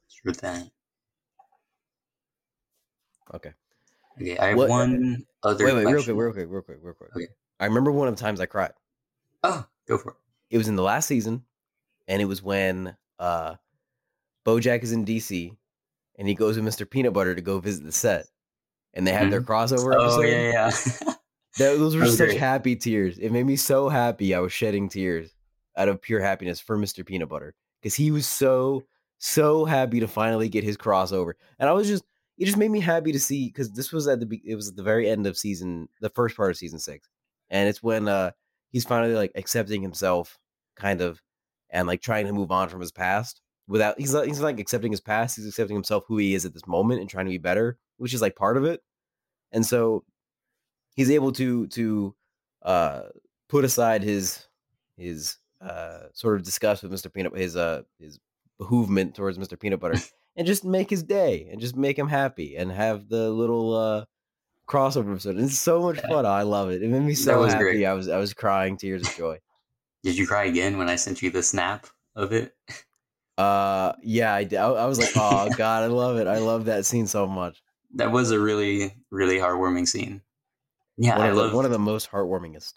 Sure 0.09 0.33
thing. 0.33 0.69
Okay. 3.33 3.53
Okay, 4.21 4.37
I 4.37 4.47
have 4.47 4.57
What- 4.57 4.69
one 4.69 5.25
other 5.43 5.65
Wait, 5.65 5.73
wait, 5.75 5.85
real 5.85 6.03
quick, 6.03 6.15
real 6.17 6.33
quick, 6.33 6.47
real 6.49 6.61
quick, 6.61 6.77
real 6.81 6.93
quick. 6.93 7.11
Okay. 7.15 7.27
I 7.61 7.65
remember 7.65 7.91
one 7.91 8.09
of 8.09 8.15
the 8.17 8.21
times 8.21 8.41
I 8.41 8.45
cried. 8.45 8.73
Oh, 9.43 9.65
go 9.87 9.97
for 9.97 10.11
it. 10.11 10.15
It 10.49 10.57
was 10.57 10.67
in 10.67 10.75
the 10.75 10.83
last 10.83 11.05
season, 11.07 11.45
and 12.09 12.21
it 12.21 12.25
was 12.25 12.41
when 12.43 12.97
uh 13.19 13.55
Bojack 14.45 14.83
is 14.83 14.91
in 14.91 15.05
DC 15.05 15.55
and 16.17 16.27
he 16.27 16.33
goes 16.35 16.57
with 16.59 16.65
Mr. 16.65 16.89
Peanut 16.89 17.13
Butter 17.13 17.35
to 17.35 17.41
go 17.41 17.59
visit 17.59 17.83
the 17.85 17.91
set. 17.93 18.27
And 18.93 19.05
they 19.07 19.13
have 19.13 19.29
their 19.31 19.41
crossover 19.41 19.93
Oh, 19.95 20.19
episode. 20.19 20.21
yeah, 20.23 20.51
yeah. 20.51 20.71
That- 21.57 21.77
those 21.77 21.95
were 21.95 22.05
such 22.07 22.29
great. 22.29 22.39
happy 22.39 22.75
tears. 22.75 23.17
It 23.19 23.31
made 23.31 23.45
me 23.45 23.55
so 23.55 23.87
happy. 23.89 24.33
I 24.35 24.39
was 24.39 24.51
shedding 24.51 24.89
tears 24.89 25.33
out 25.77 25.87
of 25.89 26.01
pure 26.01 26.19
happiness 26.21 26.59
for 26.59 26.77
Mr. 26.77 27.05
Peanut 27.05 27.29
Butter 27.29 27.53
because 27.81 27.95
he 27.95 28.11
was 28.11 28.27
so 28.27 28.83
so 29.17 29.65
happy 29.65 29.99
to 29.99 30.07
finally 30.07 30.49
get 30.49 30.63
his 30.63 30.77
crossover, 30.77 31.33
and 31.59 31.69
I 31.69 31.73
was 31.73 31.87
just 31.87 32.03
it 32.37 32.45
just 32.45 32.57
made 32.57 32.71
me 32.71 32.79
happy 32.79 33.11
to 33.11 33.19
see 33.19 33.47
because 33.47 33.71
this 33.71 33.91
was 33.91 34.07
at 34.07 34.19
the 34.19 34.41
it 34.45 34.55
was 34.55 34.69
at 34.69 34.75
the 34.75 34.83
very 34.83 35.09
end 35.09 35.27
of 35.27 35.37
season 35.37 35.89
the 36.01 36.09
first 36.09 36.37
part 36.37 36.51
of 36.51 36.57
season 36.57 36.79
six, 36.79 37.07
and 37.49 37.67
it's 37.69 37.83
when 37.83 38.07
uh 38.07 38.31
he's 38.71 38.85
finally 38.85 39.13
like 39.15 39.31
accepting 39.35 39.81
himself 39.81 40.37
kind 40.75 41.01
of 41.01 41.21
and 41.69 41.87
like 41.87 42.01
trying 42.01 42.25
to 42.25 42.33
move 42.33 42.51
on 42.51 42.69
from 42.69 42.79
his 42.79 42.91
past 42.91 43.41
without 43.67 43.99
he's 43.99 44.13
not 44.13 44.25
he's 44.25 44.41
like 44.41 44.59
accepting 44.59 44.91
his 44.91 45.01
past 45.01 45.35
he's 45.35 45.47
accepting 45.47 45.75
himself 45.75 46.03
who 46.07 46.17
he 46.17 46.33
is 46.33 46.45
at 46.45 46.53
this 46.53 46.67
moment 46.67 47.01
and 47.01 47.09
trying 47.09 47.25
to 47.25 47.31
be 47.31 47.37
better 47.37 47.77
which 47.97 48.13
is 48.13 48.21
like 48.21 48.35
part 48.35 48.57
of 48.57 48.63
it 48.63 48.81
and 49.51 49.65
so 49.65 50.03
he's 50.95 51.11
able 51.11 51.31
to 51.31 51.67
to 51.67 52.15
uh 52.63 53.03
put 53.47 53.65
aside 53.65 54.03
his 54.03 54.47
his 54.97 55.37
uh 55.61 56.03
sort 56.13 56.35
of 56.35 56.43
discuss 56.43 56.81
with 56.81 56.91
Mr. 56.91 57.11
Peanut 57.11 57.35
his 57.35 57.55
uh 57.55 57.83
his 57.99 58.19
behoovement 58.59 59.13
towards 59.13 59.37
Mr. 59.37 59.59
Peanut 59.59 59.79
Butter 59.79 59.99
and 60.35 60.47
just 60.47 60.63
make 60.63 60.89
his 60.89 61.03
day 61.03 61.47
and 61.51 61.59
just 61.59 61.75
make 61.75 61.97
him 61.97 62.07
happy 62.07 62.55
and 62.55 62.71
have 62.71 63.09
the 63.09 63.29
little 63.29 63.75
uh 63.75 64.05
crossover 64.67 65.11
episode. 65.11 65.35
And 65.35 65.45
it's 65.45 65.59
so 65.59 65.81
much 65.81 65.99
fun. 66.01 66.25
I 66.25 66.43
love 66.43 66.69
it. 66.69 66.83
It 66.83 66.89
made 66.89 67.01
me 67.01 67.15
so 67.15 67.43
happy. 67.43 67.57
great. 67.57 67.85
I 67.85 67.93
was 67.93 68.07
I 68.07 68.17
was 68.17 68.33
crying 68.33 68.77
tears 68.77 69.07
of 69.07 69.15
joy. 69.15 69.39
Did 70.03 70.17
you 70.17 70.27
cry 70.27 70.45
again 70.45 70.77
when 70.77 70.89
I 70.89 70.95
sent 70.95 71.21
you 71.21 71.29
the 71.29 71.43
snap 71.43 71.87
of 72.15 72.31
it? 72.31 72.55
Uh 73.37 73.93
yeah, 74.01 74.33
I, 74.33 74.47
I 74.55 74.85
was 74.85 74.99
like, 74.99 75.11
oh 75.15 75.49
god, 75.57 75.83
I 75.83 75.87
love 75.87 76.17
it. 76.17 76.27
I 76.27 76.37
love 76.37 76.65
that 76.65 76.85
scene 76.85 77.07
so 77.07 77.27
much. 77.27 77.61
That 77.95 78.11
was 78.11 78.31
a 78.31 78.39
really, 78.39 78.93
really 79.09 79.37
heartwarming 79.37 79.87
scene. 79.87 80.21
Yeah, 80.97 81.17
one 81.17 81.27
I 81.27 81.31
love 81.31 81.53
one 81.53 81.65
of 81.65 81.71
the 81.71 81.79
most 81.79 82.11
heartwarmingest. 82.11 82.73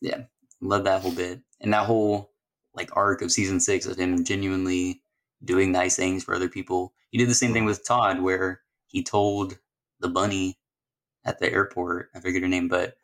Yeah, 0.00 0.22
love 0.60 0.84
that 0.84 1.02
whole 1.02 1.12
bit 1.12 1.40
and 1.60 1.72
that 1.72 1.86
whole 1.86 2.30
like 2.74 2.96
arc 2.96 3.22
of 3.22 3.32
season 3.32 3.58
six 3.60 3.86
of 3.86 3.96
him 3.96 4.24
genuinely 4.24 5.02
doing 5.44 5.72
nice 5.72 5.96
things 5.96 6.22
for 6.24 6.34
other 6.34 6.48
people. 6.48 6.92
He 7.10 7.18
did 7.18 7.28
the 7.28 7.34
same 7.34 7.52
thing 7.52 7.64
with 7.64 7.86
Todd, 7.86 8.20
where 8.20 8.60
he 8.86 9.02
told 9.02 9.58
the 9.98 10.08
bunny 10.08 10.58
at 11.24 11.38
the 11.40 11.52
airport, 11.52 12.08
I 12.14 12.20
forget 12.20 12.42
her 12.42 12.48
name, 12.48 12.68
but 12.68 12.94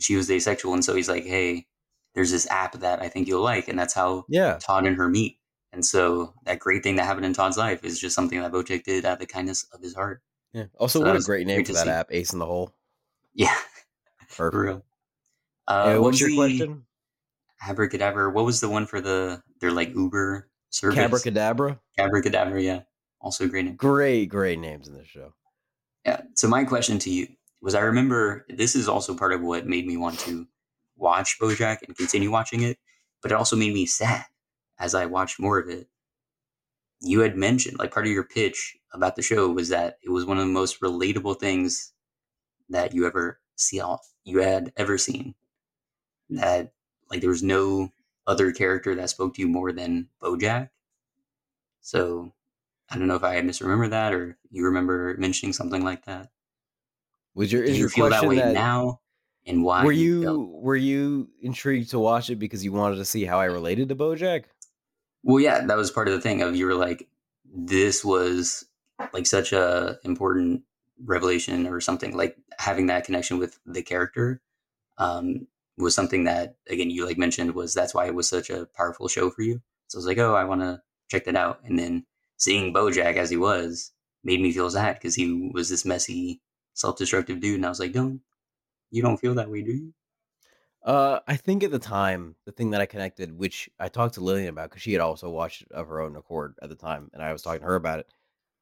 she 0.00 0.16
was 0.16 0.30
asexual, 0.30 0.72
and 0.74 0.84
so 0.84 0.94
he's 0.96 1.08
like, 1.08 1.24
"Hey, 1.24 1.66
there's 2.14 2.30
this 2.32 2.48
app 2.50 2.72
that 2.80 3.00
I 3.02 3.08
think 3.08 3.28
you'll 3.28 3.42
like," 3.42 3.68
and 3.68 3.78
that's 3.78 3.94
how 3.94 4.24
Yeah. 4.28 4.58
Todd 4.60 4.86
and 4.86 4.96
her 4.96 5.08
meet. 5.08 5.38
And 5.72 5.84
so 5.84 6.34
that 6.44 6.58
great 6.58 6.82
thing 6.82 6.96
that 6.96 7.04
happened 7.04 7.24
in 7.26 7.32
Todd's 7.34 7.56
life 7.56 7.84
is 7.84 7.98
just 8.00 8.14
something 8.14 8.40
that 8.40 8.52
Bojack 8.52 8.84
did 8.84 9.04
out 9.04 9.14
of 9.14 9.18
the 9.20 9.26
kindness 9.26 9.64
of 9.72 9.80
his 9.80 9.94
heart. 9.94 10.22
Yeah. 10.52 10.64
Also, 10.78 10.98
So 11.00 11.06
what 11.06 11.16
a 11.16 11.20
great 11.20 11.46
name 11.46 11.56
great 11.58 11.66
for 11.66 11.72
to 11.72 11.78
that 11.78 11.84
see. 11.86 11.90
app, 11.90 12.08
Ace 12.10 12.32
in 12.32 12.38
the 12.40 12.46
Hole. 12.46 12.74
Yeah, 13.34 13.56
for 14.28 14.50
real. 14.52 14.84
Uh, 15.68 15.92
what 15.94 16.02
what's 16.02 16.20
your 16.20 16.30
the- 16.30 16.36
question? 16.36 16.84
Abracadabra. 17.66 18.30
What 18.30 18.44
was 18.44 18.60
the 18.60 18.68
one 18.68 18.86
for 18.86 19.00
the 19.00 19.42
their 19.60 19.72
like 19.72 19.94
Uber 19.94 20.48
service? 20.70 20.98
Cabracadabra. 20.98 21.80
Abracadabra, 21.98 22.60
yeah. 22.60 22.80
Also 23.20 23.46
great 23.48 23.64
name. 23.64 23.76
Great, 23.76 24.26
great 24.26 24.58
names 24.58 24.88
in 24.88 24.94
this 24.94 25.06
show. 25.06 25.34
Yeah. 26.04 26.22
So 26.34 26.48
my 26.48 26.64
question 26.64 26.98
to 27.00 27.10
you 27.10 27.28
was 27.60 27.74
I 27.74 27.80
remember 27.80 28.44
this 28.48 28.74
is 28.74 28.88
also 28.88 29.14
part 29.14 29.32
of 29.32 29.40
what 29.40 29.66
made 29.66 29.86
me 29.86 29.96
want 29.96 30.18
to 30.20 30.46
watch 30.96 31.38
Bojack 31.40 31.78
and 31.86 31.96
continue 31.96 32.30
watching 32.30 32.62
it, 32.62 32.78
but 33.22 33.30
it 33.30 33.36
also 33.36 33.56
made 33.56 33.72
me 33.72 33.86
sad 33.86 34.24
as 34.78 34.94
I 34.94 35.06
watched 35.06 35.38
more 35.38 35.58
of 35.58 35.68
it. 35.68 35.88
You 37.00 37.20
had 37.20 37.36
mentioned 37.36 37.78
like 37.78 37.92
part 37.92 38.06
of 38.06 38.12
your 38.12 38.24
pitch 38.24 38.76
about 38.92 39.16
the 39.16 39.22
show 39.22 39.48
was 39.48 39.68
that 39.68 39.98
it 40.02 40.10
was 40.10 40.24
one 40.24 40.38
of 40.38 40.46
the 40.46 40.52
most 40.52 40.80
relatable 40.80 41.38
things 41.38 41.92
that 42.68 42.94
you 42.94 43.06
ever 43.06 43.40
see 43.56 43.80
all 43.80 44.00
you 44.24 44.40
had 44.40 44.72
ever 44.76 44.98
seen. 44.98 45.34
That 46.30 46.72
like 47.12 47.20
there 47.20 47.30
was 47.30 47.42
no 47.42 47.92
other 48.26 48.52
character 48.52 48.94
that 48.94 49.10
spoke 49.10 49.34
to 49.34 49.42
you 49.42 49.48
more 49.48 49.70
than 49.70 50.08
Bojack. 50.20 50.70
So 51.82 52.32
I 52.90 52.96
don't 52.96 53.06
know 53.06 53.16
if 53.16 53.22
I 53.22 53.40
misremember 53.42 53.88
that 53.88 54.14
or 54.14 54.38
you 54.50 54.64
remember 54.64 55.14
mentioning 55.18 55.52
something 55.52 55.84
like 55.84 56.06
that. 56.06 56.30
Was 57.34 57.52
your 57.52 57.64
Do 57.64 57.70
is 57.70 57.76
you 57.76 57.82
your 57.82 57.90
feel 57.90 58.08
that 58.08 58.26
way 58.26 58.36
that, 58.36 58.54
now? 58.54 59.00
And 59.46 59.62
why? 59.62 59.84
were 59.84 59.92
felt- 59.92 60.00
you 60.00 60.50
were 60.54 60.76
you 60.76 61.28
intrigued 61.40 61.90
to 61.90 61.98
watch 61.98 62.30
it 62.30 62.36
because 62.36 62.64
you 62.64 62.72
wanted 62.72 62.96
to 62.96 63.04
see 63.04 63.24
how 63.24 63.38
I 63.38 63.44
related 63.44 63.90
to 63.90 63.96
BoJack? 63.96 64.44
Well, 65.22 65.40
yeah, 65.40 65.66
that 65.66 65.76
was 65.76 65.90
part 65.90 66.08
of 66.08 66.14
the 66.14 66.20
thing 66.20 66.42
of 66.42 66.56
you 66.56 66.66
were 66.66 66.74
like, 66.74 67.08
this 67.44 68.04
was 68.04 68.64
like 69.12 69.26
such 69.26 69.52
a 69.52 69.98
important 70.04 70.62
revelation 71.04 71.66
or 71.66 71.80
something. 71.80 72.16
Like 72.16 72.36
having 72.58 72.86
that 72.86 73.04
connection 73.04 73.38
with 73.38 73.58
the 73.66 73.82
character 73.82 74.40
um, 74.98 75.46
was 75.78 75.94
something 75.94 76.24
that 76.24 76.56
again 76.68 76.90
you 76.90 77.06
like 77.06 77.18
mentioned 77.18 77.54
was 77.54 77.74
that's 77.74 77.94
why 77.94 78.06
it 78.06 78.14
was 78.14 78.28
such 78.28 78.50
a 78.50 78.66
powerful 78.76 79.08
show 79.08 79.30
for 79.30 79.42
you. 79.42 79.60
So 79.88 79.96
I 79.96 80.00
was 80.00 80.06
like, 80.06 80.18
oh, 80.18 80.34
I 80.34 80.44
want 80.44 80.60
to 80.60 80.80
check 81.10 81.24
that 81.24 81.36
out. 81.36 81.60
And 81.64 81.78
then 81.78 82.06
seeing 82.36 82.72
BoJack 82.72 83.16
as 83.16 83.30
he 83.30 83.36
was 83.36 83.92
made 84.24 84.40
me 84.40 84.52
feel 84.52 84.70
sad 84.70 84.94
because 84.94 85.14
he 85.14 85.50
was 85.52 85.68
this 85.68 85.84
messy, 85.84 86.40
self-destructive 86.74 87.40
dude, 87.40 87.56
and 87.56 87.66
I 87.66 87.68
was 87.68 87.80
like, 87.80 87.92
don't 87.92 88.20
you 88.90 89.02
don't 89.02 89.18
feel 89.18 89.34
that 89.34 89.50
way, 89.50 89.62
do 89.62 89.72
you? 89.72 89.94
Uh, 90.84 91.20
I 91.28 91.36
think 91.36 91.62
at 91.62 91.70
the 91.70 91.78
time, 91.78 92.34
the 92.44 92.52
thing 92.52 92.70
that 92.70 92.80
I 92.80 92.86
connected, 92.86 93.38
which 93.38 93.70
I 93.78 93.88
talked 93.88 94.14
to 94.14 94.20
Lillian 94.20 94.48
about, 94.48 94.70
because 94.70 94.82
she 94.82 94.92
had 94.92 95.00
also 95.00 95.30
watched 95.30 95.64
of 95.70 95.88
her 95.88 96.00
own 96.00 96.16
accord 96.16 96.56
at 96.60 96.68
the 96.68 96.74
time, 96.74 97.10
and 97.14 97.22
I 97.22 97.32
was 97.32 97.42
talking 97.42 97.60
to 97.60 97.66
her 97.66 97.76
about 97.76 98.00
it, 98.00 98.06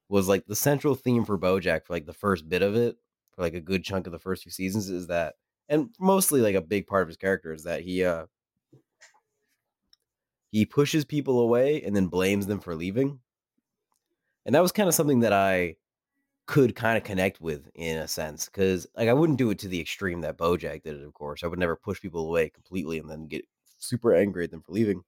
was 0.08 0.28
like 0.28 0.46
the 0.46 0.56
central 0.56 0.94
theme 0.94 1.24
for 1.24 1.38
BoJack 1.38 1.84
for 1.84 1.94
like 1.94 2.06
the 2.06 2.12
first 2.12 2.48
bit 2.48 2.62
of 2.62 2.76
it, 2.76 2.96
for 3.32 3.42
like 3.42 3.54
a 3.54 3.60
good 3.60 3.84
chunk 3.84 4.06
of 4.06 4.12
the 4.12 4.18
first 4.18 4.42
few 4.42 4.52
seasons, 4.52 4.90
is 4.90 5.06
that, 5.06 5.36
and 5.70 5.90
mostly 6.00 6.42
like 6.42 6.56
a 6.56 6.60
big 6.62 6.86
part 6.86 7.02
of 7.02 7.08
his 7.08 7.16
character 7.16 7.54
is 7.54 7.64
that 7.64 7.82
he 7.82 8.04
uh 8.04 8.26
he 10.52 10.64
pushes 10.64 11.04
people 11.04 11.40
away 11.40 11.82
and 11.82 11.96
then 11.96 12.06
blames 12.06 12.46
them 12.46 12.60
for 12.60 12.76
leaving, 12.76 13.18
and 14.46 14.54
that 14.54 14.62
was 14.62 14.72
kind 14.72 14.88
of 14.88 14.94
something 14.94 15.20
that 15.20 15.32
I 15.32 15.76
could 16.46 16.76
kind 16.76 16.98
of 16.98 17.04
connect 17.04 17.40
with 17.40 17.70
in 17.74 17.98
a 17.98 18.08
sense 18.08 18.46
because 18.46 18.86
like 18.96 19.08
I 19.08 19.14
wouldn't 19.14 19.38
do 19.38 19.50
it 19.50 19.60
to 19.60 19.68
the 19.68 19.80
extreme 19.80 20.22
that 20.22 20.38
Bojack 20.38 20.82
did 20.84 20.96
it. 20.96 21.04
Of 21.04 21.14
course, 21.14 21.44
I 21.44 21.48
would 21.48 21.58
never 21.60 21.76
push 21.76 22.00
people 22.02 22.28
away 22.28 22.50
completely 22.50 22.98
and 22.98 23.10
then 23.10 23.28
get 23.28 23.46
super 23.78 24.14
angry 24.14 24.44
at 24.44 24.52
them 24.52 24.62
for 24.62 24.72
leaving. 24.72 25.04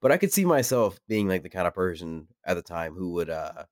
But 0.00 0.12
I 0.12 0.18
could 0.18 0.32
see 0.32 0.44
myself 0.44 1.00
being 1.08 1.26
like 1.28 1.42
the 1.42 1.48
kind 1.50 1.66
of 1.66 1.74
person 1.74 2.28
at 2.44 2.54
the 2.54 2.62
time 2.62 2.94
who 2.94 3.12
would 3.14 3.30
uh 3.30 3.64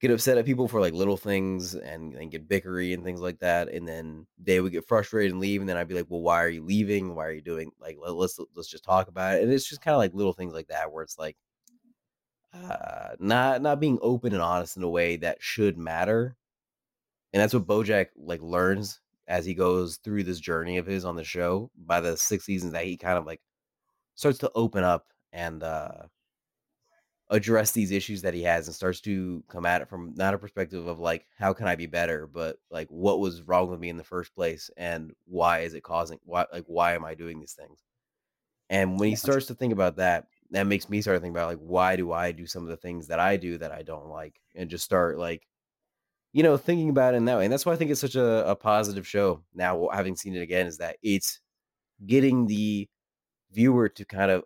get 0.00 0.10
upset 0.10 0.38
at 0.38 0.44
people 0.44 0.68
for 0.68 0.80
like 0.80 0.92
little 0.92 1.16
things 1.16 1.74
and, 1.74 2.14
and 2.14 2.30
get 2.30 2.48
bickery 2.48 2.92
and 2.94 3.02
things 3.04 3.20
like 3.20 3.38
that, 3.40 3.68
and 3.68 3.86
then 3.88 4.26
they 4.38 4.60
would 4.60 4.72
get 4.72 4.86
frustrated 4.86 5.32
and 5.32 5.40
leave, 5.40 5.60
and 5.60 5.68
then 5.68 5.76
I'd 5.76 5.88
be 5.88 5.94
like, 5.94 6.06
"Well, 6.08 6.20
why 6.20 6.42
are 6.42 6.48
you 6.48 6.64
leaving? 6.64 7.14
Why 7.14 7.26
are 7.26 7.32
you 7.32 7.42
doing 7.42 7.72
like 7.80 7.96
let, 8.00 8.14
let's 8.14 8.38
let's 8.54 8.68
just 8.68 8.84
talk 8.84 9.08
about 9.08 9.36
it?" 9.36 9.42
And 9.44 9.52
it's 9.52 9.68
just 9.68 9.82
kind 9.82 9.94
of 9.94 9.98
like 9.98 10.14
little 10.14 10.32
things 10.32 10.52
like 10.54 10.68
that 10.68 10.92
where 10.92 11.02
it's 11.02 11.18
like 11.18 11.36
uh, 12.52 13.16
not 13.18 13.62
not 13.62 13.80
being 13.80 13.98
open 14.02 14.32
and 14.32 14.42
honest 14.42 14.76
in 14.76 14.82
a 14.82 14.88
way 14.88 15.16
that 15.16 15.38
should 15.40 15.78
matter, 15.78 16.36
and 17.32 17.42
that's 17.42 17.54
what 17.54 17.66
BoJack 17.66 18.08
like 18.16 18.42
learns 18.42 19.00
as 19.28 19.44
he 19.46 19.54
goes 19.54 19.96
through 19.98 20.24
this 20.24 20.40
journey 20.40 20.78
of 20.78 20.86
his 20.86 21.04
on 21.04 21.16
the 21.16 21.24
show. 21.24 21.70
By 21.76 22.00
the 22.00 22.16
six 22.16 22.44
seasons, 22.44 22.72
that 22.72 22.84
he 22.84 22.96
kind 22.96 23.18
of 23.18 23.26
like 23.26 23.40
starts 24.16 24.38
to 24.38 24.52
open 24.54 24.84
up 24.84 25.06
and 25.32 25.62
uh 25.62 26.04
address 27.30 27.72
these 27.72 27.90
issues 27.90 28.22
that 28.22 28.34
he 28.34 28.42
has 28.42 28.68
and 28.68 28.74
starts 28.74 29.00
to 29.00 29.42
come 29.48 29.66
at 29.66 29.82
it 29.82 29.88
from 29.88 30.14
not 30.16 30.34
a 30.34 30.38
perspective 30.38 30.86
of 30.86 31.00
like 31.00 31.26
how 31.38 31.52
can 31.52 31.66
I 31.66 31.74
be 31.74 31.86
better, 31.86 32.26
but 32.26 32.58
like 32.70 32.88
what 32.88 33.18
was 33.18 33.42
wrong 33.42 33.68
with 33.68 33.80
me 33.80 33.88
in 33.88 33.96
the 33.96 34.04
first 34.04 34.34
place 34.34 34.70
and 34.76 35.12
why 35.26 35.60
is 35.60 35.74
it 35.74 35.82
causing 35.82 36.18
why 36.24 36.46
like 36.52 36.64
why 36.66 36.94
am 36.94 37.04
I 37.04 37.14
doing 37.14 37.40
these 37.40 37.54
things? 37.54 37.82
And 38.70 38.98
when 38.98 39.08
he 39.08 39.16
starts 39.16 39.46
to 39.46 39.54
think 39.54 39.72
about 39.72 39.96
that, 39.96 40.26
that 40.50 40.66
makes 40.66 40.88
me 40.88 41.00
start 41.00 41.20
thinking 41.20 41.36
about 41.36 41.48
like 41.48 41.58
why 41.58 41.96
do 41.96 42.12
I 42.12 42.30
do 42.30 42.46
some 42.46 42.62
of 42.62 42.68
the 42.68 42.76
things 42.76 43.08
that 43.08 43.18
I 43.18 43.36
do 43.36 43.58
that 43.58 43.72
I 43.72 43.82
don't 43.82 44.08
like 44.08 44.40
and 44.54 44.70
just 44.70 44.84
start 44.84 45.18
like 45.18 45.46
you 46.32 46.44
know 46.44 46.56
thinking 46.56 46.90
about 46.90 47.14
it 47.14 47.16
in 47.16 47.24
that 47.24 47.38
way. 47.38 47.44
And 47.44 47.52
that's 47.52 47.66
why 47.66 47.72
I 47.72 47.76
think 47.76 47.90
it's 47.90 48.00
such 48.00 48.14
a, 48.14 48.48
a 48.48 48.54
positive 48.54 49.06
show. 49.06 49.42
Now 49.52 49.88
having 49.92 50.14
seen 50.14 50.36
it 50.36 50.42
again 50.42 50.66
is 50.68 50.78
that 50.78 50.96
it's 51.02 51.40
getting 52.06 52.46
the 52.46 52.88
viewer 53.50 53.88
to 53.88 54.04
kind 54.04 54.30
of 54.30 54.44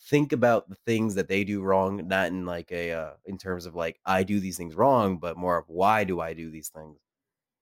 think 0.00 0.32
about 0.32 0.68
the 0.68 0.76
things 0.86 1.14
that 1.14 1.28
they 1.28 1.44
do 1.44 1.62
wrong, 1.62 2.06
not 2.08 2.28
in 2.28 2.46
like 2.46 2.70
a 2.72 2.92
uh, 2.92 3.10
in 3.24 3.38
terms 3.38 3.66
of 3.66 3.74
like 3.74 4.00
I 4.04 4.22
do 4.22 4.40
these 4.40 4.56
things 4.56 4.74
wrong, 4.74 5.18
but 5.18 5.36
more 5.36 5.58
of 5.58 5.64
why 5.68 6.04
do 6.04 6.20
I 6.20 6.34
do 6.34 6.50
these 6.50 6.68
things? 6.68 6.98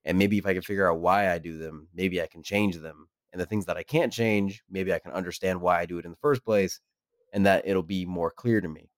And 0.05 0.17
maybe 0.17 0.37
if 0.37 0.45
I 0.45 0.53
can 0.53 0.61
figure 0.61 0.89
out 0.89 0.99
why 0.99 1.31
I 1.31 1.37
do 1.37 1.57
them, 1.57 1.87
maybe 1.93 2.21
I 2.21 2.27
can 2.27 2.43
change 2.43 2.77
them. 2.77 3.07
And 3.31 3.39
the 3.39 3.45
things 3.45 3.65
that 3.67 3.77
I 3.77 3.83
can't 3.83 4.11
change, 4.11 4.63
maybe 4.69 4.93
I 4.93 4.99
can 4.99 5.11
understand 5.11 5.61
why 5.61 5.79
I 5.79 5.85
do 5.85 5.97
it 5.99 6.05
in 6.05 6.11
the 6.11 6.17
first 6.17 6.43
place 6.43 6.79
and 7.33 7.45
that 7.45 7.65
it'll 7.65 7.83
be 7.83 8.05
more 8.05 8.31
clear 8.31 8.61
to 8.61 8.67
me. 8.67 8.89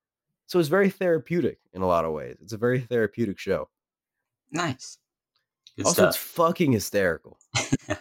So 0.48 0.60
it's 0.60 0.70
very 0.70 0.90
therapeutic 0.90 1.60
in 1.74 1.82
a 1.82 1.88
lot 1.88 2.06
of 2.06 2.14
ways. 2.14 2.38
It's 2.42 2.54
a 2.54 2.58
very 2.58 2.80
therapeutic 2.80 3.40
show. 3.40 3.70
Nice. 4.52 4.98
Good 5.78 5.86
also, 5.86 6.04
stuff. 6.04 6.16
it's 6.16 6.18
fucking 6.18 6.72
hysterical. 6.72 7.38
this 7.56 7.98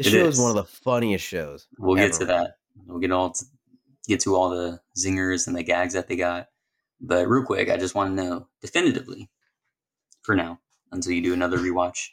show 0.00 0.26
is. 0.26 0.34
is 0.34 0.40
one 0.40 0.50
of 0.50 0.56
the 0.56 0.64
funniest 0.64 1.24
shows. 1.24 1.68
We'll 1.78 1.98
ever. 1.98 2.08
get 2.08 2.18
to 2.18 2.24
that. 2.26 2.56
We'll 2.86 2.98
get 2.98 3.12
all 3.12 3.30
to, 3.30 3.44
get 4.06 4.20
to 4.20 4.34
all 4.34 4.50
the 4.50 4.80
zingers 4.96 5.46
and 5.46 5.56
the 5.56 5.62
gags 5.62 5.94
that 5.94 6.08
they 6.08 6.16
got. 6.16 6.48
But 7.00 7.28
real 7.28 7.44
quick, 7.44 7.70
I 7.70 7.76
just 7.76 7.94
want 7.94 8.16
to 8.16 8.22
know 8.24 8.48
definitively, 8.60 9.28
for 10.22 10.34
now, 10.34 10.60
until 10.92 11.12
you 11.12 11.22
do 11.22 11.34
another 11.34 11.58
rewatch, 11.58 12.08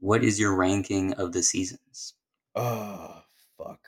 what 0.00 0.22
is 0.22 0.38
your 0.38 0.54
ranking 0.54 1.14
of 1.14 1.32
the 1.32 1.42
seasons? 1.42 2.14
Oh 2.54 3.22
fuck. 3.56 3.80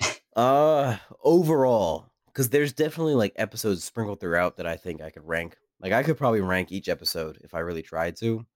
uh 0.36 0.96
overall, 1.22 2.10
because 2.26 2.48
there's 2.48 2.72
definitely 2.72 3.14
like 3.14 3.32
episodes 3.36 3.84
sprinkled 3.84 4.20
throughout 4.20 4.56
that 4.56 4.66
I 4.66 4.76
think 4.76 5.02
I 5.02 5.10
could 5.10 5.26
rank. 5.26 5.56
Like 5.80 5.92
I 5.92 6.02
could 6.02 6.16
probably 6.16 6.40
rank 6.40 6.72
each 6.72 6.88
episode 6.88 7.38
if 7.44 7.54
I 7.54 7.60
really 7.60 7.82
tried 7.82 8.16
to, 8.16 8.46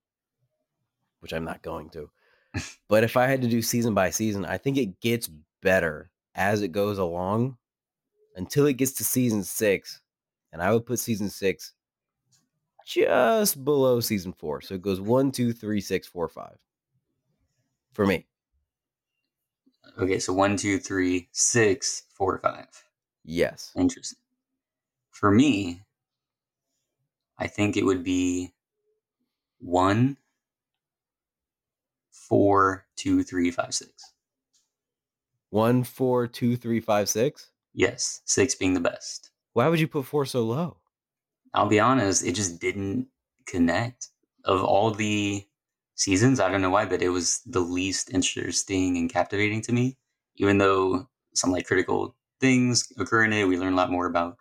which 1.21 1.33
I'm 1.33 1.45
not 1.45 1.63
going 1.63 1.91
to. 1.91 2.11
but 2.89 3.05
if 3.05 3.17
I 3.17 3.27
had 3.27 3.43
to 3.43 3.49
do 3.49 3.63
season 3.63 3.95
by 3.95 4.11
season, 4.11 4.45
I 4.45 4.59
think 4.59 4.77
it 4.77 5.01
gets 5.01 5.31
better 5.61 6.11
as 6.35 6.63
it 6.63 6.73
goes 6.73 6.99
along 6.99 7.59
until 8.37 8.67
it 8.67 8.75
gets 8.77 8.93
to 8.93 9.05
season 9.05 9.43
six. 9.43 10.01
And 10.53 10.63
I 10.63 10.73
would 10.73 10.87
put 10.87 10.99
season 10.99 11.31
six 11.31 11.73
just 12.85 13.65
below 13.65 14.01
season 14.01 14.33
four. 14.33 14.61
So 14.61 14.75
it 14.75 14.83
goes 14.83 15.01
one, 15.01 15.33
two, 15.33 15.53
three, 15.53 15.81
six, 15.81 16.07
four, 16.07 16.29
five. 16.29 16.57
For 17.93 18.07
me. 18.07 18.27
Okay, 19.99 20.19
so 20.19 20.33
one, 20.33 20.57
two, 20.57 20.79
three, 20.79 21.29
six, 21.33 22.05
four, 22.15 22.39
five. 22.39 22.67
Yes. 23.25 23.73
Interesting. 23.77 24.19
For 25.11 25.31
me, 25.31 25.83
I 27.39 27.47
think 27.47 27.77
it 27.77 27.85
would 27.85 28.03
be 28.03 28.53
one, 29.61 30.17
four, 32.11 32.87
two, 32.97 33.23
three, 33.23 33.51
five, 33.51 33.75
six. 33.75 33.93
One, 35.51 35.85
four, 35.85 36.27
two, 36.27 36.57
three, 36.57 36.81
five, 36.81 37.09
six? 37.09 37.51
Yes, 37.75 38.21
six 38.25 38.55
being 38.55 38.75
the 38.75 38.81
best. 38.81 39.31
Why 39.53 39.69
would 39.69 39.81
you 39.81 39.89
put 39.89 40.07
four 40.07 40.25
so 40.27 40.43
low? 40.43 40.79
I'll 41.55 41.69
be 41.69 41.81
honest, 41.81 42.25
it 42.25 42.35
just 42.35 42.61
didn't 42.61 43.09
connect. 43.47 44.09
Of 44.45 44.65
all 44.65 44.91
the 44.91 45.47
seasons, 45.95 46.41
I 46.41 46.51
don't 46.51 46.63
know 46.63 46.71
why, 46.71 46.85
but 46.85 47.01
it 47.01 47.11
was 47.11 47.41
the 47.47 47.61
least 47.61 48.11
interesting 48.13 48.97
and 48.97 49.13
captivating 49.13 49.63
to 49.63 49.73
me. 49.73 49.97
Even 50.37 50.59
though 50.59 51.09
some 51.35 51.53
like 51.53 51.67
critical 51.67 52.17
things 52.41 52.93
occur 52.99 53.25
in 53.25 53.33
it, 53.33 53.47
we 53.47 53.57
learn 53.57 53.75
a 53.75 53.77
lot 53.77 53.93
more 53.93 54.07
about 54.07 54.39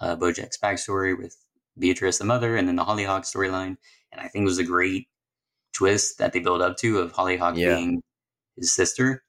uh, 0.00 0.14
Bojack's 0.16 0.58
backstory 0.58 1.18
with 1.18 1.36
Beatrice, 1.78 2.18
the 2.18 2.24
mother, 2.24 2.56
and 2.56 2.68
then 2.68 2.76
the 2.76 2.84
Hollyhock 2.84 3.22
storyline. 3.22 3.76
And 4.12 4.20
I 4.20 4.28
think 4.28 4.42
it 4.42 4.46
was 4.46 4.58
a 4.58 4.64
great 4.64 5.08
twist 5.72 6.18
that 6.18 6.32
they 6.32 6.38
build 6.38 6.62
up 6.62 6.76
to 6.78 6.98
of 6.98 7.12
Hollyhock 7.12 7.56
yeah. 7.56 7.74
being 7.74 8.02
his 8.56 8.72
sister. 8.72 9.24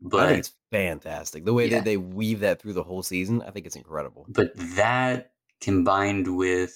But 0.00 0.20
I 0.20 0.28
think 0.28 0.38
it's 0.40 0.54
fantastic. 0.70 1.44
The 1.44 1.54
way 1.54 1.66
yeah. 1.66 1.76
that 1.76 1.84
they 1.84 1.96
weave 1.96 2.40
that 2.40 2.60
through 2.60 2.74
the 2.74 2.82
whole 2.82 3.02
season, 3.02 3.42
I 3.42 3.50
think 3.50 3.66
it's 3.66 3.76
incredible. 3.76 4.26
But 4.28 4.52
that 4.56 5.32
combined 5.60 6.36
with 6.36 6.72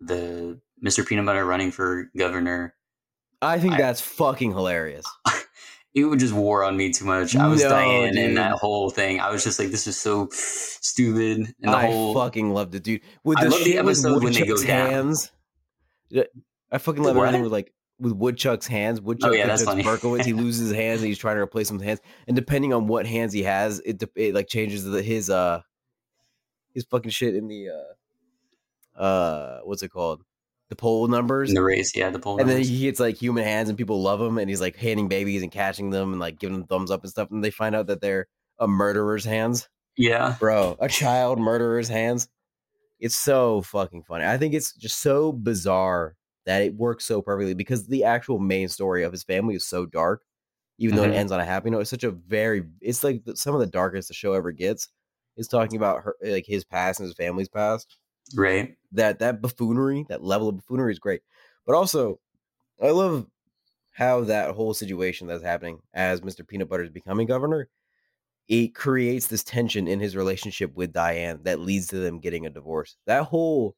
the 0.00 0.60
Mr. 0.84 1.06
Peanut 1.06 1.26
Butter 1.26 1.44
running 1.44 1.70
for 1.70 2.10
governor. 2.16 2.74
I 3.40 3.58
think 3.58 3.74
I, 3.74 3.78
that's 3.78 4.00
fucking 4.00 4.52
hilarious. 4.52 5.06
it 5.94 6.04
would 6.04 6.18
just 6.18 6.32
wore 6.32 6.64
on 6.64 6.76
me 6.76 6.92
too 6.92 7.04
much. 7.04 7.36
I 7.36 7.48
was 7.48 7.62
no, 7.62 7.70
Diane 7.70 8.16
in 8.16 8.34
that 8.34 8.52
whole 8.52 8.90
thing. 8.90 9.20
I 9.20 9.30
was 9.30 9.44
just 9.44 9.58
like, 9.58 9.70
this 9.70 9.86
is 9.86 9.98
so 9.98 10.28
stupid. 10.30 11.54
And 11.62 11.72
the 11.72 11.76
I 11.76 11.86
whole 11.86 12.14
fucking 12.14 12.52
loved 12.52 12.74
it, 12.74 12.82
dude. 12.82 13.02
With 13.24 13.38
the, 13.38 13.46
I 13.46 13.48
love 13.48 13.64
the 13.64 13.78
episode 13.78 14.24
when 14.24 14.32
they 14.32 14.46
go 14.46 14.60
hands. 14.62 15.30
Down. 16.10 16.24
I 16.70 16.78
fucking 16.78 17.02
love 17.02 17.16
everything 17.16 17.42
with 17.42 17.52
like 17.52 17.72
with 18.02 18.12
Woodchuck's 18.12 18.66
hands. 18.66 19.00
Woodchuck 19.00 19.30
oh, 19.30 19.34
yeah, 19.34 19.46
that's 19.46 19.62
funny. 19.62 19.82
Berkowitz, 19.82 20.24
he 20.24 20.32
loses 20.32 20.68
his 20.68 20.76
hands 20.76 21.00
and 21.00 21.08
he's 21.08 21.18
trying 21.18 21.36
to 21.36 21.42
replace 21.42 21.68
them 21.68 21.78
with 21.78 21.86
hands. 21.86 22.00
And 22.26 22.36
depending 22.36 22.74
on 22.74 22.88
what 22.88 23.06
hands 23.06 23.32
he 23.32 23.44
has, 23.44 23.80
it 23.80 24.02
it 24.16 24.34
like 24.34 24.48
changes 24.48 24.84
the, 24.84 25.02
his 25.02 25.30
uh 25.30 25.62
his 26.74 26.84
fucking 26.84 27.12
shit 27.12 27.34
in 27.34 27.48
the 27.48 27.68
uh 27.70 29.00
uh 29.00 29.60
what's 29.64 29.82
it 29.82 29.90
called? 29.90 30.22
The 30.68 30.76
poll 30.76 31.06
numbers. 31.06 31.50
In 31.50 31.54
the 31.54 31.62
race, 31.62 31.94
yeah, 31.94 32.10
the 32.10 32.18
poll 32.18 32.38
and 32.38 32.48
numbers. 32.48 32.68
then 32.68 32.76
he 32.76 32.82
gets 32.82 32.98
like 32.98 33.16
human 33.16 33.44
hands 33.44 33.68
and 33.68 33.78
people 33.78 34.02
love 34.02 34.20
him 34.20 34.38
and 34.38 34.48
he's 34.50 34.60
like 34.60 34.76
handing 34.76 35.08
babies 35.08 35.42
and 35.42 35.52
catching 35.52 35.90
them 35.90 36.12
and 36.12 36.20
like 36.20 36.38
giving 36.38 36.58
them 36.58 36.66
thumbs 36.66 36.90
up 36.90 37.02
and 37.02 37.10
stuff. 37.10 37.30
And 37.30 37.44
they 37.44 37.50
find 37.50 37.74
out 37.74 37.86
that 37.86 38.00
they're 38.00 38.26
a 38.58 38.66
murderer's 38.66 39.24
hands. 39.24 39.68
Yeah. 39.96 40.36
Bro, 40.40 40.78
a 40.80 40.88
child 40.88 41.38
murderer's 41.38 41.88
hands. 41.88 42.28
It's 42.98 43.16
so 43.16 43.62
fucking 43.62 44.04
funny. 44.04 44.24
I 44.24 44.38
think 44.38 44.54
it's 44.54 44.72
just 44.74 45.00
so 45.00 45.32
bizarre 45.32 46.16
that 46.46 46.62
it 46.62 46.74
works 46.74 47.04
so 47.04 47.22
perfectly 47.22 47.54
because 47.54 47.86
the 47.86 48.04
actual 48.04 48.38
main 48.38 48.68
story 48.68 49.02
of 49.02 49.12
his 49.12 49.22
family 49.22 49.54
is 49.54 49.66
so 49.66 49.86
dark, 49.86 50.22
even 50.78 50.94
mm-hmm. 50.94 50.96
though 50.96 51.04
it 51.04 51.10
mm-hmm. 51.10 51.18
ends 51.18 51.32
on 51.32 51.40
a 51.40 51.44
happy 51.44 51.70
note. 51.70 51.80
It's 51.80 51.90
such 51.90 52.04
a 52.04 52.10
very, 52.10 52.64
it's 52.80 53.04
like 53.04 53.22
some 53.34 53.54
of 53.54 53.60
the 53.60 53.66
darkest 53.66 54.08
the 54.08 54.14
show 54.14 54.32
ever 54.32 54.52
gets. 54.52 54.88
Is 55.34 55.48
talking 55.48 55.78
about 55.78 56.02
her, 56.02 56.14
like 56.22 56.44
his 56.46 56.62
past 56.62 57.00
and 57.00 57.06
his 57.06 57.16
family's 57.16 57.48
past. 57.48 57.96
Right. 58.34 58.76
That 58.92 59.20
that 59.20 59.40
buffoonery, 59.40 60.04
that 60.10 60.22
level 60.22 60.50
of 60.50 60.56
buffoonery 60.56 60.92
is 60.92 60.98
great. 60.98 61.22
But 61.66 61.74
also, 61.74 62.20
I 62.82 62.90
love 62.90 63.26
how 63.92 64.22
that 64.24 64.54
whole 64.54 64.74
situation 64.74 65.28
that's 65.28 65.42
happening 65.42 65.80
as 65.94 66.20
Mr. 66.20 66.46
Peanut 66.46 66.68
Butter 66.68 66.82
is 66.82 66.90
becoming 66.90 67.26
governor. 67.26 67.70
It 68.46 68.74
creates 68.74 69.28
this 69.28 69.42
tension 69.42 69.88
in 69.88 70.00
his 70.00 70.16
relationship 70.16 70.74
with 70.74 70.92
Diane 70.92 71.40
that 71.44 71.60
leads 71.60 71.86
to 71.88 71.96
them 71.96 72.20
getting 72.20 72.44
a 72.44 72.50
divorce. 72.50 72.96
That 73.06 73.24
whole 73.24 73.74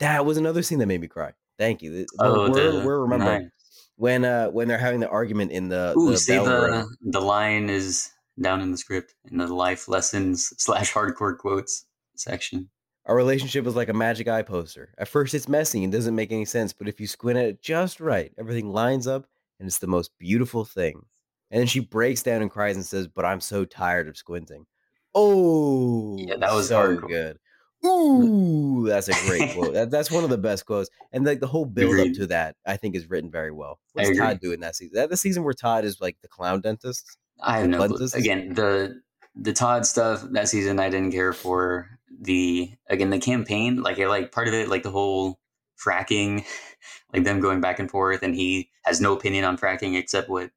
that 0.00 0.24
was 0.24 0.36
another 0.36 0.62
scene 0.62 0.78
that 0.78 0.86
made 0.86 1.00
me 1.00 1.08
cry. 1.08 1.32
Thank 1.58 1.82
you. 1.82 2.06
Oh, 2.20 2.50
we're, 2.50 2.72
the, 2.72 2.86
we're 2.86 3.00
remembering 3.00 3.42
nice. 3.42 3.50
when 3.96 4.24
uh 4.24 4.48
when 4.48 4.68
they're 4.68 4.78
having 4.78 5.00
the 5.00 5.08
argument 5.08 5.50
in 5.50 5.68
the 5.68 5.94
Ooh, 5.98 6.12
the 6.12 6.18
see 6.18 6.36
the 6.36 6.88
the 7.02 7.20
line 7.20 7.68
is 7.68 8.10
down 8.40 8.60
in 8.60 8.70
the 8.70 8.78
script 8.78 9.14
in 9.30 9.38
the 9.38 9.46
life 9.52 9.88
lessons 9.88 10.54
slash 10.58 10.92
hardcore 10.92 11.36
quotes 11.36 11.86
section. 12.14 12.68
Our 13.06 13.16
relationship 13.16 13.66
is 13.66 13.74
like 13.74 13.88
a 13.88 13.94
magic 13.94 14.28
eye 14.28 14.42
poster. 14.42 14.94
At 14.98 15.08
first, 15.08 15.32
it's 15.32 15.48
messy 15.48 15.82
and 15.82 15.92
doesn't 15.92 16.14
make 16.14 16.30
any 16.30 16.44
sense, 16.44 16.74
but 16.74 16.88
if 16.88 17.00
you 17.00 17.06
squint 17.06 17.38
at 17.38 17.46
it 17.46 17.62
just 17.62 18.00
right, 18.00 18.32
everything 18.38 18.70
lines 18.70 19.06
up 19.06 19.26
and 19.58 19.66
it's 19.66 19.78
the 19.78 19.86
most 19.86 20.10
beautiful 20.18 20.64
thing. 20.64 21.06
And 21.50 21.58
then 21.58 21.66
she 21.66 21.80
breaks 21.80 22.22
down 22.22 22.42
and 22.42 22.50
cries 22.50 22.76
and 22.76 22.84
says, 22.84 23.08
"But 23.08 23.24
I'm 23.24 23.40
so 23.40 23.64
tired 23.64 24.08
of 24.08 24.16
squinting." 24.16 24.66
Oh, 25.14 26.16
yeah, 26.18 26.36
that 26.36 26.52
was 26.52 26.68
so 26.68 26.76
hardcore. 26.76 27.08
good. 27.08 27.38
Ooh, 27.84 28.86
that's 28.88 29.08
a 29.08 29.12
great 29.26 29.50
quote. 29.54 29.74
That, 29.74 29.90
that's 29.90 30.10
one 30.10 30.24
of 30.24 30.30
the 30.30 30.38
best 30.38 30.66
quotes. 30.66 30.90
And 31.12 31.24
like 31.24 31.40
the 31.40 31.46
whole 31.46 31.64
build 31.64 31.94
Agreed. 31.94 32.10
up 32.10 32.16
to 32.18 32.26
that, 32.28 32.56
I 32.66 32.76
think 32.76 32.96
is 32.96 33.08
written 33.08 33.30
very 33.30 33.52
well. 33.52 33.78
What's 33.92 34.16
Todd 34.18 34.40
doing 34.40 34.60
that 34.60 34.76
season? 34.76 34.96
That 34.96 35.10
the 35.10 35.16
season 35.16 35.44
where 35.44 35.54
Todd 35.54 35.84
is 35.84 36.00
like 36.00 36.16
the 36.22 36.28
clown 36.28 36.60
dentist. 36.60 37.18
I 37.40 37.58
have 37.58 37.68
no 37.68 37.86
clue. 37.86 38.08
Again, 38.14 38.54
the 38.54 39.00
the 39.34 39.52
Todd 39.52 39.86
stuff 39.86 40.24
that 40.32 40.48
season 40.48 40.80
I 40.80 40.90
didn't 40.90 41.12
care 41.12 41.32
for. 41.32 41.90
The 42.20 42.72
again 42.88 43.10
the 43.10 43.20
campaign, 43.20 43.82
like 43.82 44.00
I 44.00 44.06
like 44.06 44.32
part 44.32 44.48
of 44.48 44.54
it, 44.54 44.68
like 44.68 44.82
the 44.82 44.90
whole 44.90 45.38
fracking, 45.80 46.44
like 47.12 47.22
them 47.22 47.40
going 47.40 47.60
back 47.60 47.78
and 47.78 47.88
forth, 47.88 48.22
and 48.22 48.34
he 48.34 48.70
has 48.84 49.00
no 49.00 49.12
opinion 49.12 49.44
on 49.44 49.56
fracking 49.56 49.96
except 49.96 50.28
what 50.28 50.50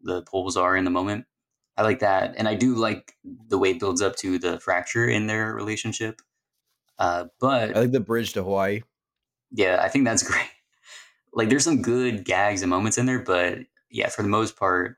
the 0.00 0.22
polls 0.22 0.56
are 0.56 0.76
in 0.76 0.84
the 0.84 0.90
moment. 0.90 1.26
I 1.76 1.82
like 1.82 2.00
that, 2.00 2.34
and 2.36 2.48
I 2.48 2.54
do 2.54 2.74
like 2.74 3.12
the 3.48 3.58
way 3.58 3.70
it 3.70 3.80
builds 3.80 4.02
up 4.02 4.16
to 4.16 4.38
the 4.38 4.58
fracture 4.58 5.06
in 5.06 5.28
their 5.28 5.54
relationship 5.54 6.20
uh, 6.98 7.26
but 7.40 7.76
I 7.76 7.80
like 7.80 7.92
the 7.92 8.00
bridge 8.00 8.32
to 8.34 8.42
Hawaii. 8.42 8.82
Yeah, 9.50 9.80
I 9.82 9.88
think 9.88 10.04
that's 10.04 10.22
great. 10.28 10.46
Like, 11.32 11.48
there's 11.48 11.64
some 11.64 11.82
good 11.82 12.24
gags 12.24 12.62
and 12.62 12.70
moments 12.70 12.98
in 12.98 13.06
there, 13.06 13.20
but 13.20 13.58
yeah, 13.90 14.08
for 14.08 14.22
the 14.22 14.28
most 14.28 14.56
part, 14.56 14.96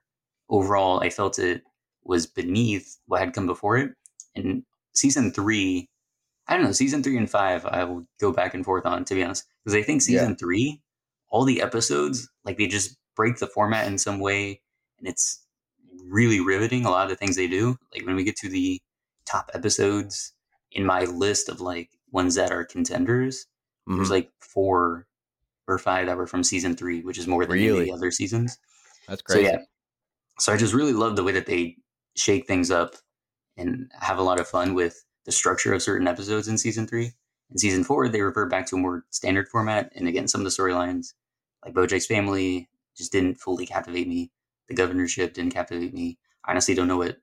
overall, 0.48 1.00
I 1.00 1.10
felt 1.10 1.38
it 1.38 1.62
was 2.04 2.26
beneath 2.26 2.98
what 3.06 3.20
had 3.20 3.32
come 3.34 3.46
before 3.46 3.78
it. 3.78 3.92
And 4.34 4.64
season 4.94 5.32
three, 5.32 5.88
I 6.48 6.54
don't 6.56 6.64
know. 6.64 6.72
Season 6.72 7.02
three 7.02 7.16
and 7.16 7.30
five, 7.30 7.66
I 7.66 7.84
will 7.84 8.06
go 8.20 8.32
back 8.32 8.54
and 8.54 8.64
forth 8.64 8.86
on 8.86 9.04
to 9.06 9.14
be 9.14 9.22
honest, 9.24 9.44
because 9.64 9.74
I 9.76 9.82
think 9.82 10.02
season 10.02 10.30
Yeah. 10.30 10.36
three, 10.36 10.82
all 11.30 11.44
the 11.44 11.62
episodes, 11.62 12.28
like 12.44 12.58
they 12.58 12.66
just 12.68 12.96
break 13.16 13.38
the 13.38 13.46
format 13.46 13.86
in 13.88 13.98
some 13.98 14.20
way, 14.20 14.60
and 14.98 15.08
it's 15.08 15.44
really 16.04 16.40
riveting. 16.40 16.84
A 16.84 16.90
lot 16.90 17.04
of 17.04 17.10
the 17.10 17.16
things 17.16 17.36
they 17.36 17.48
do, 17.48 17.76
like 17.94 18.06
when 18.06 18.16
we 18.16 18.24
get 18.24 18.36
to 18.36 18.48
the 18.48 18.80
top 19.26 19.50
episodes 19.54 20.32
in 20.76 20.84
my 20.84 21.04
list 21.04 21.48
of 21.48 21.60
like 21.60 21.90
ones 22.12 22.34
that 22.36 22.52
are 22.52 22.64
contenders, 22.64 23.46
there's 23.86 24.08
Mhm. 24.08 24.10
like 24.10 24.30
four 24.40 25.06
or 25.66 25.78
five 25.78 26.06
that 26.06 26.16
were 26.16 26.26
from 26.26 26.44
season 26.44 26.76
three, 26.76 27.02
which 27.02 27.18
is 27.18 27.26
more 27.26 27.46
than 27.46 27.58
any 27.58 27.68
of 27.68 27.74
Really? 27.74 27.86
the 27.86 27.92
other 27.92 28.10
seasons. 28.10 28.58
That's 29.08 29.22
So 29.26 29.38
crazy. 29.38 29.44
yeah, 29.46 29.58
so 30.38 30.52
I 30.52 30.56
just 30.56 30.74
really 30.74 30.92
love 30.92 31.16
the 31.16 31.24
way 31.24 31.32
that 31.32 31.46
they 31.46 31.78
shake 32.14 32.46
things 32.46 32.70
up 32.70 32.96
and 33.56 33.90
have 34.00 34.18
a 34.18 34.22
lot 34.22 34.38
of 34.40 34.48
fun 34.48 34.74
with 34.74 35.04
the 35.24 35.32
structure 35.32 35.72
of 35.72 35.82
certain 35.82 36.06
episodes 36.06 36.48
in 36.48 36.58
season 36.58 36.86
three. 36.86 37.12
In 37.50 37.58
season 37.58 37.84
four, 37.84 38.08
they 38.08 38.20
revert 38.22 38.50
back 38.50 38.66
to 38.66 38.76
a 38.76 38.78
more 38.78 39.06
standard 39.10 39.48
format, 39.48 39.92
and 39.96 40.06
again, 40.08 40.28
some 40.28 40.40
of 40.42 40.44
the 40.44 40.50
storylines, 40.50 41.14
like 41.64 41.74
BoJack's 41.74 42.06
family, 42.06 42.68
just 42.96 43.12
didn't 43.12 43.36
fully 43.40 43.66
captivate 43.66 44.08
me. 44.08 44.30
The 44.68 44.74
governorship 44.74 45.34
didn't 45.34 45.54
captivate 45.54 45.94
me. 45.94 46.18
I 46.44 46.50
honestly 46.52 46.74
don't 46.74 46.88
know 46.88 46.98
what 46.98 47.18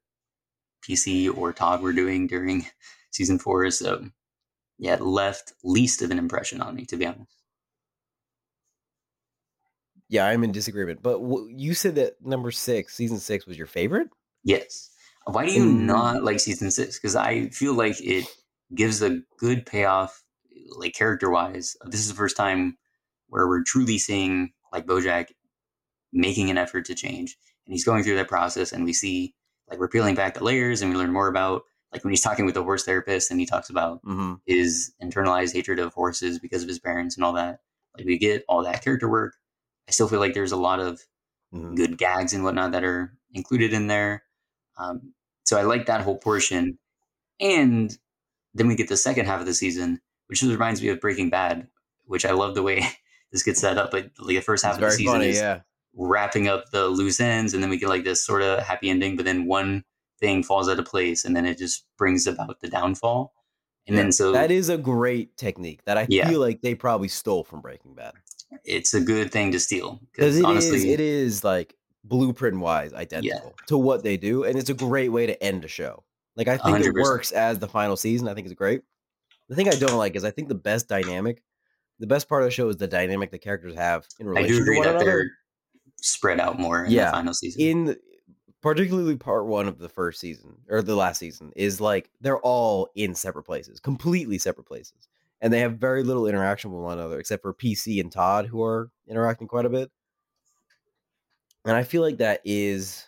PC 0.81 1.29
or 1.29 1.53
Todd 1.53 1.81
were 1.81 1.93
doing 1.93 2.27
during 2.27 2.65
season 3.13 3.39
four, 3.39 3.63
is. 3.63 3.79
so 3.79 4.05
yeah, 4.77 4.95
it 4.95 5.01
left 5.01 5.53
least 5.63 6.01
of 6.01 6.11
an 6.11 6.17
impression 6.17 6.61
on 6.61 6.75
me, 6.75 6.85
to 6.85 6.97
be 6.97 7.05
honest. 7.05 7.43
Yeah, 10.09 10.27
I'm 10.27 10.43
in 10.43 10.51
disagreement. 10.51 11.01
But 11.01 11.19
w- 11.19 11.49
you 11.55 11.73
said 11.73 11.95
that 11.95 12.15
number 12.21 12.51
six, 12.51 12.95
season 12.95 13.19
six, 13.19 13.45
was 13.45 13.57
your 13.57 13.67
favorite. 13.67 14.09
Yes. 14.43 14.89
Why 15.25 15.45
do 15.45 15.53
you 15.53 15.63
Ooh. 15.63 15.73
not 15.73 16.23
like 16.23 16.39
season 16.39 16.69
six? 16.69 16.99
Because 16.99 17.15
I 17.15 17.47
feel 17.49 17.73
like 17.73 17.95
it 18.01 18.25
gives 18.75 19.01
a 19.01 19.21
good 19.39 19.65
payoff, 19.65 20.21
like 20.77 20.93
character 20.93 21.29
wise. 21.29 21.75
This 21.85 22.01
is 22.01 22.09
the 22.09 22.15
first 22.15 22.35
time 22.35 22.77
where 23.27 23.47
we're 23.47 23.63
truly 23.63 23.97
seeing 23.97 24.51
like 24.71 24.85
Bojack 24.85 25.27
making 26.11 26.49
an 26.49 26.57
effort 26.57 26.85
to 26.85 26.95
change, 26.95 27.37
and 27.65 27.73
he's 27.73 27.85
going 27.85 28.03
through 28.03 28.17
that 28.17 28.27
process, 28.27 28.71
and 28.71 28.83
we 28.83 28.93
see 28.93 29.33
like 29.69 29.79
we're 29.79 29.87
peeling 29.87 30.15
back 30.15 30.33
the 30.33 30.43
layers, 30.43 30.81
and 30.81 30.91
we 30.91 30.97
learn 30.97 31.13
more 31.13 31.27
about 31.27 31.63
like 31.93 32.03
when 32.03 32.11
he's 32.11 32.21
talking 32.21 32.45
with 32.45 32.55
the 32.55 32.63
horse 32.63 32.83
therapist, 32.85 33.31
and 33.31 33.39
he 33.39 33.45
talks 33.45 33.69
about 33.69 34.03
Mm-hmm. 34.03 34.35
his 34.45 34.93
internalized 35.01 35.53
hatred 35.53 35.79
of 35.79 35.93
horses 35.93 36.39
because 36.39 36.63
of 36.63 36.67
his 36.69 36.79
parents 36.79 37.15
and 37.15 37.23
all 37.23 37.33
that. 37.33 37.59
Like 37.97 38.05
we 38.07 38.17
get 38.17 38.43
all 38.49 38.63
that 38.63 38.83
character 38.83 39.09
work. 39.09 39.35
I 39.87 39.91
still 39.91 40.07
feel 40.07 40.19
like 40.19 40.33
there's 40.33 40.51
a 40.51 40.57
lot 40.57 40.79
of 40.79 41.01
hmm 41.51 41.75
good 41.75 41.97
gags 41.97 42.33
and 42.33 42.43
whatnot 42.43 42.71
that 42.71 42.83
are 42.83 43.13
included 43.33 43.73
in 43.73 43.87
there. 43.87 44.23
Um, 44.77 45.13
so 45.45 45.57
I 45.57 45.63
like 45.63 45.85
that 45.85 46.01
whole 46.01 46.17
portion. 46.17 46.79
And 47.39 47.95
then 48.53 48.67
we 48.67 48.75
get 48.75 48.89
the 48.89 48.97
second 48.97 49.25
half 49.27 49.39
of 49.39 49.45
the 49.45 49.53
season, 49.53 50.01
which 50.27 50.39
just 50.41 50.51
reminds 50.51 50.81
me 50.81 50.89
of 50.89 50.99
Breaking 50.99 51.29
Bad, 51.29 51.67
which 52.05 52.25
I 52.25 52.31
love 52.31 52.55
the 52.55 52.63
way 52.63 52.83
this 53.31 53.43
gets 53.43 53.61
set 53.61 53.77
up. 53.77 53.91
But 53.91 54.11
like 54.19 54.35
the 54.37 54.41
first 54.41 54.63
half 54.65 54.73
It's 54.73 54.77
of 54.77 54.81
the 54.85 54.91
season 54.91 55.13
funny. 55.13 55.29
is 55.29 55.37
Yeah. 55.37 55.61
wrapping 55.95 56.47
up 56.47 56.71
the 56.71 56.87
loose 56.87 57.19
ends, 57.19 57.53
and 57.53 57.61
then 57.61 57.69
we 57.69 57.77
get 57.77 57.89
like 57.89 58.03
this 58.03 58.25
sort 58.25 58.41
of 58.41 58.59
happy 58.63 58.89
ending. 58.89 59.15
But 59.15 59.25
then 59.25 59.45
one 59.45 59.83
thing 60.23 60.41
falls 60.41 60.69
out 60.69 60.79
of 60.79 60.85
place, 60.85 61.25
and 61.25 61.35
then 61.35 61.45
it 61.45 61.57
just 61.57 61.85
brings 61.97 62.25
about 62.25 62.61
the 62.61 62.69
downfall. 62.69 63.33
And 63.87 63.97
Yeah. 63.97 64.03
then 64.03 64.11
so 64.13 64.31
that 64.31 64.49
is 64.51 64.69
a 64.69 64.77
great 64.77 65.35
technique 65.35 65.83
that 65.85 65.97
I 65.97 66.07
Yeah. 66.09 66.27
feel 66.29 66.39
like 66.39 66.61
they 66.61 66.75
probably 66.75 67.09
stole 67.09 67.43
from 67.43 67.59
Breaking 67.61 67.93
Bad 67.93 68.13
it's 68.65 68.93
a 68.93 69.01
good 69.01 69.31
thing 69.31 69.51
to 69.51 69.59
steal 69.59 69.99
because 70.11 70.35
it 70.37 70.41
is 70.41 70.45
honestly, 70.45 70.91
it 70.93 70.99
is 70.99 71.43
like 71.43 71.75
blueprint 72.03 72.59
wise 72.59 72.93
identical 72.93 73.57
to 73.67 73.77
what 73.77 74.03
they 74.03 74.15
do, 74.15 74.43
and 74.43 74.57
it's 74.57 74.69
a 74.69 74.73
great 74.75 75.09
way 75.09 75.25
to 75.25 75.43
end 75.43 75.65
a 75.65 75.67
show. 75.67 76.03
Like 76.35 76.47
I 76.47 76.57
think 76.57 76.79
it 76.79 76.93
100%. 76.93 77.01
works 77.01 77.31
as 77.31 77.59
the 77.59 77.67
final 77.67 77.97
season. 77.97 78.27
I 78.27 78.33
think 78.35 78.45
it's 78.45 78.53
great. 78.55 78.81
The 79.49 79.55
thing 79.55 79.67
I 79.69 79.75
don't 79.75 79.97
like 79.97 80.15
is 80.15 80.23
I 80.23 80.31
think 80.31 80.47
the 80.49 80.55
best 80.55 80.87
dynamic, 80.87 81.43
the 81.99 82.07
best 82.07 82.29
part 82.29 82.43
of 82.43 82.47
the 82.47 82.51
show 82.51 82.69
is 82.69 82.77
the 82.77 82.87
dynamic 82.87 83.31
the 83.31 83.39
characters 83.39 83.75
have 83.75 84.07
in 84.19 84.27
I 84.27 84.29
relation 84.29 84.47
do 84.49 84.57
to 84.57 84.61
agree 84.63 84.81
that 84.81 84.89
another. 84.91 85.05
they're 85.05 85.31
spread 86.01 86.39
out 86.39 86.59
more 86.59 86.85
in 86.85 86.91
Yeah. 86.91 87.05
the 87.05 87.11
final 87.11 87.33
season. 87.33 87.61
in 87.61 87.95
particularly 88.63 89.15
part 89.15 89.45
one 89.45 89.67
of 89.67 89.77
the 89.77 89.89
first 89.89 90.19
season 90.19 90.57
or 90.69 90.81
the 90.81 90.95
last 90.95 91.19
season 91.19 91.51
is 91.55 91.79
like 91.79 92.09
they're 92.21 92.39
all 92.39 92.89
in 92.95 93.13
separate 93.13 93.43
places 93.43 93.79
completely 93.79 94.39
separate 94.39 94.65
places 94.65 95.07
and 95.41 95.53
they 95.53 95.59
have 95.59 95.77
very 95.77 96.03
little 96.03 96.25
interaction 96.25 96.71
with 96.71 96.81
one 96.81 96.97
another 96.97 97.19
except 97.19 97.43
for 97.43 97.53
pc 97.53 97.99
and 97.99 98.11
todd 98.11 98.47
who 98.47 98.63
are 98.63 98.89
interacting 99.07 99.47
quite 99.47 99.65
a 99.65 99.69
bit 99.69 99.91
and 101.65 101.75
i 101.75 101.83
feel 101.83 102.01
like 102.01 102.17
that 102.17 102.41
is 102.43 103.07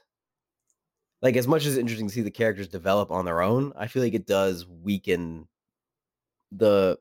like 1.24 1.36
as 1.36 1.48
much 1.48 1.66
as 1.66 1.74
it's 1.74 1.80
interesting 1.80 2.08
to 2.08 2.14
see 2.14 2.22
the 2.22 2.30
characters 2.30 2.68
develop 2.68 3.10
on 3.10 3.26
their 3.26 3.42
own 3.42 3.74
i 3.76 3.88
feel 3.88 4.04
like 4.04 4.14
it 4.14 4.28
does 4.28 4.68
weaken 4.68 5.48
the 6.52 7.00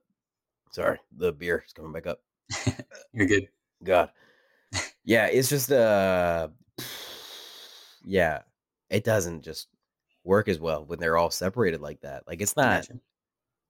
sorry 0.70 0.98
the 1.16 1.32
beer 1.32 1.62
is 1.66 1.72
coming 1.74 1.93
back 1.93 2.06
up 2.06 2.20
You're 3.12 3.26
good. 3.26 3.48
God. 3.82 4.10
Yeah, 5.05 5.26
it's 5.26 5.48
just 5.48 5.70
uh 5.70 6.48
yeah, 8.05 8.43
it 8.90 9.05
doesn't 9.05 9.43
just 9.43 9.68
work 10.24 10.48
as 10.48 10.59
well 10.59 10.85
when 10.86 10.98
they're 10.98 11.16
all 11.18 11.31
separated 11.31 11.81
like 11.81 12.01
that. 12.02 12.26
Like 12.26 12.40
it's 12.40 12.56
not 12.56 12.82
Gotcha. 12.89 13.01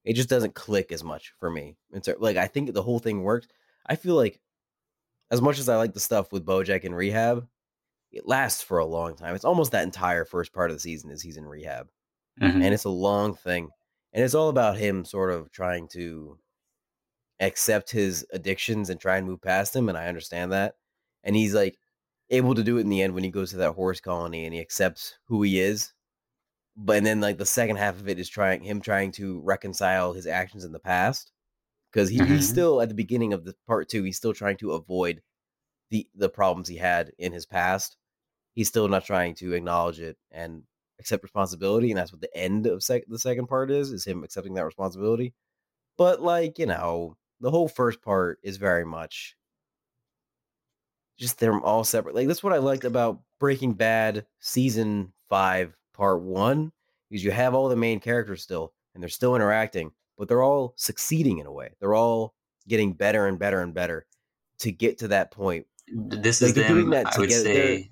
it 0.05 0.15
just 0.15 0.29
doesn't 0.29 0.55
click 0.55 0.93
as 0.93 1.03
much 1.05 1.33
for 1.41 1.51
me. 1.51 1.77
It's 1.93 2.09
like 2.19 2.37
I 2.37 2.47
think 2.47 2.73
the 2.73 2.83
whole 2.83 2.99
thing 2.99 3.23
works. 3.23 3.49
I 3.87 3.97
feel 3.97 4.15
like 4.17 4.41
as 5.31 5.41
much 5.43 5.59
as 5.59 5.69
I 5.69 5.77
like 5.77 5.95
the 5.95 6.01
stuff 6.01 6.33
with 6.33 6.47
Bojack 6.47 6.83
in 6.85 6.95
rehab, 6.95 7.47
it 8.13 8.27
lasts 8.29 8.63
for 8.63 8.79
a 8.79 8.85
long 8.87 9.17
time. 9.17 9.35
It's 9.35 9.45
almost 9.45 9.73
that 9.73 9.85
entire 9.85 10.25
first 10.25 10.53
part 10.53 10.71
of 10.71 10.77
the 10.77 10.81
season 10.81 11.11
is 11.11 11.23
he's 11.23 11.37
in 11.37 11.47
rehab. 11.47 11.89
Mhm. 12.41 12.63
And 12.65 12.75
it's 12.75 12.85
a 12.85 12.89
long 12.91 13.35
thing. 13.35 13.71
And 14.13 14.23
it's 14.25 14.35
all 14.35 14.49
about 14.49 14.77
him 14.77 15.05
sort 15.05 15.33
of 15.33 15.51
trying 15.51 15.89
to 15.89 16.39
accept 17.41 17.91
his 17.91 18.25
addictions 18.33 18.91
and 18.91 19.01
try 19.01 19.17
and 19.17 19.27
move 19.27 19.41
past 19.43 19.73
them. 19.73 19.89
And 19.89 19.99
I 19.99 20.07
understand 20.07 20.53
that. 20.53 20.77
And 21.25 21.35
he's 21.35 21.55
like 21.55 21.79
able 22.31 22.55
to 22.55 22.65
do 22.65 22.79
it 22.79 22.83
in 22.83 22.89
the 22.89 23.03
end 23.03 23.15
when 23.15 23.25
he 23.25 23.31
goes 23.31 23.51
to 23.51 23.57
that 23.59 23.73
horse 23.75 24.01
colony 24.01 24.45
and 24.45 24.55
he 24.55 24.61
accepts 24.61 25.19
who 25.27 25.43
he 25.43 25.61
is. 25.61 25.93
But 26.77 26.99
and 26.99 27.07
then 27.07 27.21
like 27.21 27.39
the 27.39 27.47
second 27.47 27.77
half 27.77 28.01
of 28.01 28.09
it 28.09 28.19
is 28.19 28.29
trying 28.29 28.63
him 28.63 28.81
trying 28.81 29.13
to 29.13 29.41
reconcile 29.43 30.13
his 30.13 30.27
actions 30.27 30.65
in 30.65 30.73
the 30.73 30.81
past. 30.81 31.33
Because 31.93 32.11
he, 32.11 32.19
Mhm. 32.19 32.27
he's 32.27 32.49
still 32.49 32.81
at 32.83 32.89
the 32.91 32.95
beginning 32.97 33.33
of 33.33 33.45
the 33.45 33.55
part 33.67 33.89
two, 33.89 34.05
he's 34.05 34.17
still 34.19 34.35
trying 34.35 34.57
to 34.59 34.73
avoid 34.73 35.23
the 35.91 36.09
the 36.15 36.29
problems 36.31 36.69
he 36.69 36.77
had 36.77 37.13
in 37.19 37.33
his 37.33 37.47
past. 37.47 37.97
He's 38.55 38.69
still 38.69 38.89
not 38.89 39.05
trying 39.07 39.35
to 39.37 39.55
acknowledge 39.55 40.01
it 40.01 40.19
and 40.33 40.65
accept 41.01 41.23
responsibility, 41.25 41.91
and 41.91 41.99
that's 41.99 42.13
what 42.13 42.21
the 42.23 42.37
end 42.37 42.67
of 42.67 42.83
sec- 42.85 43.07
the 43.09 43.19
second 43.19 43.49
part 43.49 43.71
is: 43.71 43.93
is 43.93 44.05
him 44.07 44.25
accepting 44.25 44.55
that 44.55 44.65
responsibility. 44.67 45.35
But 45.99 46.23
like 46.23 46.59
you 46.59 46.67
know, 46.67 47.17
the 47.41 47.51
whole 47.51 47.69
first 47.69 48.03
part 48.03 48.41
is 48.43 48.57
very 48.59 48.85
much 48.87 49.37
just 51.19 51.39
they're 51.39 51.59
all 51.61 51.85
separate. 51.85 52.15
Like 52.15 52.29
that's 52.29 52.43
what 52.43 52.53
I 52.53 52.59
liked 52.59 52.85
about 52.85 53.21
Breaking 53.39 53.73
Bad 53.73 54.27
season 54.41 55.13
five, 55.29 55.77
part 55.95 56.21
one, 56.23 56.73
is 57.11 57.25
you 57.25 57.31
have 57.31 57.55
all 57.55 57.69
the 57.69 57.77
main 57.77 58.01
characters 58.01 58.43
still, 58.43 58.73
and 58.95 59.03
they're 59.03 59.11
still 59.11 59.37
interacting, 59.37 59.93
but 60.19 60.29
they're 60.29 60.43
all 60.43 60.75
succeeding 60.77 61.39
in 61.39 61.47
a 61.47 61.53
way. 61.53 61.71
They're 61.81 61.95
all 61.95 62.35
getting 62.69 62.93
better 62.93 63.27
and 63.27 63.39
better 63.39 63.61
and 63.61 63.75
better 63.75 64.07
to 64.59 64.73
get 64.73 64.99
to 64.99 65.09
that 65.09 65.31
point. 65.31 65.67
This 65.89 66.41
Like, 66.41 66.49
is 66.51 66.55
they're 66.55 66.69
doing 66.69 66.91
them, 66.91 66.91
that 66.91 67.15
I 67.15 67.19
would 67.19 67.31
say, 67.33 67.91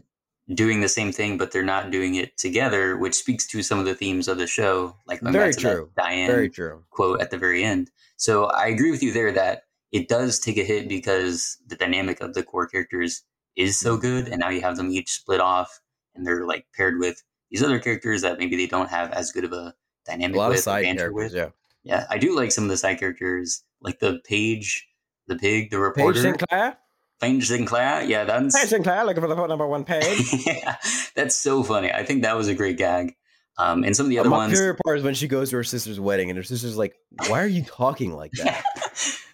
doing 0.54 0.80
the 0.80 0.88
same 0.88 1.12
thing, 1.12 1.36
but 1.38 1.52
they're 1.52 1.62
not 1.62 1.90
doing 1.90 2.14
it 2.14 2.36
together, 2.38 2.96
which 2.96 3.14
speaks 3.14 3.46
to 3.48 3.62
some 3.62 3.78
of 3.78 3.84
the 3.84 3.94
themes 3.94 4.28
of 4.28 4.38
the 4.38 4.46
show. 4.46 4.96
Like 5.06 5.20
Very 5.20 5.50
back 5.50 5.56
to 5.58 5.62
that 5.62 5.74
true. 5.74 5.90
Diane 5.96 6.30
Very 6.30 6.48
true. 6.48 6.84
quote 6.90 7.20
at 7.20 7.30
the 7.30 7.38
very 7.38 7.62
end. 7.62 7.90
So 8.16 8.46
I 8.46 8.66
agree 8.68 8.90
with 8.90 9.02
you 9.02 9.12
there 9.12 9.32
that 9.32 9.64
it 9.92 10.08
does 10.08 10.38
take 10.40 10.56
a 10.58 10.64
hit 10.64 10.88
because 10.88 11.58
the 11.66 11.76
dynamic 11.76 12.20
of 12.20 12.34
the 12.34 12.42
core 12.42 12.66
characters 12.66 13.22
is 13.56 13.78
so 13.78 13.96
Mhm. 13.96 14.00
good, 14.00 14.28
and 14.28 14.40
now 14.40 14.48
you 14.48 14.60
have 14.62 14.76
them 14.76 14.90
each 14.90 15.10
split 15.12 15.40
off, 15.40 15.80
and 16.14 16.26
they're 16.26 16.46
like 16.46 16.66
paired 16.74 16.98
with 16.98 17.22
these 17.50 17.62
other 17.62 17.78
characters 17.78 18.22
that 18.22 18.38
maybe 18.38 18.56
they 18.56 18.66
don't 18.66 18.88
have 18.88 19.12
as 19.12 19.30
good 19.30 19.44
of 19.44 19.52
a 19.52 19.56
A 19.56 19.74
dynamic 20.06 20.36
lot 20.36 20.48
with, 20.48 20.58
of 20.58 20.64
side 20.64 20.84
characters, 20.84 21.12
with. 21.14 21.34
yeah. 21.34 21.48
Yeah, 21.84 22.06
I 22.10 22.16
do 22.18 22.34
like 22.34 22.50
some 22.52 22.64
of 22.64 22.70
the 22.70 22.76
side 22.76 22.98
characters, 22.98 23.62
like 23.80 23.98
the 23.98 24.20
Paige, 24.24 24.88
the 25.26 25.36
pig, 25.36 25.70
the 25.70 25.78
reporter, 25.78 26.20
Sinclair. 26.22 26.78
Paige 27.20 27.46
Sinclair. 27.48 28.02
Yeah, 28.04 28.24
that's 28.24 28.58
Paige 28.58 28.68
Sinclair, 28.70 29.04
looking 29.04 29.20
for 29.20 29.28
the 29.28 29.46
number 29.46 29.66
one 29.66 29.84
page. 29.84 30.32
yeah, 30.46 30.76
that's 31.14 31.36
so 31.36 31.62
funny. 31.62 31.92
I 31.92 32.04
think 32.04 32.22
that 32.22 32.36
was 32.36 32.48
a 32.48 32.54
great 32.54 32.78
gag. 32.78 33.14
Um, 33.58 33.84
and 33.84 33.94
some 33.94 34.06
of 34.06 34.10
the 34.10 34.18
other 34.18 34.30
My 34.30 34.38
ones, 34.38 34.52
favorite 34.58 34.78
part 34.84 34.98
is 34.98 35.04
when 35.04 35.14
she 35.14 35.28
goes 35.28 35.50
to 35.50 35.56
her 35.56 35.64
sister's 35.64 36.00
wedding 36.00 36.30
and 36.30 36.36
her 36.38 36.42
sister's 36.42 36.76
like, 36.78 36.94
"Why 37.28 37.42
are 37.42 37.46
you 37.46 37.62
talking 37.64 38.12
like 38.14 38.30
that?" 38.42 38.64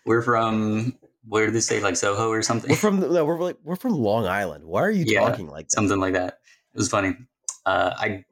we're 0.08 0.22
from 0.22 0.96
where 1.26 1.46
did 1.46 1.54
they 1.54 1.60
say 1.60 1.80
like 1.80 1.96
Soho 1.96 2.30
or 2.30 2.42
something? 2.42 2.70
we're 2.70 2.76
from 2.76 3.00
the, 3.00 3.08
no, 3.08 3.24
we're 3.24 3.38
like 3.40 3.56
we're 3.62 3.76
from 3.76 3.92
Long 3.92 4.26
Island. 4.26 4.64
Why 4.64 4.82
are 4.82 4.90
you 4.90 5.04
Yeah, 5.04 5.20
talking 5.20 5.48
like 5.48 5.68
that? 5.68 5.72
something 5.72 6.00
like 6.00 6.14
that. 6.14 6.38
It 6.74 6.78
was 6.78 6.88
funny. 6.88 7.14
Uh, 7.66 7.92
I 7.96 8.24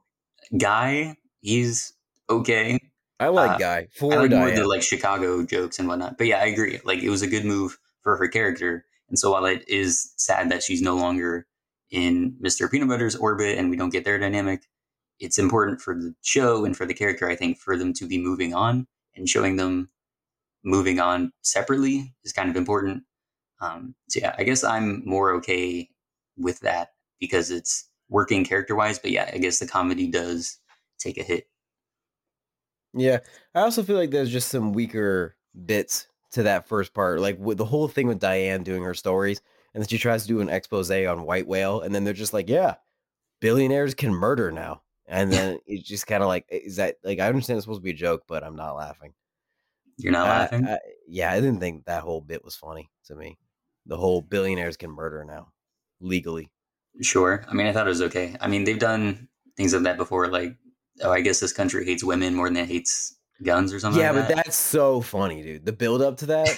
guy, 0.57 1.17
he's 1.41 1.93
okay. 2.31 2.79
I 3.19 3.29
like 3.29 3.53
uh, 3.53 3.59
Guy 3.59 3.77
I 3.77 3.89
for 3.99 4.23
like 4.23 4.31
more 4.31 4.51
the 4.51 4.67
like 4.67 4.83
Chicago 4.83 5.45
jokes 5.45 5.79
and 5.79 5.89
whatnot. 5.89 6.19
But 6.19 6.27
yeah, 6.27 6.39
I 6.39 6.47
agree. 6.47 6.81
Like 6.85 7.03
it 7.03 7.11
was 7.11 7.23
a 7.23 7.27
good 7.27 7.45
move 7.45 7.79
for 8.03 8.17
her 8.17 8.29
character. 8.29 8.85
And 9.09 9.19
so 9.19 9.33
while 9.33 9.45
it 9.47 9.67
is 9.69 10.13
sad 10.17 10.51
that 10.51 10.63
she's 10.63 10.83
no 10.83 10.97
longer 10.97 11.47
in 11.91 12.37
Mr. 12.43 12.71
Peanut 12.71 12.89
Butter's 12.89 13.17
orbit 13.17 13.57
and 13.59 13.71
we 13.71 13.77
don't 13.77 13.91
get 13.91 14.05
their 14.05 14.19
dynamic, 14.19 14.63
it's 15.19 15.39
important 15.39 15.81
for 15.81 15.95
the 15.95 16.15
show 16.23 16.65
and 16.65 16.77
for 16.77 16.85
the 16.87 16.95
character, 16.95 17.29
I 17.29 17.37
think, 17.37 17.59
for 17.59 17.77
them 17.77 17.93
to 17.95 18.07
be 18.07 18.19
moving 18.19 18.53
on 18.55 18.87
and 19.15 19.29
showing 19.29 19.57
them 19.57 19.89
moving 20.67 20.99
on 20.99 21.33
separately 21.43 22.13
is 22.25 22.33
kind 22.33 22.51
of 22.51 22.57
important. 22.57 23.05
Um, 23.61 23.95
so 24.09 24.21
yeah, 24.21 24.35
I 24.37 24.43
guess 24.43 24.65
I'm 24.65 25.03
more 25.07 25.33
okay 25.37 25.89
with 26.37 26.61
that 26.61 26.91
because 27.21 27.51
it's 27.51 27.89
working 28.11 28.45
character 28.45 28.75
wise. 28.75 28.99
But 28.99 29.13
yeah, 29.13 29.31
I 29.33 29.39
guess 29.39 29.61
the 29.61 29.67
comedy 29.67 30.09
does 30.09 30.59
take 30.99 31.17
a 31.17 31.23
hit. 31.23 31.49
Yeah, 32.93 33.21
I 33.55 33.61
also 33.61 33.83
feel 33.83 33.97
like 33.97 34.11
there's 34.11 34.31
just 34.31 34.49
some 34.49 34.73
weaker 34.73 35.37
bits 35.65 36.09
to 36.33 36.43
that 36.43 36.67
first 36.67 36.93
part, 36.93 37.21
like 37.21 37.39
with 37.39 37.59
the 37.59 37.65
whole 37.65 37.89
thing 37.89 38.09
with 38.09 38.19
Diane 38.19 38.63
doing 38.63 38.83
her 38.83 38.95
stories, 38.95 39.41
and 39.73 39.83
then 39.83 39.89
she 39.89 39.99
tries 39.99 40.23
to 40.23 40.29
do 40.29 40.41
an 40.41 40.49
expose 40.49 40.91
on 40.91 41.27
White 41.27 41.47
Whale, 41.47 41.81
and 41.81 41.95
then 41.95 42.05
they're 42.05 42.15
just 42.15 42.33
like, 42.33 42.49
"Yeah, 42.49 42.75
billionaires 43.41 43.95
can 43.95 44.13
murder 44.13 44.51
now," 44.51 44.83
and 45.07 45.33
then 45.33 45.59
it's 45.67 45.87
just 45.87 46.07
kind 46.07 46.23
of 46.23 46.29
like, 46.29 46.47
"Is 46.49 46.77
that 46.77 46.97
like?" 47.05 47.21
I 47.21 47.29
understand 47.29 47.59
it's 47.59 47.65
supposed 47.65 47.81
to 47.81 47.85
be 47.85 47.91
a 47.91 47.95
joke, 47.95 48.25
but 48.27 48.43
I'm 48.43 48.57
not 48.57 48.77
laughing. 48.77 49.15
You're 49.99 50.13
not 50.13 50.27
I- 50.27 50.31
laughing. 50.31 50.67
I- 50.67 50.79
yeah, 51.09 51.31
I 51.33 51.37
didn't 51.41 51.61
think 51.61 51.85
that 51.87 52.03
whole 52.03 52.21
bit 52.21 52.45
was 52.45 52.57
funny 52.57 52.91
to 53.07 53.15
me. 53.15 53.39
The 53.87 53.97
whole 53.97 54.21
billionaires 54.23 54.77
can 54.77 54.91
murder 54.91 55.25
now 55.25 55.53
legally. 56.01 56.51
Sure. 57.03 57.45
I 57.49 57.55
mean, 57.55 57.67
I 57.67 57.73
thought 57.73 57.87
it 57.87 57.91
was 57.91 58.03
okay. 58.03 58.37
I 58.41 58.49
mean, 58.49 58.65
they've 58.65 58.79
done 58.79 59.29
things 59.57 59.73
like 59.73 59.85
that 59.85 59.97
before. 59.97 60.29
Like, 60.29 60.57
oh, 61.03 61.13
I 61.13 61.21
guess 61.21 61.41
this 61.41 61.53
country 61.53 61.85
hates 61.85 62.03
women 62.03 62.35
more 62.35 62.49
than 62.49 62.57
it 62.57 62.69
hates 62.69 63.15
guns 63.43 63.73
or 63.73 63.79
something. 63.79 64.01
Yeah, 64.01 64.11
like 64.11 64.23
but 64.23 64.29
that. 64.29 64.45
that's 64.45 64.57
so 64.57 65.01
funny, 65.01 65.43
dude. 65.43 65.65
The 65.65 65.73
build 65.73 66.03
up 66.03 66.17
to 66.19 66.27
that, 66.27 66.49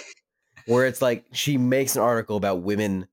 where 0.67 0.87
it's 0.87 1.03
like 1.03 1.25
she 1.33 1.59
makes 1.59 1.97
an 1.97 2.03
article 2.03 2.37
about 2.37 2.63
women 2.63 3.09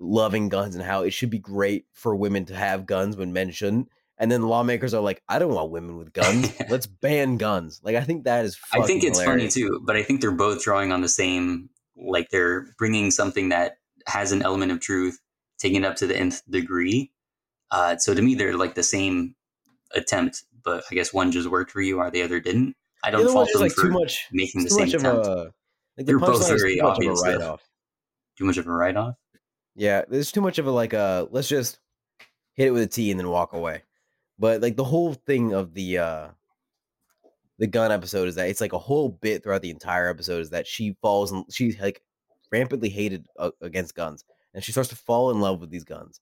loving 0.00 0.48
guns 0.48 0.74
and 0.74 0.84
how 0.84 1.02
it 1.02 1.10
should 1.12 1.30
be 1.30 1.38
great 1.38 1.86
for 1.92 2.14
women 2.14 2.44
to 2.46 2.54
have 2.54 2.86
guns 2.86 3.16
when 3.16 3.32
men 3.32 3.50
shouldn't. 3.50 3.88
And 4.18 4.30
then 4.30 4.42
lawmakers 4.42 4.94
are 4.94 5.00
like, 5.00 5.22
I 5.28 5.38
don't 5.38 5.54
want 5.54 5.70
women 5.70 5.96
with 5.96 6.12
guns. 6.12 6.52
Let's 6.68 6.86
ban 6.86 7.36
guns. 7.36 7.80
Like, 7.84 7.94
I 7.94 8.02
think 8.02 8.24
that 8.24 8.44
is. 8.44 8.58
I 8.72 8.82
think 8.82 9.04
it's 9.04 9.20
hilarious. 9.20 9.54
funny 9.54 9.68
too, 9.68 9.80
but 9.84 9.96
I 9.96 10.02
think 10.02 10.20
they're 10.20 10.32
both 10.32 10.62
drawing 10.62 10.92
on 10.92 11.02
the 11.02 11.08
same. 11.08 11.70
Like, 11.96 12.28
they're 12.30 12.66
bringing 12.78 13.10
something 13.10 13.50
that 13.50 13.76
has 14.06 14.32
an 14.32 14.42
element 14.42 14.72
of 14.72 14.80
truth, 14.80 15.18
taking 15.58 15.84
it 15.84 15.86
up 15.86 15.96
to 15.96 16.06
the 16.06 16.16
nth 16.16 16.42
degree. 16.50 17.12
Uh, 17.70 17.96
so 17.96 18.14
to 18.14 18.20
me, 18.22 18.34
they're 18.34 18.56
like 18.56 18.74
the 18.74 18.82
same 18.82 19.36
attempt, 19.94 20.42
but 20.64 20.84
I 20.90 20.94
guess 20.94 21.12
one 21.12 21.30
just 21.30 21.48
worked 21.48 21.70
for 21.70 21.80
you, 21.80 21.98
or 21.98 22.10
the 22.10 22.22
other 22.22 22.40
didn't. 22.40 22.74
I 23.04 23.10
don't 23.10 23.24
one 23.24 23.32
fault 23.32 23.48
them 23.52 23.62
like 23.62 23.72
for 23.72 23.82
too 23.82 23.90
much. 23.90 24.26
making 24.32 24.64
the 24.64 24.70
same 24.70 24.88
attempt. 24.88 25.26
a. 25.26 25.52
Like 25.96 26.06
the 26.06 26.12
They're 26.12 26.18
both 26.18 26.46
very 26.48 26.76
too 26.76 26.82
much 26.82 26.98
of 26.98 27.04
a 27.04 27.08
obvious, 27.08 27.22
though. 27.22 27.52
off. 27.52 27.62
Too 28.36 28.44
much 28.44 28.56
of 28.56 28.66
a 28.66 28.72
write 28.72 28.96
off. 28.96 29.14
Yeah, 29.74 30.02
there's 30.08 30.32
too 30.32 30.40
much 30.40 30.58
of 30.58 30.66
a 30.66 30.70
like 30.70 30.92
a 30.92 31.28
let's 31.30 31.48
just 31.48 31.78
hit 32.54 32.68
it 32.68 32.70
with 32.70 32.82
a 32.82 32.86
T 32.86 33.10
and 33.10 33.18
then 33.18 33.28
walk 33.28 33.52
away. 33.52 33.82
But 34.38 34.60
like 34.60 34.76
the 34.76 34.84
whole 34.84 35.14
thing 35.14 35.52
of 35.52 35.74
the 35.74 35.98
uh 35.98 36.28
the 37.58 37.66
gun 37.66 37.90
episode 37.90 38.28
is 38.28 38.36
that 38.36 38.48
it's 38.48 38.60
like 38.60 38.72
a 38.72 38.78
whole 38.78 39.08
bit 39.08 39.42
throughout 39.42 39.62
the 39.62 39.70
entire 39.70 40.08
episode 40.08 40.40
is 40.40 40.50
that 40.50 40.66
she 40.66 40.96
falls 41.02 41.32
and 41.32 41.44
she's 41.50 41.78
like 41.80 42.02
rampantly 42.52 42.88
hated 42.88 43.26
uh, 43.38 43.50
against 43.60 43.96
guns 43.96 44.24
and 44.54 44.62
she 44.62 44.72
starts 44.72 44.90
to 44.90 44.96
fall 44.96 45.30
in 45.30 45.40
love 45.40 45.60
with 45.60 45.70
these 45.70 45.84
guns. 45.84 46.20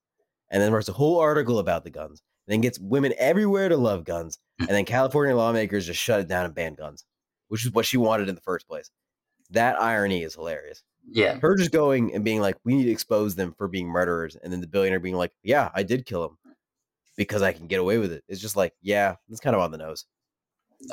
And 0.50 0.62
then 0.62 0.72
writes 0.72 0.88
a 0.88 0.92
whole 0.92 1.18
article 1.18 1.58
about 1.58 1.84
the 1.84 1.90
guns. 1.90 2.22
And 2.46 2.52
then 2.52 2.60
gets 2.60 2.78
women 2.78 3.12
everywhere 3.18 3.68
to 3.68 3.76
love 3.76 4.04
guns. 4.04 4.38
And 4.60 4.68
then 4.68 4.84
California 4.84 5.34
lawmakers 5.34 5.86
just 5.86 6.00
shut 6.00 6.20
it 6.20 6.28
down 6.28 6.44
and 6.44 6.54
ban 6.54 6.74
guns, 6.74 7.04
which 7.48 7.66
is 7.66 7.72
what 7.72 7.84
she 7.84 7.96
wanted 7.96 8.28
in 8.28 8.34
the 8.36 8.40
first 8.40 8.68
place. 8.68 8.90
That 9.50 9.80
irony 9.80 10.22
is 10.22 10.34
hilarious 10.34 10.82
Yeah, 11.08 11.38
her 11.40 11.56
just 11.56 11.72
going 11.72 12.14
and 12.14 12.24
being 12.24 12.40
like, 12.40 12.56
we 12.64 12.76
need 12.76 12.84
to 12.84 12.90
expose 12.90 13.34
them 13.34 13.54
for 13.56 13.68
being 13.68 13.88
murderers, 13.88 14.36
and 14.36 14.52
then 14.52 14.60
the 14.60 14.66
billionaire 14.66 15.00
being 15.00 15.16
like, 15.16 15.32
yeah, 15.42 15.70
I 15.74 15.82
did 15.82 16.06
kill 16.06 16.24
him 16.24 16.38
because 17.16 17.42
I 17.42 17.52
can 17.52 17.66
get 17.66 17.80
away 17.80 17.98
with 17.98 18.12
it. 18.12 18.24
It's 18.28 18.40
just 18.40 18.56
like, 18.56 18.74
yeah, 18.82 19.16
it's 19.30 19.40
kind 19.40 19.56
of 19.56 19.62
on 19.62 19.70
the 19.70 19.78
nose. 19.78 20.04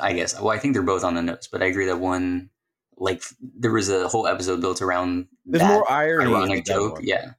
I 0.00 0.12
guess. 0.14 0.40
Well, 0.40 0.50
I 0.50 0.58
think 0.58 0.74
they're 0.74 0.82
both 0.82 1.04
on 1.04 1.14
the 1.14 1.22
nose, 1.22 1.48
but 1.50 1.62
I 1.62 1.66
agree 1.66 1.86
that 1.86 2.00
one, 2.00 2.50
like, 2.96 3.22
there 3.40 3.72
was 3.72 3.90
a 3.90 4.08
whole 4.08 4.26
episode 4.26 4.60
built 4.60 4.80
around 4.80 5.26
There's 5.44 5.62
that 5.62 5.72
more 5.72 5.90
irony. 5.90 6.30
ironic 6.30 6.64
gun 6.64 6.76
joke. 6.76 6.92
one. 6.94 7.06
Yeah, 7.06 7.32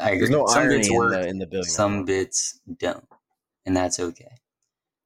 I 0.00 0.08
agree. 0.10 0.18
There's 0.18 0.30
no 0.30 0.46
some 0.46 0.62
irony 0.62 0.78
bits 0.78 0.88
in 0.88 1.10
the 1.10 1.28
in 1.28 1.38
the 1.38 1.64
some 1.64 2.04
bits 2.04 2.60
don't, 2.78 3.04
and 3.66 3.76
that's 3.76 4.00
okay. 4.00 4.30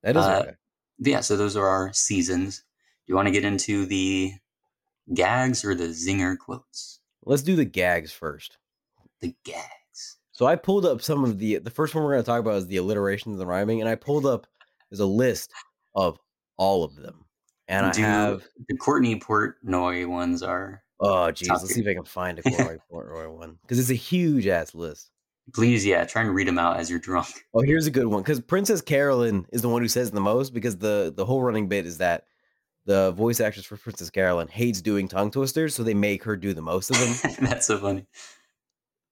that 0.02 0.16
is 0.16 0.24
uh, 0.24 0.42
okay. 0.42 0.54
Yeah, 0.98 1.20
so 1.20 1.36
those 1.36 1.56
are 1.56 1.66
our 1.66 1.92
seasons. 1.92 2.58
Do 2.58 3.12
you 3.12 3.16
want 3.16 3.26
to 3.26 3.32
get 3.32 3.44
into 3.44 3.86
the 3.86 4.32
gags 5.14 5.64
or 5.64 5.74
the 5.74 5.88
zinger 5.88 6.38
quotes? 6.38 7.00
Let's 7.24 7.42
do 7.42 7.56
the 7.56 7.64
gags 7.64 8.12
first. 8.12 8.58
The 9.20 9.34
gags. 9.44 9.66
So 10.36 10.44
I 10.44 10.54
pulled 10.54 10.84
up 10.84 11.00
some 11.00 11.24
of 11.24 11.38
the 11.38 11.56
the 11.56 11.70
first 11.70 11.94
one 11.94 12.04
we're 12.04 12.12
going 12.12 12.22
to 12.22 12.26
talk 12.26 12.40
about 12.40 12.56
is 12.56 12.66
the 12.66 12.76
alliterations 12.76 13.32
and 13.32 13.40
the 13.40 13.46
rhyming, 13.46 13.80
and 13.80 13.88
I 13.88 13.94
pulled 13.94 14.26
up 14.26 14.46
there's 14.90 15.00
a 15.00 15.06
list 15.06 15.50
of 15.94 16.18
all 16.58 16.84
of 16.84 16.94
them, 16.94 17.24
and 17.68 17.86
I 17.86 17.92
Do- 17.92 18.02
have 18.02 18.46
the 18.68 18.76
Courtney 18.76 19.18
Portnoy 19.18 20.06
ones 20.06 20.42
are. 20.42 20.82
oh 21.00 21.30
geez, 21.30 21.48
let's 21.48 21.72
see 21.72 21.80
if 21.80 21.86
I 21.88 21.94
can 21.94 22.04
find 22.04 22.38
a 22.38 22.42
Courtney 22.50 22.76
Portnoy 22.92 23.34
one 23.34 23.56
because 23.62 23.78
it's 23.78 23.88
a 23.88 23.94
huge 23.94 24.46
ass 24.46 24.74
list. 24.74 25.10
Please, 25.54 25.86
yeah, 25.86 26.04
try 26.04 26.20
and 26.20 26.34
read 26.34 26.48
them 26.48 26.58
out 26.58 26.76
as 26.76 26.90
you're 26.90 26.98
drunk. 26.98 27.28
Oh, 27.54 27.62
here's 27.62 27.86
a 27.86 27.90
good 27.90 28.06
one 28.06 28.20
because 28.20 28.42
Princess 28.42 28.82
Carolyn 28.82 29.46
is 29.52 29.62
the 29.62 29.70
one 29.70 29.80
who 29.80 29.88
says 29.88 30.10
the 30.10 30.20
most 30.20 30.52
because 30.52 30.76
the 30.76 31.14
the 31.16 31.24
whole 31.24 31.40
running 31.40 31.66
bit 31.66 31.86
is 31.86 31.96
that 31.96 32.24
the 32.84 33.12
voice 33.12 33.40
actress 33.40 33.64
for 33.64 33.78
Princess 33.78 34.10
Carolyn 34.10 34.48
hates 34.48 34.82
doing 34.82 35.08
tongue 35.08 35.30
twisters, 35.30 35.74
so 35.74 35.82
they 35.82 35.94
make 35.94 36.24
her 36.24 36.36
do 36.36 36.52
the 36.52 36.60
most 36.60 36.90
of 36.90 36.98
them. 36.98 37.36
that's 37.48 37.66
so 37.66 37.78
funny. 37.78 38.04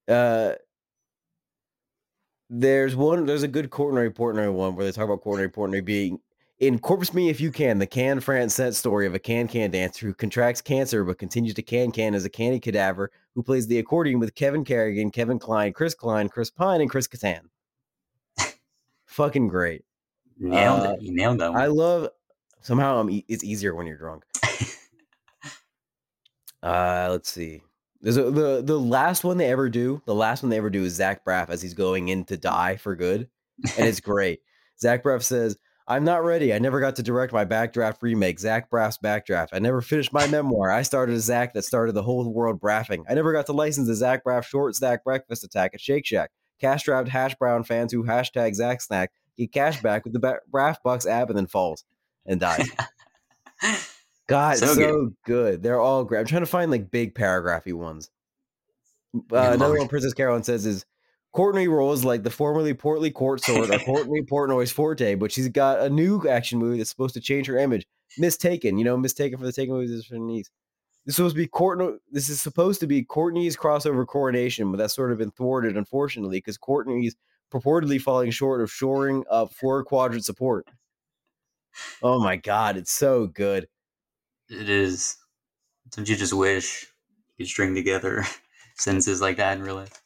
uh, 0.06 0.56
there's 2.60 2.94
one. 2.94 3.26
There's 3.26 3.42
a 3.42 3.48
good 3.48 3.70
Courtney 3.70 4.08
Portnoy 4.10 4.52
one 4.52 4.76
where 4.76 4.84
they 4.84 4.92
talk 4.92 5.04
about 5.04 5.22
Courtney 5.22 5.48
Portnoy 5.48 5.84
being 5.84 6.20
in 6.60 6.78
Corpus 6.78 7.12
Me 7.12 7.28
If 7.28 7.40
You 7.40 7.50
Can, 7.50 7.78
the 7.78 7.86
Can 7.86 8.20
France 8.20 8.54
set 8.54 8.74
story 8.74 9.06
of 9.06 9.14
a 9.14 9.18
can 9.18 9.48
can 9.48 9.70
dancer 9.72 10.06
who 10.06 10.14
contracts 10.14 10.60
cancer 10.60 11.02
but 11.04 11.18
continues 11.18 11.54
to 11.54 11.62
can 11.62 11.90
can 11.90 12.14
as 12.14 12.24
a 12.24 12.30
candy 12.30 12.60
cadaver 12.60 13.10
who 13.34 13.42
plays 13.42 13.66
the 13.66 13.78
accordion 13.78 14.20
with 14.20 14.34
Kevin 14.36 14.64
Kerrigan, 14.64 15.10
Kevin 15.10 15.38
Kline, 15.38 15.72
Chris 15.72 15.94
Klein, 15.94 16.28
Chris 16.28 16.50
Pine, 16.50 16.80
and 16.80 16.88
Chris 16.88 17.08
Kattan. 17.08 17.40
Fucking 19.06 19.48
great. 19.48 19.84
Nailed 20.38 20.86
Uh, 20.86 20.90
it. 20.92 21.02
You 21.02 21.12
nailed 21.12 21.40
that 21.40 21.52
one. 21.52 21.60
I 21.60 21.66
love 21.66 22.08
somehow 22.62 23.00
I'm 23.00 23.10
e- 23.10 23.24
it's 23.28 23.44
easier 23.44 23.74
when 23.74 23.86
you're 23.86 23.98
drunk. 23.98 24.24
uh 26.62 27.08
let's 27.10 27.30
see. 27.30 27.62
There's 28.04 28.18
a, 28.18 28.30
the 28.30 28.62
the 28.62 28.78
last 28.78 29.24
one 29.24 29.38
they 29.38 29.50
ever 29.50 29.70
do. 29.70 30.02
The 30.04 30.14
last 30.14 30.42
one 30.42 30.50
they 30.50 30.58
ever 30.58 30.68
do 30.68 30.84
is 30.84 30.92
Zach 30.92 31.24
Braff 31.24 31.48
as 31.48 31.62
he's 31.62 31.72
going 31.72 32.08
in 32.08 32.26
to 32.26 32.36
die 32.36 32.76
for 32.76 32.94
good, 32.94 33.30
and 33.78 33.88
it's 33.88 34.00
great. 34.02 34.40
Zach 34.78 35.02
Braff 35.02 35.22
says, 35.22 35.56
"I'm 35.88 36.04
not 36.04 36.22
ready. 36.22 36.52
I 36.52 36.58
never 36.58 36.80
got 36.80 36.96
to 36.96 37.02
direct 37.02 37.32
my 37.32 37.46
backdraft 37.46 38.02
remake, 38.02 38.38
Zach 38.38 38.70
Braff's 38.70 38.98
backdraft. 38.98 39.48
I 39.54 39.58
never 39.58 39.80
finished 39.80 40.12
my 40.12 40.26
memoir. 40.26 40.70
I 40.70 40.82
started 40.82 41.16
a 41.16 41.20
Zach 41.20 41.54
that 41.54 41.64
started 41.64 41.92
the 41.92 42.02
whole 42.02 42.30
world 42.30 42.60
braffing. 42.60 43.06
I 43.08 43.14
never 43.14 43.32
got 43.32 43.46
to 43.46 43.54
license 43.54 43.88
the 43.88 43.94
Zach 43.94 44.22
Braff 44.22 44.44
short 44.44 44.74
stack 44.74 45.02
breakfast 45.02 45.42
attack 45.42 45.70
at 45.72 45.80
Shake 45.80 46.04
Shack. 46.04 46.30
Cash 46.60 46.82
strapped 46.82 47.08
hash 47.08 47.34
brown 47.36 47.64
fans 47.64 47.90
who 47.90 48.04
hashtag 48.04 48.54
Zach 48.54 48.82
snack 48.82 49.12
get 49.38 49.50
cash 49.50 49.80
back 49.80 50.04
with 50.04 50.12
the 50.12 50.20
ba- 50.20 50.40
Braff 50.52 50.76
Bucks 50.84 51.06
app 51.06 51.30
and 51.30 51.38
then 51.38 51.46
falls 51.46 51.84
and 52.26 52.38
dies." 52.38 52.68
God, 54.26 54.58
So 54.58 54.66
so, 54.66 54.74
good. 54.74 55.14
good. 55.24 55.62
They're 55.62 55.80
all 55.80 56.04
great. 56.04 56.20
I'm 56.20 56.26
trying 56.26 56.42
to 56.42 56.46
find 56.46 56.70
like 56.70 56.90
big 56.90 57.14
paragraphy 57.14 57.72
ones. 57.74 58.10
Uh, 59.14 59.52
another 59.52 59.78
one 59.78 59.88
Princess 59.88 60.14
Carolyn 60.14 60.42
says 60.42 60.66
is 60.66 60.84
Courtney 61.32 61.68
rolls 61.68 62.04
like 62.04 62.22
the 62.22 62.30
formerly 62.30 62.74
portly 62.74 63.10
court 63.10 63.42
sword 63.42 63.70
or 63.70 63.78
Courtney 63.80 64.22
Portnoy's 64.22 64.72
forte, 64.72 65.14
but 65.14 65.30
she's 65.30 65.48
got 65.48 65.80
a 65.80 65.90
new 65.90 66.26
action 66.28 66.58
movie 66.58 66.78
that's 66.78 66.90
supposed 66.90 67.14
to 67.14 67.20
change 67.20 67.46
her 67.46 67.58
image. 67.58 67.86
Mistaken, 68.18 68.78
you 68.78 68.84
know, 68.84 68.96
mistaken 68.96 69.38
for 69.38 69.44
the 69.44 69.52
taken 69.52 69.74
movies 69.74 69.90
is 69.90 70.06
for 70.06 70.14
the 70.14 70.20
niece. 70.20 70.50
This 71.04 71.12
is 71.12 71.16
supposed 71.16 71.34
to 71.34 71.42
be 71.42 71.46
Courtney. 71.46 71.96
This 72.10 72.28
is 72.28 72.40
supposed 72.40 72.80
to 72.80 72.86
be 72.86 73.02
Courtney's 73.02 73.56
crossover 73.56 74.06
coronation, 74.06 74.70
but 74.70 74.78
that's 74.78 74.94
sort 74.94 75.12
of 75.12 75.18
been 75.18 75.32
thwarted, 75.32 75.76
unfortunately, 75.76 76.38
because 76.38 76.56
Courtney's 76.56 77.14
purportedly 77.52 78.00
falling 78.00 78.30
short 78.30 78.60
of 78.62 78.70
shoring 78.70 79.24
up 79.30 79.52
four 79.52 79.84
quadrant 79.84 80.24
support. 80.24 80.66
Oh 82.02 82.20
my 82.20 82.36
god, 82.36 82.76
it's 82.76 82.92
so 82.92 83.26
good. 83.26 83.66
It 84.48 84.68
is. 84.68 85.16
Don't 85.90 86.08
you 86.08 86.16
just 86.16 86.32
wish 86.32 86.86
you 87.36 87.44
could 87.44 87.50
string 87.50 87.74
together 87.74 88.24
sentences 88.76 89.20
like 89.20 89.36
that 89.36 89.56
in 89.56 89.62
real 89.62 89.76
life? 89.76 90.00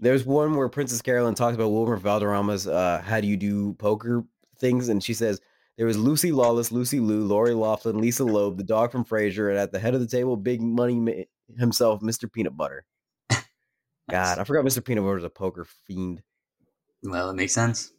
There's 0.00 0.24
one 0.24 0.54
where 0.54 0.68
Princess 0.68 1.00
Carolyn 1.00 1.34
talks 1.34 1.54
about 1.54 1.70
Wilmer 1.70 1.96
Valderrama's 1.96 2.66
uh, 2.66 3.02
"How 3.04 3.20
do 3.20 3.26
you 3.26 3.36
do 3.36 3.74
poker?" 3.74 4.24
things, 4.58 4.88
and 4.88 5.02
she 5.02 5.14
says 5.14 5.40
there 5.76 5.86
was 5.86 5.98
Lucy 5.98 6.32
Lawless, 6.32 6.70
Lucy 6.70 7.00
Liu, 7.00 7.24
Lori 7.24 7.54
Loughlin, 7.54 8.00
Lisa 8.00 8.24
Loeb, 8.24 8.56
the 8.56 8.64
dog 8.64 8.92
from 8.92 9.04
Frasier, 9.04 9.48
and 9.50 9.58
at 9.58 9.72
the 9.72 9.78
head 9.78 9.94
of 9.94 10.00
the 10.00 10.06
table, 10.06 10.36
Big 10.36 10.60
Money 10.60 11.00
ma- 11.00 11.58
himself, 11.58 12.00
Mr. 12.00 12.30
Peanut 12.30 12.56
Butter. 12.56 12.84
God, 14.10 14.38
I 14.38 14.44
forgot 14.44 14.64
Mr. 14.64 14.84
Peanut 14.84 15.02
Butter 15.02 15.16
was 15.16 15.24
a 15.24 15.30
poker 15.30 15.64
fiend. 15.86 16.22
Well, 17.02 17.30
it 17.30 17.34
makes 17.34 17.52
sense. 17.52 17.92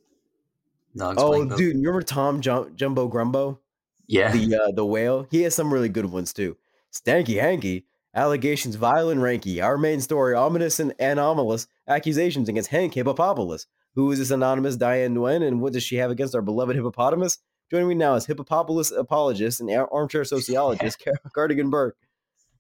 Dogs 0.95 1.21
Oh, 1.21 1.43
dude, 1.45 1.59
you 1.59 1.81
remember 1.81 2.01
Tom 2.01 2.39
Jum- 2.41 2.75
Jumbo 2.75 3.09
Grumbo, 3.09 3.59
Yeah. 4.07 4.31
the 4.31 4.55
uh, 4.55 4.71
the 4.71 4.85
whale? 4.85 5.27
He 5.31 5.41
has 5.43 5.55
some 5.55 5.73
really 5.73 5.89
good 5.89 6.05
ones 6.05 6.33
too. 6.33 6.57
Stanky 6.93 7.39
Hanky, 7.41 7.85
allegations 8.13 8.75
vile 8.75 9.09
and 9.09 9.21
ranky. 9.21 9.63
Our 9.63 9.77
main 9.77 10.01
story, 10.01 10.33
ominous 10.35 10.79
and 10.79 10.93
anomalous 10.99 11.67
accusations 11.87 12.49
against 12.49 12.69
Hank 12.69 12.93
Hippopopalous. 12.93 13.65
Who 13.95 14.11
is 14.11 14.19
this 14.19 14.31
anonymous 14.31 14.75
Diane 14.75 15.15
Nguyen, 15.15 15.45
and 15.45 15.61
what 15.61 15.73
does 15.73 15.83
she 15.83 15.95
have 15.97 16.11
against 16.11 16.35
our 16.35 16.41
beloved 16.41 16.75
hippopotamus? 16.75 17.37
Joining 17.71 17.87
me 17.87 17.95
now 17.95 18.15
is 18.15 18.25
hippopotamus 18.25 18.91
apologist 18.91 19.59
and 19.59 19.69
ar- 19.71 19.91
armchair 19.91 20.23
sociologist 20.25 21.03
Car- 21.03 21.13
Cardigan 21.33 21.69
Burke. 21.69 21.97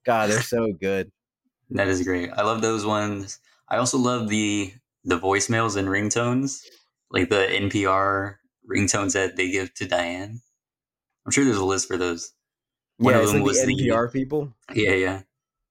God, 0.05 0.29
they're 0.29 0.41
so 0.41 0.71
good. 0.73 1.11
That 1.71 1.87
is 1.87 2.03
great. 2.03 2.29
I 2.31 2.43
love 2.43 2.61
those 2.61 2.85
ones. 2.85 3.39
I 3.67 3.77
also 3.77 3.97
love 3.97 4.29
the 4.29 4.73
the 5.03 5.19
voicemails 5.19 5.75
and 5.75 5.87
ringtones, 5.87 6.61
like 7.11 7.29
the 7.29 7.47
NPR 7.49 8.35
ringtones 8.69 9.13
that 9.13 9.35
they 9.35 9.51
give 9.51 9.73
to 9.75 9.87
Diane. 9.87 10.41
I'm 11.25 11.31
sure 11.31 11.43
there's 11.45 11.57
a 11.57 11.65
list 11.65 11.87
for 11.87 11.97
those. 11.97 12.31
One 12.97 13.13
yeah, 13.13 13.21
of 13.21 13.27
them 13.27 13.37
like 13.37 13.45
was 13.45 13.61
the 13.65 13.75
the- 13.75 13.89
NPR 13.89 14.11
people. 14.11 14.53
Yeah, 14.73 14.91
yeah. 14.93 15.21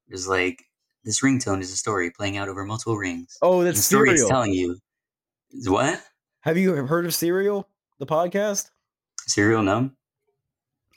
There's 0.08 0.28
like 0.28 0.62
this 1.04 1.22
ringtone 1.22 1.60
is 1.60 1.72
a 1.72 1.76
story 1.76 2.10
playing 2.10 2.36
out 2.36 2.48
over 2.48 2.64
multiple 2.64 2.96
rings. 2.96 3.38
Oh, 3.42 3.58
And 3.60 3.68
that's 3.68 3.78
the 3.78 3.82
story 3.82 4.10
it's 4.10 4.26
telling 4.28 4.52
you 4.52 4.78
what 5.66 6.02
Have 6.40 6.56
you 6.58 6.74
heard 6.74 7.06
of 7.06 7.14
Serial, 7.14 7.68
the 7.98 8.06
podcast? 8.06 8.70
serial 9.26 9.62
no. 9.62 9.90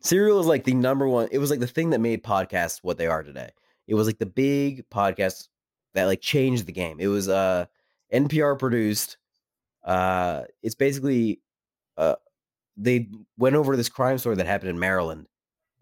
Serial 0.01 0.39
is 0.39 0.47
like 0.47 0.63
the 0.63 0.73
number 0.73 1.07
one. 1.07 1.27
It 1.31 1.38
was 1.39 1.49
like 1.49 1.59
the 1.59 1.67
thing 1.67 1.91
that 1.91 1.99
made 1.99 2.23
podcasts 2.23 2.79
what 2.81 2.97
they 2.97 3.07
are 3.07 3.23
today. 3.23 3.49
It 3.88 3.95
was 3.95 4.07
like 4.07 4.17
the 4.19 4.25
big 4.25 4.89
podcast 4.89 5.47
that 5.93 6.05
like 6.05 6.21
changed 6.21 6.65
the 6.65 6.71
game. 6.73 6.99
It 6.99 7.07
was 7.07 7.29
uh 7.29 7.65
NPR 8.13 8.57
produced. 8.59 9.17
Uh, 9.84 10.43
it's 10.61 10.75
basically 10.75 11.41
uh 11.97 12.15
they 12.78 13.10
went 13.38 13.56
over 13.56 13.76
this 13.76 13.90
crime 13.90 14.18
story 14.18 14.36
that 14.36 14.45
happened 14.45 14.70
in 14.70 14.80
Maryland, 14.80 15.28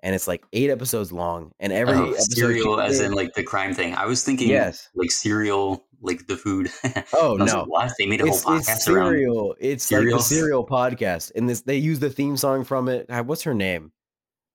and 0.01 0.15
it's 0.15 0.27
like 0.27 0.43
eight 0.53 0.69
episodes 0.69 1.11
long, 1.11 1.51
and 1.59 1.73
every 1.73 1.95
oh, 1.95 2.11
episode 2.11 2.33
cereal 2.35 2.79
as 2.79 2.99
in 2.99 3.13
like 3.13 3.33
the 3.33 3.43
crime 3.43 3.73
thing. 3.73 3.93
I 3.95 4.05
was 4.05 4.23
thinking 4.23 4.49
yes. 4.49 4.89
like 4.95 5.11
cereal, 5.11 5.85
like 6.01 6.27
the 6.27 6.37
food. 6.37 6.71
Oh 7.13 7.33
And 7.33 7.41
I 7.41 7.43
was 7.43 7.53
no, 7.53 7.59
like, 7.59 7.69
what? 7.69 7.91
They 7.97 8.05
made 8.05 8.21
a 8.21 8.25
it's, 8.25 8.43
whole 8.43 8.57
it's 8.57 8.69
podcast 8.69 8.93
around. 8.93 9.09
serial. 9.11 9.55
It's 9.59 9.91
like 9.91 9.99
Serial? 9.99 10.19
serial 10.19 10.65
podcast, 10.65 11.31
and 11.35 11.49
this 11.49 11.61
they 11.61 11.77
use 11.77 11.99
the 11.99 12.09
theme 12.09 12.37
song 12.37 12.63
from 12.63 12.87
it. 12.87 13.07
God, 13.07 13.27
what's 13.27 13.43
her 13.43 13.53
name? 13.53 13.91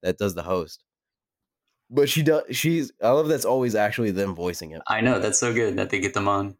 That 0.03 0.19
does 0.19 0.35
the 0.35 0.43
host. 0.43 0.83
But 1.91 2.09
she 2.09 2.23
does. 2.23 2.45
She's. 2.53 2.93
I 3.03 3.11
love 3.11 3.29
that's 3.29 3.45
always 3.45 3.75
actually 3.75 4.13
them 4.13 4.35
voicing 4.35 4.71
it. 4.71 4.81
I 4.89 5.01
know 5.01 5.19
that's 5.19 5.41
so 5.41 5.53
good 5.53 5.77
that 5.77 5.91
they 5.91 6.01
get 6.01 6.15
them 6.15 6.29
on. 6.29 6.57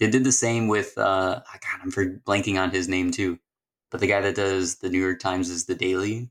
They 0.00 0.10
did 0.10 0.24
the 0.24 0.32
same 0.32 0.68
with 0.68 0.96
uh 0.96 1.40
I 1.46 1.58
God, 1.58 1.80
I'm 1.82 1.90
for 1.90 2.06
blanking 2.26 2.60
on 2.60 2.70
his 2.70 2.88
name 2.88 3.10
too. 3.10 3.38
But 3.90 4.00
the 4.00 4.06
guy 4.06 4.20
that 4.20 4.34
does 4.34 4.78
the 4.78 4.88
New 4.88 5.00
York 5.00 5.20
Times 5.20 5.50
is 5.50 5.66
the 5.66 5.74
Daily. 5.74 6.30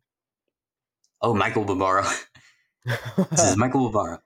Oh, 1.22 1.34
Michael 1.34 1.64
Barbaro. 1.64 2.06
this 2.86 3.44
is 3.44 3.57
Michael 3.57 3.90
Barbaro. 3.90 4.19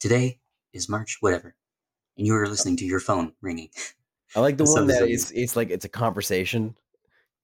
Today 0.00 0.40
is 0.72 0.88
March 0.88 1.18
whatever. 1.20 1.54
And 2.16 2.26
you 2.26 2.34
are 2.34 2.48
listening 2.48 2.76
to 2.78 2.84
your 2.84 3.00
phone 3.00 3.32
ringing. 3.40 3.70
I 4.36 4.40
like 4.40 4.56
the 4.56 4.64
one 4.64 4.88
that 4.88 5.02
it's 5.02 5.30
it's 5.30 5.56
like 5.56 5.70
it's 5.70 5.84
a 5.84 5.88
conversation. 5.88 6.74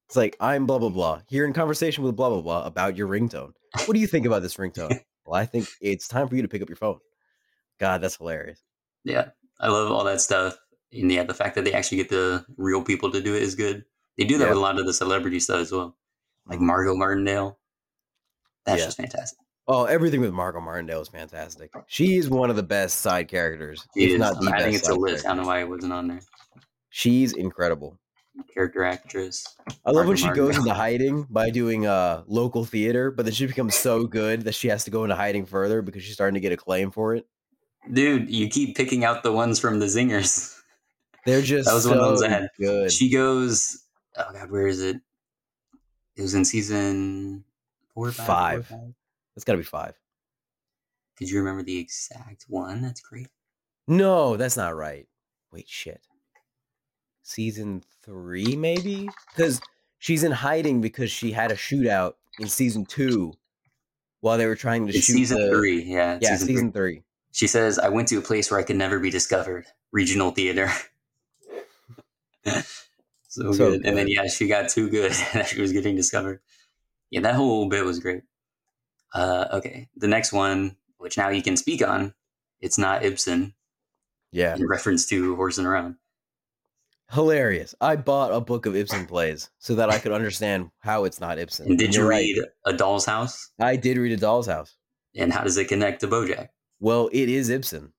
It's 0.09 0.17
like 0.17 0.37
I'm 0.41 0.67
blah 0.67 0.79
blah 0.79 0.89
blah. 0.89 1.21
Here 1.29 1.47
in 1.47 1.53
conversation 1.53 2.05
with 2.05 2.17
blah 2.17 2.29
blah 2.29 2.43
blah 2.43 2.65
about 2.65 2.97
your 2.97 3.09
ringtone. 3.09 3.53
What 3.87 3.95
do 3.95 4.01
you 4.01 4.09
think 4.09 4.27
about 4.27 4.43
this 4.43 4.57
ringtone? 4.57 5.01
well, 5.25 5.41
I 5.41 5.47
think 5.47 5.69
it's 5.81 6.09
time 6.09 6.29
for 6.29 6.35
you 6.35 6.43
to 6.43 6.49
pick 6.49 6.63
up 6.63 6.69
your 6.69 6.77
phone. 6.77 6.99
God, 7.79 8.03
that's 8.03 8.17
hilarious. 8.17 8.61
Yeah. 9.05 9.29
I 9.61 9.69
love 9.69 9.91
all 9.91 10.05
that 10.05 10.21
stuff. 10.21 10.59
And 10.93 11.11
yeah, 11.11 11.23
the 11.25 11.35
fact 11.35 11.55
that 11.55 11.65
they 11.65 11.73
actually 11.73 11.99
get 11.99 12.09
the 12.09 12.45
real 12.57 12.83
people 12.83 13.11
to 13.13 13.21
do 13.21 13.35
it 13.35 13.43
is 13.43 13.55
good. 13.55 13.85
They 14.21 14.27
do 14.27 14.37
that 14.39 14.45
Yeah. 14.45 14.51
with 14.51 14.59
a 14.59 14.61
lot 14.61 14.79
of 14.79 14.85
the 14.85 14.93
celebrity 14.93 15.41
stuff 15.41 15.61
as 15.61 15.73
well. 15.73 15.97
Like 16.47 16.59
Mhm. 16.59 16.63
Margot 16.67 16.95
Martindale. 16.95 17.59
That's 18.67 18.81
Yeah. 18.81 18.85
just 18.85 18.99
fantastic. 18.99 19.39
Oh, 19.67 19.85
everything 19.85 20.21
with 20.21 20.33
Margot 20.33 20.61
Martindale 20.61 21.01
is 21.01 21.09
fantastic. 21.09 21.73
She 21.87 22.17
is 22.19 22.29
one 22.29 22.51
of 22.51 22.57
the 22.57 22.63
best 22.63 23.01
side 23.01 23.29
characters. 23.29 23.87
If 23.97 24.11
is. 24.11 24.19
not 24.19 24.39
the 24.39 24.51
I 24.53 24.63
think 24.63 24.77
it's 24.77 24.89
a 24.91 24.95
list. 24.95 25.25
I 25.25 25.29
don't 25.31 25.39
know 25.39 25.47
why 25.49 25.61
it 25.61 25.69
wasn't 25.71 25.95
on 25.95 26.09
there. 26.09 26.21
She's 26.91 27.33
incredible. 27.33 27.99
Character 28.53 28.85
actress. 28.85 29.57
I 29.87 29.91
love 29.93 30.07
when 30.07 30.17
she 30.19 30.29
goes 30.31 30.57
into 30.59 30.75
hiding 30.75 31.23
by 31.31 31.49
doing 31.51 31.87
uh 31.87 32.23
local 32.27 32.65
theater, 32.67 33.11
but 33.11 33.25
then 33.25 33.33
she 33.33 33.47
becomes 33.47 33.75
so 33.75 34.05
good 34.07 34.43
that 34.43 34.55
she 34.55 34.69
has 34.69 34.85
to 34.85 34.91
go 34.91 35.03
into 35.05 35.17
hiding 35.17 35.47
further 35.47 35.81
because 35.81 36.03
she's 36.03 36.15
starting 36.15 36.35
to 36.35 36.41
get 36.41 36.53
acclaim 36.53 36.91
for 36.91 37.15
it. 37.15 37.27
Dude, 37.91 38.29
you 38.29 38.49
keep 38.49 38.77
picking 38.77 39.03
out 39.05 39.23
the 39.23 39.33
ones 39.33 39.59
from 39.59 39.79
the 39.79 39.87
zingers. 39.87 40.55
They're 41.27 41.41
just 41.43 41.67
That 41.69 41.75
was 41.75 41.87
one 41.87 41.97
of 41.97 42.03
the 42.03 42.09
ones 42.09 42.23
I 42.23 42.29
had. 42.29 42.49
good. 42.59 42.93
She 42.93 43.11
goes, 43.11 43.83
oh 44.17 44.33
god, 44.33 44.51
where 44.51 44.67
is 44.67 44.81
it? 44.83 44.97
It 46.17 46.23
was 46.23 46.35
in 46.35 46.45
season 46.45 47.45
four, 47.95 48.09
or 48.09 48.13
five. 48.13 48.67
four 48.67 48.77
Five. 48.79 48.81
five? 48.87 48.95
That's 49.35 49.45
got 49.45 49.53
to 49.53 49.59
be 49.59 49.65
five. 49.65 49.95
Did 51.19 51.31
you 51.31 51.39
remember 51.39 51.63
the 51.63 51.79
exact 51.79 52.47
one? 52.49 52.81
That's 52.83 53.01
great. 53.01 53.29
No, 53.87 54.37
that's 54.37 54.57
not 54.57 54.75
right. 54.75 55.07
Wait, 55.53 55.69
shit. 55.69 56.01
Season 57.23 57.83
three, 58.03 58.57
maybe? 58.57 59.09
Because 59.35 59.61
she's 59.99 60.25
in 60.25 60.33
hiding 60.33 60.81
because 60.81 61.11
she 61.11 61.33
had 61.33 61.51
a 61.53 61.57
shootout 61.57 62.15
in 62.39 62.49
season 62.49 62.85
two 62.87 63.33
while 64.21 64.37
they 64.39 64.47
were 64.47 64.57
trying 64.57 64.87
to 64.87 64.95
It's 64.97 65.07
shoot 65.07 65.15
season 65.15 65.41
the- 65.41 65.49
three. 65.51 65.83
Yeah, 65.83 66.19
Yeah, 66.21 66.31
season, 66.33 66.47
season, 66.49 66.73
three. 66.73 66.95
three. 66.97 67.03
She 67.33 67.47
says, 67.47 67.79
I 67.79 67.89
went 67.89 68.09
to 68.09 68.19
a 68.19 68.23
place 68.23 68.51
where 68.51 68.59
I 68.59 68.63
could 68.65 68.77
never 68.77 68.99
be 68.99 69.11
discovered. 69.11 69.65
Regional 69.93 70.31
theater. 70.33 70.71
so, 73.31 73.53
So 73.53 73.71
good. 73.71 73.87
And 73.87 73.97
then 73.97 74.09
yeah, 74.09 74.27
she 74.27 74.47
got 74.47 74.69
too 74.69 74.91
good 74.91 75.13
that 75.33 75.47
she 75.49 75.61
was 75.61 75.73
getting 75.73 75.97
discovered. 75.97 76.41
Yeah, 77.11 77.21
that 77.23 77.35
whole 77.35 77.69
bit 77.69 77.85
was 77.85 77.99
great. 77.99 78.23
Uh, 79.15 79.47
okay, 79.55 79.89
the 79.97 80.07
next 80.07 80.33
one, 80.33 80.77
which 80.99 81.17
now 81.17 81.31
you 81.31 81.43
can 81.43 81.57
speak 81.57 81.87
on, 81.87 82.15
it's 82.61 82.79
not 82.79 83.05
Ibsen 83.05 83.55
Yeah. 84.31 84.55
in 84.55 84.67
reference 84.69 85.07
to 85.07 85.35
horsing 85.35 85.65
around. 85.67 85.97
Hilarious. 87.11 87.75
I 87.81 87.97
bought 87.97 88.33
a 88.33 88.41
book 88.41 88.67
of 88.67 88.77
Ibsen 88.77 89.07
plays 89.07 89.51
so 89.59 89.75
that 89.75 89.91
I 89.91 89.99
could 89.99 90.13
understand 90.13 90.71
how 90.79 91.03
it's 91.05 91.21
not 91.21 91.39
Ibsen. 91.41 91.67
And 91.67 91.79
did 91.79 91.93
you 91.95 92.03
you're 92.03 92.09
right. 92.11 92.21
read 92.37 92.45
A 92.67 92.73
Doll's 92.73 93.05
House? 93.05 93.51
I 93.59 93.75
did 93.75 93.97
read 93.97 94.13
A 94.13 94.17
Doll's 94.17 94.47
House. 94.47 94.77
And 95.17 95.33
how 95.33 95.43
does 95.43 95.57
it 95.57 95.67
connect 95.67 96.03
to 96.03 96.07
BoJack? 96.09 96.51
Well, 96.79 97.09
it 97.13 97.29
is 97.29 97.49
Ibsen. 97.49 97.93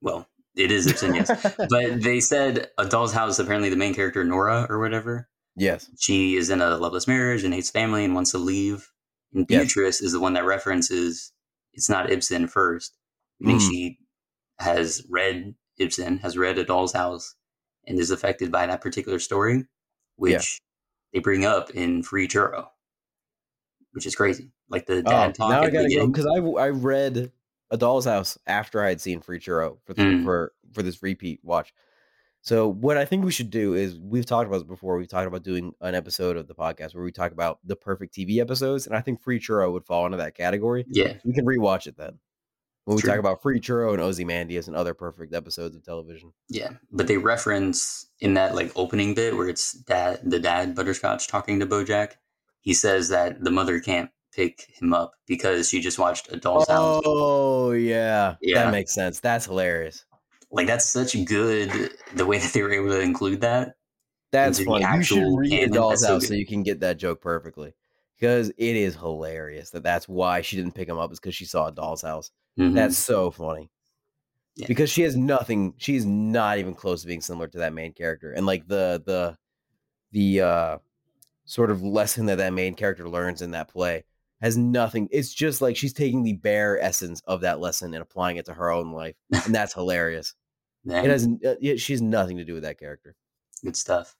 Well, 0.00 0.26
it 0.56 0.70
is 0.72 0.86
Ibsen, 0.86 1.14
yes. 1.14 1.28
but 1.70 2.02
they 2.02 2.20
said 2.20 2.70
A 2.78 2.86
Doll's 2.86 3.12
House, 3.12 3.38
apparently 3.38 3.70
the 3.70 3.76
main 3.76 3.94
character, 3.94 4.24
Nora 4.24 4.66
or 4.68 4.78
whatever, 4.78 5.28
yes. 5.56 5.88
she 5.98 6.36
is 6.36 6.50
in 6.50 6.60
a 6.60 6.76
loveless 6.76 7.06
marriage 7.06 7.44
and 7.44 7.54
hates 7.54 7.70
family 7.70 8.04
and 8.04 8.14
wants 8.14 8.32
to 8.32 8.38
leave. 8.38 8.90
And 9.32 9.46
Yes. 9.48 9.62
Beatrice 9.62 10.00
is 10.02 10.12
the 10.12 10.20
one 10.20 10.32
that 10.34 10.44
references 10.44 11.32
it's 11.72 11.88
not 11.88 12.10
Ibsen 12.10 12.48
first. 12.48 12.96
Meaning 13.38 13.60
Mm. 13.60 13.70
she 13.70 13.98
has 14.58 15.06
read 15.08 15.54
Ibsen, 15.78 16.18
has 16.18 16.36
read 16.36 16.58
A 16.58 16.64
Doll's 16.64 16.92
House, 16.92 17.36
and 17.86 17.98
is 17.98 18.10
affected 18.10 18.50
by 18.52 18.66
that 18.66 18.80
particular 18.80 19.18
story, 19.18 19.64
which 20.16 20.60
they 21.12 21.20
bring 21.20 21.44
up 21.46 21.70
in 21.70 22.02
Free 22.02 22.26
Churro, 22.28 22.66
which 23.92 24.04
is 24.04 24.14
crazy. 24.16 24.50
Like 24.68 24.86
the 24.86 24.98
Oh, 24.98 25.02
dad 25.02 25.34
talk. 25.36 25.50
now 25.50 25.62
I 25.62 25.70
gotta 25.70 25.88
go 25.88 26.06
because 26.08 26.26
I 26.26 26.38
I 26.40 26.68
read 26.70 27.32
A 27.70 27.76
Doll's 27.76 28.04
House 28.06 28.36
after 28.46 28.82
I 28.84 28.88
had 28.88 29.00
seen 29.00 29.20
Free 29.20 29.38
Churro 29.38 29.78
for 29.84 29.94
the, 29.94 30.02
Mm. 30.02 30.24
for 30.24 30.52
for 30.72 30.82
this 30.82 31.02
repeat 31.02 31.40
watch. 31.42 31.72
So 32.42 32.68
what 32.68 32.96
I 32.96 33.04
think 33.04 33.24
we 33.24 33.32
should 33.32 33.50
do 33.50 33.74
is 33.74 33.98
we've 33.98 34.24
talked 34.24 34.46
about 34.48 34.58
this 34.58 34.66
before. 34.68 34.96
We've 34.96 35.08
talked 35.08 35.26
about 35.26 35.42
doing 35.42 35.72
an 35.82 35.94
episode 35.94 36.36
of 36.36 36.46
the 36.48 36.54
podcast 36.54 36.94
where 36.94 37.04
we 37.04 37.12
talk 37.12 37.32
about 37.32 37.58
the 37.64 37.76
perfect 37.76 38.14
TV 38.14 38.38
episodes, 38.40 38.86
and 38.86 38.96
I 38.96 39.00
think 39.00 39.20
Free 39.20 39.38
Churro 39.38 39.70
would 39.72 39.84
fall 39.84 40.06
into 40.06 40.16
that 40.18 40.34
category. 40.34 40.86
Yeah, 40.88 41.14
We 41.24 41.34
can 41.34 41.44
rewatch 41.44 41.86
it 41.86 41.96
then 41.98 42.18
when 42.86 42.96
we 42.96 43.02
True. 43.02 43.10
talk 43.10 43.18
about 43.18 43.42
Free 43.42 43.60
Churro 43.60 43.92
and 43.92 44.00
Ozymandias 44.00 44.68
and 44.68 44.76
other 44.76 44.94
perfect 44.94 45.34
episodes 45.34 45.76
of 45.76 45.84
television. 45.84 46.32
yeah. 46.48 46.70
But 46.90 47.08
they 47.08 47.18
reference 47.18 48.06
in 48.20 48.34
that 48.34 48.54
like 48.54 48.72
opening 48.74 49.12
bit 49.14 49.36
where 49.36 49.48
it's 49.48 49.72
dad, 49.74 50.20
the 50.24 50.38
dad 50.40 50.74
Butterscotch 50.74 51.28
talking 51.28 51.60
to 51.60 51.66
BoJack. 51.66 52.12
He 52.62 52.72
says 52.72 53.10
that 53.10 53.42
the 53.44 53.50
mother 53.50 53.80
can't 53.80 54.10
pick 54.32 54.66
him 54.80 54.92
up 54.92 55.12
because 55.26 55.68
she 55.68 55.80
just 55.80 55.98
watched 55.98 56.30
A 56.32 56.36
Doll's 56.36 56.68
House. 56.68 57.02
Oh 57.04 57.72
yeah, 57.72 58.36
Yeah. 58.40 58.64
that 58.64 58.70
makes 58.72 58.94
sense. 58.94 59.20
That's 59.20 59.46
hilarious. 59.46 60.04
Like 60.50 60.66
that's 60.66 60.84
such 60.86 61.16
good 61.26 61.90
the 62.14 62.26
way 62.26 62.38
that 62.40 62.52
they 62.52 62.62
were 62.62 62.72
able 62.72 62.88
to 62.90 63.00
include 63.00 63.40
that. 63.42 63.74
That's 64.32 64.62
funny. 64.62 64.84
You 64.96 65.02
should 65.02 65.36
read. 65.36 65.52
A 65.64 65.68
Doll's 65.68 66.00
That's 66.00 66.02
so 66.02 66.12
House 66.14 66.28
so 66.28 66.34
you 66.34 66.46
can 66.46 66.62
get 66.62 66.80
that 66.80 66.98
joke 66.98 67.20
perfectly. 67.20 67.74
Because 68.18 68.50
it 68.50 68.76
is 68.76 68.94
hilarious 68.94 69.70
that 69.70 69.82
that's 69.82 70.06
why 70.08 70.42
she 70.42 70.56
didn't 70.56 70.74
pick 70.74 70.88
him 70.88 70.98
up 70.98 71.10
is 71.10 71.18
because 71.18 71.34
she 71.34 71.46
saw 71.46 71.68
a 71.68 71.72
Doll's 71.72 72.02
House. 72.02 72.30
Mhm. 72.58 72.74
That's 72.74 72.98
so 72.98 73.30
funny. 73.30 73.70
Yeah. 74.56 74.66
Because 74.66 74.90
she 74.90 75.02
has 75.02 75.16
nothing. 75.16 75.72
She's 75.78 76.04
not 76.04 76.58
even 76.58 76.74
close 76.74 77.00
to 77.00 77.06
being 77.06 77.22
similar 77.22 77.48
to 77.48 77.58
that 77.58 77.72
main 77.72 77.92
character, 77.94 78.32
and 78.32 78.44
like 78.44 78.66
the 78.68 79.02
the 79.06 79.36
the 80.12 80.40
uh 80.42 80.78
sort 81.46 81.70
of 81.70 81.82
lesson 81.82 82.26
that 82.26 82.38
that 82.38 82.52
main 82.52 82.74
character 82.74 83.08
learns 83.08 83.42
in 83.42 83.52
that 83.52 83.68
play 83.68 84.04
has 84.40 84.56
nothing. 84.56 85.08
It's 85.10 85.32
just 85.32 85.60
like 85.60 85.76
she's 85.76 85.92
taking 85.92 86.22
the 86.22 86.34
bare 86.34 86.80
essence 86.80 87.20
of 87.26 87.42
that 87.42 87.60
lesson 87.60 87.94
and 87.94 88.02
applying 88.02 88.36
it 88.36 88.46
to 88.46 88.54
her 88.54 88.70
own 88.70 88.92
life, 88.92 89.16
and 89.44 89.54
that's 89.54 89.74
hilarious. 89.74 90.34
Yeah, 90.84 91.02
It 91.02 91.10
has 91.10 91.28
uh, 91.44 91.54
yeah, 91.60 91.74
she 91.76 91.92
has 91.92 92.02
nothing 92.02 92.38
to 92.38 92.44
do 92.44 92.54
with 92.54 92.62
that 92.62 92.78
character. 92.78 93.16
good 93.64 93.76
stuff. 93.76 94.16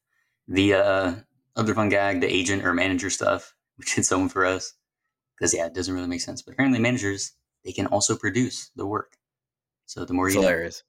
The 0.48 0.74
uh, 0.74 1.14
other 1.56 1.74
fun 1.74 1.88
gag, 1.88 2.20
the 2.20 2.32
agent 2.32 2.64
or 2.64 2.74
manager 2.74 3.10
stuff, 3.10 3.55
which 3.76 3.98
is 3.98 4.10
home 4.10 4.28
for 4.28 4.44
us 4.44 4.74
because 5.38 5.55
yeah, 5.55 5.66
it 5.66 5.74
doesn't 5.74 5.94
really 5.94 6.06
make 6.09 6.20
sense. 6.20 6.42
But 6.42 6.52
apparently, 6.55 6.80
managers 6.80 7.32
they 7.64 7.72
can 7.72 7.86
also 7.86 8.16
produce 8.16 8.70
the 8.76 8.86
work. 8.86 9.16
So 9.86 10.05
the 10.05 10.14
more 10.14 10.28
It's 10.28 10.34
you 10.34 10.40
know, 10.42 10.48
hilarious. 10.48 10.82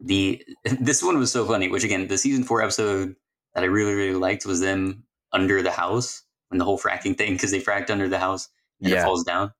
the 0.00 0.42
this 0.80 1.02
one 1.02 1.18
was 1.18 1.32
so 1.32 1.46
funny. 1.46 1.68
Which 1.68 1.84
again, 1.84 2.08
the 2.08 2.18
season 2.18 2.44
four 2.44 2.62
episode 2.62 3.16
that 3.54 3.64
I 3.64 3.66
really 3.66 3.94
really 3.94 4.18
liked 4.18 4.46
was 4.46 4.60
them 4.60 5.04
under 5.32 5.62
the 5.62 5.70
house 5.70 6.22
when 6.48 6.58
the 6.58 6.64
whole 6.64 6.78
fracking 6.78 7.16
thing 7.16 7.32
because 7.34 7.50
they 7.50 7.60
fracked 7.60 7.90
under 7.90 8.08
the 8.08 8.18
house 8.18 8.48
and 8.80 8.90
it 8.92 8.94
Yeah. 8.96 9.04
falls 9.04 9.24
down, 9.24 9.52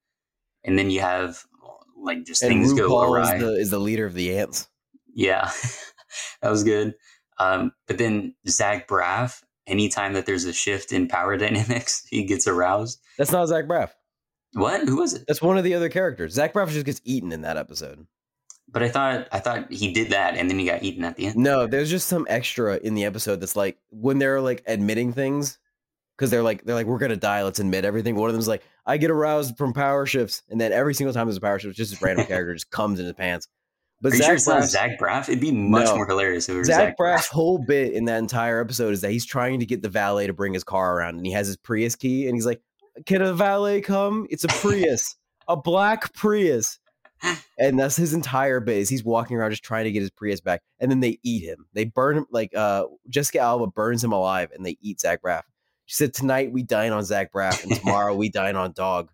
and 0.64 0.78
then 0.78 0.90
you 0.90 1.01
have 1.01 1.43
like 1.98 2.24
just 2.24 2.43
And 2.43 2.51
things 2.51 2.72
go 2.72 3.02
awry. 3.02 3.36
is 3.36 3.40
the, 3.43 3.55
is 3.55 3.70
the 3.70 3.78
leader 3.80 4.06
of 4.06 4.14
the 4.14 4.36
ants. 4.38 4.68
Yeah, 5.14 5.51
that 6.43 6.51
was 6.51 6.62
good. 6.64 6.94
Um, 7.38 7.72
but 7.86 7.98
then 7.98 8.34
Zach 8.48 8.86
Braff, 8.88 9.43
anytime 9.66 10.12
that 10.14 10.26
there's 10.26 10.44
a 10.44 10.52
shift 10.52 10.93
in 10.93 11.09
power 11.09 11.36
dynamics, 11.38 12.05
he 12.09 12.24
gets 12.24 12.47
aroused. 12.47 13.01
That's 13.18 13.32
not 13.32 13.47
Zach 13.48 13.64
Braff. 13.66 13.90
What? 14.52 14.88
Who 14.88 14.97
was 14.97 15.14
it? 15.14 15.24
That's 15.26 15.43
one 15.43 15.59
of 15.59 15.64
the 15.64 15.74
other 15.74 15.88
characters. 15.88 16.32
Zach 16.34 16.52
Braff 16.55 16.70
just 16.70 16.86
gets 16.86 17.01
eaten 17.05 17.32
in 17.32 17.43
that 17.43 17.56
episode. 17.56 18.06
But 18.68 18.82
I 18.82 18.88
thought 18.88 19.28
I 19.32 19.38
thought 19.38 19.70
he 19.72 19.93
did 19.93 20.10
that, 20.10 20.34
and 20.36 20.51
then 20.51 20.59
he 20.59 20.66
got 20.66 20.82
eaten 20.82 21.05
at 21.05 21.16
the 21.16 21.26
end. 21.26 21.36
No, 21.36 21.66
there's 21.66 21.90
just 21.90 22.09
some 22.09 22.26
extra 22.28 22.76
in 22.78 22.94
the 22.94 23.05
episode 23.05 23.40
that's 23.40 23.55
like 23.56 23.78
when 23.90 24.18
they're 24.18 24.40
like 24.40 24.62
admitting 24.66 25.12
things 25.12 25.59
because 26.16 26.30
they're 26.30 26.43
like 26.43 26.64
they're 26.64 26.74
like 26.74 26.86
we're 26.86 26.98
gonna 26.98 27.16
die. 27.16 27.43
Let's 27.44 27.59
admit 27.59 27.84
everything. 27.84 28.16
One 28.16 28.28
of 28.28 28.34
them's 28.34 28.48
like 28.48 28.62
I 28.86 28.97
get 28.97 29.10
aroused 29.10 29.56
from 29.59 29.72
power 29.72 30.06
shifts, 30.06 30.43
and 30.48 30.60
then 30.60 30.72
every 30.72 30.94
single 30.94 31.12
time 31.14 31.26
there's 31.26 31.36
a 31.36 31.40
power 31.40 31.59
shift, 31.59 31.76
just 31.76 31.90
this 31.90 32.02
random 32.02 32.26
character 32.28 32.55
just 32.55 32.70
comes 32.70 32.98
in 32.98 33.06
his 33.06 33.14
pants. 33.14 33.48
But 34.02 34.12
Are 34.12 34.16
you 34.16 34.18
Zach 34.22 34.26
sure 34.26 34.34
it's 34.34 34.47
not 34.47 34.64
Zach 34.64 34.98
Braff? 35.01 35.28
It'd 35.28 35.40
be 35.40 35.52
much 35.52 35.86
No. 35.86 35.97
more 35.97 36.06
hilarious 36.06 36.48
if 36.51 36.55
it 36.55 36.59
was 36.59 36.66
Zach 36.66 36.76
Zach, 36.88 36.97
Braff's 36.98 37.28
Braff. 37.28 37.32
whole 37.32 37.59
bit 37.59 37.94
in 37.94 38.05
that 38.05 38.18
entire 38.18 38.60
episode 38.60 38.93
is 38.93 39.01
that 39.01 39.10
he's 39.10 39.24
trying 39.24 39.60
to 39.60 39.66
get 39.66 39.80
the 39.80 39.88
valet 39.88 40.26
to 40.26 40.34
bring 40.34 40.52
his 40.52 40.64
car 40.64 40.97
around, 40.98 41.16
and 41.16 41.24
he 41.24 41.32
has 41.32 41.47
his 41.47 41.56
Prius 41.56 41.97
key, 41.97 42.26
and 42.26 42.34
he's 42.36 42.44
like, 42.44 42.60
"Can 43.06 43.22
a 43.22 43.32
valet 43.32 43.80
come? 43.80 44.26
It's 44.28 44.44
a 44.44 44.48
Prius, 44.48 45.16
a 45.48 45.56
black 45.56 46.12
Prius." 46.14 46.78
And 47.59 47.78
that's 47.78 47.97
his 47.97 48.12
entire 48.12 48.60
bit. 48.60 48.76
Is 48.76 48.90
he's 48.90 49.02
walking 49.02 49.38
around 49.38 49.51
just 49.51 49.62
trying 49.64 49.84
to 49.84 49.90
get 49.93 50.01
his 50.02 50.10
Prius 50.10 50.43
back, 50.43 50.60
and 50.78 50.90
then 50.90 51.01
they 51.01 51.18
eat 51.22 51.43
him. 51.43 51.64
They 51.72 51.84
burn 51.84 52.18
him 52.18 52.26
like 52.30 52.55
uh, 52.55 52.84
Jessica 53.09 53.38
Alba 53.38 53.68
burns 53.68 54.05
him 54.05 54.12
alive, 54.12 54.51
and 54.55 54.64
they 54.66 54.76
eat 54.82 55.01
Zach 55.01 55.22
Braff. 55.22 55.43
She 55.86 55.94
said, 55.94 56.12
"Tonight 56.14 56.52
we 56.52 56.62
dine 56.62 56.92
on 56.92 57.04
Zach 57.04 57.32
Braff, 57.32 57.62
and 57.64 57.74
tomorrow 57.74 58.14
we 58.14 58.28
dine 58.28 58.56
on 58.56 58.72
Dog." 58.72 59.10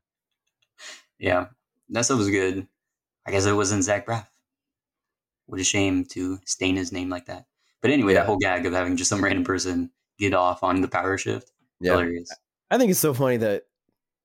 Yeah, 1.18 1.46
that 1.90 2.04
stuff 2.04 2.18
was 2.18 2.30
good. 2.30 2.66
I 3.26 3.30
guess 3.30 3.46
it 3.46 3.52
wasn't 3.54 3.84
Zach 3.84 4.06
Braff. 4.06 4.26
What 5.46 5.60
a 5.60 5.64
shame 5.64 6.04
to 6.12 6.38
stain 6.44 6.76
his 6.76 6.92
name 6.92 7.08
like 7.08 7.26
that. 7.26 7.46
But 7.82 7.90
anyway, 7.90 8.14
Yeah. 8.14 8.20
that 8.20 8.26
whole 8.26 8.38
gag 8.38 8.64
of 8.66 8.72
having 8.72 8.96
just 8.96 9.10
some 9.10 9.22
random 9.22 9.44
person 9.44 9.90
get 10.18 10.34
off 10.34 10.62
on 10.62 10.80
the 10.80 10.88
power 10.88 11.18
shift, 11.18 11.52
Yeah, 11.80 11.92
hilarious. 11.92 12.30
I 12.70 12.78
think 12.78 12.90
it's 12.90 13.00
so 13.00 13.12
funny 13.12 13.36
that 13.38 13.64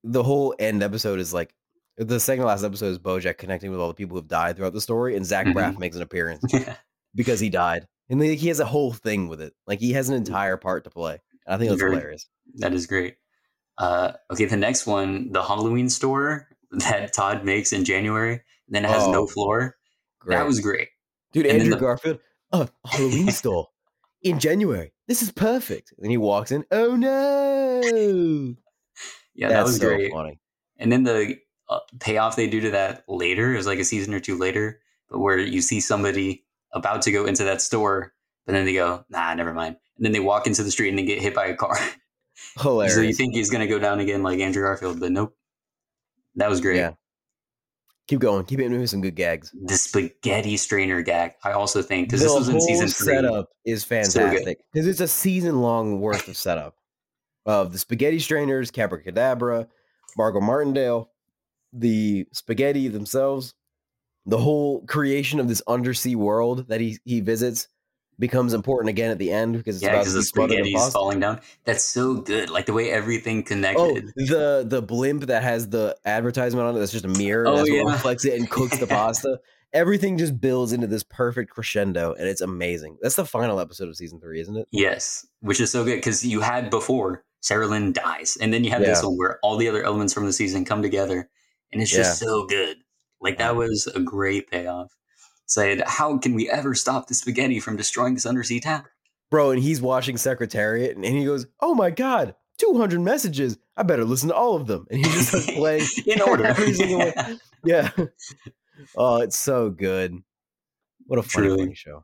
the 0.04 0.24
whole 0.24 0.56
end 0.60 0.84
episode 0.84 1.20
is 1.20 1.34
like 1.34 1.54
the 1.98 2.20
second 2.20 2.44
to 2.44 2.48
last 2.48 2.64
episode 2.64 2.88
is 2.92 3.00
Bojack 3.00 3.38
connecting 3.40 3.72
with 3.72 3.80
all 3.80 3.88
the 3.88 3.94
people 3.96 4.16
who've 4.16 4.28
died 4.28 4.56
throughout 4.56 4.74
the 4.74 4.82
story, 4.82 5.16
and 5.16 5.26
Zach 5.26 5.48
Mhm. 5.48 5.54
Braff 5.54 5.80
makes 5.80 5.96
an 5.96 6.02
appearance 6.04 6.44
because 7.16 7.40
he 7.40 7.50
died, 7.50 7.88
and 8.10 8.22
he 8.22 8.48
has 8.48 8.60
a 8.60 8.66
whole 8.66 8.94
thing 8.94 9.28
with 9.28 9.42
it. 9.42 9.54
Like 9.66 9.80
he 9.80 9.94
has 9.94 10.08
an 10.08 10.16
entire 10.16 10.56
part 10.58 10.84
to 10.86 10.90
play. 10.92 11.20
And 11.48 11.56
I 11.56 11.58
think 11.58 11.70
that's 11.70 11.80
Very- 11.82 11.96
hilarious. 11.96 12.28
that 12.56 12.74
is 12.74 12.86
great. 12.86 13.16
Uh, 13.80 14.14
okay, 14.32 14.46
the 14.46 14.58
next 14.58 14.86
one, 14.86 15.32
the 15.32 15.42
Halloween 15.44 15.90
store 15.90 16.48
that 16.72 17.14
Todd 17.14 17.44
makes 17.46 17.72
in 17.74 17.86
January, 17.86 18.42
then 18.68 18.86
it 18.86 18.90
has 18.90 19.04
Oh, 19.04 19.12
no 19.12 19.28
floor. 19.28 19.78
Great. 20.20 20.36
That 20.36 20.46
was 20.46 20.60
great. 20.60 20.90
dude. 21.32 21.46
and 21.46 21.60
Andrew 21.62 21.76
the- 21.76 21.80
Garfield, 21.80 22.20
oh, 22.52 22.68
Halloween 22.86 23.32
store 23.32 23.68
in 24.24 24.40
January. 24.40 24.92
This 25.08 25.22
is 25.22 25.32
perfect. 25.32 25.94
And 26.00 26.12
he 26.12 26.18
walks 26.18 26.52
in. 26.52 26.66
Oh 26.72 26.96
no! 26.98 28.56
Yeah, 29.36 29.50
that 29.50 29.64
was 29.64 29.78
so 29.78 29.88
great. 29.88 30.12
funny. 30.12 30.40
And 30.78 30.92
then 30.92 31.04
the 31.04 31.38
uh, 31.70 31.80
payoff 32.00 32.36
they 32.36 32.48
do 32.48 32.60
to 32.62 32.72
that 32.72 33.04
later 33.08 33.54
is 33.56 33.66
like 33.68 33.80
a 33.80 33.84
season 33.86 34.14
or 34.14 34.20
two 34.20 34.38
later, 34.38 34.82
but 35.10 35.20
where 35.20 35.38
you 35.38 35.62
see 35.62 35.80
somebody 35.80 36.44
about 36.74 37.02
to 37.04 37.12
go 37.12 37.26
into 37.26 37.44
that 37.46 37.62
store, 37.62 38.14
but 38.46 38.54
then 38.54 38.66
they 38.66 38.74
go, 38.74 39.06
nah, 39.10 39.34
never 39.34 39.54
mind. 39.54 39.78
And 39.98 40.06
then 40.06 40.12
they 40.12 40.20
walk 40.20 40.48
into 40.48 40.64
the 40.64 40.72
street 40.72 40.90
and 40.90 40.98
they 40.98 41.04
get 41.04 41.22
hit 41.22 41.34
by 41.34 41.48
a 41.48 41.56
car. 41.56 41.78
Hilarious. 42.60 42.96
so 42.96 43.02
you 43.02 43.14
think 43.14 43.34
he's 43.34 43.50
going 43.50 43.62
to 43.62 43.68
go 43.68 43.80
down 43.80 44.00
again 44.00 44.24
like 44.24 44.40
Andrew 44.40 44.64
Garfield, 44.64 45.00
but 45.00 45.12
nope. 45.12 45.36
That 46.36 46.50
was 46.50 46.62
great. 46.62 46.78
Yeah. 46.78 46.92
Keep 48.08 48.20
going. 48.20 48.46
Keep 48.46 48.60
hitting 48.60 48.74
me 48.74 48.80
with 48.80 48.90
some 48.90 49.02
good 49.02 49.16
gags. 49.16 49.54
The 49.66 49.76
spaghetti 49.76 50.56
strainer 50.56 51.02
gag, 51.02 51.34
I 51.44 51.52
also 51.52 51.82
think, 51.82 52.08
because 52.08 52.22
this 52.22 52.34
was 52.34 52.48
in 52.48 52.62
season 52.62 52.88
three. 52.88 53.16
setup 53.16 53.50
is 53.66 53.84
fantastic 53.84 54.60
because 54.72 54.88
it's 54.88 55.02
a 55.02 55.08
season 55.08 55.62
long 55.62 56.00
worth 56.00 56.28
of 56.30 56.38
setup 56.38 56.76
of 57.46 57.74
the 57.74 57.80
spaghetti 57.80 58.20
strainers, 58.20 58.72
Cadabra, 58.72 59.68
Margot 60.18 60.40
Martindale, 60.40 61.12
the 61.74 62.26
spaghetti 62.32 62.88
themselves, 62.88 63.54
the 64.26 64.38
whole 64.38 64.86
creation 64.86 65.40
of 65.40 65.50
this 65.50 65.62
undersea 65.68 66.16
world 66.16 66.68
that 66.70 66.80
he 66.80 67.00
he 67.04 67.20
visits 67.20 67.68
becomes 68.20 68.54
important 68.54 68.90
again 68.90 69.12
at 69.12 69.18
the 69.18 69.32
end 69.32 69.58
because 69.58 69.78
it's 69.78 69.84
Yeah, 69.84 69.94
about 69.94 70.06
the 70.06 70.20
be 70.20 70.22
smothered 70.24 70.60
in 70.60 70.66
spaghetti's 70.66 70.94
falling 70.94 71.20
down. 71.20 71.42
That's 71.66 71.84
so 71.84 72.16
good. 72.16 72.50
Like 72.50 72.66
the 72.66 72.74
way 72.74 72.90
everything 72.90 73.44
connected. 73.44 73.82
Oh, 73.82 73.94
connected. 73.96 74.28
the 74.28 74.66
the 74.68 74.82
blimp 74.82 75.24
that 75.28 75.44
has 75.44 75.70
the 75.70 75.96
advertisement 76.06 76.68
on 76.68 76.76
it 76.76 76.80
that's 76.80 76.92
just 76.92 77.06
a 77.06 77.10
mirror 77.10 77.48
Oh, 77.48 77.58
that's 77.58 77.70
what 77.70 77.76
yeah. 77.76 77.92
reflects 77.92 78.26
it 78.26 78.40
and 78.40 78.50
cooks 78.50 78.78
the 78.78 78.88
pasta. 78.88 79.40
Everything 79.74 80.18
just 80.18 80.40
builds 80.40 80.72
into 80.72 80.88
this 80.88 81.04
perfect 81.04 81.52
crescendo 81.52 82.14
and 82.14 82.28
it's 82.28 82.42
amazing. 82.42 82.98
That's 83.02 83.16
the 83.16 83.26
final 83.26 83.60
episode 83.60 83.90
of 83.90 83.96
season 83.96 84.20
three, 84.20 84.40
isn't 84.42 84.58
it? 84.58 84.68
Yes, 84.72 85.26
which 85.42 85.60
is 85.60 85.72
so 85.72 85.84
good 85.84 85.98
because 85.98 86.26
you 86.26 86.42
had 86.42 86.70
before 86.70 87.24
Sarah 87.42 87.68
Lynn 87.68 87.94
dies, 87.94 88.38
and 88.42 88.52
then 88.52 88.64
you 88.64 88.72
have 88.72 88.82
this 88.82 89.04
one 89.04 89.16
where 89.16 89.40
all 89.44 89.58
the 89.58 89.70
other 89.70 89.84
elements 89.84 90.14
from 90.14 90.26
the 90.26 90.34
season 90.34 90.66
come 90.66 90.82
together, 90.82 91.30
and 91.72 91.82
it's 91.82 91.92
just 91.92 92.20
so 92.20 92.46
good. 92.48 92.78
Like 93.22 93.38
that 93.38 93.56
was 93.56 93.88
a 93.94 94.00
great 94.00 94.50
payoff. 94.50 94.92
Said, 95.48 95.82
how 95.88 96.18
can 96.18 96.34
we 96.34 96.50
ever 96.50 96.76
stop 96.76 97.08
the 97.08 97.14
spaghetti 97.14 97.60
from 97.60 97.78
destroying 97.78 98.14
this 98.14 98.26
undersea 98.26 98.60
town? 98.60 98.84
Bro, 99.32 99.52
and 99.52 99.62
he's 99.62 99.82
watching 99.82 100.18
Secretariat 100.18 100.96
and 100.96 101.04
he 101.06 101.26
goes, 101.26 101.48
Oh 101.60 101.74
my 101.74 101.90
God, 101.90 102.36
200 102.60 103.00
messages. 103.02 103.58
I 103.76 103.84
better 103.84 104.06
listen 104.06 104.30
to 104.30 104.36
all 104.36 104.56
of 104.56 104.68
them. 104.68 104.88
And 104.90 105.06
he 105.06 105.12
just 105.12 105.30
starts 105.30 105.52
playing. 105.56 105.88
in 106.06 106.22
order. 106.22 106.46
Every 106.48 106.74
single 106.74 107.00
one. 107.00 107.40
Yeah. 107.64 107.90
Oh, 108.96 109.22
it's 109.22 109.36
so 109.36 109.72
good. 109.72 110.22
What 111.08 111.18
a 111.18 111.24
funny, 111.24 111.50
funny 111.50 111.74
show. 111.74 112.04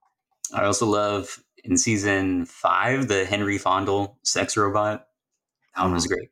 I 0.56 0.64
also 0.64 0.88
love 0.88 1.38
in 1.64 1.78
season 1.78 2.48
five 2.48 3.08
the 3.08 3.26
Henry 3.26 3.60
Fondle 3.60 4.18
sex 4.24 4.58
robot. 4.58 5.06
That 5.76 5.84
one 5.84 5.94
was 5.94 6.06
mm-hmm. 6.06 6.16
great. 6.16 6.30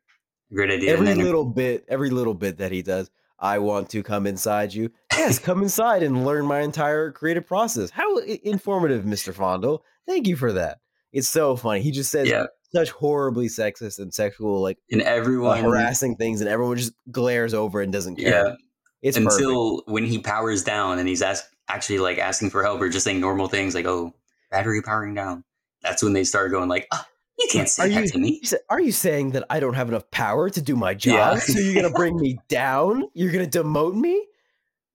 Great 0.52 0.72
idea. 0.72 0.94
Every 0.94 1.14
little 1.14 1.46
bit, 1.46 1.86
every 1.88 2.10
little 2.10 2.34
bit 2.34 2.58
that 2.58 2.72
he 2.72 2.82
does. 2.82 3.12
I 3.38 3.60
want 3.60 3.90
to 3.92 4.02
come 4.02 4.26
inside 4.26 4.74
you. 4.74 4.92
Yes, 5.18 5.40
come 5.40 5.62
inside 5.62 6.04
and 6.04 6.26
learn 6.26 6.46
my 6.46 6.62
entire 6.62 7.12
creative 7.12 7.46
process. 7.46 7.90
How 7.92 8.18
informative, 8.18 9.04
Mr. 9.04 9.34
Fondle. 9.34 9.84
Thank 10.08 10.28
you 10.28 10.36
for 10.36 10.54
that. 10.54 10.80
It's 11.14 11.28
so 11.30 11.56
funny. 11.56 11.82
He 11.82 11.92
just 11.92 12.10
says 12.12 12.30
yeah, 12.30 12.46
such 12.74 12.90
horribly 12.92 13.48
sexist 13.48 14.00
and 14.00 14.14
sexual, 14.14 14.62
like 14.62 14.78
and 14.90 15.02
uh, 15.02 15.06
everyone 15.06 15.60
harassing 15.62 16.16
things, 16.16 16.40
and 16.42 16.50
everyone 16.50 16.78
just 16.78 16.94
glares 17.12 17.54
over 17.54 17.82
and 17.82 17.92
doesn't 17.92 18.16
care. 18.16 18.48
Yeah, 18.48 18.54
It's 19.02 19.18
perfect. 19.18 19.34
until 19.36 19.84
when 19.86 20.06
he 20.06 20.20
powers 20.20 20.64
down 20.64 20.98
and 20.98 21.08
he's 21.08 21.22
ask, 21.22 21.44
actually 21.68 22.00
like 22.00 22.18
asking 22.18 22.50
for 22.50 22.64
help 22.64 22.82
or 22.82 22.88
just 22.90 23.04
saying 23.04 23.20
normal 23.20 23.48
things 23.48 23.76
like, 23.76 23.86
"Oh, 23.86 24.14
battery 24.50 24.82
powering 24.82 25.14
down." 25.14 25.44
That's 25.84 26.02
when 26.02 26.14
they 26.14 26.24
start 26.24 26.52
going 26.52 26.70
like, 26.70 26.88
"Ah, 26.94 27.06
"You 27.38 27.48
can't 27.52 27.68
say 27.68 27.84
Are 27.86 27.90
that 27.90 28.02
you- 28.06 28.10
to 28.12 28.18
me." 28.18 28.42
Are 28.70 28.80
you 28.80 28.94
saying 28.94 29.32
that 29.32 29.44
I 29.50 29.60
don't 29.60 29.74
have 29.74 29.90
enough 29.90 30.10
power 30.12 30.50
to 30.50 30.62
do 30.62 30.76
my 30.78 30.94
job? 30.94 31.14
Yeah. 31.14 31.36
So 31.40 31.60
you're 31.60 31.76
gonna 31.76 31.94
bring 31.94 32.18
me 32.18 32.40
down? 32.48 33.04
You're 33.14 33.34
gonna 33.34 33.46
demote 33.48 33.96
me? 33.96 34.26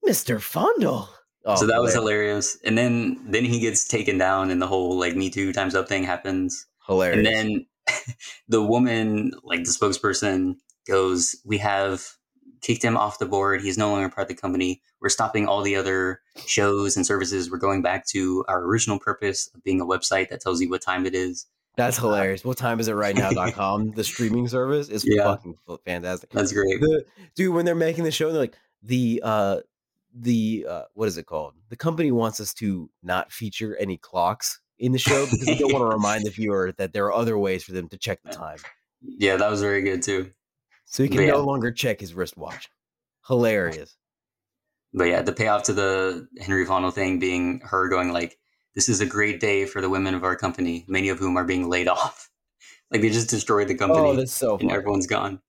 Mr. 0.07 0.41
Fondle. 0.41 1.09
Oh, 1.45 1.55
so 1.55 1.65
that 1.67 1.81
was 1.81 1.93
hilarious. 1.93 2.53
hilarious. 2.53 2.57
And 2.65 2.77
then 2.77 3.19
then 3.31 3.45
he 3.45 3.59
gets 3.59 3.87
taken 3.87 4.17
down, 4.17 4.51
and 4.51 4.61
the 4.61 4.67
whole 4.67 4.97
like 4.99 5.15
Me 5.15 5.29
Too 5.29 5.53
times 5.53 5.75
up 5.75 5.87
thing 5.87 6.03
happens. 6.03 6.65
hilarious. 6.87 7.17
And 7.17 7.25
then 7.25 7.65
the 8.47 8.61
woman, 8.63 9.31
like 9.43 9.63
the 9.63 9.69
spokesperson, 9.71 10.55
goes, 10.87 11.35
"We 11.45 11.57
have 11.59 12.03
kicked 12.61 12.83
him 12.83 12.97
off 12.97 13.19
the 13.19 13.25
board. 13.27 13.61
He's 13.61 13.77
no 13.77 13.89
longer 13.91 14.09
part 14.09 14.23
of 14.23 14.35
the 14.35 14.41
company. 14.41 14.81
We're 14.99 15.09
stopping 15.09 15.47
all 15.47 15.61
the 15.61 15.75
other 15.75 16.21
shows 16.47 16.97
and 16.97 17.05
services. 17.05 17.49
We're 17.51 17.59
going 17.59 17.81
back 17.81 18.05
to 18.07 18.43
our 18.47 18.63
original 18.63 18.99
purpose 18.99 19.49
of 19.53 19.63
being 19.63 19.79
a 19.79 19.85
website 19.85 20.29
that 20.29 20.41
tells 20.41 20.59
you 20.61 20.69
what 20.69 20.81
time 20.81 21.05
it 21.05 21.15
is." 21.15 21.45
That's 21.77 21.97
hilarious. 21.97 22.43
What 22.43 22.57
time 22.57 22.79
is 22.79 22.87
it 22.87 22.93
right 22.95 23.15
now.com? 23.15 23.91
the 23.91 24.03
streaming 24.03 24.47
service 24.47 24.89
is 24.89 25.05
Yeah. 25.07 25.23
fucking 25.25 25.55
fantastic. 25.85 26.31
That's 26.31 26.51
great. 26.51 26.81
The, 26.81 27.05
dude, 27.35 27.53
when 27.53 27.65
they're 27.65 27.75
making 27.75 28.03
the 28.03 28.09
show, 28.11 28.31
they're 28.31 28.41
like, 28.41 28.57
the 28.81 29.21
uh 29.23 29.59
the 30.19 30.65
uh 30.67 30.83
what 30.93 31.07
is 31.07 31.17
it 31.17 31.25
called? 31.25 31.53
The 31.69 31.75
company 31.75 32.11
wants 32.11 32.39
us 32.39 32.53
to 32.55 32.89
not 33.03 33.31
feature 33.31 33.75
any 33.77 33.97
clocks 33.97 34.59
in 34.79 34.91
the 34.91 34.99
show 34.99 35.25
because 35.25 35.45
they 35.45 35.57
don't 35.57 35.73
want 35.73 35.89
to 35.89 35.95
remind 35.95 36.25
the 36.25 36.29
viewer 36.29 36.73
that 36.77 36.93
there 36.93 37.05
are 37.05 37.13
other 37.13 37.37
ways 37.37 37.63
for 37.63 37.71
them 37.71 37.89
to 37.89 37.97
check 37.97 38.19
the 38.23 38.31
time. 38.31 38.57
Yeah, 39.01 39.37
that 39.37 39.49
was 39.49 39.61
very 39.61 39.81
good 39.81 40.01
too. 40.01 40.31
So 40.85 41.03
he 41.03 41.09
can 41.09 41.21
yeah. 41.21 41.31
no 41.31 41.43
longer 41.43 41.71
check 41.71 41.99
his 41.99 42.13
wristwatch. 42.13 42.69
Hilarious. 43.27 43.97
But 44.93 45.05
yeah, 45.05 45.21
the 45.21 45.33
payoff 45.33 45.63
to 45.63 45.73
the 45.73 46.27
Henry 46.39 46.65
Fondle 46.65 46.91
thing 46.91 47.19
being 47.19 47.59
her 47.65 47.89
going 47.89 48.13
like, 48.13 48.37
"This 48.73 48.87
is 48.87 49.01
a 49.01 49.05
great 49.05 49.39
day 49.39 49.65
for 49.65 49.81
the 49.81 49.89
women 49.89 50.15
of 50.15 50.23
our 50.23 50.35
company, 50.35 50.85
many 50.87 51.09
of 51.09 51.19
whom 51.19 51.37
are 51.37 51.43
being 51.43 51.69
laid 51.69 51.87
off." 51.97 52.29
like 52.91 53.01
they 53.01 53.09
just 53.09 53.29
destroyed 53.29 53.67
the 53.67 53.75
company. 53.75 53.99
Oh, 53.99 54.15
that's 54.15 54.33
so 54.33 54.57
and 54.57 54.71
everyone's 54.71 55.07
gone. 55.07 55.41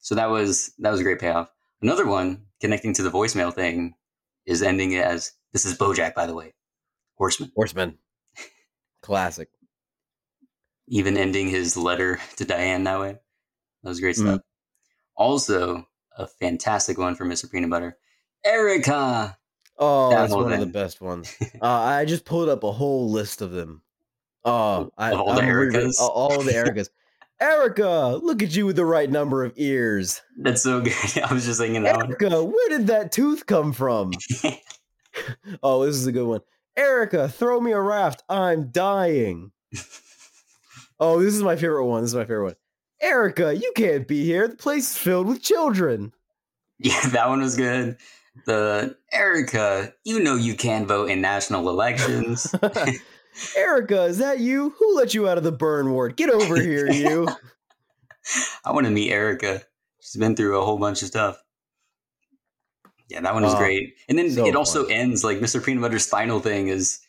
So 0.00 0.14
that 0.14 0.30
was 0.30 0.72
that 0.78 0.90
was 0.90 1.00
a 1.00 1.04
great 1.04 1.20
payoff. 1.20 1.50
Another 1.82 2.06
one 2.06 2.43
connecting 2.60 2.92
to 2.94 3.02
the 3.02 3.10
voicemail 3.10 3.52
thing 3.52 3.94
is 4.46 4.62
ending 4.62 4.92
it 4.92 5.04
as 5.04 5.32
this 5.52 5.64
is 5.64 5.76
Bojack, 5.78 6.14
by 6.14 6.26
the 6.26 6.34
way, 6.34 6.54
Horseman. 7.16 7.52
Horseman. 7.54 7.98
Classic. 9.02 9.48
Even 10.88 11.16
ending 11.16 11.48
his 11.48 11.76
letter 11.76 12.20
to 12.36 12.44
Diane 12.44 12.84
that 12.84 13.00
way. 13.00 13.12
That 13.82 13.88
was 13.88 14.00
great 14.00 14.16
Mhm. 14.16 14.20
stuff. 14.34 14.40
Also, 15.16 15.86
a 16.16 16.26
fantastic 16.26 16.98
one 16.98 17.14
for 17.14 17.24
Mr. 17.24 17.50
Peanut 17.50 17.70
Butter. 17.70 17.98
Erica. 18.44 19.38
Oh, 19.78 20.10
That 20.10 20.16
that's 20.22 20.34
one 20.34 20.52
of 20.52 20.60
the 20.60 20.66
best 20.66 21.00
ones. 21.00 21.34
uh, 21.62 21.66
I 21.66 22.04
just 22.04 22.24
pulled 22.24 22.48
up 22.48 22.62
a 22.62 22.72
whole 22.72 23.10
list 23.10 23.40
of 23.42 23.50
them. 23.52 23.82
Oh, 24.44 24.90
I, 24.98 25.12
all 25.12 25.34
the 25.34 25.40
Ericas? 25.42 25.96
all- 25.98 26.42
the 26.42 26.52
Ericas. 26.54 26.88
Erica, 27.40 28.18
look 28.22 28.42
at 28.42 28.54
you 28.54 28.66
with 28.66 28.76
the 28.76 28.84
right 28.84 29.10
number 29.10 29.44
of 29.44 29.52
ears. 29.56 30.22
That's 30.38 30.62
so 30.62 30.80
good. 30.80 30.94
I 31.24 31.32
was 31.32 31.44
just 31.44 31.60
thinking 31.60 31.82
that 31.82 31.96
one. 31.96 32.06
Erica, 32.06 32.44
where 32.44 32.68
did 32.68 32.86
that 32.86 33.12
tooth 33.12 33.46
come 33.46 33.72
from? 33.72 34.12
oh, 35.62 35.84
this 35.84 35.96
is 35.96 36.06
a 36.06 36.12
good 36.12 36.26
one. 36.26 36.40
Erica, 36.76 37.28
throw 37.28 37.60
me 37.60 37.72
a 37.72 37.80
raft. 37.80 38.22
I'm 38.28 38.70
dying. 38.70 39.52
oh, 41.00 41.22
this 41.22 41.34
is 41.34 41.42
my 41.42 41.56
favorite 41.56 41.86
one. 41.86 42.02
This 42.02 42.10
is 42.10 42.16
my 42.16 42.24
favorite 42.24 42.44
one. 42.44 42.56
Erica, 43.00 43.54
you 43.54 43.72
can't 43.76 44.08
be 44.08 44.24
here. 44.24 44.48
The 44.48 44.56
place 44.56 44.90
is 44.92 44.98
filled 44.98 45.26
with 45.26 45.42
children. 45.42 46.12
Yeah, 46.80 47.00
that 47.10 47.28
one 47.28 47.40
was 47.40 47.56
good. 47.56 47.96
The 48.46 48.96
Erica, 49.12 49.94
you 50.02 50.20
know 50.20 50.34
you 50.34 50.54
can 50.56 50.86
vote 50.86 51.08
in 51.08 51.20
national 51.20 51.70
elections. 51.70 52.52
Erica, 53.56 54.04
is 54.04 54.18
that 54.18 54.38
you? 54.40 54.70
Who 54.78 54.96
let 54.96 55.14
you 55.14 55.28
out 55.28 55.38
of 55.38 55.44
the 55.44 55.52
burn 55.52 55.90
ward? 55.92 56.16
Get 56.16 56.30
over 56.30 56.56
here, 56.60 56.90
you. 56.90 57.28
I 58.64 58.72
want 58.72 58.86
to 58.86 58.90
meet 58.90 59.10
Erica. 59.10 59.62
She's 60.00 60.18
been 60.18 60.36
through 60.36 60.60
a 60.60 60.64
whole 60.64 60.78
bunch 60.78 61.02
of 61.02 61.08
stuff. 61.08 61.38
Yeah, 63.08 63.20
that 63.20 63.34
one 63.34 63.42
was 63.42 63.54
Oh, 63.54 63.58
great. 63.58 63.94
And 64.08 64.18
then 64.18 64.30
so 64.30 64.46
it 64.46 64.56
also 64.56 64.84
fun. 64.84 64.92
ends 64.92 65.24
like 65.24 65.38
Mr. 65.38 65.64
Peanut 65.64 65.82
Butter's 65.82 66.06
final 66.06 66.40
thing 66.40 66.68
is 66.68 67.00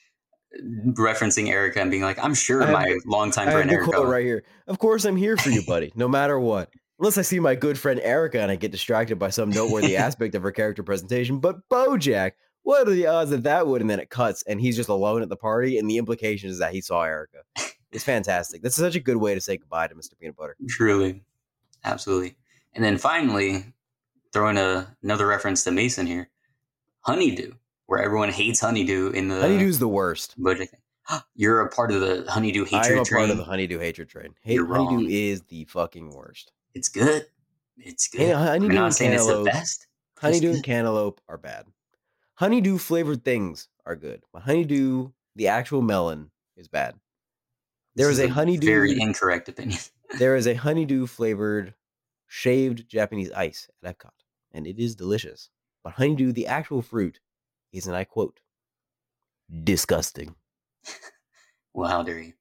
referencing 0.97 1.49
Erica 1.49 1.81
and 1.81 1.89
being 1.91 2.03
like, 2.03 2.19
I'm 2.23 2.33
sure 2.33 2.63
I 2.63 2.71
my 2.71 2.83
the- 2.85 3.01
longtime 3.05 3.47
I 3.47 3.51
have 3.51 3.59
friend 3.59 3.71
Erica. 3.71 4.01
right 4.05 4.25
here. 4.25 4.43
Of 4.67 4.79
course, 4.79 5.05
I'm 5.05 5.15
here 5.15 5.37
for 5.37 5.49
you, 5.49 5.63
buddy, 5.65 5.91
no 5.95 6.07
matter 6.07 6.39
what. 6.39 6.69
Unless 6.99 7.17
I 7.17 7.23
see 7.23 7.39
my 7.39 7.55
good 7.55 7.77
friend 7.77 7.99
Erica 8.01 8.39
and 8.39 8.49
I 8.51 8.55
get 8.55 8.71
distracted 8.71 9.17
by 9.19 9.29
some 9.29 9.49
noteworthy 9.49 9.97
aspect 9.97 10.35
of 10.35 10.43
her 10.43 10.51
character 10.51 10.83
presentation. 10.83 11.39
But 11.39 11.57
Bojack, 11.69 12.31
what 12.65 12.87
are 12.87 12.91
the 12.91 13.05
odds 13.07 13.29
that 13.29 13.43
that 13.43 13.67
would? 13.67 13.79
And 13.81 13.89
then 13.89 13.99
it 13.99 14.09
cuts, 14.09 14.43
and 14.47 14.59
he's 14.59 14.75
just 14.75 14.89
alone 14.89 15.21
at 15.21 15.29
the 15.29 15.37
party, 15.37 15.77
and 15.77 15.89
the 15.89 15.97
implication 15.97 16.49
is 16.49 16.57
that 16.59 16.73
he 16.73 16.81
saw 16.81 17.03
Erica. 17.03 17.37
It's 17.91 18.03
fantastic. 18.03 18.63
This 18.63 18.73
is 18.77 18.83
such 18.83 18.95
a 18.95 18.99
good 18.99 19.17
way 19.17 19.35
to 19.35 19.39
say 19.39 19.55
goodbye 19.57 19.87
to 19.87 19.95
Mr. 19.95 20.17
Peanut 20.19 20.35
Butter. 20.35 20.57
Truly. 20.67 21.23
Absolutely. 21.83 22.35
And 22.73 22.83
then 22.83 22.97
finally, 22.97 23.63
throwing 24.33 24.57
a, 24.57 24.93
another 25.03 25.27
reference 25.27 25.63
to 25.63 25.71
Mason 25.71 26.07
here 26.07 26.29
Honeydew, 27.01 27.53
where 27.85 28.01
everyone 28.01 28.29
hates 28.31 28.59
Honeydew 28.59 29.11
in 29.11 29.27
the 29.27 29.35
Honeydew's 29.35 29.77
the 29.79 29.87
worst. 29.87 30.33
Bojack 30.41 30.69
thing. 30.69 30.79
You're 31.35 31.61
a 31.61 31.69
part 31.69 31.91
of 31.91 32.01
the 32.01 32.25
Honeydew 32.27 32.63
hatred 32.65 32.81
I 32.81 32.83
hatred 32.83 32.97
am 32.97 33.01
a 33.01 33.05
train. 33.05 33.19
part 33.21 33.29
of 33.29 33.37
the 33.37 33.43
Honeydew 33.43 33.77
hatred 33.79 34.09
train. 34.09 34.33
Hey, 34.41 34.55
You're 34.55 34.65
Honeydew 34.65 34.95
wrong. 34.95 35.07
is 35.07 35.41
the 35.43 35.65
fucking 35.65 36.09
worst. 36.09 36.51
It's 36.73 36.89
good. 36.89 37.27
It's 37.77 38.07
good. 38.07 38.21
Hey, 38.21 38.33
I'm 38.33 38.45
Honeydew 38.47 38.73
not 38.73 38.85
and 38.85 38.95
saying 38.95 39.13
it's 39.13 39.25
the 39.27 39.33
Cantaloupe. 39.33 39.53
best. 39.53 39.87
Honeydew 40.19 40.53
and 40.53 40.63
cantaloupe 40.63 41.21
are 41.29 41.37
bad. 41.37 41.65
Honeydew 42.35 42.77
flavored 42.79 43.23
things 43.23 43.69
are 43.85 43.95
good, 43.95 44.21
but 44.33 44.41
honeydew, 44.43 45.11
the 45.35 45.47
actual 45.47 45.81
melon, 45.81 46.31
is 46.57 46.67
bad. 46.67 46.95
There 47.95 48.07
This 48.07 48.19
is 48.19 48.25
a 48.25 48.29
honeydew. 48.29 48.67
Very 48.67 48.99
incorrect 48.99 49.47
opinion. 49.47 49.79
there 50.19 50.35
is 50.35 50.45
a 50.45 50.55
honeydew 50.55 51.07
flavored 51.07 51.73
shaved 52.27 52.89
Japanese 52.89 53.31
ice 53.31 53.69
at 53.81 53.97
Epcot, 53.97 54.11
and 54.51 54.67
it 54.67 54.79
is 54.79 54.95
delicious. 54.95 55.49
But 55.83 55.93
honeydew, 55.93 56.33
the 56.33 56.47
actual 56.47 56.81
fruit, 56.81 57.21
is, 57.71 57.87
and 57.87 57.95
I 57.95 58.03
quote, 58.03 58.39
disgusting. 59.63 60.35
Well, 61.73 61.89
how 61.89 62.03
dare 62.03 62.19
you? 62.19 62.33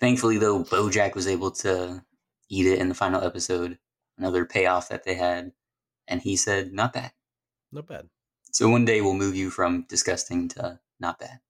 Thankfully, 0.00 0.36
though, 0.36 0.64
Bojack 0.64 1.14
was 1.14 1.28
able 1.28 1.52
to 1.52 2.04
eat 2.48 2.66
it 2.66 2.80
in 2.80 2.88
the 2.88 2.96
final 2.96 3.22
episode. 3.22 3.78
Another 4.18 4.44
payoff 4.44 4.88
that 4.88 5.04
they 5.04 5.14
had, 5.14 5.52
and 6.08 6.20
he 6.20 6.34
said, 6.34 6.72
"Not 6.72 6.92
bad." 6.92 7.12
Not 7.70 7.86
bad. 7.86 8.08
So 8.52 8.68
one 8.68 8.84
day 8.84 9.00
we'll 9.00 9.14
move 9.14 9.34
you 9.34 9.50
from 9.50 9.86
disgusting 9.88 10.48
to 10.48 10.78
not 10.98 11.18
bad. 11.18 11.40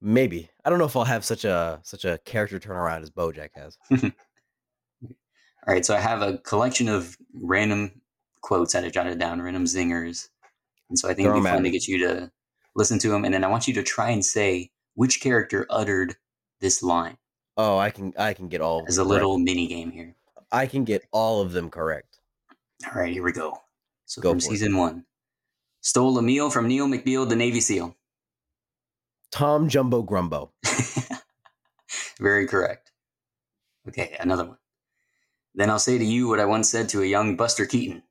Maybe 0.00 0.48
I 0.64 0.70
don't 0.70 0.78
know 0.78 0.86
if 0.86 0.96
I'll 0.96 1.04
have 1.04 1.24
such 1.24 1.44
a 1.44 1.80
such 1.82 2.04
a 2.04 2.18
character 2.24 2.58
turnaround 2.58 3.02
as 3.02 3.10
Bojack 3.10 3.50
has. 3.54 3.76
All 4.02 5.74
right, 5.74 5.84
so 5.84 5.94
I 5.94 6.00
have 6.00 6.22
a 6.22 6.38
collection 6.38 6.88
of 6.88 7.16
random 7.34 8.00
quotes 8.40 8.72
that 8.72 8.84
I 8.84 8.88
jotted 8.88 9.18
down, 9.18 9.42
random 9.42 9.64
zingers, 9.64 10.28
and 10.88 10.98
so 10.98 11.08
I 11.08 11.12
think 11.12 11.26
Throw 11.26 11.34
it'd 11.34 11.44
be 11.44 11.50
fun 11.50 11.62
to 11.64 11.70
get 11.70 11.86
you 11.86 11.98
to 11.98 12.32
listen 12.74 12.98
to 13.00 13.10
them, 13.10 13.26
and 13.26 13.34
then 13.34 13.44
I 13.44 13.48
want 13.48 13.68
you 13.68 13.74
to 13.74 13.82
try 13.82 14.08
and 14.10 14.24
say 14.24 14.70
which 14.94 15.20
character 15.20 15.66
uttered 15.68 16.16
this 16.60 16.82
line 16.82 17.18
Oh, 17.56 17.76
I 17.76 17.90
can 17.90 18.14
I 18.18 18.32
can 18.32 18.48
get 18.48 18.62
all 18.62 18.80
of 18.80 18.88
as 18.88 18.96
a 18.96 19.02
them 19.02 19.08
little 19.08 19.38
mini 19.38 19.66
game 19.66 19.90
here. 19.90 20.14
I 20.50 20.64
can 20.64 20.84
get 20.84 21.06
all 21.12 21.42
of 21.42 21.52
them 21.52 21.68
correct. 21.68 22.18
All 22.86 23.02
right, 23.02 23.12
here 23.12 23.22
we 23.22 23.32
go. 23.32 23.54
So 24.06 24.22
Go 24.22 24.30
from 24.30 24.40
for 24.40 24.46
it. 24.46 24.48
season 24.48 24.76
one, 24.78 25.04
stole 25.80 26.18
a 26.18 26.22
meal 26.22 26.50
from 26.50 26.68
Neil 26.68 26.86
McBeal, 26.86 27.28
the 27.28 27.36
Navy 27.36 27.60
SEAL. 27.60 27.96
Tom 29.30 29.68
Jumbo 29.68 30.02
Grumbo. 30.02 30.50
Very 32.20 32.46
correct. 32.46 32.90
Okay, 33.88 34.16
another 34.20 34.44
one. 34.44 34.58
Then 35.54 35.70
I'll 35.70 35.78
say 35.78 35.98
to 35.98 36.04
you 36.04 36.28
what 36.28 36.40
I 36.40 36.44
once 36.44 36.68
said 36.70 36.88
to 36.90 37.02
a 37.02 37.06
young 37.06 37.36
Buster 37.36 37.66
Keaton. 37.66 38.02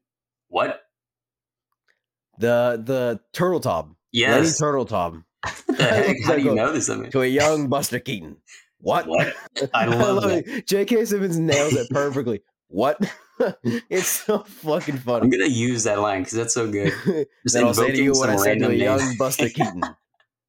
What? 0.47 0.81
The 2.37 2.81
the 2.83 3.19
Turtle. 3.33 3.61
Lenny 3.61 3.95
Yes. 4.11 4.57
Turtle. 4.57 4.85
What 4.85 5.23
the 5.67 5.83
heck? 5.83 6.15
How 6.25 6.35
do 6.35 6.41
you 6.41 6.55
know 6.55 6.71
this? 6.73 6.87
To 6.87 7.21
a 7.21 7.25
young 7.27 7.67
Buster 7.67 7.99
Keaton. 7.99 8.37
What? 8.79 9.07
What? 9.07 9.33
I 9.73 9.85
love 9.95 10.29
it. 10.31 10.65
J.K. 10.67 11.05
Simmons 11.05 11.37
nails 11.37 11.73
it 11.73 11.89
perfectly. 11.89 12.41
What? 12.69 12.97
it's 13.89 14.07
so 14.07 14.39
fucking 14.39 14.97
funny. 14.97 15.23
I'm 15.23 15.29
gonna 15.29 15.45
use 15.47 15.83
that 15.85 15.99
line 15.99 16.21
because 16.21 16.37
that's 16.37 16.53
so 16.53 16.69
good. 16.69 16.93
Just 17.43 17.55
then 17.55 17.63
I'll 17.65 17.73
say 17.73 17.91
to 17.91 18.03
you 18.03 18.11
what 18.13 18.29
I 18.29 18.35
said 18.35 18.59
to 18.59 18.65
a 18.65 18.69
random 18.69 18.71
name. 18.71 18.81
young 18.81 19.17
Buster 19.17 19.49
Keaton. 19.55 19.83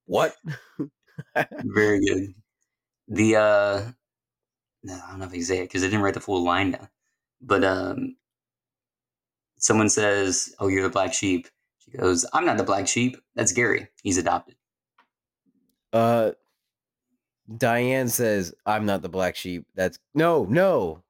what? 0.06 0.34
Very 1.64 2.00
good. 2.00 2.34
The 3.08 3.36
uh 3.36 3.92
no, 4.82 4.94
I 4.94 5.10
don't 5.10 5.20
know 5.20 5.26
if 5.26 5.32
I 5.32 5.34
can 5.34 5.44
say 5.44 5.58
it 5.58 5.64
because 5.64 5.82
I 5.82 5.86
didn't 5.86 6.02
write 6.02 6.14
the 6.14 6.20
full 6.20 6.42
line 6.42 6.72
down. 6.72 6.88
But 7.40 7.64
um 7.64 8.16
someone 9.58 9.88
says, 9.88 10.54
Oh, 10.58 10.68
you're 10.68 10.82
the 10.82 10.88
black 10.90 11.12
sheep. 11.14 11.48
She 11.78 11.96
goes, 11.96 12.24
I'm 12.32 12.44
not 12.44 12.56
the 12.56 12.64
black 12.64 12.88
sheep. 12.88 13.16
That's 13.34 13.52
Gary. 13.52 13.88
He's 14.02 14.18
adopted. 14.18 14.56
Uh, 15.92 16.32
Diane 17.56 18.08
says, 18.08 18.54
"I'm 18.64 18.86
not 18.86 19.02
the 19.02 19.08
black 19.08 19.34
sheep." 19.34 19.66
That's 19.74 19.98
no, 20.14 20.44
no. 20.44 21.02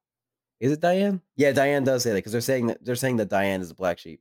Is 0.61 0.73
it 0.73 0.81
Diane? 0.81 1.21
Yeah, 1.37 1.53
Diane 1.53 1.85
does 1.85 2.03
say 2.03 2.11
that 2.11 2.17
because 2.17 2.33
they're 2.33 2.41
saying 2.41 2.67
that 2.69 2.85
they're 2.85 2.95
saying 2.97 3.17
that 3.17 3.29
Diane 3.31 3.61
is 3.63 3.71
a 3.71 3.75
black 3.75 3.99
sheep. 3.99 4.21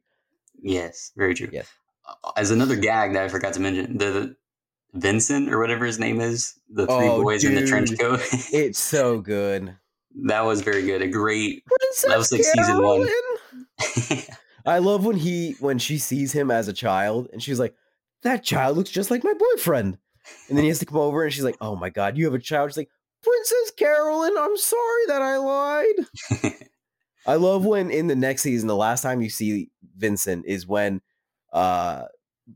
Yes, 0.61 1.11
very 1.15 1.33
true. 1.33 1.49
Yes. 1.51 1.67
As 2.37 2.49
another 2.51 2.75
gag 2.75 3.13
that 3.13 3.23
I 3.23 3.27
forgot 3.29 3.53
to 3.53 3.59
mention, 3.59 3.97
the, 3.97 4.05
the 4.05 4.35
Vincent 4.93 5.51
or 5.53 5.59
whatever 5.59 5.85
his 5.85 5.99
name 5.99 6.19
is, 6.21 6.53
the 6.69 6.85
three 6.87 6.95
Oh, 6.95 7.21
boys 7.21 7.43
in 7.43 7.53
the 7.55 7.67
trench 7.67 7.91
coat. 7.99 8.19
It's 8.51 8.79
so 8.79 9.19
good. 9.21 9.75
that 10.23 10.41
was 10.41 10.61
very 10.61 10.83
good. 10.85 11.01
A 11.01 11.07
great 11.07 11.63
Princess 11.65 12.17
was 12.17 12.31
like 12.31 12.43
season 12.43 12.81
one. 12.81 13.07
I 14.65 14.79
love 14.79 15.05
when 15.05 15.17
he 15.17 15.55
when 15.59 15.77
she 15.79 15.97
sees 15.97 16.31
him 16.33 16.51
as 16.51 16.67
a 16.67 16.73
child 16.73 17.29
and 17.31 17.41
she's 17.41 17.59
like, 17.59 17.75
"That 18.23 18.43
child 18.43 18.77
looks 18.77 18.89
just 18.89 19.11
like 19.11 19.23
my 19.23 19.33
boyfriend." 19.33 19.97
And 20.47 20.57
then 20.57 20.63
he 20.63 20.69
has 20.69 20.79
to 20.79 20.85
come 20.85 20.97
over 20.97 21.23
and 21.23 21.33
she's 21.33 21.43
like, 21.43 21.57
"Oh 21.61 21.75
my 21.75 21.89
god, 21.89 22.17
you 22.17 22.25
have 22.25 22.33
a 22.33 22.39
child." 22.39 22.69
She's 22.71 22.77
like, 22.77 22.89
"Princess 23.23 23.71
Carolyn, 23.77 24.33
I'm 24.37 24.57
sorry 24.57 25.05
that 25.07 25.21
I 25.21 25.37
lied." 25.37 26.53
I 27.27 27.35
love 27.35 27.65
when 27.65 27.91
in 27.91 28.07
the 28.07 28.15
next 28.15 28.41
season, 28.41 28.67
the 28.67 28.75
last 28.75 29.01
time 29.01 29.21
you 29.21 29.29
see 29.29 29.69
Vincent 29.97 30.45
is 30.45 30.65
when 30.67 31.01
uh 31.53 32.05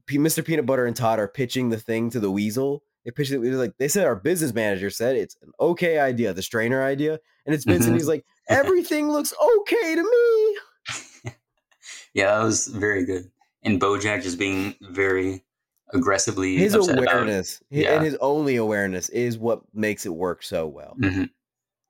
P- 0.08 0.18
Mr. 0.18 0.44
Peanut 0.44 0.66
Butter 0.66 0.86
and 0.86 0.96
Todd 0.96 1.20
are 1.20 1.28
pitching 1.28 1.70
the 1.70 1.78
thing 1.80 2.10
to 2.12 2.20
the 2.20 2.32
weasel. 2.32 2.82
They 3.06 3.12
pitched 3.12 3.32
it, 3.32 3.36
it 3.36 3.50
was 3.50 3.58
like 3.58 3.74
they 3.78 3.88
said 3.90 4.08
our 4.08 4.16
business 4.16 4.54
manager 4.54 4.90
said 4.90 5.16
it's 5.18 5.36
an 5.42 5.52
okay 5.60 6.00
idea, 6.00 6.34
the 6.34 6.42
strainer 6.42 6.84
idea. 6.84 7.20
And 7.46 7.54
it's 7.54 7.66
Vincent, 7.66 7.94
Mhm. 7.94 7.98
he's 7.98 8.08
like, 8.08 8.26
everything 8.50 9.12
looks 9.12 9.34
okay 9.60 9.96
to 9.96 10.02
me. 10.04 11.34
yeah, 12.14 12.38
that 12.38 12.44
was 12.44 12.68
very 12.68 13.06
good. 13.06 13.30
And 13.64 13.80
Bojack 13.80 14.24
just 14.24 14.40
being 14.40 14.76
very 14.82 15.44
aggressively 15.94 16.56
His 16.58 16.74
awareness 16.76 17.62
yeah. 17.70 17.94
and 17.96 18.04
his 18.06 18.16
only 18.22 18.56
awareness 18.58 19.10
is 19.10 19.38
what 19.38 19.62
makes 19.74 20.06
it 20.06 20.10
work 20.14 20.44
so 20.44 20.68
well. 20.68 20.96
Mhm. 21.00 21.30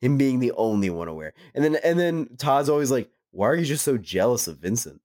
Him 0.02 0.18
being 0.18 0.40
the 0.40 0.52
only 0.54 0.90
one 0.90 1.08
aware. 1.08 1.34
And 1.56 1.64
then 1.64 1.78
and 1.84 2.00
then 2.00 2.30
Todd's 2.38 2.70
always 2.70 2.92
like, 2.92 3.10
why 3.32 3.48
are 3.48 3.56
you 3.56 3.66
just 3.66 3.84
so 3.86 3.98
jealous 3.98 4.48
of 4.48 4.58
Vincent? 4.58 5.02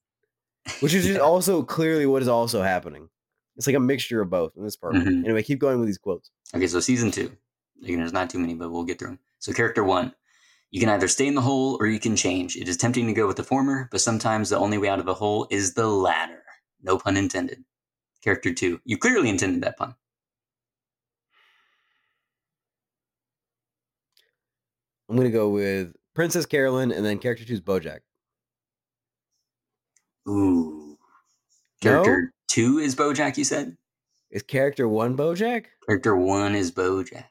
Which 0.80 0.92
is 0.94 1.04
just 1.06 1.20
also 1.20 1.62
clearly 1.62 2.06
what 2.06 2.22
is 2.22 2.28
also 2.28 2.62
happening. 2.62 3.08
It's 3.56 3.66
like 3.66 3.76
a 3.76 3.80
mixture 3.80 4.20
of 4.20 4.30
both, 4.30 4.56
and 4.56 4.64
it's 4.66 4.76
perfect. 4.76 5.04
Mhm. 5.06 5.24
Anyway, 5.24 5.42
keep 5.42 5.58
going 5.58 5.78
with 5.80 5.88
these 5.88 5.98
quotes. 5.98 6.30
Okay, 6.54 6.66
so 6.68 6.78
season 6.80 7.10
two. 7.10 7.32
Again, 7.82 7.98
there's 7.98 8.12
not 8.12 8.30
too 8.30 8.38
many, 8.38 8.54
but 8.54 8.70
we'll 8.70 8.84
get 8.84 8.98
through 8.98 9.08
them. 9.08 9.18
So, 9.40 9.52
character 9.52 9.82
one. 9.84 10.14
You 10.70 10.80
can 10.80 10.88
either 10.90 11.08
stay 11.08 11.26
in 11.26 11.34
the 11.34 11.40
hole 11.40 11.76
or 11.80 11.86
you 11.86 11.98
can 11.98 12.14
change. 12.14 12.56
It 12.56 12.68
is 12.68 12.76
tempting 12.76 13.06
to 13.06 13.12
go 13.14 13.26
with 13.26 13.36
the 13.36 13.42
former, 13.44 13.88
but 13.90 14.00
sometimes 14.00 14.50
the 14.50 14.58
only 14.58 14.78
way 14.78 14.88
out 14.88 15.00
of 15.00 15.08
a 15.08 15.14
hole 15.14 15.46
is 15.50 15.74
the 15.74 15.86
latter. 15.88 16.42
No 16.82 16.98
pun 16.98 17.16
intended. 17.16 17.64
Character 18.22 18.52
two. 18.52 18.80
You 18.84 18.98
clearly 18.98 19.28
intended 19.28 19.62
that 19.62 19.76
pun. 19.76 19.94
I'm 25.08 25.16
gonna 25.16 25.30
go 25.30 25.48
with 25.48 25.94
Princess 26.14 26.46
Carolyn, 26.46 26.92
and 26.92 27.04
then 27.04 27.18
character 27.18 27.44
two 27.44 27.54
is 27.54 27.60
BoJack. 27.60 28.00
Ooh. 30.28 30.98
No? 31.84 32.02
Character 32.02 32.32
two 32.48 32.78
is 32.78 32.94
Bojack, 32.96 33.36
you 33.36 33.44
said? 33.44 33.76
Is 34.30 34.42
character 34.42 34.88
one 34.88 35.16
BoJack? 35.16 35.66
Character 35.86 36.16
one 36.16 36.54
is 36.54 36.72
Bojack. 36.72 37.24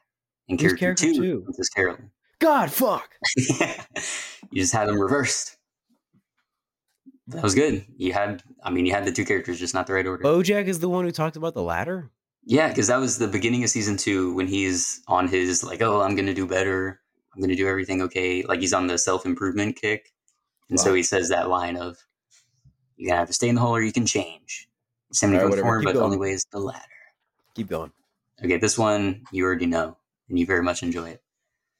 And 0.48 0.60
Who's 0.60 0.72
character, 0.72 1.04
character 1.04 1.06
two, 1.06 1.44
two? 1.46 1.46
is 1.58 1.68
Carolyn. 1.68 2.10
God, 2.40 2.70
fuck. 2.70 3.10
you 3.36 4.62
just 4.62 4.72
had 4.72 4.88
them 4.88 4.98
reversed. 4.98 5.57
That 7.28 7.42
was 7.42 7.54
good. 7.54 7.84
You 7.96 8.14
had, 8.14 8.42
I 8.62 8.70
mean, 8.70 8.86
you 8.86 8.92
had 8.92 9.04
the 9.04 9.12
two 9.12 9.24
characters, 9.24 9.58
just 9.58 9.74
not 9.74 9.86
the 9.86 9.92
right 9.92 10.06
order. 10.06 10.24
BoJack 10.24 10.66
is 10.66 10.80
the 10.80 10.88
one 10.88 11.04
who 11.04 11.10
talked 11.10 11.36
about 11.36 11.52
the 11.52 11.62
ladder. 11.62 12.10
Yeah, 12.44 12.68
because 12.68 12.86
that 12.86 12.96
was 12.96 13.18
the 13.18 13.28
beginning 13.28 13.62
of 13.62 13.68
season 13.68 13.98
two 13.98 14.34
when 14.34 14.46
he's 14.46 15.02
on 15.06 15.28
his 15.28 15.62
like, 15.62 15.82
oh, 15.82 16.00
I'm 16.00 16.16
gonna 16.16 16.32
do 16.32 16.46
better. 16.46 17.00
I'm 17.34 17.42
gonna 17.42 17.54
do 17.54 17.68
everything 17.68 18.00
okay. 18.02 18.42
Like 18.44 18.60
he's 18.60 18.72
on 18.72 18.86
the 18.86 18.96
self 18.96 19.26
improvement 19.26 19.76
kick, 19.76 20.14
and 20.70 20.80
so 20.80 20.94
he 20.94 21.02
says 21.02 21.28
that 21.28 21.50
line 21.50 21.76
of, 21.76 21.98
"You 22.96 23.08
gotta 23.08 23.18
have 23.18 23.28
to 23.28 23.34
stay 23.34 23.50
in 23.50 23.54
the 23.56 23.60
hole 23.60 23.76
or 23.76 23.82
you 23.82 23.92
can 23.92 24.06
change." 24.06 24.66
Same 25.12 25.32
right, 25.32 25.60
form, 25.60 25.84
but 25.84 25.94
the 25.94 26.00
only 26.00 26.16
way 26.16 26.30
is 26.30 26.46
the 26.50 26.58
ladder. 26.58 26.82
Keep 27.54 27.68
going. 27.68 27.92
Okay, 28.42 28.56
this 28.56 28.78
one 28.78 29.24
you 29.30 29.44
already 29.44 29.66
know, 29.66 29.98
and 30.30 30.38
you 30.38 30.46
very 30.46 30.62
much 30.62 30.82
enjoy 30.82 31.10
it. 31.10 31.22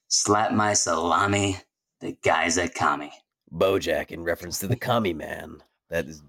Slap 0.09 0.53
my 0.53 0.75
salami, 0.75 1.57
the 2.01 2.17
guys 2.23 2.57
that 2.57 2.75
kami. 2.75 3.13
BoJack 3.53 4.11
in 4.11 4.23
reference 4.23 4.59
to 4.61 4.67
the 4.67 4.77
commie 4.89 5.15
man 5.15 5.63
that 5.91 6.07
is 6.07 6.23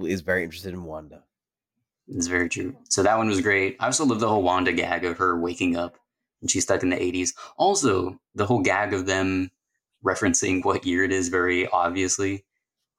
is 0.00 0.22
very 0.22 0.42
interested 0.42 0.72
in 0.72 0.84
Wanda. 0.84 1.22
It's 2.08 2.26
very 2.26 2.48
true. 2.48 2.76
So 2.88 3.02
that 3.02 3.18
one 3.18 3.28
was 3.28 3.40
great. 3.40 3.76
I 3.78 3.86
also 3.86 4.04
love 4.04 4.20
the 4.20 4.28
whole 4.28 4.42
Wanda 4.42 4.72
gag 4.72 5.04
of 5.04 5.18
her 5.18 5.38
waking 5.38 5.76
up 5.76 5.96
and 6.40 6.50
she's 6.50 6.64
stuck 6.64 6.82
in 6.82 6.90
the 6.90 6.96
80s. 6.96 7.30
Also, 7.56 8.18
the 8.34 8.46
whole 8.46 8.60
gag 8.60 8.92
of 8.92 9.06
them 9.06 9.50
referencing 10.04 10.64
what 10.64 10.84
year 10.84 11.04
it 11.04 11.12
is 11.12 11.28
very 11.28 11.66
obviously 11.68 12.44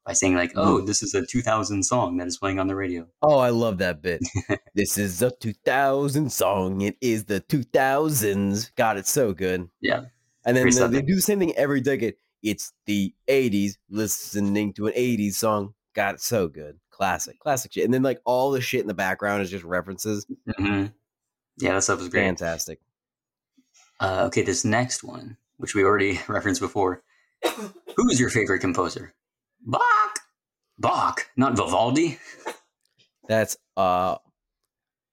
by 0.04 0.12
saying 0.12 0.34
like, 0.34 0.52
"Oh, 0.56 0.78
mm-hmm. 0.78 0.86
this 0.86 1.02
is 1.02 1.14
a 1.14 1.24
2000 1.24 1.82
song 1.82 2.16
that 2.18 2.26
is 2.26 2.38
playing 2.38 2.58
on 2.58 2.66
the 2.66 2.74
radio." 2.74 3.06
Oh, 3.22 3.38
I 3.38 3.50
love 3.50 3.78
that 3.78 4.02
bit. 4.02 4.22
this 4.74 4.98
is 4.98 5.22
a 5.22 5.30
2000 5.30 6.30
song. 6.30 6.80
It 6.80 6.96
is 7.00 7.24
the 7.24 7.40
2000s. 7.40 8.74
God, 8.76 8.98
it's 8.98 9.10
so 9.10 9.32
good. 9.32 9.68
Yeah. 9.80 10.04
And 10.46 10.56
then 10.56 10.68
they 10.90 11.00
do 11.00 11.14
the 11.14 11.22
same 11.22 11.38
thing 11.38 11.54
every 11.56 11.80
decade. 11.80 12.16
It's 12.44 12.72
the 12.86 13.12
80s, 13.26 13.78
listening 13.88 14.74
to 14.74 14.86
an 14.86 14.92
80s 14.92 15.32
song. 15.34 15.74
God, 15.94 16.16
it's 16.16 16.26
so 16.26 16.46
good. 16.46 16.78
Classic, 16.90 17.38
classic 17.40 17.72
shit. 17.72 17.84
And 17.84 17.92
then 17.92 18.02
like 18.02 18.20
all 18.24 18.50
the 18.52 18.60
shit 18.60 18.82
in 18.82 18.86
the 18.86 18.94
background 18.94 19.42
is 19.42 19.50
just 19.50 19.64
references. 19.64 20.26
hmm 20.56 20.86
Yeah, 21.58 21.72
that 21.72 21.82
stuff 21.82 21.98
was 21.98 22.08
great. 22.08 22.22
Fantastic. 22.24 22.78
Uh, 23.98 24.24
okay, 24.26 24.42
this 24.42 24.64
next 24.64 25.02
one, 25.02 25.36
which 25.56 25.74
we 25.74 25.82
already 25.84 26.20
referenced 26.28 26.60
before. 26.60 27.02
Who 27.96 28.10
is 28.10 28.20
your 28.20 28.30
favorite 28.30 28.60
composer? 28.60 29.14
Bach. 29.64 30.18
Bach, 30.78 31.26
not 31.36 31.56
Vivaldi. 31.56 32.18
That's 33.28 33.56
uh 33.76 34.16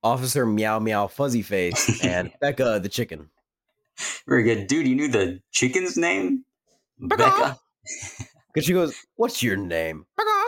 Officer 0.04 0.46
Meow 0.46 0.80
Meow 0.80 1.08
Fuzzy 1.08 1.44
Face 1.44 2.04
and 2.04 2.32
Becca 2.42 2.80
the 2.82 2.90
chicken. 2.90 3.30
Very 4.28 4.44
good, 4.44 4.68
dude. 4.68 4.88
You 4.88 4.96
knew 4.96 5.08
the 5.08 5.42
chicken's 5.52 5.96
name, 5.98 6.44
Becca. 7.02 7.60
Because 8.54 8.66
she 8.68 8.74
goes, 8.74 8.96
What's 9.16 9.42
your 9.44 9.58
name? 9.58 10.06
Becca. 10.18 10.44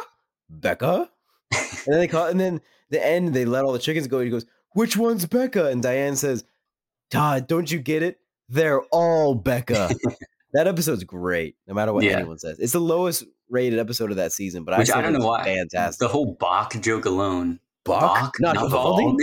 Becca? 0.50 1.10
and 1.52 1.94
then 1.94 2.00
they 2.00 2.08
call 2.08 2.28
and 2.28 2.40
then 2.40 2.62
the 2.90 3.06
end 3.06 3.34
they 3.34 3.46
let 3.46 3.64
all 3.64 3.74
the 3.74 3.80
chickens 3.80 4.08
go. 4.08 4.20
He 4.20 4.30
goes, 4.30 4.46
Which 4.74 4.96
one's 4.98 5.26
Becca? 5.26 5.68
And 5.68 5.82
Diane 5.82 6.16
says, 6.16 6.44
Todd, 7.12 7.48
don't 7.48 7.72
you 7.72 7.80
get 7.80 8.04
it? 8.04 8.20
They're 8.50 8.82
all 8.92 9.36
Becca. 9.36 9.90
that 10.54 10.68
episode's 10.68 11.04
great, 11.04 11.56
no 11.68 11.74
matter 11.74 11.94
what 11.94 12.04
Yeah. 12.04 12.18
anyone 12.18 12.40
says. 12.40 12.60
It's 12.60 12.74
the 12.74 12.80
lowest 12.80 13.24
rated 13.50 13.80
episode 13.80 14.12
of 14.12 14.18
that 14.18 14.32
season, 14.32 14.64
but 14.64 14.78
Which 14.78 14.90
I, 14.92 15.00
I, 15.00 15.02
don't 15.02 15.14
know 15.14 15.20
it's 15.20 15.26
why. 15.26 15.44
Fantastic. 15.44 16.00
The 16.00 16.08
whole 16.08 16.36
Bach 16.40 16.80
joke 16.82 17.06
alone. 17.06 17.60
Bach? 17.84 18.34
Not 18.40 18.58
Vivaldi? 18.60 19.16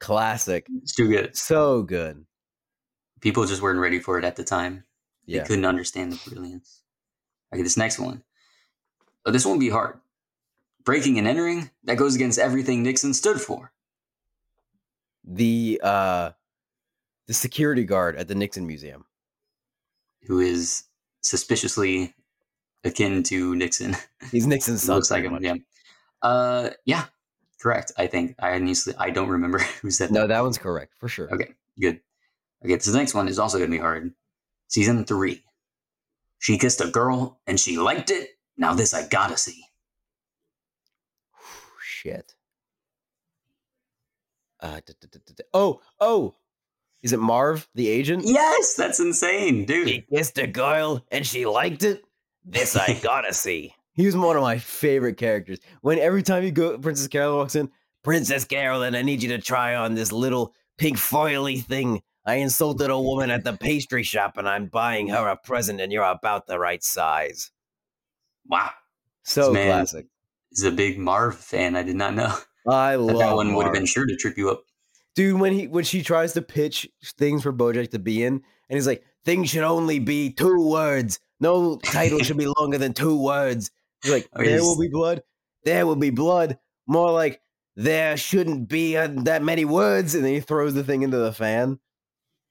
Classic. 0.00 0.66
It's 0.82 0.94
too 0.94 1.08
good. 1.08 1.36
So 1.36 1.82
good. 1.82 2.24
People 3.20 3.46
just 3.46 3.62
weren't 3.62 3.80
ready 3.80 4.00
for 4.00 4.18
it 4.18 4.24
at 4.24 4.36
the 4.36 4.44
time. 4.44 4.84
They 5.26 5.40
couldn't 5.40 5.64
understand 5.64 6.12
the 6.12 6.30
brilliance. 6.30 6.82
Okay, 7.52 7.62
this 7.62 7.76
next 7.76 7.98
one. 7.98 8.22
Oh, 9.26 9.30
this 9.30 9.46
won't 9.46 9.60
be 9.60 9.70
hard. 9.70 9.98
Breaking 10.84 11.18
and 11.18 11.26
entering, 11.26 11.70
that 11.84 11.96
goes 11.96 12.14
against 12.14 12.38
everything 12.38 12.82
Nixon 12.82 13.14
stood 13.14 13.40
for. 13.40 13.72
The 15.24 15.80
uh 15.82 16.30
the 17.26 17.32
security 17.34 17.84
guard 17.84 18.16
at 18.16 18.28
the 18.28 18.34
Nixon 18.34 18.66
Museum. 18.66 19.06
Who 20.26 20.40
is 20.40 20.84
suspiciously 21.22 22.14
akin 22.84 23.22
to 23.24 23.54
Nixon. 23.56 23.96
He's 24.30 24.46
Nixon's 24.46 24.82
son. 24.82 24.96
Looks 24.96 25.10
like 25.10 25.24
him, 25.24 25.32
much. 25.32 25.42
yeah. 25.42 25.54
Uh, 26.20 26.70
yeah, 26.84 27.04
correct. 27.60 27.92
I 27.96 28.06
think 28.06 28.34
I 28.38 28.52
honestly 28.54 28.92
I 28.98 29.08
don't 29.10 29.28
remember 29.28 29.58
who 29.82 29.90
said 29.90 30.10
No, 30.10 30.22
that. 30.22 30.28
that 30.28 30.42
one's 30.42 30.58
correct 30.58 30.92
for 30.98 31.08
sure. 31.08 31.32
Okay, 31.32 31.54
good. 31.80 32.00
Okay, 32.62 32.74
this 32.74 32.92
next 32.92 33.14
one 33.14 33.28
is 33.28 33.38
also 33.38 33.58
gonna 33.58 33.70
be 33.70 33.78
hard. 33.78 34.12
Season 34.74 35.04
three. 35.04 35.40
She 36.40 36.58
kissed 36.58 36.80
a 36.80 36.88
girl 36.88 37.38
and 37.46 37.60
she 37.60 37.78
liked 37.78 38.10
it. 38.10 38.30
Now 38.56 38.74
this 38.74 38.92
I 38.92 39.06
gotta 39.06 39.36
see. 39.36 39.62
Shit. 41.80 42.34
Uh, 44.58 44.80
d- 44.84 44.94
d- 45.00 45.06
d- 45.12 45.18
d- 45.24 45.34
d- 45.36 45.44
oh, 45.54 45.80
oh, 46.00 46.34
is 47.04 47.12
it 47.12 47.20
Marv, 47.20 47.68
the 47.76 47.86
agent? 47.88 48.24
Yes, 48.26 48.74
that's 48.74 48.98
insane, 48.98 49.64
dude. 49.64 49.86
He 49.86 50.00
kissed 50.12 50.38
a 50.38 50.48
girl 50.48 51.06
and 51.12 51.24
she 51.24 51.46
liked 51.46 51.84
it. 51.84 52.02
This 52.44 52.74
I 52.74 52.94
gotta 53.00 53.32
see. 53.32 53.72
He 53.92 54.06
was 54.06 54.16
one 54.16 54.34
of 54.34 54.42
my 54.42 54.58
favorite 54.58 55.18
characters. 55.18 55.60
When 55.82 56.00
every 56.00 56.24
time 56.24 56.42
you 56.42 56.50
go, 56.50 56.76
Princess 56.78 57.06
Carolyn 57.06 57.36
walks 57.38 57.54
in, 57.54 57.70
Princess 58.02 58.44
Carolyn, 58.44 58.96
I 58.96 59.02
need 59.02 59.22
you 59.22 59.28
to 59.28 59.38
try 59.38 59.76
on 59.76 59.94
this 59.94 60.10
little 60.10 60.52
pink 60.78 60.96
foily 60.96 61.62
thing. 61.62 62.02
I 62.26 62.36
insulted 62.36 62.90
a 62.90 62.98
woman 62.98 63.30
at 63.30 63.44
the 63.44 63.52
pastry 63.54 64.02
shop 64.02 64.38
and 64.38 64.48
I'm 64.48 64.66
buying 64.66 65.08
her 65.08 65.28
a 65.28 65.36
present 65.36 65.80
and 65.80 65.92
you're 65.92 66.04
about 66.04 66.46
the 66.46 66.58
right 66.58 66.82
size. 66.82 67.50
Wow, 68.46 68.70
So 69.22 69.52
Man, 69.52 69.66
classic. 69.68 70.06
he's 70.50 70.62
a 70.64 70.70
big 70.70 70.98
Marv 70.98 71.36
fan. 71.36 71.76
I 71.76 71.82
did 71.82 71.96
not 71.96 72.14
know 72.14 72.34
I 72.68 72.94
love 72.96 73.18
that 73.18 73.34
one 73.34 73.54
would 73.54 73.64
have 73.66 73.74
been 73.74 73.86
sure 73.86 74.06
to 74.06 74.16
trip 74.16 74.36
you 74.38 74.50
up. 74.50 74.62
dude 75.14 75.38
when 75.40 75.52
he 75.52 75.66
when 75.66 75.84
she 75.84 76.02
tries 76.02 76.32
to 76.34 76.42
pitch 76.42 76.88
things 77.18 77.42
for 77.42 77.52
bojack 77.52 77.90
to 77.90 77.98
be 77.98 78.22
in 78.24 78.34
and 78.34 78.42
he's 78.76 78.86
like 78.86 79.04
things 79.24 79.50
should 79.50 79.62
only 79.62 79.98
be 79.98 80.30
two 80.30 80.66
words 80.68 81.18
no 81.40 81.76
title 81.78 82.18
should 82.20 82.36
be 82.38 82.46
longer 82.58 82.78
than 82.78 82.92
two 82.94 83.16
words 83.22 83.70
he's 84.02 84.12
like 84.12 84.28
Oh, 84.34 84.42
there 84.42 84.62
will 84.62 84.78
be 84.78 84.88
blood 84.88 85.22
there 85.64 85.86
will 85.86 85.96
be 85.96 86.10
blood 86.10 86.58
more 86.86 87.10
like 87.12 87.40
there 87.76 88.16
shouldn't 88.16 88.68
be 88.68 88.96
uh, 88.96 89.08
that 89.24 89.42
many 89.42 89.64
words 89.66 90.14
and 90.14 90.24
then 90.24 90.32
he 90.34 90.40
throws 90.40 90.72
the 90.74 90.84
thing 90.84 91.02
into 91.02 91.18
the 91.18 91.32
fan 91.32 91.78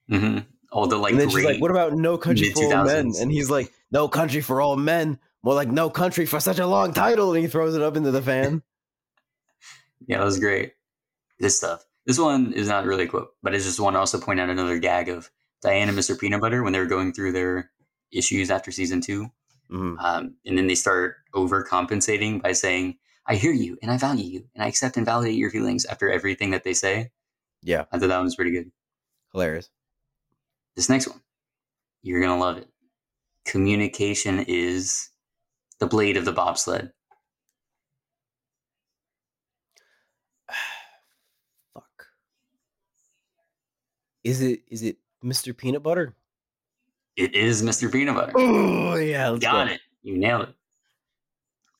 hmm 0.09 0.39
All 0.71 0.87
the 0.87 0.97
like, 0.97 1.11
and 1.11 1.21
then 1.21 1.29
she's 1.29 1.43
like 1.45 1.61
what 1.61 1.71
about 1.71 1.93
no 1.93 2.17
country 2.17 2.51
for 2.51 2.63
all 2.63 2.85
men 2.85 3.11
and 3.19 3.31
he's 3.31 3.49
like 3.49 3.71
no 3.91 4.07
country 4.07 4.41
for 4.41 4.61
all 4.61 4.75
men 4.75 5.19
more 5.43 5.53
like 5.53 5.69
no 5.69 5.89
country 5.89 6.25
for 6.25 6.39
such 6.39 6.59
a 6.59 6.67
long 6.67 6.93
title 6.93 7.33
and 7.33 7.41
he 7.41 7.47
throws 7.49 7.75
it 7.75 7.81
up 7.81 7.95
into 7.97 8.11
the 8.11 8.21
fan 8.21 8.61
Yeah, 10.07 10.17
that 10.17 10.25
was 10.25 10.39
great. 10.39 10.73
This 11.39 11.57
stuff. 11.57 11.85
This 12.05 12.19
one 12.19 12.51
is 12.51 12.67
not 12.67 12.85
really 12.85 13.05
a 13.05 13.07
quote, 13.07 13.29
but 13.41 13.55
it's 13.55 13.63
just 13.63 13.79
one 13.79 13.93
to 13.93 13.99
also 13.99 14.19
point 14.19 14.39
out 14.39 14.49
another 14.49 14.77
gag 14.77 15.07
of 15.07 15.29
Diane 15.61 15.87
and 15.87 15.97
Mr. 15.97 16.19
Peanut 16.19 16.41
Butter 16.41 16.61
when 16.61 16.73
they 16.73 16.79
were 16.79 16.85
going 16.85 17.13
through 17.13 17.31
their 17.31 17.71
issues 18.11 18.51
after 18.51 18.71
season 18.71 18.99
two. 18.99 19.31
Mhm. 19.71 19.95
Um, 19.99 20.35
and 20.45 20.57
then 20.57 20.67
they 20.67 20.75
start 20.75 21.15
overcompensating 21.33 22.41
by 22.41 22.51
saying, 22.51 22.97
I 23.25 23.35
hear 23.35 23.53
you 23.53 23.77
and 23.81 23.89
I 23.89 23.97
value 23.97 24.25
you 24.25 24.49
and 24.53 24.63
I 24.63 24.67
accept 24.67 24.97
and 24.97 25.05
validate 25.05 25.35
your 25.35 25.49
feelings 25.49 25.85
after 25.85 26.11
everything 26.11 26.51
that 26.51 26.65
they 26.65 26.73
say. 26.73 27.11
yeah 27.61 27.85
I 27.91 27.97
thought 27.97 28.09
that 28.09 28.17
one 28.17 28.25
was 28.25 28.35
pretty 28.35 28.51
good. 28.51 28.69
hilarious 29.31 29.69
This 30.75 30.89
next 30.89 31.07
one, 31.07 31.21
you're 32.01 32.19
going 32.19 32.37
to 32.37 32.43
love 32.43 32.57
it. 32.57 32.67
Communication 33.45 34.43
is 34.47 35.09
the 35.79 35.87
blade 35.87 36.17
of 36.17 36.25
the 36.25 36.31
bobsled. 36.31 36.91
Fuck. 41.73 42.07
Is 44.23 44.41
it 44.41 44.61
is 44.69 44.81
it 44.83 44.97
Mr. 45.23 45.55
Peanut 45.55 45.83
Butter? 45.83 46.15
It 47.15 47.35
is 47.35 47.61
Mr. 47.61 47.91
Peanut 47.91 48.15
Butter. 48.15 48.33
Oh 48.35 48.95
yeah, 48.95 49.29
let's 49.29 49.43
Got 49.43 49.67
go. 49.67 49.73
it. 49.73 49.81
You 50.01 50.17
nailed 50.17 50.49
it. 50.49 50.55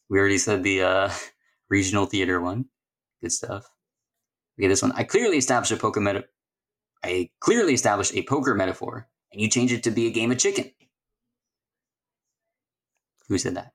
We 0.10 0.20
already 0.20 0.38
said 0.38 0.62
the 0.64 0.84
uh, 0.84 1.10
regional 1.70 2.06
theater 2.06 2.40
one. 2.42 2.66
Good 3.22 3.32
stuff. 3.32 3.66
Okay, 4.60 4.68
this 4.68 4.82
one. 4.84 4.92
I 4.92 5.04
clearly 5.04 5.38
established 5.38 5.72
a 5.72 5.78
poker 5.78 6.00
meta. 6.00 6.26
I 7.04 7.30
clearly 7.40 7.74
established 7.74 8.14
a 8.16 8.24
poker 8.24 8.56
metaphor, 8.56 9.08
and 9.32 9.42
you 9.42 9.50
change 9.50 9.72
it 9.74 9.84
to 9.84 9.92
be 9.92 10.08
a 10.08 10.12
game 10.12 10.32
of 10.32 10.38
chicken. 10.38 10.72
Who 13.28 13.38
said 13.38 13.56
that? 13.56 13.74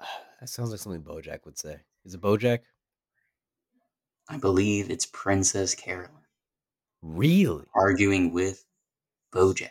That 0.40 0.50
sounds 0.50 0.70
like 0.70 0.80
something 0.80 1.02
Bojack 1.02 1.46
would 1.46 1.58
say. 1.58 1.80
Is 2.04 2.12
it 2.14 2.20
Bojack? 2.20 2.60
I 4.28 4.36
believe 4.36 4.90
it's 4.90 5.06
Princess 5.06 5.74
Carolyn 5.74 6.10
Really? 7.02 7.64
arguing 7.74 8.32
with 8.32 8.62
Bojack. 9.34 9.70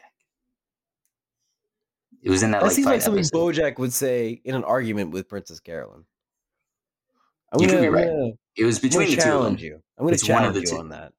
It 2.24 2.30
was 2.32 2.42
in 2.42 2.50
that, 2.52 2.62
That 2.62 2.66
like 2.68 2.76
seems 2.76 2.88
like 2.88 3.02
something. 3.02 3.24
Bojack 3.26 3.78
would 3.78 3.94
say 3.94 4.42
in 4.44 4.56
an 4.56 4.64
argument 4.64 5.12
with 5.12 5.30
Princess 5.30 5.60
Carolyn. 5.60 6.06
I'm 7.54 7.62
You 7.62 7.68
could 7.68 7.76
gonna, 7.76 7.88
be 7.88 7.90
right. 7.90 8.06
gonna- 8.08 8.32
It 8.58 8.66
was 8.66 8.80
between 8.80 9.10
the 9.12 9.16
two 9.18 9.20
of 9.20 9.24
them. 9.24 9.32
challenge 9.32 9.62
you. 9.62 9.76
I'm 10.00 10.06
gonna 10.06 10.14
It's 10.16 10.28
one 10.28 10.44
of 10.46 10.54
challenge 10.54 10.56
the 10.56 10.62
you 10.62 10.78
two. 10.78 10.80
on 10.80 10.90
that 10.90 11.14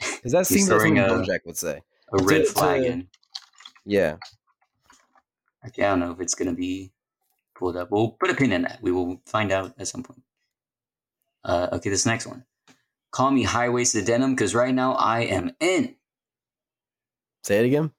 because 0.00 0.32
that 0.32 0.38
He's 0.40 0.48
seems 0.48 0.68
like 0.70 0.80
throwing 0.80 0.96
something 0.96 1.18
a- 1.18 1.22
Bojack 1.22 1.40
would 1.46 1.56
say. 1.56 1.82
A 2.12 2.22
red 2.22 2.46
To- 2.46 2.52
flag 2.52 2.80
to- 2.82 2.86
in. 2.88 3.08
Yeah. 3.84 4.16
Okay, 5.66 5.84
I 5.84 5.90
don't 5.90 6.00
know 6.00 6.12
if 6.12 6.20
it's 6.20 6.34
gonna 6.34 6.54
be 6.54 6.92
pulled 7.54 7.76
up. 7.76 7.90
We'll 7.90 8.10
put 8.12 8.30
a 8.30 8.34
pin 8.34 8.52
in 8.52 8.62
that. 8.62 8.80
We 8.82 8.92
will 8.92 9.20
find 9.26 9.52
out 9.52 9.74
at 9.78 9.88
some 9.88 10.02
point. 10.02 10.22
Uh, 11.44 11.68
okay, 11.72 11.90
this 11.90 12.06
next 12.06 12.26
one. 12.26 12.44
Call 13.10 13.30
me 13.30 13.42
high 13.42 13.68
waisted 13.68 14.04
denim 14.06 14.34
because 14.34 14.54
right 14.54 14.74
now 14.74 14.94
I 14.94 15.20
am 15.20 15.50
in. 15.60 15.96
Say 17.44 17.58
it 17.58 17.66
again. 17.66 17.92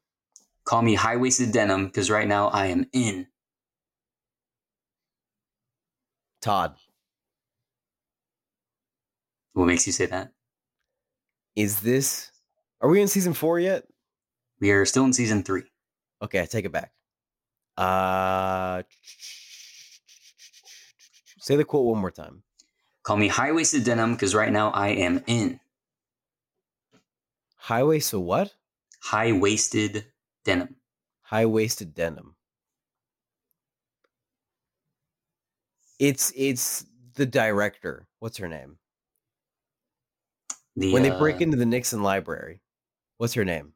Call 0.63 0.81
me 0.81 0.95
high 0.95 1.17
waisted 1.17 1.51
denim 1.51 1.85
because 1.87 2.09
right 2.09 2.27
now 2.27 2.47
I 2.49 2.67
am 2.67 2.87
in. 2.93 3.27
Todd, 6.41 6.75
What 9.53 9.65
makes 9.65 9.85
you 9.85 9.93
say 9.93 10.05
that? 10.07 10.31
Is 11.55 11.81
this? 11.81 12.31
Are 12.81 12.89
we 12.89 13.01
in 13.01 13.07
season 13.07 13.33
four 13.33 13.59
yet? 13.59 13.85
We 14.59 14.71
are 14.71 14.85
still 14.85 15.05
in 15.05 15.13
season 15.13 15.43
three. 15.43 15.63
Okay, 16.21 16.41
I 16.41 16.45
take 16.45 16.65
it 16.65 16.71
back. 16.71 16.91
Uh, 17.77 18.83
say 21.39 21.55
the 21.55 21.65
quote 21.65 21.85
one 21.85 21.99
more 21.99 22.11
time. 22.11 22.43
Call 23.03 23.17
me 23.17 23.27
high 23.27 23.51
waisted 23.51 23.83
denim 23.83 24.13
because 24.13 24.35
right 24.35 24.51
now 24.51 24.69
I 24.69 24.89
am 24.89 25.23
in. 25.25 25.59
Highway. 27.55 27.99
So 27.99 28.19
what? 28.19 28.53
High 29.01 29.31
waisted 29.31 30.05
denim. 30.45 30.75
High 31.21 31.45
waisted 31.47 31.95
denim. 31.95 32.35
It's 35.99 36.31
it's 36.35 36.85
the 37.15 37.25
director. 37.25 38.07
What's 38.19 38.37
her 38.37 38.47
name? 38.47 38.77
The, 40.75 40.93
when 40.93 41.03
they 41.03 41.11
uh, 41.11 41.19
break 41.19 41.41
into 41.41 41.57
the 41.57 41.65
Nixon 41.65 42.01
library. 42.03 42.61
What's 43.17 43.33
her 43.33 43.45
name? 43.45 43.73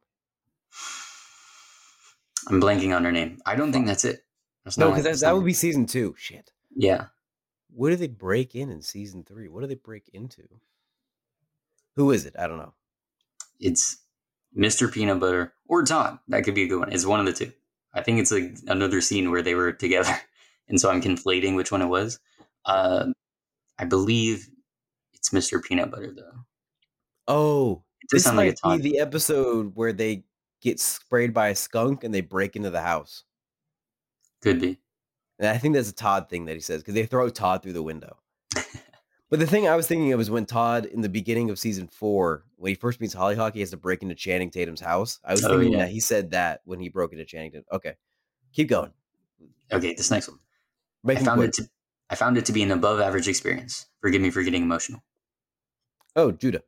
I'm 2.47 2.61
blanking 2.61 2.95
on 2.95 3.03
her 3.03 3.11
name. 3.11 3.39
I 3.45 3.55
don't 3.55 3.71
think 3.71 3.87
that's 3.87 4.05
it. 4.05 4.23
That's 4.63 4.77
No, 4.77 4.89
because 4.89 5.03
that, 5.03 5.19
that 5.19 5.35
would 5.35 5.45
be 5.45 5.53
season 5.53 5.85
two. 5.85 6.15
Shit. 6.17 6.51
Yeah. 6.75 7.07
What 7.73 7.89
do 7.89 7.95
they 7.95 8.07
break 8.07 8.55
in 8.55 8.69
in 8.69 8.81
season 8.81 9.23
three? 9.23 9.49
What 9.49 9.61
do 9.61 9.67
they 9.67 9.75
break 9.75 10.09
into? 10.13 10.43
Who 11.95 12.11
is 12.11 12.25
it? 12.25 12.35
I 12.37 12.47
don't 12.47 12.57
know. 12.57 12.73
It's 13.59 13.97
Mr. 14.57 14.91
Peanut 14.91 15.19
Butter 15.19 15.53
or 15.67 15.83
Todd. 15.83 16.19
That 16.27 16.43
could 16.43 16.55
be 16.55 16.63
a 16.63 16.67
good 16.67 16.79
one. 16.79 16.91
It's 16.91 17.05
one 17.05 17.19
of 17.19 17.25
the 17.25 17.33
two. 17.33 17.51
I 17.93 18.01
think 18.01 18.19
it's 18.19 18.31
like 18.31 18.57
another 18.67 19.01
scene 19.01 19.31
where 19.31 19.41
they 19.41 19.55
were 19.55 19.71
together, 19.71 20.13
and 20.69 20.79
so 20.79 20.89
I'm 20.89 21.01
conflating 21.01 21.55
which 21.55 21.71
one 21.71 21.81
it 21.81 21.87
was. 21.87 22.19
Uh, 22.65 23.07
I 23.79 23.85
believe 23.85 24.49
it's 25.13 25.29
Mr. 25.29 25.63
Peanut 25.63 25.91
Butter 25.91 26.13
though. 26.15 26.45
Oh, 27.27 27.83
this 28.11 28.23
sound 28.23 28.37
like 28.37 28.55
might 28.63 28.81
be 28.81 28.91
the 28.91 28.99
episode 28.99 29.71
where 29.75 29.93
they 29.93 30.23
get 30.61 30.79
sprayed 30.79 31.33
by 31.33 31.49
a 31.49 31.55
skunk 31.55 32.03
and 32.03 32.13
they 32.13 32.21
break 32.21 32.55
into 32.55 32.69
the 32.69 32.81
house. 32.81 33.23
Could 34.41 34.61
be. 34.61 34.79
And 35.39 35.47
I 35.49 35.57
think 35.57 35.75
that's 35.75 35.89
a 35.89 35.93
Todd 35.93 36.29
thing 36.29 36.45
that 36.45 36.53
he 36.55 36.61
says 36.61 36.81
because 36.81 36.93
they 36.93 37.05
throw 37.05 37.29
Todd 37.29 37.61
through 37.63 37.73
the 37.73 37.83
window. 37.83 38.17
but 39.29 39.39
the 39.39 39.47
thing 39.47 39.67
I 39.67 39.75
was 39.75 39.87
thinking 39.87 40.13
of 40.13 40.21
is 40.21 40.29
when 40.31 40.45
Todd, 40.45 40.85
in 40.85 41.01
the 41.01 41.09
beginning 41.09 41.49
of 41.49 41.59
season 41.59 41.87
four, 41.87 42.45
when 42.57 42.69
he 42.69 42.75
first 42.75 43.01
meets 43.01 43.13
Hollyhock, 43.13 43.53
he 43.53 43.59
has 43.59 43.71
to 43.71 43.77
break 43.77 44.01
into 44.01 44.15
Channing 44.15 44.49
Tatum's 44.51 44.79
house. 44.81 45.19
I 45.25 45.31
was 45.33 45.43
Oh, 45.43 45.49
thinking 45.49 45.73
yeah. 45.73 45.79
that 45.79 45.89
he 45.89 45.99
said 45.99 46.31
that 46.31 46.61
when 46.65 46.79
he 46.79 46.89
broke 46.89 47.11
into 47.11 47.25
Channing 47.25 47.51
Tatum. 47.51 47.65
Okay, 47.71 47.95
keep 48.53 48.69
going. 48.69 48.91
Okay, 49.71 49.93
this 49.93 50.11
next 50.11 50.29
one. 50.29 50.39
Make 51.03 51.17
I 51.19 51.23
found 51.23 51.39
quick. 51.39 51.49
it 51.49 51.53
to 51.55 51.69
I 52.09 52.15
found 52.15 52.37
it 52.37 52.45
to 52.45 52.53
be 52.53 52.61
an 52.63 52.71
above 52.71 52.99
average 52.99 53.27
experience. 53.27 53.87
Forgive 53.99 54.21
me 54.21 54.29
for 54.29 54.43
getting 54.43 54.61
emotional. 54.61 55.03
Oh, 56.15 56.31
Judah. 56.31 56.61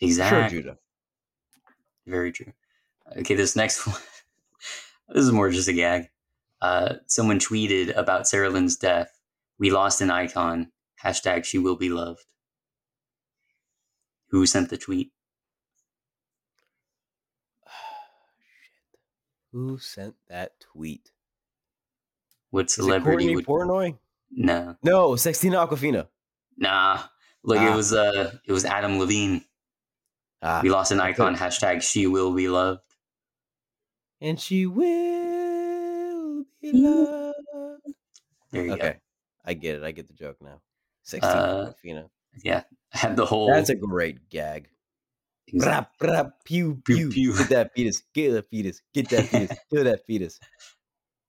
Exactly. 0.00 0.38
Sure, 0.40 0.48
Judah. 0.48 0.78
Very 2.06 2.32
true. 2.32 2.52
Okay, 3.18 3.34
this 3.34 3.56
next 3.56 3.86
one. 3.86 3.96
this 5.08 5.24
is 5.24 5.32
more 5.32 5.50
just 5.50 5.68
a 5.68 5.72
gag. 5.72 6.08
Uh, 6.62 6.94
someone 7.06 7.38
tweeted 7.38 7.96
about 7.96 8.28
Sarah 8.28 8.50
Lynn's 8.50 8.76
death. 8.76 9.10
We 9.58 9.70
lost 9.70 10.00
an 10.00 10.10
icon. 10.10 10.72
Hashtag 11.04 11.44
she 11.44 11.58
will 11.58 11.76
be 11.76 11.88
loved. 11.88 12.24
Who 14.30 14.46
sent 14.46 14.70
the 14.70 14.76
tweet? 14.78 15.10
Shit. 17.64 17.72
Who 19.52 19.78
sent 19.78 20.14
that 20.28 20.52
tweet? 20.60 21.10
What 22.50 22.66
Is 22.66 22.72
it 22.72 22.82
celebrity 22.82 23.34
Courtney 23.44 23.86
would? 23.86 23.96
No, 24.32 24.76
No, 24.82 25.10
Sextina 25.12 25.66
Aquafina. 25.66 26.08
nah. 26.56 27.02
Look, 27.42 27.58
Ah. 27.58 27.72
it 27.72 27.76
was 27.76 27.92
uh, 27.94 28.36
it 28.46 28.52
was 28.52 28.64
Adam 28.66 28.98
Levine. 28.98 29.42
Ah, 30.42 30.60
We 30.62 30.70
lost 30.70 30.90
an 30.92 31.00
okay. 31.00 31.10
icon. 31.10 31.36
Hashtag 31.36 31.82
she 31.82 32.06
will 32.06 32.32
be 32.32 32.48
loved. 32.48 32.80
and 34.20 34.38
she 34.40 34.66
will 34.66 36.44
be 36.60 36.72
loved. 36.72 37.36
There 38.50 38.64
you 38.66 38.76
go. 38.76 38.92
I 39.44 39.54
get 39.54 39.76
it. 39.76 39.82
I 39.82 39.92
get 39.92 40.06
the 40.08 40.12
joke 40.14 40.36
now. 40.42 40.60
Sextina 41.06 41.24
Uh, 41.24 41.72
Aquafina. 41.72 42.02
go. 42.02 42.10
Yeah, 42.44 42.62
I 42.94 42.98
had 42.98 43.16
the 43.16 43.24
whole. 43.26 43.48
That's 43.52 43.70
a 43.70 43.74
great 43.74 44.28
gag. 44.28 44.68
exact- 45.46 45.98
Brap, 45.98 46.08
brap, 46.08 46.32
pew, 46.44 46.80
Pew, 46.84 46.96
pew, 46.96 47.10
pew. 47.10 47.36
Get 47.38 47.48
that 47.50 47.72
fetus. 47.74 48.02
Get 48.14 48.32
that 48.32 48.48
fetus. 48.50 48.82
Get 48.94 49.08
that 49.10 49.24
fetus. 49.28 49.58
Kill 49.72 49.84
that 49.84 50.06
fetus. 50.06 50.38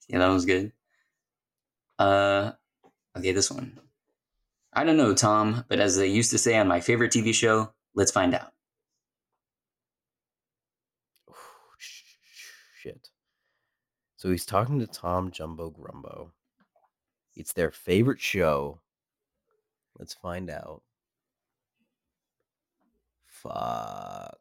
Yeah, 0.09 0.19
that 0.19 0.27
was 0.27 0.45
good. 0.45 0.71
Uh, 1.97 2.51
okay, 3.17 3.31
this 3.31 3.49
one. 3.51 3.79
I 4.73 4.83
don't 4.83 4.97
know, 4.97 5.13
Tom, 5.13 5.65
but 5.67 5.79
as 5.79 5.97
they 5.97 6.07
used 6.07 6.31
to 6.31 6.37
say 6.37 6.57
on 6.57 6.67
my 6.67 6.79
favorite 6.81 7.11
TV 7.11 7.33
show, 7.33 7.73
let's 7.95 8.11
find 8.11 8.33
out. 8.33 8.51
Shit. 12.81 13.09
So 14.17 14.31
he's 14.31 14.45
talking 14.45 14.79
to 14.79 14.87
Tom 14.87 15.29
Jumbo 15.29 15.69
Grumbo. 15.69 16.31
It's 17.35 17.53
their 17.53 17.69
favorite 17.69 18.19
show. 18.19 18.81
Let's 19.99 20.15
find 20.15 20.49
out. 20.49 20.81
Fuck. 23.27 24.39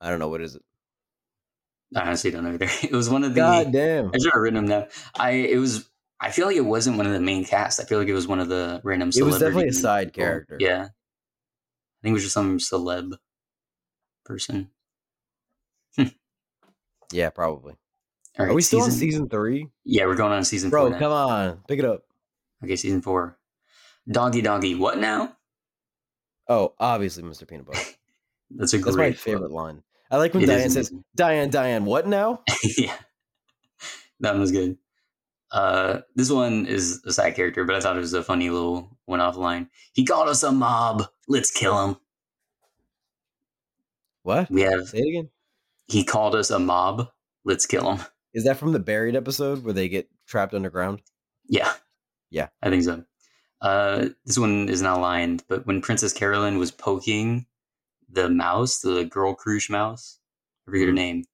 I 0.00 0.08
don't 0.08 0.18
know. 0.18 0.28
What 0.28 0.40
is 0.40 0.54
it? 0.54 0.62
I 1.94 2.00
honestly 2.02 2.30
don't 2.30 2.44
know 2.44 2.54
either. 2.54 2.68
It 2.82 2.92
was 2.92 3.10
one 3.10 3.24
of 3.24 3.34
the. 3.34 3.40
God 3.40 3.70
damn. 3.70 4.06
I 4.08 4.18
should 4.18 4.32
have 4.32 4.40
written 4.42 4.66
them 4.66 4.80
down. 4.80 4.88
I 5.14 5.32
it 5.32 5.58
was. 5.58 5.90
I 6.20 6.30
feel 6.30 6.46
like 6.46 6.56
it 6.56 6.64
wasn't 6.64 6.96
one 6.96 7.06
of 7.06 7.12
the 7.12 7.20
main 7.20 7.44
cast. 7.44 7.80
I 7.80 7.84
feel 7.84 7.98
like 7.98 8.08
it 8.08 8.14
was 8.14 8.26
one 8.26 8.40
of 8.40 8.48
the 8.48 8.80
random. 8.82 9.10
It 9.14 9.22
was 9.22 9.38
definitely 9.38 9.68
a 9.68 9.72
side 9.72 10.08
people. 10.08 10.24
character. 10.24 10.56
Yeah, 10.58 10.84
I 10.84 12.00
think 12.02 12.12
it 12.12 12.12
was 12.12 12.22
just 12.22 12.34
some 12.34 12.58
celeb 12.58 13.12
person. 14.24 14.70
Yeah, 17.12 17.30
probably. 17.30 17.74
All 18.38 18.46
right, 18.46 18.52
Are 18.52 18.54
we 18.54 18.62
still 18.62 18.82
on 18.82 18.90
season 18.90 19.28
three? 19.28 19.68
Yeah, 19.84 20.06
we're 20.06 20.14
going 20.14 20.32
on 20.32 20.44
season 20.44 20.70
Bro, 20.70 20.82
four. 20.82 20.90
Now. 20.90 20.98
come 20.98 21.12
on. 21.12 21.60
Pick 21.68 21.78
it 21.78 21.84
up. 21.84 22.02
Okay, 22.64 22.76
season 22.76 23.02
four. 23.02 23.38
Doggy, 24.10 24.42
doggy. 24.42 24.74
What 24.74 24.98
now? 24.98 25.36
Oh, 26.48 26.74
obviously, 26.78 27.22
Mr. 27.22 27.46
Peanut 27.46 27.66
Butter. 27.66 27.80
That's 28.50 28.72
a 28.74 28.78
That's 28.78 28.96
great 28.96 29.10
my 29.12 29.16
favorite 29.16 29.50
line. 29.50 29.82
I 30.10 30.16
like 30.16 30.34
when 30.34 30.42
It 30.42 30.46
Diane 30.46 30.70
says, 30.70 30.90
amazing. 30.90 31.04
Diane, 31.14 31.50
Diane, 31.50 31.84
what 31.84 32.06
now? 32.08 32.42
yeah, 32.78 32.96
that 34.20 34.32
one 34.32 34.40
was 34.40 34.50
good. 34.50 34.76
Uh, 35.52 36.00
this 36.16 36.30
one 36.30 36.66
is 36.66 37.00
a 37.06 37.12
side 37.12 37.34
character, 37.36 37.64
but 37.64 37.76
I 37.76 37.80
thought 37.80 37.96
it 37.96 38.00
was 38.00 38.12
a 38.14 38.22
funny 38.22 38.50
little 38.50 38.96
one-off 39.06 39.36
line. 39.36 39.68
He 39.92 40.04
called 40.04 40.28
us 40.28 40.42
a 40.42 40.50
mob. 40.52 41.04
Let's 41.28 41.50
kill 41.50 41.84
him. 41.88 41.96
What? 44.22 44.50
We 44.50 44.62
have. 44.62 44.88
Say 44.88 44.98
it 44.98 45.08
again. 45.08 45.28
He 45.90 46.04
called 46.04 46.34
us 46.34 46.50
a 46.50 46.58
mob. 46.58 47.08
Let's 47.44 47.66
kill 47.66 47.92
him. 47.92 48.06
Is 48.32 48.44
that 48.44 48.58
from 48.58 48.72
the 48.72 48.78
Buried 48.78 49.16
episode 49.16 49.64
where 49.64 49.72
they 49.74 49.88
get 49.88 50.08
trapped 50.28 50.54
underground? 50.54 51.02
Yeah. 51.48 51.72
Yeah. 52.30 52.48
I 52.62 52.70
think 52.70 52.84
so. 52.84 53.04
Uh, 53.60 54.10
this 54.24 54.38
one 54.38 54.68
is 54.68 54.82
not 54.82 55.00
lined, 55.00 55.42
but 55.48 55.66
when 55.66 55.80
Princess 55.82 56.12
Carolyn 56.12 56.58
was 56.58 56.70
poking 56.70 57.46
the 58.08 58.28
mouse, 58.30 58.78
the 58.80 59.04
girl 59.04 59.34
cruise 59.34 59.68
mouse, 59.68 60.18
I 60.66 60.70
forget 60.70 60.86
her 60.86 60.92
Mhm. 60.92 60.96
name, 60.96 61.24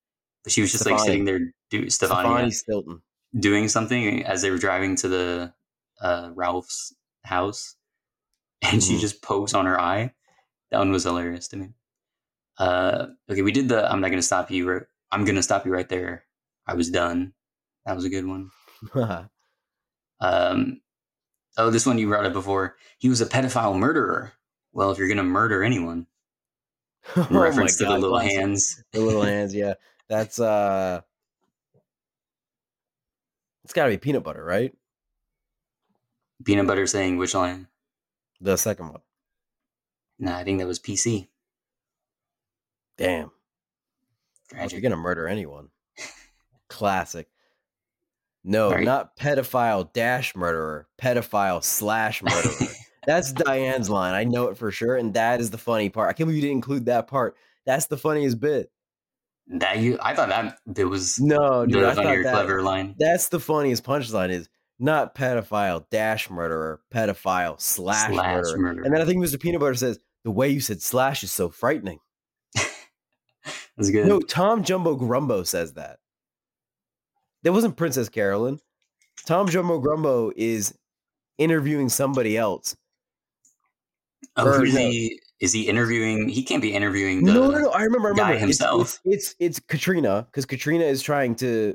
but 0.43 0.53
she 0.53 0.63
was 0.63 0.73
just 0.73 0.87
like 0.87 0.99
sitting 1.01 1.25
there, 1.27 1.41
do, 1.71 1.85
Stefania, 1.87 1.91
Stefani 1.91 2.51
Stilton. 2.51 3.03
doing 3.39 3.69
something 3.69 4.25
as 4.25 4.41
they 4.43 4.51
were 4.51 4.59
driving 4.59 4.97
to 4.97 5.09
the 5.09 5.55
uh, 6.01 6.31
Ralph's 6.35 6.95
house, 7.25 7.77
and 8.63 8.83
she 8.83 8.95
Mhm. 8.97 9.01
just 9.01 9.23
pokes 9.23 9.55
on 9.55 9.67
her 9.67 9.81
eye. 9.81 10.15
That 10.71 10.79
one 10.79 10.91
was 10.91 11.05
hilarious 11.05 11.49
to 11.49 11.57
me. 11.57 11.75
Uh, 12.59 13.09
okay, 13.31 13.43
we 13.43 13.53
did 13.53 13.69
the. 13.69 13.91
I'm 13.91 14.01
not 14.01 14.11
gonna 14.11 14.23
stop 14.23 14.51
you. 14.51 14.87
I'm 15.13 15.25
gonna 15.25 15.43
stop 15.43 15.67
you 15.67 15.73
right 15.73 15.89
there. 15.89 16.25
I 16.67 16.75
was 16.75 16.91
done. 16.91 17.33
That 17.85 17.95
was 17.95 18.05
a 18.05 18.11
good 18.11 18.27
one. 18.27 18.51
Um, 20.19 20.81
oh, 21.59 21.69
this 21.69 21.85
one 21.85 21.99
you 21.99 22.09
brought 22.09 22.25
up 22.25 22.33
before. 22.33 22.77
He 22.97 23.11
was 23.11 23.21
a 23.21 23.27
pedophile 23.27 23.79
murderer. 23.79 24.33
Well, 24.73 24.91
if 24.91 24.99
you're 24.99 25.09
gonna 25.09 25.23
murder 25.23 25.63
anyone, 25.63 26.07
oh 27.17 27.29
reference 27.31 27.77
to 27.77 27.85
the 27.85 27.99
little 27.99 28.11
classic. 28.19 28.33
hands. 28.33 28.83
The 28.93 29.01
little 29.01 29.23
hands, 29.35 29.55
yeah. 29.55 29.75
That's 30.09 30.41
uh 30.41 31.03
It's 33.65 33.73
got 33.73 33.85
to 33.85 33.91
be 33.91 33.99
peanut 33.99 34.23
butter, 34.23 34.45
right? 34.45 34.73
Peanut 36.45 36.67
butter 36.67 36.87
saying 36.87 37.17
which 37.17 37.35
line? 37.35 37.69
The 38.41 38.57
second 38.57 38.91
one. 38.91 39.01
Nah, 40.19 40.39
I 40.39 40.45
think 40.45 40.61
that 40.61 40.67
was 40.67 40.79
PC. 40.79 41.29
Damn. 42.99 43.25
Well, 43.25 43.31
Tragic. 44.51 44.73
you're 44.73 44.81
gonna 44.83 45.01
murder 45.01 45.29
anyone. 45.29 45.69
Classic. 46.69 47.29
No, 48.45 48.71
not 48.77 49.17
pedophile 49.17 49.93
dash 49.93 50.37
murderer, 50.37 50.87
pedophile 51.01 51.63
slash 51.65 52.23
murderer. 52.23 52.53
That's 53.07 53.33
Diane's 53.33 53.91
line. 53.91 54.15
I 54.15 54.25
know 54.25 54.49
it 54.49 54.57
for 54.57 54.71
sure, 54.71 54.97
and 54.97 55.15
that 55.15 55.41
is 55.41 55.51
the 55.51 55.59
funny 55.59 55.89
part. 55.91 56.09
I 56.09 56.13
can't 56.13 56.27
believe 56.27 56.37
you 56.37 56.49
didn't 56.49 56.57
include 56.59 56.87
that 56.87 57.07
part. 57.09 57.37
That's 57.65 57.87
the 57.87 57.97
funniest 57.97 58.41
bit. 58.41 58.71
That 59.49 59.79
you, 59.79 59.97
I 60.03 60.15
thought 60.15 60.29
that 60.29 60.59
it 60.77 60.85
was 60.85 61.19
No, 61.21 61.65
dude, 61.67 61.85
I 61.85 61.95
thought 61.95 62.05
funnier, 62.05 62.23
that, 62.25 62.33
clever 62.33 62.63
line. 62.63 62.97
that's 62.99 63.29
the 63.29 63.39
funniest 63.39 63.85
punchline 63.85 64.31
is 64.31 64.49
not 64.81 65.15
pedophile 65.15 65.85
dash 65.91 66.29
murderer, 66.31 66.81
pedophile 66.93 67.61
slash, 67.61 68.13
Slash 68.13 68.35
murderer. 68.45 68.59
murderer. 68.59 68.85
And 68.85 68.93
then 68.95 69.01
I 69.01 69.05
think 69.05 69.23
Mr. 69.25 69.41
Peanut 69.41 69.61
Butter 69.61 69.75
says 69.75 70.01
the 70.25 70.33
way 70.33 70.49
you 70.49 70.59
said 70.61 70.83
slash 70.83 71.23
is 71.23 71.31
so 71.31 71.49
frightening. 71.49 71.99
That's 73.77 73.91
good. 73.91 74.07
No, 74.07 74.21
Tom 74.21 74.63
Jumbo 74.63 74.97
Grumbo 74.97 75.47
says 75.47 75.75
that. 75.75 75.99
That 77.43 77.53
wasn't 77.53 77.77
Princess 77.77 78.09
Carolyn. 78.09 78.61
Tom 79.27 79.49
Jumbo 79.49 79.81
Grumbo 79.81 80.33
is 80.37 80.75
interviewing 81.39 81.89
somebody 81.89 82.37
else. 82.37 82.77
oh, 84.37 84.47
or 84.47 84.59
who's 84.59 84.75
no. 84.75 84.81
he? 84.81 85.21
Is 85.41 85.53
he 85.53 85.69
interviewing? 85.69 86.29
He 86.29 86.43
can't 86.43 86.63
be 86.63 86.73
interviewing 86.73 87.25
the. 87.25 87.35
no, 87.35 87.51
no, 87.51 87.59
no. 87.59 87.71
I 87.71 87.83
remember. 87.83 88.13
I 88.13 88.17
guy 88.17 88.23
remember. 88.31 88.35
It's- 88.35 88.41
himself. 88.41 89.01
It's 89.05 89.31
it's, 89.31 89.35
it's, 89.39 89.61
Katrina 89.61 90.27
because 90.31 90.47
Katrina 90.47 90.85
is 90.85 91.03
trying 91.03 91.35
to. 91.37 91.75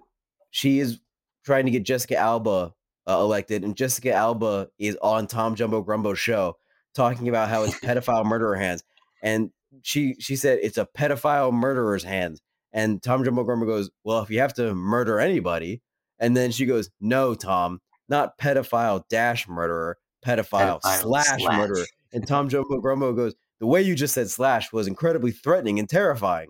She 0.49 0.79
is 0.79 0.99
trying 1.45 1.65
to 1.65 1.71
get 1.71 1.83
Jessica 1.83 2.17
Alba 2.17 2.73
uh, 3.07 3.19
elected, 3.19 3.63
and 3.63 3.75
Jessica 3.75 4.13
Alba 4.13 4.69
is 4.79 4.97
on 5.01 5.27
Tom 5.27 5.55
Jumbo 5.55 5.83
Grumbo's 5.83 6.19
show 6.19 6.57
talking 6.95 7.29
about 7.29 7.49
how 7.49 7.63
it's 7.63 7.79
pedophile 7.79 8.25
murderer 8.25 8.55
hands, 8.55 8.83
and 9.21 9.51
she 9.83 10.15
she 10.19 10.35
said 10.35 10.59
it's 10.61 10.77
a 10.77 10.85
pedophile 10.85 11.53
murderer's 11.53 12.03
hands, 12.03 12.41
and 12.73 13.01
Tom 13.01 13.23
Jumbo 13.23 13.43
Grumbo 13.43 13.65
goes, 13.65 13.89
"Well, 14.03 14.21
if 14.21 14.29
you 14.29 14.39
have 14.39 14.53
to 14.55 14.73
murder 14.73 15.19
anybody," 15.19 15.81
and 16.19 16.35
then 16.35 16.51
she 16.51 16.65
goes, 16.65 16.89
"No, 16.99 17.33
Tom, 17.35 17.81
not 18.09 18.37
pedophile 18.37 19.03
dash 19.09 19.47
murderer, 19.47 19.97
pedophile, 20.25 20.81
Pedophile 20.81 21.01
slash, 21.01 21.41
slash. 21.41 21.57
murderer." 21.57 21.85
And 22.13 22.27
Tom 22.27 22.49
Jumbo 22.49 22.81
Grumbo 22.81 23.15
goes, 23.15 23.33
"The 23.59 23.67
way 23.67 23.81
you 23.81 23.95
just 23.95 24.13
said 24.13 24.29
slash 24.29 24.71
was 24.73 24.87
incredibly 24.87 25.31
threatening 25.31 25.79
and 25.79 25.89
terrifying." 25.89 26.49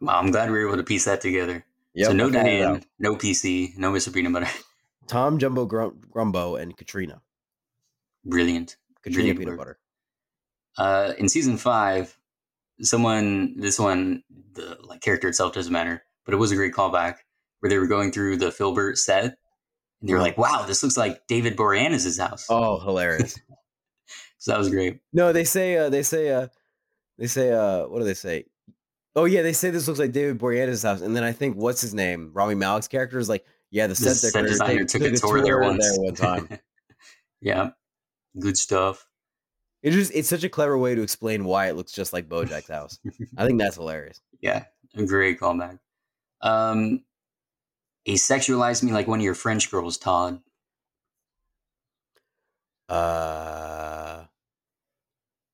Wow, 0.00 0.18
I'm 0.18 0.30
glad 0.30 0.50
we 0.50 0.58
were 0.58 0.68
able 0.68 0.76
to 0.76 0.84
piece 0.84 1.04
that 1.06 1.20
together. 1.20 1.64
Yep, 1.94 2.06
so 2.08 2.12
no 2.12 2.24
I 2.24 2.26
figured 2.32 2.46
it 2.46 2.62
out. 2.62 2.68
Diane, 2.72 2.84
no 2.98 3.16
PC, 3.16 3.78
no 3.78 3.90
Mr. 3.92 4.12
Peanut 4.12 4.32
Butter. 4.34 4.48
Tom 5.06 5.38
Jumbo 5.38 5.64
Grum- 5.64 6.00
Grumbo 6.14 6.60
and 6.60 6.76
Katrina. 6.76 7.22
Brilliant. 8.24 8.76
Katrina 9.02 9.34
Brilliant 9.34 9.38
peanut 9.38 9.56
butter. 9.58 9.78
Uh, 10.76 11.12
in 11.16 11.28
season 11.28 11.56
five, 11.56 12.18
someone 12.82 13.54
this 13.58 13.78
one 13.78 14.22
the 14.52 14.78
like 14.82 15.00
character 15.00 15.28
itself 15.28 15.52
doesn't 15.54 15.72
matter, 15.72 16.02
but 16.24 16.34
it 16.34 16.38
was 16.38 16.52
a 16.52 16.56
great 16.56 16.72
callback 16.74 17.16
where 17.60 17.70
they 17.70 17.78
were 17.78 17.86
going 17.86 18.12
through 18.12 18.36
the 18.36 18.46
Philbert 18.50 18.96
set, 18.98 19.24
and 19.24 19.34
they 20.08 20.12
were 20.12 20.20
like, 20.20 20.36
"Wow, 20.38 20.64
this 20.66 20.82
looks 20.82 20.96
like 20.96 21.26
David 21.26 21.56
Boreanaz's 21.56 22.18
house." 22.18 22.46
Oh, 22.50 22.78
hilarious. 22.80 23.38
So 24.38 24.52
that 24.52 24.58
was 24.58 24.68
great. 24.68 25.00
no, 25.12 25.32
they 25.32 25.42
say 25.44 25.76
uh 25.76 25.88
they 25.88 26.02
say 26.04 26.30
uh 26.30 26.48
they 27.18 27.26
say 27.26 27.50
uh 27.50 27.86
what 27.88 27.98
do 27.98 28.04
they 28.04 28.14
say? 28.14 28.44
Oh 29.16 29.24
yeah, 29.24 29.42
they 29.42 29.54
say 29.54 29.70
this 29.70 29.88
looks 29.88 29.98
like 29.98 30.12
David 30.12 30.38
Boreanaz's 30.38 30.82
house, 30.82 31.00
and 31.00 31.16
then 31.16 31.24
I 31.24 31.32
think 31.32 31.56
what's 31.56 31.80
his 31.80 31.94
name? 31.94 32.30
Rami 32.34 32.54
Malek's 32.54 32.86
character 32.86 33.18
is 33.18 33.28
like, 33.30 33.44
yeah, 33.70 33.86
the 33.86 33.94
The 33.94 34.14
set, 34.14 34.32
set 34.32 34.42
designer 34.46 34.80
they 34.80 34.84
took 34.84 35.02
a 35.02 35.16
tour 35.16 35.42
there 35.42 35.58
once. 35.60 35.88
one 35.98 36.14
time. 36.14 36.48
yeah, 37.40 37.70
good 38.38 38.56
stuff. 38.58 39.06
It 39.82 39.90
just 39.90 40.12
it's 40.14 40.28
such 40.28 40.44
a 40.44 40.48
clever 40.48 40.76
way 40.76 40.94
to 40.94 41.02
explain 41.02 41.44
why 41.44 41.68
it 41.68 41.76
looks 41.76 41.92
just 41.92 42.12
like 42.12 42.28
Bojack's 42.28 42.68
house. 42.68 42.98
I 43.36 43.46
think 43.46 43.58
that's 43.58 43.76
hilarious. 43.76 44.20
Yeah, 44.40 44.64
a 44.94 45.04
great 45.04 45.38
callback. 45.38 45.78
Um, 46.40 47.02
he 48.04 48.14
sexualized 48.14 48.82
me 48.82 48.92
like 48.92 49.08
one 49.08 49.18
of 49.18 49.24
your 49.24 49.34
French 49.34 49.70
girls, 49.70 49.98
Todd. 49.98 50.40
Uh 52.88 54.24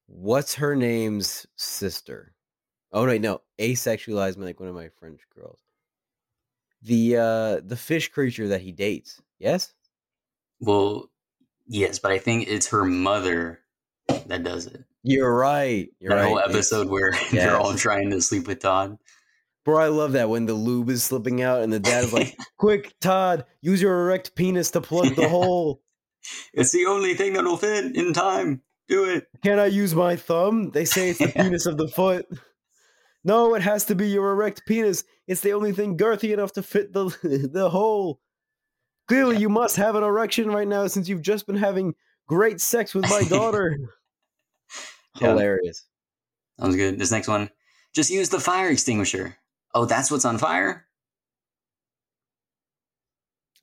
what's 0.06 0.54
her 0.54 0.76
name's 0.76 1.46
sister? 1.56 2.34
Oh 2.92 3.06
wait, 3.06 3.22
no, 3.22 3.40
asexualized 3.58 4.36
me 4.36 4.44
like 4.44 4.60
one 4.60 4.68
of 4.68 4.74
my 4.74 4.88
French 5.00 5.22
girls. 5.34 5.60
The 6.82 7.16
uh 7.16 7.60
the 7.64 7.76
fish 7.76 8.08
creature 8.08 8.48
that 8.48 8.60
he 8.60 8.70
dates. 8.70 9.20
Yes? 9.38 9.72
Well, 10.60 11.10
yes, 11.66 11.98
but 11.98 12.12
I 12.12 12.18
think 12.18 12.48
it's 12.48 12.68
her 12.68 12.84
mother 12.84 13.61
that 14.28 14.42
does 14.42 14.66
it. 14.66 14.84
You're 15.02 15.34
right. 15.34 15.88
You're 16.00 16.10
that 16.10 16.16
right. 16.16 16.28
whole 16.28 16.38
episode 16.38 16.88
where 16.88 17.12
they're 17.32 17.58
all 17.58 17.74
trying 17.74 18.10
to 18.10 18.20
sleep 18.20 18.46
with 18.46 18.60
Todd. 18.60 18.98
Bro, 19.64 19.78
I 19.78 19.88
love 19.88 20.12
that 20.12 20.28
when 20.28 20.46
the 20.46 20.54
lube 20.54 20.90
is 20.90 21.04
slipping 21.04 21.40
out 21.40 21.62
and 21.62 21.72
the 21.72 21.78
dad 21.78 22.04
is 22.04 22.12
like, 22.12 22.36
"Quick, 22.58 22.94
Todd, 23.00 23.44
use 23.60 23.80
your 23.80 24.00
erect 24.02 24.34
penis 24.34 24.70
to 24.72 24.80
plug 24.80 25.14
the 25.14 25.28
hole." 25.28 25.82
It's 26.52 26.72
the 26.72 26.86
only 26.86 27.14
thing 27.14 27.32
that'll 27.32 27.56
fit 27.56 27.96
in 27.96 28.12
time. 28.12 28.62
Do 28.88 29.04
it. 29.04 29.26
Can 29.42 29.58
I 29.58 29.66
use 29.66 29.94
my 29.94 30.16
thumb? 30.16 30.70
They 30.70 30.84
say 30.84 31.10
it's 31.10 31.18
the 31.18 31.28
penis 31.28 31.66
of 31.66 31.76
the 31.76 31.88
foot. 31.88 32.26
No, 33.24 33.54
it 33.54 33.62
has 33.62 33.84
to 33.86 33.94
be 33.94 34.08
your 34.08 34.32
erect 34.32 34.66
penis. 34.66 35.04
It's 35.28 35.40
the 35.40 35.52
only 35.52 35.72
thing 35.72 35.96
girthy 35.96 36.32
enough 36.32 36.52
to 36.52 36.62
fit 36.62 36.92
the 36.92 37.16
the 37.52 37.70
hole. 37.70 38.20
Clearly, 39.08 39.38
you 39.38 39.48
must 39.48 39.76
have 39.76 39.94
an 39.94 40.02
erection 40.02 40.48
right 40.48 40.66
now 40.66 40.86
since 40.86 41.08
you've 41.08 41.22
just 41.22 41.46
been 41.46 41.56
having 41.56 41.94
great 42.26 42.60
sex 42.60 42.94
with 42.94 43.08
my 43.08 43.22
daughter. 43.28 43.78
Yeah. 45.20 45.28
Hilarious. 45.28 45.84
That 46.58 46.66
was 46.66 46.76
good. 46.76 46.98
This 46.98 47.10
next 47.10 47.28
one. 47.28 47.50
Just 47.92 48.10
use 48.10 48.28
the 48.28 48.40
fire 48.40 48.70
extinguisher. 48.70 49.36
Oh, 49.74 49.84
that's 49.84 50.10
what's 50.10 50.24
on 50.24 50.38
fire? 50.38 50.86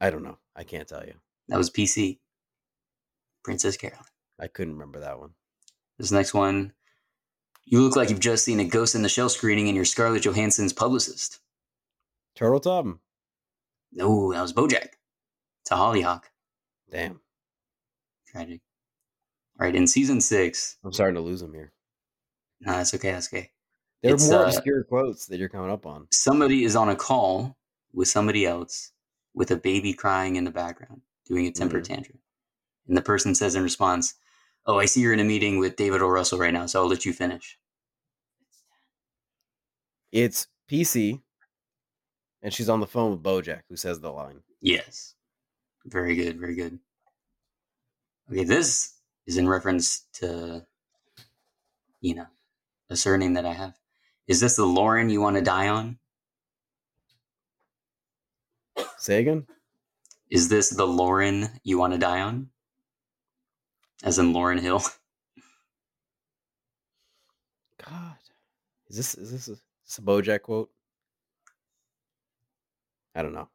I 0.02 0.10
don't 0.10 0.24
know. 0.24 0.38
I 0.56 0.64
can't 0.64 0.88
tell 0.88 1.06
you. 1.06 1.14
That 1.48 1.58
was 1.58 1.70
PC. 1.70 2.20
Princess 3.44 3.78
Carolyn. 3.78 4.04
I 4.40 4.48
couldn't 4.48 4.74
remember 4.74 5.00
that 5.00 5.20
one. 5.20 5.32
This 5.98 6.12
next 6.12 6.34
one. 6.34 6.74
You 7.66 7.82
look 7.82 7.96
like 7.96 8.10
you've 8.10 8.20
just 8.20 8.46
seen 8.46 8.60
a 8.60 8.66
Ghost 8.66 8.96
in 8.96 9.02
the 9.02 9.10
Shell 9.10 9.30
screening 9.30 9.68
and 9.68 9.76
you're 9.76 9.86
Scarlett 9.86 10.24
Johansson's 10.24 10.74
publicist. 10.74 11.40
Turtle 12.36 12.60
Top. 12.60 12.86
No, 13.92 14.32
that 14.34 14.42
was 14.42 14.54
Bojack. 14.54 14.90
It's 15.62 15.72
a 15.72 15.76
Hollyhock. 15.76 16.30
Damn, 16.90 17.20
Tragic. 18.28 18.62
All 19.60 19.66
right, 19.66 19.76
in 19.76 19.88
season 19.88 20.22
six. 20.22 20.78
I'm 20.84 20.94
starting 20.94 21.16
to 21.16 21.22
lose 21.22 21.42
them 21.42 21.54
here. 21.54 21.74
No, 22.62 22.74
that's 22.74 22.94
okay. 22.94 23.12
That's 23.12 23.28
okay. 23.28 23.52
There 24.02 24.12
are 24.12 24.16
It's, 24.16 24.30
more 24.30 24.44
uh, 24.44 24.48
obscure 24.48 24.84
quotes 24.86 25.26
that 25.28 25.38
you're 25.38 25.50
coming 25.50 25.70
up 25.72 25.86
on. 25.86 26.08
Somebody 26.12 26.64
is 26.64 26.76
on 26.78 26.90
a 26.90 26.96
call 26.96 27.58
with 27.94 28.08
somebody 28.08 28.46
else 28.46 28.92
with 29.34 29.52
a 29.52 29.58
baby 29.58 29.94
crying 29.94 30.38
in 30.38 30.46
the 30.46 30.52
background, 30.52 31.02
doing 31.26 31.46
a 31.48 31.52
temper 31.52 31.80
Mhm. 31.80 31.84
tantrum. 31.84 32.20
And 32.88 32.96
the 32.96 33.02
person 33.02 33.36
says 33.36 33.56
in 33.56 33.64
response, 33.64 34.16
Oh, 34.66 34.78
I 34.78 34.86
see 34.86 35.02
you're 35.02 35.14
in 35.14 35.20
a 35.20 35.24
meeting 35.24 35.58
with 35.58 35.78
David 35.78 36.02
O. 36.02 36.08
Russell 36.08 36.38
right 36.38 36.54
now, 36.54 36.66
so 36.68 36.82
I'll 36.82 36.88
let 36.88 37.04
you 37.06 37.14
finish. 37.14 37.58
It's 40.12 40.48
PC, 40.68 41.22
and 42.42 42.54
she's 42.54 42.70
on 42.70 42.80
the 42.80 42.88
phone 42.88 43.12
with 43.12 43.24
Bojack, 43.24 43.64
who 43.70 43.76
says 43.78 44.00
the 44.00 44.12
line. 44.12 44.44
Yes. 44.62 45.16
Very 45.86 46.16
good. 46.16 46.40
Very 46.40 46.56
good. 46.56 46.80
Okay, 48.30 48.44
this 48.44 48.99
is 49.30 49.38
in 49.38 49.48
reference 49.48 50.08
to, 50.12 50.66
you 52.02 52.16
know, 52.16 52.26
a 52.90 52.96
surname 52.96 53.36
that 53.36 53.46
I 53.46 53.54
have. 53.54 53.76
Is 54.28 54.40
this 54.40 54.56
the 54.56 54.66
Lauren 54.66 55.12
you 55.12 55.22
want 55.22 55.36
to 55.36 55.44
die 55.44 55.68
on? 55.68 56.00
Say 58.98 59.20
again? 59.20 59.46
Is 60.32 60.50
this 60.50 60.72
the 60.72 60.88
Lauren 60.88 61.48
you 61.64 61.78
want 61.78 61.94
to 61.94 62.00
die 62.00 62.22
on? 62.22 62.50
As 64.02 64.18
in 64.18 64.34
Lauryn 64.34 64.60
Hill? 64.60 64.82
God, 67.88 68.16
is 68.88 68.98
this 68.98 69.14
is 69.14 69.32
this 69.32 69.48
a, 69.48 69.52
is 69.52 69.62
this 69.86 70.00
a 70.00 70.02
Bojack 70.02 70.42
quote? 70.42 70.72
I 73.14 73.22
don't 73.22 73.34
know. 73.34 73.50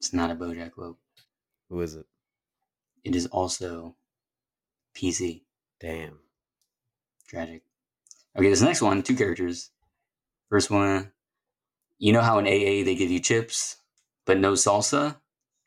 It's 0.00 0.12
not 0.12 0.32
a 0.32 0.34
Bojack 0.34 0.72
quote. 0.72 0.98
Who 1.68 1.80
is 1.82 1.94
it? 1.94 2.06
It 3.04 3.14
is 3.14 3.26
also 3.26 3.94
PC. 4.94 5.42
Damn. 5.80 6.18
Tragic. 7.28 7.62
Okay, 8.36 8.50
this 8.50 8.62
next 8.62 8.82
one, 8.82 9.02
two 9.02 9.16
characters. 9.16 9.70
First 10.48 10.70
one, 10.70 11.12
you 11.98 12.12
know 12.12 12.22
how 12.22 12.38
in 12.38 12.46
AA 12.46 12.84
they 12.84 12.94
give 12.96 13.10
you 13.10 13.20
chips, 13.20 13.76
but 14.24 14.38
no 14.38 14.52
salsa? 14.52 15.16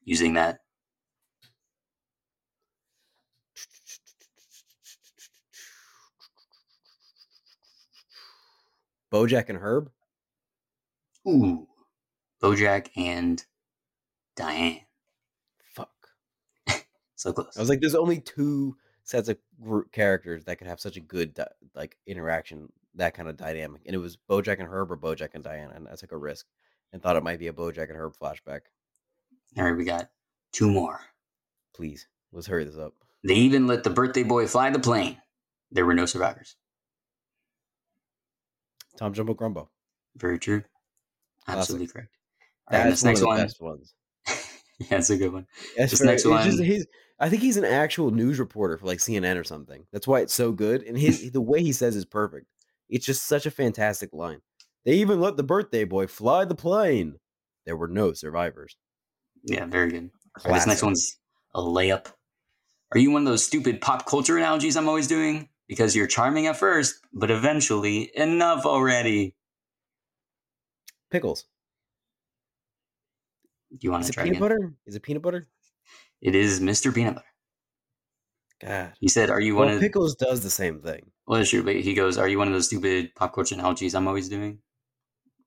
Using 0.04 0.34
that. 0.34 0.60
Bojack 9.14 9.50
and 9.50 9.60
Herb. 9.60 9.92
Ooh. 11.28 11.68
Bojack 12.42 12.90
and 12.98 13.46
Diane. 14.36 14.82
Fuck. 15.74 15.92
so 17.16 17.32
close. 17.32 17.56
I 17.56 17.60
was 17.60 17.70
like, 17.70 17.80
there's 17.80 17.96
only 17.96 18.20
two 18.20 18.76
sets 19.14 19.30
of 19.30 19.38
group 19.62 19.92
characters 19.92 20.44
that 20.44 20.58
could 20.58 20.66
have 20.66 20.80
such 20.80 20.98
a 20.98 21.00
good 21.00 21.38
like 21.76 21.96
interaction, 22.08 22.68
that 22.96 23.14
kind 23.14 23.30
of 23.30 23.38
dynamic, 23.38 23.84
and 23.86 23.94
it 23.94 24.00
was 24.00 24.18
BoJack 24.28 24.58
and 24.58 24.68
Herb 24.68 24.92
or 24.92 24.98
BoJack 24.98 25.36
and 25.36 25.44
Diana, 25.44 25.72
and 25.76 25.88
I 25.88 25.96
took 25.96 26.12
a 26.14 26.18
risk 26.18 26.48
and 26.92 27.00
thought 27.00 27.16
it 27.16 27.24
might 27.24 27.38
be 27.38 27.48
a 27.48 27.54
BoJack 27.54 27.90
and 27.90 27.98
Herb 27.98 28.16
flashback. 28.20 28.62
All 29.56 29.66
right, 29.66 29.78
we 29.78 29.86
got 29.86 30.10
two 30.52 30.68
more. 30.68 31.00
Please, 31.76 32.08
let's 32.32 32.48
hurry 32.48 32.64
this 32.64 32.76
up. 32.76 32.94
They 33.24 33.36
even 33.36 33.68
let 33.68 33.84
the 33.84 33.92
birthday 33.92 34.24
boy 34.24 34.48
fly 34.48 34.72
the 34.72 34.80
plane. 34.80 35.18
There 35.72 35.86
were 35.86 35.94
no 35.94 36.08
survivors. 36.08 36.56
Tom 38.98 39.14
Jumbo 39.14 39.36
Grumbo. 39.36 39.68
Very 40.18 40.40
true. 40.40 40.64
Classic. 41.46 41.60
Absolutely 41.60 41.88
correct. 41.88 42.18
All 42.72 42.80
right, 42.80 42.86
That's 42.86 43.04
this 43.04 43.22
one 43.22 43.38
next 43.38 43.62
one. 43.62 43.80
Best 44.90 44.92
ones. 44.92 44.92
yeah, 44.92 44.98
that's 44.98 45.10
a 45.10 45.18
good 45.18 45.34
one. 45.34 45.48
That's 45.78 46.00
very- 46.00 46.12
next 46.12 46.26
it's 46.26 46.46
just- 46.46 46.64
he's, 46.64 46.88
I 47.20 47.30
think 47.30 47.42
he's 47.42 47.58
an 47.58 47.66
actual 47.66 48.12
news 48.12 48.40
reporter 48.40 48.78
for 48.78 48.86
like 48.86 49.00
CNN 49.00 49.40
or 49.40 49.44
something. 49.44 49.86
That's 49.94 50.08
why 50.08 50.22
it's 50.22 50.34
so 50.34 50.52
good, 50.52 50.84
and 50.84 50.98
his 50.98 51.32
the 51.34 51.42
way 51.42 51.62
he 51.62 51.72
says 51.72 51.96
is 51.96 52.06
perfect. 52.06 52.48
It's 52.90 53.06
just 53.06 53.28
such 53.28 53.46
a 53.46 53.52
fantastic 53.52 54.14
line. 54.14 54.42
They 54.86 54.94
even 54.96 55.22
let 55.22 55.38
the 55.38 55.44
birthday 55.44 55.86
boy 55.86 56.08
fly 56.08 56.46
the 56.46 56.56
plane. 56.56 57.16
There 57.66 57.78
were 57.78 57.88
no 57.88 58.14
survivors. 58.14 58.76
Yeah, 59.44 59.66
very 59.66 59.90
good. 59.90 60.10
Right, 60.46 60.56
this 60.56 60.68
next 60.68 60.84
one's 60.84 61.18
a 61.56 61.62
layup. 61.62 62.08
Are 62.92 63.00
you 63.00 63.12
one 63.12 63.22
of 63.22 63.28
those 63.28 63.46
stupid 63.46 63.82
pop 63.82 64.06
culture 64.06 64.38
analogies 64.38 64.76
I'm 64.76 64.88
always 64.90 65.08
doing? 65.08 65.50
Because 65.68 65.96
you're 65.96 66.08
charming 66.08 66.48
at 66.48 66.58
first, 66.58 66.96
but 67.14 67.32
eventually, 67.32 68.12
enough 68.16 68.66
already. 68.66 69.36
Pickles. 71.10 71.46
Do 73.74 73.80
you 73.82 73.92
want 73.92 74.04
Is 74.04 74.08
to 74.08 74.10
it 74.10 74.14
try 74.14 74.24
peanut 74.24 74.38
again? 74.38 74.40
butter? 74.40 74.76
Is 74.86 74.96
it 74.96 75.02
peanut 75.02 75.24
butter? 75.24 75.48
It 76.22 76.34
is 76.34 76.60
Mr. 76.60 76.92
Peanut 76.92 77.14
Butter. 77.14 77.28
God. 78.60 78.94
He 79.00 79.08
said, 79.08 79.30
"Are 79.30 79.40
you 79.40 79.56
one 79.56 79.68
Well, 79.68 79.70
of?" 79.70 79.82
pickles 79.82 80.16
does 80.16 80.42
the 80.44 80.50
same 80.50 80.82
thing. 80.82 81.12
Well, 81.28 81.40
that's 81.40 81.50
true, 81.50 81.64
but 81.64 81.76
he 81.76 81.94
goes, 81.94 82.18
"Are 82.18 82.28
you 82.30 82.38
one 82.38 82.48
of 82.48 82.54
those 82.54 82.68
stupid 82.68 83.14
pop 83.16 83.34
culture 83.34 83.56
analogies 83.56 83.94
I'm 83.96 84.08
always 84.08 84.30
doing?" 84.30 84.62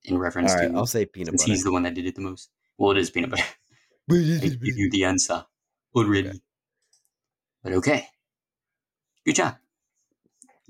In 0.05 0.19
reference 0.19 0.51
All 0.51 0.55
right, 0.55 0.71
to 0.71 0.75
I'll 0.75 0.87
say 0.87 1.05
peanut 1.07 1.37
butter. 1.37 1.57
he's 1.57 1.65
the 1.65 1.73
one 1.73 1.83
that 1.85 1.95
did 1.95 2.07
it 2.07 2.15
the 2.15 2.23
most. 2.23 2.51
Well, 2.79 2.93
it 2.93 2.99
is 2.99 3.11
peanut 3.11 3.31
butter. 3.31 3.45
I 4.41 4.49
give 4.49 4.77
you 4.79 4.91
the 4.91 5.05
answer 5.05 5.47
already. 5.95 6.31
Okay. 6.31 6.41
But 7.63 7.75
okay, 7.75 8.09
good 9.25 9.35
job. 9.37 9.59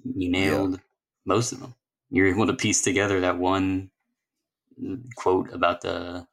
You 0.05 0.31
nailed 0.31 0.81
most 1.27 1.53
of 1.53 1.61
them. 1.61 1.75
You're 2.11 2.29
able 2.29 2.47
to 2.47 2.55
piece 2.55 2.81
together 2.83 3.21
that 3.21 3.39
one 3.39 3.91
mm, 4.81 5.05
quote 5.17 5.51
about 5.53 5.83
the 5.83 6.29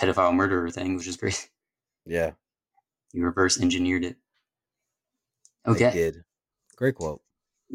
pedophile 0.00 0.34
murderer 0.34 0.70
thing, 0.70 0.96
which 0.96 1.06
is 1.06 1.16
great. 1.16 1.50
yeah, 2.06 2.32
You 3.12 3.24
reverse 3.24 3.60
engineered 3.60 4.04
it. 4.04 4.16
I 5.64 5.70
Okay, 5.72 5.90
did. 5.90 6.24
Great 6.76 6.94
quote. 6.94 7.20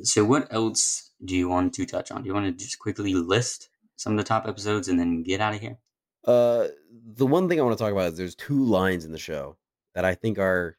so 0.04 0.26
what 0.26 0.52
else 0.52 1.12
do 1.24 1.36
you 1.36 1.48
want 1.48 1.74
to 1.76 1.86
touch 1.86 2.12
on? 2.12 2.24
Do 2.24 2.28
you 2.28 2.34
want 2.34 2.46
to 2.48 2.64
just 2.64 2.80
quickly 2.80 3.14
list 3.14 3.70
some 3.96 4.14
of 4.14 4.18
the 4.18 4.24
top 4.24 4.48
episodes 4.48 4.88
and 4.88 5.00
then 5.00 5.24
get 5.24 5.40
out 5.42 5.54
of 5.54 5.62
here? 5.62 5.78
Uh, 6.26 6.68
the 7.16 7.28
one 7.28 7.48
thing 7.48 7.60
I 7.60 7.64
want 7.64 7.78
to 7.78 7.84
talk 7.84 7.92
about 7.92 8.12
is 8.12 8.18
there's 8.18 8.36
two 8.36 8.64
lines 8.66 9.06
in 9.06 9.12
the 9.12 9.20
show 9.20 9.58
that 9.94 10.04
I 10.06 10.16
think 10.16 10.40
are 10.40 10.78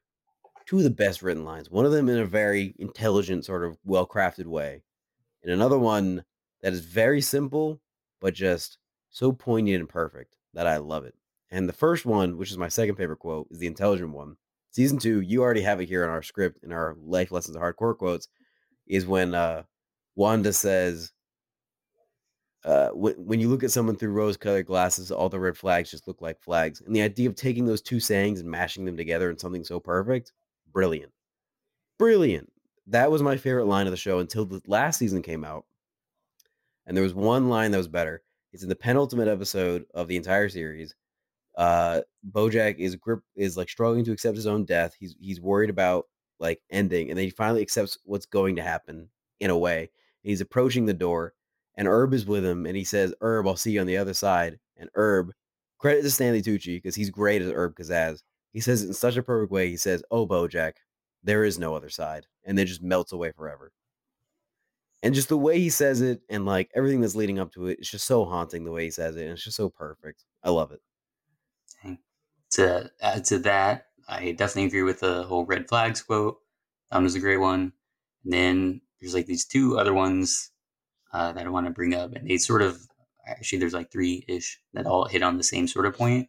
two 0.67 0.79
of 0.79 0.83
the 0.83 0.91
best 0.91 1.23
written 1.23 1.45
lines. 1.45 1.71
One 1.71 1.87
of 1.87 1.93
them 1.93 2.09
in 2.09 2.19
a 2.19 2.27
very 2.27 2.75
intelligent, 2.81 3.45
sort 3.45 3.65
of 3.65 3.79
well 3.85 4.07
crafted 4.07 4.47
way, 4.47 4.83
and 5.45 5.53
another 5.53 5.79
one 5.79 6.25
that 6.63 6.73
is 6.73 6.81
very 6.81 7.21
simple 7.21 7.81
but 8.21 8.35
just 8.35 8.79
so 9.11 9.31
poignant 9.31 9.79
and 9.81 9.89
perfect 9.89 10.35
that 10.55 10.67
I 10.67 10.79
love 10.79 11.05
it. 11.05 11.15
And 11.51 11.69
the 11.69 11.73
first 11.73 12.05
one, 12.05 12.37
which 12.39 12.51
is 12.51 12.59
my 12.59 12.69
second 12.69 12.97
favorite 12.97 13.19
quote, 13.19 13.49
is 13.51 13.59
the 13.59 13.67
intelligent 13.67 14.13
one. 14.13 14.37
Season 14.71 14.99
two, 14.99 15.21
you 15.21 15.43
already 15.43 15.63
have 15.63 15.81
it 15.81 15.89
here 15.89 16.05
in 16.05 16.11
our 16.11 16.23
script 16.23 16.59
in 16.63 16.73
our 16.73 16.97
life 17.03 17.31
lessons 17.31 17.57
of 17.57 17.63
hardcore 17.63 17.97
quotes, 17.97 18.29
is 18.87 19.07
when 19.07 19.35
uh 19.35 19.63
Wanda 20.17 20.53
says, 20.53 21.13
uh, 22.65 22.89
when, 22.89 23.15
when 23.15 23.39
you 23.39 23.49
look 23.49 23.63
at 23.63 23.71
someone 23.71 23.97
through 23.97 24.13
rose-colored 24.13 24.67
glasses, 24.67 25.11
all 25.11 25.29
the 25.29 25.39
red 25.39 25.59
flags 25.59 25.91
just 25.91 26.09
look 26.09 26.23
like 26.23 26.41
flags. 26.41 26.81
And 26.81 26.97
the 26.97 27.03
idea 27.03 27.29
of 27.29 27.37
taking 27.37 27.67
those 27.67 27.83
two 27.83 28.01
sayings 28.01 28.41
and 28.41 28.51
mashing 28.51 28.87
them 28.87 28.97
together 28.97 29.31
in 29.31 29.39
something 29.39 29.63
so 29.63 29.79
perfect, 29.79 30.33
brilliant, 30.73 31.13
brilliant. 31.99 32.51
That 32.87 33.11
was 33.11 33.23
my 33.23 33.37
favorite 33.37 33.67
line 33.67 33.87
of 33.87 33.91
the 33.91 33.99
show 33.99 34.21
until 34.21 34.47
the 34.47 34.63
last 34.67 34.99
season 34.99 35.21
came 35.21 35.45
out. 35.45 35.67
And 36.87 36.97
there 36.97 37.05
was 37.05 37.15
one 37.15 37.51
line 37.51 37.73
that 37.73 37.79
was 37.79 37.89
better. 37.89 38.23
It's 38.55 38.63
in 38.63 38.71
the 38.71 38.75
penultimate 38.75 39.29
episode 39.29 39.85
of 39.93 40.09
the 40.09 40.17
entire 40.17 40.49
series. 40.49 40.95
Uh, 41.57 42.03
Bojack 42.31 42.79
is 42.79 42.97
grip 42.97 43.21
is 43.35 43.57
like 43.57 43.69
struggling 43.69 44.05
to 44.05 44.13
accept 44.13 44.37
his 44.37 44.47
own 44.47 44.65
death. 44.65 44.95
He's 44.99 45.15
he's 45.19 45.41
worried 45.41 45.71
about 45.71 46.07
like 46.39 46.61
ending, 46.71 47.09
and 47.09 47.19
then 47.19 47.25
he 47.25 47.31
finally 47.31 47.63
accepts 47.63 47.99
what's 48.05 48.27
going 48.27 48.57
to 48.57 48.63
happen 48.63 49.09
in 49.41 49.51
a 49.51 49.59
way. 49.59 49.91
He's 50.23 50.41
approaching 50.41 50.87
the 50.87 50.95
door, 50.95 51.35
and 51.77 51.89
Herb 51.89 52.13
is 52.15 52.27
with 52.27 52.45
him, 52.45 52.67
and 52.67 52.77
he 52.77 52.85
says, 52.85 53.15
"Herb, 53.21 53.47
I'll 53.47 53.57
see 53.57 53.73
you 53.73 53.81
on 53.81 53.87
the 53.87 53.97
other 53.97 54.15
side." 54.15 54.59
And 54.77 54.91
Herb, 54.95 55.33
credit 55.79 56.03
to 56.03 56.11
Stanley 56.11 56.43
Tucci 56.43 56.77
because 56.77 56.95
he's 56.95 57.11
great 57.11 57.43
as 57.43 57.51
Herb 57.53 57.77
Kazaz. 57.77 58.23
He 58.53 58.61
says 58.61 58.83
it 58.83 58.89
in 58.89 58.95
such 58.95 59.17
a 59.17 59.23
perfect 59.23 59.53
way. 59.53 59.69
He 59.71 59.77
says, 59.77 60.03
"Oh, 60.11 60.27
Bojack, 60.27 60.75
there 61.23 61.45
is 61.45 61.59
no 61.59 61.75
other 61.75 61.91
side," 61.91 62.27
and 62.45 62.59
then 62.59 62.67
just 62.67 62.83
melts 62.83 63.13
away 63.13 63.33
forever. 63.33 63.73
And 65.03 65.15
just 65.15 65.29
the 65.29 65.39
way 65.39 65.59
he 65.61 65.71
says 65.71 66.01
it, 66.01 66.23
and 66.29 66.45
like 66.45 66.71
everything 66.75 67.01
that's 67.01 67.15
leading 67.15 67.39
up 67.39 67.53
to 67.53 67.69
it, 67.69 67.79
it's 67.79 67.91
just 67.91 68.07
so 68.07 68.25
haunting 68.25 68.65
the 68.65 68.73
way 68.73 68.85
he 68.85 68.91
says 68.91 69.17
it, 69.17 69.23
and 69.23 69.33
it's 69.33 69.45
just 69.45 69.57
so 69.57 69.69
perfect. 69.71 70.25
I 70.43 70.51
love 70.51 70.73
it. 70.73 70.81
To 72.57 72.91
add 73.01 73.25
to 73.27 73.39
that, 73.41 73.89
I 74.09 74.33
definitely 74.33 74.67
agree 74.67 74.83
with 74.83 75.01
the 75.01 75.23
whole 75.25 75.47
red 75.47 75.69
flags 75.69 76.03
quote. 76.03 76.39
That 76.91 77.03
was 77.03 77.15
a 77.15 77.21
great 77.21 77.39
one. 77.39 77.73
And 78.25 78.33
then 78.33 78.81
there's 79.01 79.15
like 79.15 79.27
these 79.27 79.45
two 79.47 79.79
other 79.79 79.95
ones 79.95 80.51
uh, 81.13 81.33
that 81.33 81.47
I 81.47 81.51
want 81.51 81.67
to 81.67 81.73
bring 81.73 81.95
up, 81.95 82.15
and 82.15 82.29
they 82.29 82.39
sort 82.39 82.63
of 82.63 82.81
actually 83.27 83.59
there's 83.59 83.75
like 83.75 83.93
three 83.93 84.25
ish 84.29 84.61
that 84.75 84.87
all 84.87 85.07
hit 85.07 85.23
on 85.23 85.37
the 85.39 85.45
same 85.45 85.69
sort 85.69 85.87
of 85.87 85.97
point. 85.97 86.29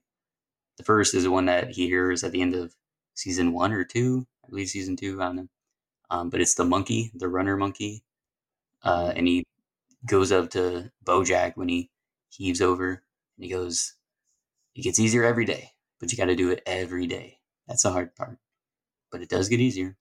The 0.78 0.84
first 0.86 1.16
is 1.16 1.24
the 1.24 1.32
one 1.32 1.46
that 1.46 1.72
he 1.72 1.88
hears 1.88 2.24
at 2.24 2.32
the 2.34 2.42
end 2.42 2.56
of 2.56 2.76
season 3.16 3.54
one 3.54 3.74
or 3.74 3.84
two, 3.86 4.28
I 4.46 4.50
believe 4.50 4.70
season 4.70 4.96
two. 4.98 5.22
I 5.22 5.26
don't 5.28 5.36
know, 5.38 5.50
um, 6.12 6.30
but 6.32 6.42
it's 6.42 6.56
the 6.56 6.66
monkey, 6.66 7.12
the 7.16 7.30
runner 7.30 7.58
monkey, 7.58 8.04
uh, 8.84 9.14
and 9.16 9.28
he 9.28 9.46
goes 10.08 10.32
up 10.32 10.52
to 10.52 10.92
BoJack 11.06 11.54
when 11.58 11.70
he 11.70 11.92
heaves 12.30 12.62
over, 12.62 13.04
and 13.38 13.46
he 13.46 13.50
goes, 13.52 13.96
"It 14.76 14.84
gets 14.84 15.00
easier 15.00 15.24
every 15.26 15.46
day, 15.46 15.74
but 16.00 16.12
you 16.12 16.18
got 16.18 16.26
to 16.26 16.36
do 16.36 16.52
it 16.52 16.64
every 16.66 17.08
day. 17.08 17.40
That's 17.68 17.84
the 17.84 17.92
hard 17.92 18.16
part, 18.16 18.38
but 19.12 19.22
it 19.22 19.30
does 19.30 19.50
get 19.50 19.60
easier." 19.60 19.98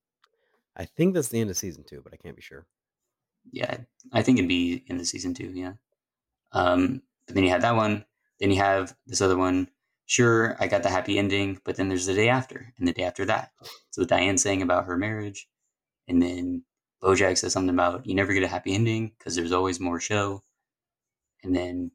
I 0.76 0.84
think 0.86 1.14
that's 1.14 1.28
the 1.28 1.40
end 1.40 1.50
of 1.50 1.56
season 1.56 1.84
two, 1.84 2.00
but 2.02 2.12
I 2.12 2.16
can't 2.16 2.36
be 2.36 2.42
sure. 2.42 2.66
yeah, 3.52 3.78
I 4.12 4.22
think 4.22 4.38
it'd 4.38 4.48
be 4.48 4.84
in 4.88 4.98
the 4.98 5.04
season 5.04 5.34
two. 5.34 5.50
Yeah. 5.54 5.74
Um, 6.52 7.02
but 7.26 7.34
then 7.34 7.44
you 7.44 7.50
have 7.50 7.62
that 7.62 7.76
one. 7.76 8.04
Then 8.40 8.50
you 8.50 8.56
have 8.58 8.94
this 9.06 9.20
other 9.20 9.36
one. 9.36 9.68
Sure, 10.06 10.56
I 10.60 10.68
got 10.68 10.82
the 10.82 10.90
happy 10.90 11.18
ending, 11.18 11.60
but 11.64 11.76
then 11.76 11.88
there's 11.88 12.06
the 12.06 12.14
day 12.14 12.28
after, 12.28 12.72
and 12.78 12.86
the 12.86 12.92
day 12.92 13.02
after 13.04 13.24
that. 13.26 13.52
So 13.90 14.04
Diane 14.04 14.38
saying 14.38 14.62
about 14.62 14.86
her 14.86 14.96
marriage, 14.96 15.48
and 16.08 16.22
then 16.22 16.64
BoJack 17.02 17.38
says 17.38 17.52
something 17.52 17.74
about 17.74 18.06
you 18.06 18.14
never 18.14 18.32
get 18.32 18.42
a 18.44 18.48
happy 18.48 18.74
ending 18.74 19.12
because 19.18 19.34
there's 19.36 19.52
always 19.52 19.80
more 19.80 20.00
show. 20.00 20.42
And 21.42 21.54
then 21.56 21.92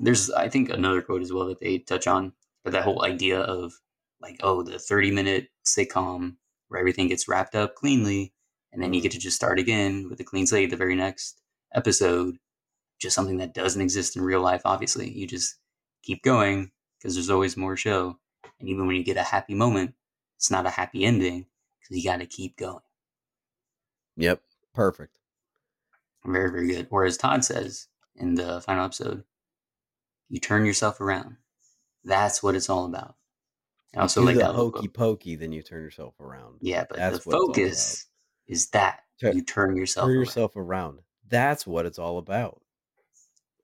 there's, 0.00 0.30
I 0.30 0.48
think, 0.48 0.70
another 0.70 1.02
quote 1.02 1.22
as 1.22 1.32
well 1.32 1.46
that 1.48 1.60
they 1.60 1.78
touch 1.78 2.06
on, 2.06 2.32
but 2.66 2.72
that 2.72 2.82
whole 2.82 3.04
idea 3.04 3.38
of 3.38 3.74
like, 4.20 4.40
oh, 4.42 4.64
the 4.64 4.76
30 4.76 5.12
minute 5.12 5.50
sitcom 5.64 6.34
where 6.66 6.80
everything 6.80 7.06
gets 7.06 7.28
wrapped 7.28 7.54
up 7.54 7.76
cleanly, 7.76 8.34
and 8.72 8.82
then 8.82 8.92
you 8.92 9.00
get 9.00 9.12
mm-hmm. 9.12 9.18
to 9.18 9.22
just 9.22 9.36
start 9.36 9.60
again 9.60 10.08
with 10.10 10.18
a 10.18 10.24
clean 10.24 10.48
slate 10.48 10.68
the 10.70 10.76
very 10.76 10.96
next 10.96 11.40
episode. 11.72 12.38
Just 12.98 13.14
something 13.14 13.36
that 13.36 13.54
doesn't 13.54 13.80
exist 13.80 14.16
in 14.16 14.22
real 14.22 14.40
life, 14.40 14.62
obviously. 14.64 15.08
You 15.08 15.28
just 15.28 15.54
keep 16.02 16.24
going 16.24 16.72
because 16.98 17.14
there's 17.14 17.30
always 17.30 17.56
more 17.56 17.76
show. 17.76 18.18
And 18.58 18.68
even 18.68 18.88
when 18.88 18.96
you 18.96 19.04
get 19.04 19.16
a 19.16 19.22
happy 19.22 19.54
moment, 19.54 19.94
it's 20.34 20.50
not 20.50 20.66
a 20.66 20.70
happy 20.70 21.04
ending 21.04 21.46
because 21.78 22.02
you 22.02 22.10
got 22.10 22.18
to 22.18 22.26
keep 22.26 22.56
going. 22.56 22.80
Yep, 24.16 24.40
perfect. 24.74 25.12
Very, 26.24 26.50
very 26.50 26.66
good. 26.66 26.88
Or 26.90 27.04
as 27.04 27.16
Todd 27.16 27.44
says 27.44 27.86
in 28.16 28.34
the 28.34 28.60
final 28.60 28.86
episode, 28.86 29.22
you 30.28 30.40
turn 30.40 30.66
yourself 30.66 31.00
around. 31.00 31.36
That's 32.06 32.42
what 32.42 32.54
it's 32.54 32.70
all 32.70 32.86
about. 32.86 33.16
I 33.94 34.00
also 34.00 34.22
like 34.22 34.36
the 34.36 34.44
that 34.44 34.54
hokey 34.54 34.80
quote. 34.88 34.94
pokey, 34.94 35.36
then 35.36 35.52
you 35.52 35.62
turn 35.62 35.82
yourself 35.82 36.14
around. 36.20 36.58
Yeah, 36.60 36.84
but 36.88 36.96
That's 36.98 37.24
the 37.24 37.30
what 37.30 37.34
it's 37.36 37.42
all 37.42 37.46
focus 37.48 38.06
is 38.46 38.68
that 38.70 39.00
you 39.22 39.42
turn 39.42 39.76
yourself 39.76 40.04
Turn 40.06 40.12
around. 40.12 40.20
yourself 40.20 40.56
around. 40.56 40.98
That's 41.28 41.66
what 41.66 41.86
it's 41.86 41.98
all 41.98 42.18
about. 42.18 42.60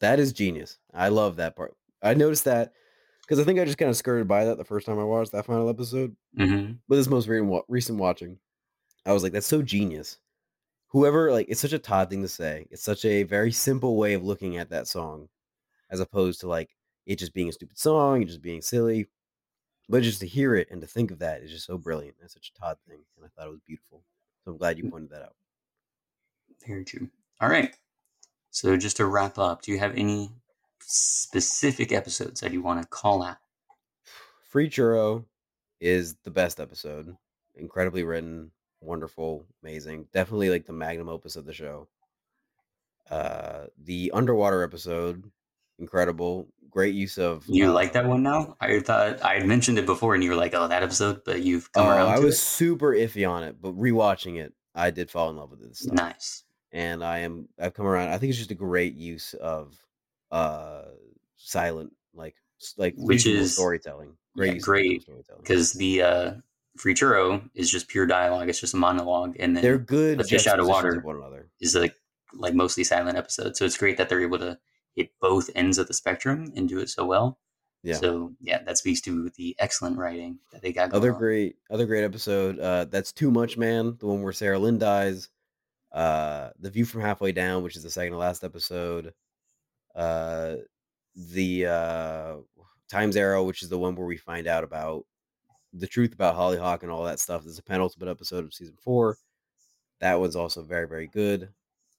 That 0.01 0.19
is 0.19 0.32
genius. 0.32 0.78
I 0.93 1.09
love 1.09 1.36
that 1.36 1.55
part. 1.55 1.77
I 2.02 2.14
noticed 2.14 2.44
that 2.47 2.73
because 3.20 3.39
I 3.39 3.44
think 3.44 3.60
I 3.60 3.64
just 3.64 3.78
kind 3.78 3.89
of 3.90 3.97
skirted 3.97 4.27
by 4.27 4.44
that 4.47 4.59
the 4.59 4.64
first 4.64 4.86
time 4.86 4.98
I 4.98 5.05
watched 5.05 5.32
that 5.32 5.47
final 5.47 5.69
episode. 5.69 6.16
hmm 6.36 6.73
But 6.89 6.97
this 6.97 7.09
most 7.09 7.28
recent, 7.28 7.64
recent 7.69 7.98
watching, 7.98 8.39
I 9.06 9.12
was 9.12 9.23
like, 9.23 9.32
that's 9.32 9.47
so 9.47 9.62
genius. 9.62 10.19
Whoever, 10.89 11.31
like, 11.31 11.47
it's 11.48 11.60
such 11.60 11.73
a 11.73 11.78
Todd 11.78 12.10
thing 12.10 12.23
to 12.23 12.28
say. 12.28 12.66
It's 12.70 12.82
such 12.82 13.05
a 13.05 13.23
very 13.23 13.52
simple 13.52 13.97
way 13.97 14.14
of 14.14 14.24
looking 14.24 14.56
at 14.56 14.70
that 14.70 14.89
song, 14.89 15.28
as 15.90 16.01
opposed 16.01 16.40
to 16.40 16.48
like 16.48 16.70
it 17.06 17.18
just 17.18 17.34
being 17.34 17.48
a 17.48 17.52
stupid 17.52 17.78
song, 17.78 18.22
it 18.22 18.26
just 18.26 18.42
being 18.42 18.62
silly. 18.62 19.08
But 19.88 20.02
just 20.02 20.20
to 20.20 20.26
hear 20.26 20.54
it 20.54 20.68
and 20.70 20.80
to 20.80 20.86
think 20.86 21.10
of 21.10 21.18
that 21.18 21.42
is 21.42 21.50
just 21.50 21.66
so 21.66 21.76
brilliant. 21.76 22.16
That's 22.20 22.34
such 22.34 22.52
a 22.54 22.60
Todd 22.60 22.78
thing, 22.88 23.00
and 23.16 23.26
I 23.26 23.28
thought 23.28 23.48
it 23.48 23.52
was 23.52 23.60
beautiful. 23.66 24.02
So 24.44 24.52
I'm 24.52 24.56
glad 24.56 24.78
you 24.78 24.90
pointed 24.90 25.10
that 25.10 25.22
out. 25.22 25.34
Very 26.66 26.84
true. 26.84 27.08
All 27.40 27.48
right. 27.48 27.74
So 28.50 28.76
just 28.76 28.98
to 28.98 29.06
wrap 29.06 29.38
up, 29.38 29.62
do 29.62 29.72
you 29.72 29.78
have 29.78 29.96
any 29.96 30.30
specific 30.80 31.92
episodes 31.92 32.40
that 32.40 32.52
you 32.52 32.62
want 32.62 32.82
to 32.82 32.88
call 32.88 33.22
out? 33.22 33.38
Free 34.44 34.68
Churro 34.68 35.24
is 35.80 36.16
the 36.24 36.30
best 36.30 36.60
episode. 36.60 37.16
Incredibly 37.54 38.04
written, 38.04 38.50
wonderful, 38.80 39.46
amazing. 39.62 40.06
Definitely 40.12 40.50
like 40.50 40.66
the 40.66 40.72
magnum 40.72 41.08
opus 41.08 41.36
of 41.36 41.44
the 41.46 41.52
show. 41.52 41.88
Uh 43.10 43.66
the 43.82 44.10
underwater 44.12 44.62
episode, 44.62 45.24
incredible. 45.78 46.48
Great 46.73 46.94
use 46.94 47.19
of 47.19 47.44
You 47.47 47.69
uh, 47.69 47.73
like 47.73 47.93
that 47.93 48.07
one 48.07 48.23
now? 48.23 48.57
I 48.61 48.81
thought 48.81 49.23
I 49.23 49.35
had 49.35 49.47
mentioned 49.47 49.78
it 49.78 49.86
before, 49.86 50.15
and 50.15 50.24
you 50.24 50.31
were 50.31 50.36
like, 50.36 50.55
"Oh, 50.55 50.66
that 50.69 50.82
episode," 50.82 51.20
but 51.24 51.43
you've 51.43 51.70
come 51.73 51.86
Oh, 51.86 51.90
around. 51.90 52.09
I 52.09 52.19
was 52.19 52.40
super 52.40 52.93
iffy 52.93 53.28
on 53.28 53.43
it, 53.44 53.57
but 53.61 53.78
rewatching 53.78 54.39
it, 54.40 54.55
I 54.74 54.90
did 54.90 55.11
fall 55.11 55.28
in 55.31 55.36
love 55.36 55.51
with 55.51 55.61
it 55.62 55.69
this 55.69 55.85
it. 55.86 55.93
nice. 55.93 56.44
And 56.73 57.05
I 57.05 57.19
am 57.19 57.49
I've 57.61 57.74
come 57.74 57.86
around. 57.86 58.09
I 58.09 58.16
think 58.16 58.31
it's 58.31 58.39
just 58.39 58.51
a 58.51 58.55
great 58.55 58.94
use 58.94 59.35
of 59.35 59.77
uh 60.31 60.85
silent 61.36 61.93
like 62.15 62.36
like 62.78 62.94
Which 62.97 63.27
is- 63.27 63.55
storytelling. 63.55 64.16
Great 64.35 64.53
yeah, 64.53 64.57
of 64.57 64.62
great, 64.62 65.03
storytelling. 65.03 65.43
Because 65.43 65.74
the 65.74 66.01
uh, 66.01 66.32
free 66.78 66.94
churro 66.94 67.47
is 67.55 67.70
just 67.70 67.86
pure 67.89 68.07
dialogue; 68.07 68.49
it's 68.49 68.61
just 68.61 68.73
a 68.73 68.78
monologue, 68.78 69.36
and 69.39 69.55
then 69.55 69.62
They're 69.62 69.77
good 69.77 70.27
Fish 70.27 70.47
Out 70.47 70.59
of 70.59 70.66
Water. 70.66 70.99
one 71.03 71.16
another. 71.16 71.51
is 71.61 71.74
like 71.74 71.94
like 72.32 72.55
mostly 72.55 72.82
silent 72.82 73.19
episode. 73.19 73.59
So 73.59 73.66
it's 73.66 73.77
great 73.77 73.99
that 73.99 74.09
they're 74.09 74.23
able 74.23 74.39
to 74.39 74.59
hit 74.94 75.10
both 75.20 75.51
ends 75.55 75.78
of 75.78 75.89
the 75.89 75.94
spectrum 75.94 76.52
and 76.56 76.69
do 76.69 76.78
it 76.78 76.89
so 76.89 77.05
well. 77.05 77.39
Yeah. 77.82 77.94
So 77.94 78.32
yeah, 78.40 78.62
that 78.62 78.78
speaks 78.78 79.01
to 79.02 79.31
the 79.31 79.56
excellent 79.59 79.98
writing 79.98 80.39
that 80.52 80.62
they 80.62 80.73
got 80.73 80.90
going. 80.90 81.01
Other 81.01 81.12
on. 81.12 81.19
great, 81.19 81.56
other 81.70 81.86
great 81.86 82.05
episode. 82.05 82.59
Uh, 82.59 82.85
that's 82.85 83.12
too 83.12 83.31
much, 83.31 83.56
man. 83.59 83.97
The 83.98 84.06
one 84.06 84.23
where 84.23 84.32
Sarah 84.32 84.59
Lynn 84.59 84.78
dies. 84.78 85.28
Uh, 85.90 86.51
the 86.59 86.70
view 86.70 86.85
from 86.85 87.01
halfway 87.01 87.32
down, 87.32 87.62
which 87.62 87.77
is 87.77 87.82
the 87.82 87.90
second 87.90 88.12
to 88.12 88.19
last 88.19 88.44
episode. 88.44 89.12
Uh, 89.94 90.56
the 91.14 91.66
uh, 91.66 92.36
Times 92.89 93.16
Arrow, 93.16 93.43
which 93.44 93.62
is 93.62 93.69
the 93.69 93.78
one 93.78 93.94
where 93.97 94.06
we 94.06 94.16
find 94.16 94.47
out 94.47 94.64
about 94.64 95.05
the 95.73 95.86
truth 95.86 96.12
about 96.14 96.36
Hollyhock 96.36 96.82
and 96.82 96.93
all 96.93 97.05
that 97.05 97.20
stuff. 97.20 97.43
There's 97.43 97.59
a 97.59 97.62
penultimate 97.62 98.09
episode 98.09 98.44
of 98.44 98.55
season 98.55 98.77
four. 98.82 99.19
That 100.01 100.20
one's 100.20 100.36
also 100.36 100.62
very, 100.62 100.86
very 100.86 101.09
good. 101.09 101.48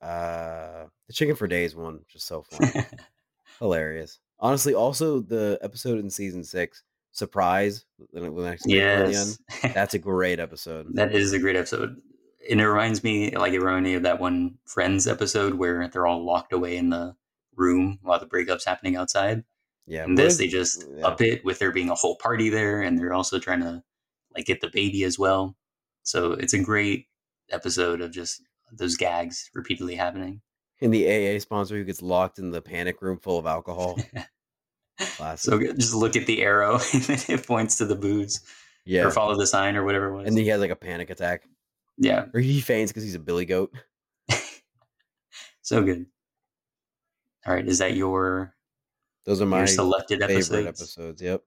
Uh, 0.04 0.88
the 1.08 1.14
Chicken 1.14 1.36
for 1.36 1.48
Days 1.48 1.76
one, 1.76 2.02
just 2.08 2.28
so 2.28 2.44
fun, 2.44 2.86
hilarious. 3.60 4.20
Honestly, 4.40 4.74
also 4.74 5.20
the 5.22 5.58
episode 5.62 6.00
in 6.00 6.10
season 6.10 6.44
six, 6.44 6.84
surprise 7.12 7.86
when 8.12 8.34
when 8.34 8.46
I 8.46 8.54
explain 8.54 8.78
it 8.78 8.82
end. 8.82 9.12
yes, 9.12 9.40
That's 9.74 9.94
a 9.94 10.00
great 10.00 10.40
episode. 10.40 10.88
that 10.96 11.14
is 11.16 11.32
a 11.32 11.40
great 11.40 11.56
episode. 11.56 12.02
And 12.50 12.60
it 12.60 12.68
reminds 12.68 13.04
me, 13.04 13.32
like 13.38 13.54
it 13.54 13.60
reminded 13.60 13.90
me 13.90 13.96
of 13.96 14.04
that 14.04 14.20
one 14.20 14.56
Friends 14.66 15.08
episode 15.08 15.54
where 15.54 15.88
they're 15.88 16.08
all 16.08 16.26
locked 16.26 16.52
away 16.52 16.76
in 16.76 16.90
the 16.90 17.16
room 17.56 18.00
while 18.02 18.20
the 18.20 18.26
breakup's 18.26 18.66
happening 18.66 18.98
outside. 18.98 19.46
Yeah, 19.86 20.04
And 20.04 20.18
this, 20.18 20.38
they 20.38 20.48
just 20.48 20.86
yeah. 20.96 21.08
up 21.08 21.22
it 21.22 21.44
with 21.46 21.60
there 21.60 21.72
being 21.72 21.90
a 21.90 21.96
whole 21.96 22.18
party 22.18 22.50
there, 22.50 22.82
and 22.82 22.98
they're 22.98 23.14
also 23.14 23.40
trying 23.40 23.62
to 23.62 23.84
like 24.36 24.46
get 24.46 24.60
the 24.60 24.70
baby 24.70 25.04
as 25.04 25.18
well. 25.18 25.56
So 26.04 26.34
it's 26.34 26.54
a 26.54 26.60
great 26.60 27.08
episode 27.50 28.02
of 28.02 28.12
just 28.12 28.42
those 28.76 28.96
gags 28.98 29.50
repeatedly 29.54 29.96
happening. 29.96 30.42
And 30.82 30.94
the 30.94 31.08
AA 31.08 31.40
sponsor 31.40 31.76
who 31.76 31.84
gets 31.84 32.02
locked 32.02 32.40
in 32.40 32.52
the 32.52 32.62
panic 32.62 33.02
room 33.02 33.20
full 33.20 33.40
of 33.40 33.46
alcohol. 33.46 34.00
So 35.38 35.60
just 35.60 35.94
look 35.96 36.16
at 36.16 36.28
the 36.28 36.42
arrow, 36.44 36.74
and 36.94 37.26
it 37.28 37.48
points 37.48 37.78
to 37.78 37.86
the 37.86 37.96
booze, 37.96 38.42
yeah, 38.86 39.04
or 39.04 39.12
follow 39.12 39.36
the 39.38 39.48
sign, 39.48 39.76
or 39.76 39.84
whatever 39.84 40.08
it 40.10 40.16
was. 40.18 40.28
and 40.28 40.38
then 40.38 40.44
he 40.44 40.50
has 40.50 40.62
like 40.62 40.70
a 40.72 40.76
panic 40.76 41.10
attack, 41.10 41.44
yeah, 41.98 42.28
or 42.34 42.40
he 42.40 42.62
faints 42.62 42.92
because 42.92 43.04
he's 43.04 43.16
a 43.16 43.20
billy 43.20 43.46
goat. 43.46 43.74
so 45.62 45.82
good. 45.84 46.06
All 47.46 47.54
right, 47.54 47.68
is 47.68 47.80
that 47.80 47.96
your 47.96 48.56
Those 49.26 49.42
are 49.42 49.46
your 49.46 49.52
my 49.62 49.66
selected 49.66 50.20
favorite 50.20 50.68
episodes? 50.68 50.68
episodes. 50.82 51.22
Yep. 51.22 51.44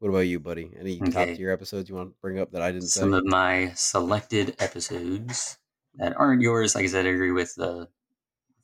What 0.00 0.08
about 0.08 0.18
you, 0.20 0.40
buddy? 0.40 0.70
Any 0.78 0.98
top 1.00 1.08
Okay. 1.08 1.36
tier 1.36 1.50
episodes 1.50 1.88
you 1.88 1.94
want 1.94 2.10
to 2.10 2.16
bring 2.20 2.38
up 2.38 2.50
that 2.52 2.62
I 2.62 2.72
didn't 2.72 2.88
say? 2.88 3.00
Some 3.00 3.14
of 3.14 3.24
my 3.24 3.72
selected 3.74 4.56
episodes 4.58 5.58
that 5.96 6.16
aren't 6.16 6.42
yours. 6.42 6.74
Like 6.74 6.84
I 6.84 6.88
said, 6.88 7.06
I 7.06 7.10
agree 7.10 7.32
with 7.32 7.54
the 7.54 7.88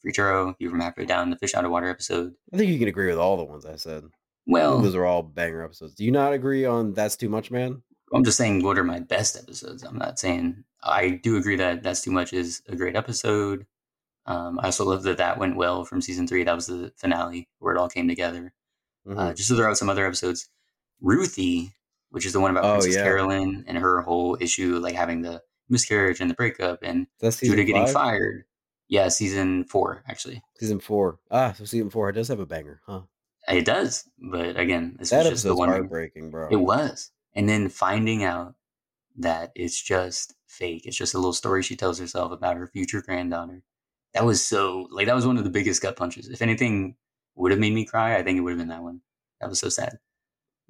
Free 0.02 0.12
Churro, 0.12 0.54
You 0.58 0.70
from 0.70 0.80
Halfway 0.80 1.04
Down, 1.04 1.30
the 1.30 1.36
Fish 1.36 1.54
Out 1.54 1.64
of 1.64 1.70
Water 1.70 1.88
episode. 1.88 2.34
I 2.52 2.56
think 2.56 2.70
you 2.70 2.78
can 2.78 2.88
agree 2.88 3.08
with 3.08 3.18
all 3.18 3.36
the 3.36 3.44
ones 3.44 3.66
I 3.66 3.76
said. 3.76 4.04
Well, 4.46 4.78
those 4.80 4.94
are 4.94 5.04
all 5.04 5.22
banger 5.22 5.62
episodes. 5.64 5.94
Do 5.94 6.04
you 6.04 6.10
not 6.10 6.32
agree 6.32 6.64
on 6.64 6.94
That's 6.94 7.16
Too 7.16 7.28
Much, 7.28 7.50
man? 7.50 7.82
I'm 8.12 8.24
just 8.24 8.38
saying 8.38 8.64
what 8.64 8.78
are 8.78 8.84
my 8.84 8.98
best 8.98 9.36
episodes. 9.36 9.82
I'm 9.84 9.98
not 9.98 10.18
saying 10.18 10.64
I 10.82 11.10
do 11.10 11.36
agree 11.36 11.56
that 11.56 11.82
That's 11.82 12.00
Too 12.00 12.10
Much 12.10 12.32
is 12.32 12.62
a 12.68 12.74
great 12.74 12.96
episode. 12.96 13.66
Um, 14.26 14.58
I 14.60 14.66
also 14.66 14.84
love 14.84 15.02
that 15.04 15.18
that 15.18 15.38
went 15.38 15.56
well 15.56 15.84
from 15.84 16.00
season 16.00 16.26
three. 16.26 16.42
That 16.44 16.56
was 16.56 16.66
the 16.66 16.92
finale 16.96 17.48
where 17.58 17.74
it 17.74 17.78
all 17.78 17.88
came 17.88 18.08
together. 18.08 18.52
Mhm. 19.06 19.18
Uh, 19.18 19.32
just 19.34 19.48
to 19.48 19.56
throw 19.56 19.70
out 19.70 19.78
some 19.78 19.88
other 19.88 20.06
episodes, 20.06 20.48
Ruthie, 21.00 21.72
which 22.10 22.26
is 22.26 22.32
the 22.32 22.40
one 22.40 22.50
about 22.50 22.64
Oh, 22.64 22.72
Princess 22.72 22.96
yeah. 22.96 23.02
Carolyn 23.04 23.64
and 23.66 23.78
her 23.78 24.00
whole 24.02 24.36
issue, 24.40 24.78
like 24.78 24.94
having 24.94 25.22
the 25.22 25.42
miscarriage 25.70 26.20
and 26.20 26.30
the 26.30 26.34
breakup, 26.34 26.80
and 26.82 27.06
Judah 27.20 27.64
getting 27.64 27.84
five? 27.86 27.92
fired. 27.92 28.44
Yeah, 28.88 29.08
season 29.08 29.64
four 29.64 30.02
actually. 30.08 30.42
Season 30.58 30.80
four. 30.80 31.20
Ah, 31.30 31.52
so 31.56 31.64
season 31.64 31.90
four 31.90 32.08
it 32.10 32.14
does 32.14 32.28
have 32.28 32.40
a 32.40 32.46
banger, 32.46 32.80
huh? 32.86 33.02
It 33.48 33.64
does, 33.64 34.04
but 34.18 34.58
again, 34.58 34.96
this 34.98 35.10
That 35.10 35.18
was 35.24 35.30
just 35.30 35.44
the 35.44 35.56
one. 35.56 35.68
heartbreaking, 35.68 36.30
bro. 36.30 36.48
It 36.50 36.56
was, 36.56 37.10
and 37.34 37.48
then 37.48 37.68
finding 37.68 38.22
out 38.24 38.54
that 39.16 39.52
it's 39.54 39.80
just 39.80 40.34
fake. 40.46 40.86
It's 40.86 40.96
just 40.96 41.14
a 41.14 41.18
little 41.18 41.32
story 41.32 41.62
she 41.62 41.76
tells 41.76 41.98
herself 41.98 42.32
about 42.32 42.56
her 42.56 42.66
future 42.66 43.02
granddaughter. 43.02 43.62
That 44.14 44.24
was 44.24 44.44
so 44.44 44.88
like 44.90 45.06
that 45.06 45.14
was 45.16 45.26
one 45.26 45.38
of 45.38 45.44
the 45.44 45.50
biggest 45.50 45.82
gut 45.82 45.96
punches. 45.96 46.28
If 46.28 46.42
anything 46.42 46.96
would 47.36 47.52
have 47.52 47.60
made 47.60 47.72
me 47.72 47.84
cry, 47.86 48.16
I 48.16 48.22
think 48.22 48.38
it 48.38 48.40
would 48.40 48.50
have 48.50 48.58
been 48.58 48.68
that 48.68 48.82
one. 48.82 49.00
That 49.40 49.48
was 49.48 49.58
so 49.60 49.68
sad. 49.68 49.98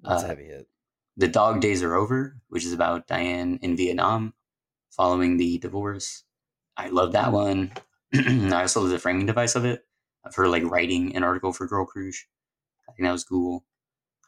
That's 0.02 0.22
uh, 0.22 0.26
a 0.26 0.28
heavy 0.28 0.44
hit. 0.44 0.68
The 1.16 1.28
Dog 1.28 1.60
Days 1.60 1.82
Are 1.82 1.94
Over, 1.94 2.36
which 2.48 2.64
is 2.64 2.72
about 2.72 3.06
Diane 3.06 3.58
in 3.62 3.76
Vietnam 3.76 4.34
following 4.90 5.36
the 5.36 5.58
divorce. 5.58 6.24
I 6.76 6.88
love 6.88 7.12
that 7.12 7.32
one. 7.32 7.72
I 8.14 8.62
also 8.62 8.80
love 8.80 8.90
the 8.90 8.98
framing 8.98 9.26
device 9.26 9.54
of 9.54 9.64
it, 9.64 9.84
of 10.24 10.34
her 10.34 10.48
like 10.48 10.64
writing 10.64 11.14
an 11.16 11.22
article 11.24 11.52
for 11.52 11.66
Girl 11.66 11.84
Cruise. 11.86 12.24
I 12.88 12.92
think 12.92 13.06
that 13.06 13.12
was 13.12 13.24
cool. 13.24 13.64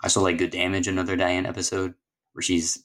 I 0.02 0.06
also 0.06 0.22
like 0.22 0.38
Good 0.38 0.50
Damage, 0.50 0.88
another 0.88 1.16
Diane 1.16 1.46
episode 1.46 1.94
where 2.32 2.42
she's 2.42 2.84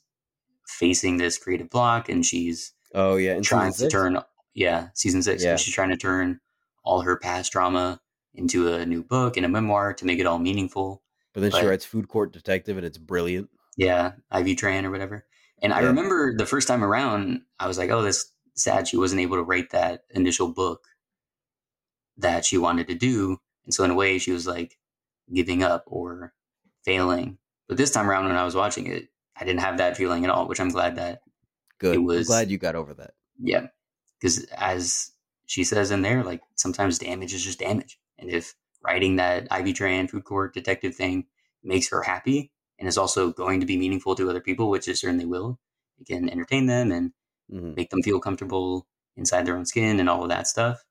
facing 0.67 1.17
this 1.17 1.37
creative 1.37 1.69
block 1.69 2.09
and 2.09 2.25
she's 2.25 2.73
Oh 2.93 3.17
yeah, 3.17 3.35
in 3.35 3.43
trying 3.43 3.71
to 3.71 3.77
six? 3.77 3.91
turn, 3.91 4.19
yeah, 4.53 4.87
season 4.93 5.21
six. 5.21 5.43
Yeah. 5.43 5.55
She's 5.55 5.73
trying 5.73 5.89
to 5.89 5.97
turn 5.97 6.39
all 6.83 7.01
her 7.01 7.17
past 7.17 7.51
drama 7.51 7.99
into 8.33 8.73
a 8.73 8.85
new 8.85 9.03
book 9.03 9.35
and 9.37 9.45
a 9.45 9.49
memoir 9.49 9.93
to 9.93 10.05
make 10.05 10.19
it 10.19 10.25
all 10.25 10.39
meaningful. 10.39 11.03
But 11.33 11.41
then 11.41 11.51
she 11.51 11.65
writes 11.65 11.85
Food 11.85 12.07
Court 12.07 12.31
Detective, 12.33 12.77
and 12.77 12.85
it's 12.85 12.97
brilliant. 12.97 13.49
Yeah, 13.75 14.13
Ivy 14.31 14.55
Tran 14.55 14.85
or 14.85 14.89
whatever. 14.91 15.25
And 15.61 15.73
I 15.73 15.81
remember 15.81 16.35
the 16.35 16.45
first 16.45 16.67
time 16.67 16.83
around, 16.83 17.41
I 17.59 17.67
was 17.67 17.77
like, 17.77 17.89
oh, 17.89 18.03
that's 18.03 18.31
sad 18.53 18.87
she 18.87 18.97
wasn't 18.97 19.21
able 19.21 19.37
to 19.37 19.43
write 19.43 19.71
that 19.71 20.01
initial 20.11 20.49
book 20.53 20.85
that 22.17 22.45
she 22.45 22.57
wanted 22.57 22.87
to 22.87 22.95
do. 22.95 23.37
And 23.65 23.73
so, 23.73 23.83
in 23.83 23.91
a 23.91 23.95
way, 23.95 24.19
she 24.19 24.31
was 24.31 24.45
like 24.45 24.77
giving 25.33 25.63
up 25.63 25.83
or 25.87 26.33
failing. 26.85 27.37
But 27.67 27.77
this 27.77 27.91
time 27.91 28.09
around, 28.09 28.25
when 28.25 28.35
I 28.35 28.45
was 28.45 28.55
watching 28.55 28.87
it, 28.87 29.09
I 29.35 29.45
didn't 29.45 29.61
have 29.61 29.77
that 29.77 29.97
feeling 29.97 30.23
at 30.23 30.29
all, 30.29 30.47
which 30.47 30.59
I'm 30.59 30.69
glad 30.69 30.95
that, 30.95 31.21
Good. 31.79 31.95
It 31.95 31.99
I'm 31.99 32.23
glad 32.23 32.49
you 32.49 32.57
got 32.57 32.75
over 32.75 32.93
that. 32.95 33.11
yeah. 33.39 33.67
Because 34.19 34.45
as 34.57 35.11
she 35.45 35.63
says 35.63 35.91
in 35.91 36.01
there, 36.01 36.23
like 36.23 36.41
sometimes 36.55 36.97
damage 36.97 37.33
is 37.33 37.43
just 37.43 37.59
damage. 37.59 37.99
And 38.17 38.29
if 38.31 38.55
writing 38.83 39.17
that 39.17 39.47
Ivy 39.51 39.73
Tran 39.73 40.09
food 40.09 40.23
court 40.23 40.53
detective 40.53 40.95
thing 40.95 41.25
makes 41.63 41.89
her 41.89 42.01
happy 42.01 42.51
and 42.79 42.87
is 42.87 42.97
also 42.97 43.31
going 43.31 43.59
to 43.59 43.65
be 43.65 43.77
meaningful 43.77 44.15
to 44.15 44.29
other 44.29 44.41
people, 44.41 44.69
which 44.69 44.87
it 44.87 44.97
certainly 44.97 45.25
will, 45.25 45.59
it 45.99 46.07
can 46.07 46.29
entertain 46.29 46.65
them 46.67 46.91
and 46.91 47.11
hmm 47.49 47.73
make 47.75 47.89
them 47.89 48.01
feel 48.03 48.19
comfortable 48.19 48.85
inside 49.15 49.45
their 49.45 49.55
own 49.57 49.65
skin 49.65 49.99
and 49.99 50.09
all 50.09 50.23
of 50.23 50.29
that 50.29 50.47
stuff. 50.47 50.83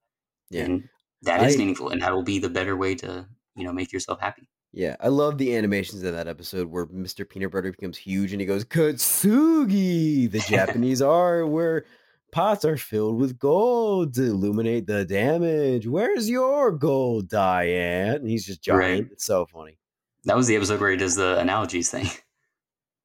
Yeah. 0.50 0.64
And 0.64 0.88
that 1.22 1.42
is 1.42 1.54
I- 1.54 1.58
meaningful. 1.58 1.90
And 1.90 2.00
that 2.02 2.12
will 2.14 2.22
be 2.22 2.38
the 2.38 2.48
better 2.48 2.76
way 2.76 2.94
to, 2.96 3.26
you 3.54 3.64
know, 3.64 3.72
make 3.72 3.92
yourself 3.92 4.20
happy. 4.20 4.48
Yeah, 4.72 4.96
I 5.00 5.08
love 5.08 5.38
the 5.38 5.56
animations 5.56 6.02
in 6.02 6.12
that 6.14 6.28
episode 6.28 6.68
where 6.68 6.86
Mr. 6.86 7.26
Peanut 7.28 7.50
Butter 7.52 7.70
becomes 7.70 7.96
huge 7.96 8.32
and 8.32 8.40
he 8.40 8.46
goes, 8.46 8.64
Kintsugi, 8.64 10.30
the 10.30 10.38
Japanese 10.48 11.00
art 11.00 11.48
where 11.48 11.84
pots 12.32 12.64
are 12.64 12.76
filled 12.76 13.16
with 13.18 13.38
gold 13.38 14.14
to 14.14 14.24
illuminate 14.24 14.86
the 14.86 15.04
damage. 15.04 15.86
Where's 15.86 16.28
your 16.28 16.72
gold, 16.72 17.28
Diane? 17.28 18.16
And 18.16 18.28
he's 18.28 18.44
just 18.46 18.62
giant. 18.62 18.80
Right. 18.80 19.08
It's 19.12 19.24
so 19.24 19.46
funny. 19.46 19.78
That 20.26 20.36
was 20.36 20.46
the 20.46 20.56
episode 20.56 20.80
where 20.80 20.90
he 20.90 20.96
does 20.96 21.16
the 21.16 21.38
analogies 21.38 21.90
thing. 21.90 22.08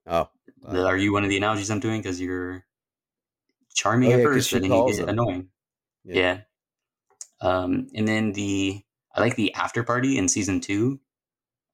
Oh, 0.07 0.29
The- 0.63 0.85
Are 0.87 0.97
you 0.97 1.13
one 1.13 1.23
of 1.23 1.29
the 1.29 1.37
analogies 1.37 1.69
I'm 1.69 1.79
doing? 1.79 2.01
Because 2.01 2.19
you're 2.19 2.65
charming 3.75 4.09
Oh, 4.11 4.13
at 4.15 4.19
yeah, 4.19 4.25
first, 4.25 4.51
but 4.51 4.61
then 4.63 4.71
you 4.71 4.91
get 4.97 5.07
annoying. 5.07 5.49
Yeah. 6.03 6.15
Yeah. 6.15 6.41
Um, 7.39 7.87
and 7.93 8.07
then 8.07 8.31
the 8.33 8.81
I 9.13 9.21
like 9.21 9.35
the 9.35 9.53
after 9.53 9.83
party 9.83 10.17
in 10.17 10.27
season 10.27 10.59
two. 10.59 10.99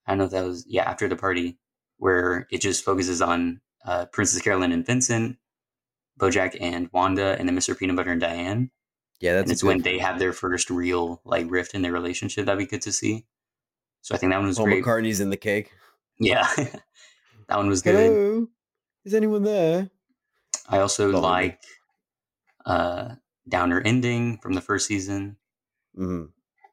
I 0.05 0.11
don't 0.11 0.17
know 0.19 0.25
if 0.25 0.31
that 0.31 0.43
was 0.45 0.65
yeah 0.67 0.83
after 0.89 1.07
the 1.07 1.15
party 1.15 1.57
where 1.97 2.47
it 2.51 2.59
just 2.61 2.83
focuses 2.83 3.21
on 3.21 3.61
uh, 3.85 4.05
Princess 4.07 4.41
Carolyn 4.41 4.73
and 4.73 4.85
Vincent, 4.85 5.37
Bojack 6.19 6.57
and 6.59 6.89
Wanda, 6.91 7.37
and 7.39 7.47
then 7.47 7.55
Mr. 7.55 7.77
Peanut 7.77 7.95
Butter 7.95 8.11
and 8.11 8.21
Diane. 8.21 8.71
Yeah, 9.21 9.33
that's 9.35 9.43
and 9.43 9.51
it's 9.53 9.63
when 9.63 9.81
they 9.81 9.99
have 9.99 10.19
their 10.19 10.33
first 10.33 10.69
real 10.69 11.21
like 11.23 11.45
rift 11.49 11.73
in 11.73 11.81
their 11.81 11.93
relationship 11.93 12.45
that 12.45 12.57
we 12.57 12.65
get 12.65 12.81
to 12.81 12.91
see. 12.91 13.25
So 14.07 14.15
I 14.15 14.19
think 14.19 14.31
that 14.31 14.37
one 14.37 14.47
was 14.47 14.55
Paul 14.55 14.67
great. 14.67 14.85
McCartney's 14.85 15.19
in 15.19 15.29
the 15.29 15.35
cake. 15.35 15.73
Yeah, 16.17 16.47
that 16.55 17.57
one 17.57 17.67
was 17.67 17.81
good. 17.81 17.93
Hello, 17.93 18.47
is 19.03 19.13
anyone 19.13 19.43
there? 19.43 19.89
I 20.69 20.79
also 20.79 21.09
like 21.11 21.61
uh, 22.65 23.15
Downer 23.49 23.81
ending 23.81 24.37
from 24.37 24.53
the 24.53 24.61
first 24.61 24.87
season. 24.87 25.35
hmm 25.93 26.27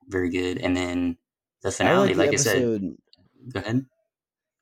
Very 0.06 0.30
good. 0.30 0.58
And 0.58 0.76
then 0.76 1.18
the 1.62 1.70
I 1.70 1.72
finale, 1.72 2.14
like 2.14 2.18
like, 2.18 2.30
the 2.30 2.34
I 2.34 2.36
said, 2.36 2.62
go 3.52 3.58
ahead. 3.58 3.84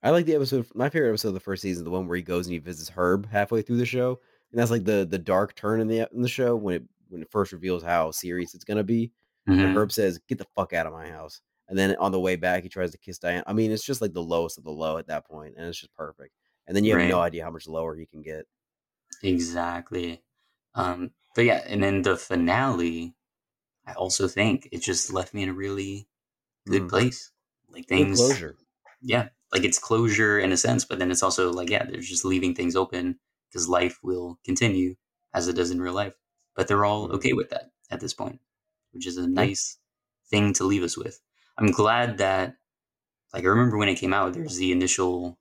I 0.03 0.09
like 0.09 0.25
the 0.25 0.35
episode. 0.35 0.67
My 0.75 0.89
favorite 0.89 1.11
episode 1.11 1.29
of 1.29 1.35
the 1.35 1.41
first 1.41 1.61
season, 1.61 1.85
the 1.85 1.91
one 1.91 2.09
where 2.09 2.17
he 2.17 2.23
goes 2.23 2.47
and 2.47 2.55
he 2.55 2.59
visits 2.59 2.89
Herb 2.89 3.29
halfway 3.31 3.61
through 3.61 3.77
the 3.77 3.85
show, 3.85 4.19
and 4.51 4.59
that's 4.59 4.71
like 4.71 4.85
the 4.85 5.07
the 5.09 5.19
dark 5.19 5.55
turn 5.57 5.83
in 5.83 5.89
the 5.89 6.09
in 6.11 6.23
the 6.23 6.27
show 6.29 6.57
when 6.57 6.77
it 6.77 6.83
when 7.11 7.21
it 7.21 7.31
first 7.31 7.53
reveals 7.53 7.83
how 7.83 8.13
serious 8.13 8.55
it's 8.55 8.65
gonna 8.65 8.83
be. 8.83 9.13
And 9.47 9.61
Mhm. 9.61 9.77
Herb 9.77 9.93
says, 9.93 10.17
"Get 10.27 10.39
the 10.39 10.47
fuck 10.57 10.73
out 10.73 10.87
of 10.87 10.95
my 10.95 11.11
house," 11.11 11.43
and 11.69 11.79
then 11.79 11.97
on 11.97 12.13
the 12.13 12.21
way 12.21 12.37
back, 12.37 12.63
he 12.63 12.69
tries 12.69 12.93
to 12.93 12.99
kiss 12.99 13.19
Diane. 13.19 13.45
I 13.47 13.53
mean, 13.53 13.71
it's 13.73 13.85
just 13.85 14.01
like 14.03 14.13
the 14.13 14.23
lowest 14.23 14.59
of 14.59 14.65
the 14.65 14.71
low 14.73 14.99
at 14.99 15.07
that 15.09 15.27
point, 15.27 15.55
and 15.57 15.67
it's 15.67 15.79
just 15.81 15.95
perfect. 15.95 16.35
And 16.67 16.77
then 16.77 16.85
you 16.85 16.93
have 16.93 17.03
no 17.03 17.21
idea 17.21 17.45
how 17.45 17.51
much 17.51 17.67
lower 17.67 17.95
he 17.97 18.07
can 18.07 18.23
get. 18.23 18.47
Exactly. 19.23 20.23
Um, 20.75 21.13
but 21.35 21.45
yeah, 21.45 21.63
and 21.67 21.83
then 21.83 22.03
the 22.03 22.17
finale, 22.17 23.15
I 23.87 23.95
also 23.95 24.29
think 24.29 24.69
it 24.73 24.83
just 24.83 25.13
left 25.13 25.35
me 25.35 25.43
in 25.45 25.49
a 25.51 25.55
really 25.55 26.09
good 26.69 26.83
Mhm. 26.83 26.89
place. 26.89 27.33
Like 27.69 27.89
Good 27.89 27.89
things, 27.89 28.17
closure. 28.17 28.59
yeah, 29.03 29.31
like 29.53 29.65
it's 29.65 29.79
closure 29.79 30.39
in 30.39 30.53
a 30.53 30.57
sense, 30.57 30.85
but 30.85 30.99
then 30.99 31.11
it's 31.11 31.23
also 31.23 31.53
like, 31.53 31.71
yeah, 31.71 31.85
they're 31.85 32.01
just 32.01 32.25
leaving 32.25 32.55
things 32.55 32.77
open 32.77 33.21
because 33.51 33.69
life 33.69 34.01
will 34.03 34.39
continue 34.45 34.97
as 35.35 35.49
it 35.49 35.57
does 35.57 35.71
in 35.71 35.81
real 35.83 35.95
life. 35.95 36.17
But 36.57 36.69
they're 36.69 36.85
all 36.85 37.11
Mhm. 37.11 37.15
okay 37.15 37.33
with 37.35 37.51
that 37.51 37.73
at 37.91 38.01
this 38.01 38.15
point, 38.15 38.41
which 38.93 39.07
is 39.07 39.17
a 39.19 39.29
nice 39.29 39.79
thing 40.31 40.53
to 40.55 40.65
leave 40.65 40.83
us 40.85 40.97
with. 40.99 41.21
I'm 41.59 41.71
glad 41.71 42.19
that, 42.19 42.57
like, 43.33 43.45
I 43.45 43.49
remember 43.49 43.77
when 43.77 43.89
it 43.89 43.97
came 43.97 44.13
out, 44.13 44.33
there's 44.35 44.57
the 44.57 44.73
initial 44.73 45.39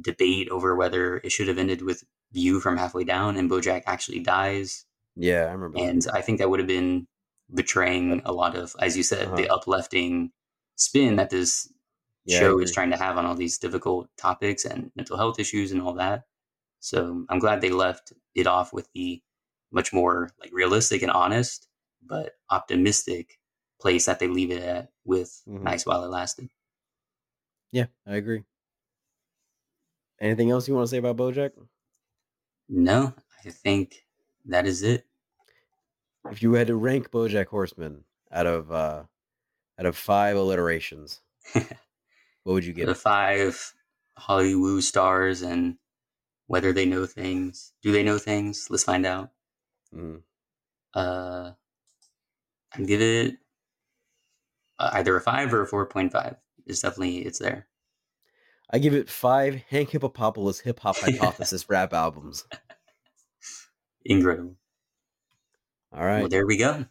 debate 0.00 0.48
over 0.50 0.74
whether 0.74 1.18
it 1.18 1.32
should 1.32 1.48
have 1.48 1.58
ended 1.58 1.82
with 1.82 2.04
View 2.32 2.60
from 2.60 2.78
halfway 2.78 3.04
down 3.04 3.36
and 3.36 3.50
BoJack 3.50 3.82
actually 3.86 4.20
dies. 4.20 4.86
Yeah, 5.16 5.44
I 5.44 5.52
remember. 5.52 5.78
And 5.78 6.06
I 6.14 6.22
think 6.22 6.38
that 6.38 6.48
would 6.48 6.60
have 6.60 6.66
been 6.66 7.06
betraying 7.52 8.22
a 8.24 8.32
lot 8.32 8.56
of, 8.56 8.74
as 8.78 8.96
you 8.96 9.02
said, 9.02 9.28
the 9.36 9.44
uh-huh. 9.44 9.56
uplifting 9.56 10.32
spin 10.76 11.16
that 11.16 11.28
this 11.28 11.70
Yeah, 12.24 12.38
show 12.38 12.58
is 12.58 12.72
trying 12.72 12.90
to 12.90 12.96
have 12.96 13.18
on 13.18 13.26
all 13.26 13.34
these 13.34 13.58
difficult 13.58 14.08
topics 14.16 14.64
and 14.64 14.90
mental 14.96 15.18
health 15.18 15.38
issues 15.38 15.72
and 15.72 15.82
all 15.82 15.92
that. 15.94 16.24
So 16.80 17.26
I'm 17.28 17.38
glad 17.38 17.60
they 17.60 17.70
left 17.70 18.14
it 18.34 18.46
off 18.46 18.72
with 18.72 18.88
the 18.94 19.22
much 19.70 19.92
more 19.92 20.30
like 20.40 20.50
realistic 20.54 21.02
and 21.02 21.10
honest, 21.10 21.68
but 22.02 22.32
optimistic 22.48 23.38
place 23.82 24.06
that 24.06 24.20
they 24.20 24.28
leave 24.28 24.52
it 24.52 24.62
at 24.62 24.92
with 25.04 25.42
Mhm. 25.46 25.62
Nice 25.62 25.84
While 25.84 26.04
It 26.04 26.08
Lasted. 26.08 26.48
Yeah, 27.72 27.86
I 28.06 28.14
agree. 28.16 28.44
Anything 30.20 30.50
else 30.50 30.68
you 30.68 30.74
want 30.74 30.86
to 30.86 30.90
say 30.90 30.98
about 30.98 31.16
BoJack? 31.16 31.52
No, 32.68 33.12
I 33.44 33.50
think 33.50 34.06
that 34.44 34.66
is 34.66 34.82
it. 34.82 35.06
If 36.30 36.42
you 36.42 36.52
had 36.54 36.68
to 36.68 36.76
rank 36.76 37.10
BoJack 37.10 37.46
Horseman 37.46 38.04
out 38.30 38.46
of 38.46 38.70
uh 38.70 39.04
out 39.78 39.86
of 39.86 39.96
five 39.96 40.36
alliterations, 40.36 41.20
what 41.52 42.52
would 42.54 42.64
you 42.64 42.72
give 42.72 42.86
the 42.86 42.94
five 42.94 43.74
Hollywood 44.16 44.84
stars 44.84 45.42
and 45.42 45.78
whether 46.46 46.72
they 46.72 46.86
know 46.86 47.06
things. 47.06 47.72
Do 47.82 47.90
they 47.90 48.02
know 48.04 48.18
things? 48.18 48.68
Let's 48.70 48.84
find 48.84 49.06
out. 49.06 49.32
Mhm. 49.92 50.22
Uh, 50.94 51.52
I'd 52.72 52.86
give 52.86 53.00
it 53.00 53.38
uh, 54.82 54.90
either 54.94 55.16
a 55.16 55.20
five 55.20 55.52
or 55.54 55.62
a 55.62 55.66
four 55.66 55.86
point 55.86 56.12
five. 56.12 56.36
It's 56.66 56.80
definitely 56.80 57.18
it's 57.18 57.38
there. 57.38 57.66
I 58.70 58.78
give 58.78 58.94
it 58.94 59.08
five 59.10 59.62
Hank 59.68 59.90
Hippopopalous 59.90 60.62
hip 60.62 60.80
hop 60.80 60.96
hypothesis 60.96 61.68
rap 61.68 61.92
albums. 61.92 62.44
Incredible. 64.04 64.56
All 65.94 66.04
right. 66.04 66.20
Well, 66.20 66.28
there 66.28 66.46
we 66.46 66.56
go. 66.56 66.86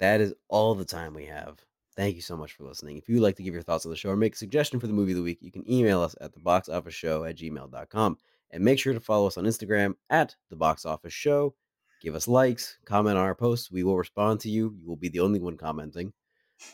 that 0.00 0.20
is 0.20 0.34
all 0.48 0.74
the 0.74 0.84
time 0.84 1.14
we 1.14 1.26
have. 1.26 1.58
Thank 1.96 2.16
you 2.16 2.22
so 2.22 2.36
much 2.36 2.52
for 2.52 2.64
listening. 2.64 2.96
If 2.96 3.08
you 3.08 3.14
would 3.14 3.22
like 3.22 3.36
to 3.36 3.44
give 3.44 3.54
your 3.54 3.62
thoughts 3.62 3.86
on 3.86 3.90
the 3.90 3.96
show 3.96 4.10
or 4.10 4.16
make 4.16 4.34
a 4.34 4.36
suggestion 4.38 4.80
for 4.80 4.88
the 4.88 4.92
movie 4.92 5.12
of 5.12 5.16
the 5.18 5.22
week, 5.22 5.38
you 5.40 5.52
can 5.52 5.70
email 5.70 6.02
us 6.02 6.16
at 6.20 6.34
theboxofficeshow 6.34 7.28
at 7.30 7.36
gmail.com. 7.36 8.18
And 8.50 8.64
make 8.64 8.78
sure 8.80 8.92
to 8.92 9.00
follow 9.00 9.28
us 9.28 9.36
on 9.38 9.44
Instagram 9.44 9.94
at 10.10 10.34
the 10.50 10.56
box 10.56 10.84
office 10.84 11.12
show. 11.12 11.54
Give 12.02 12.14
us 12.16 12.26
likes, 12.28 12.78
comment 12.84 13.16
on 13.16 13.24
our 13.24 13.34
posts. 13.34 13.70
We 13.70 13.84
will 13.84 13.96
respond 13.96 14.40
to 14.40 14.50
you. 14.50 14.74
You 14.80 14.88
will 14.88 14.96
be 14.96 15.08
the 15.08 15.20
only 15.20 15.38
one 15.40 15.56
commenting. 15.56 16.12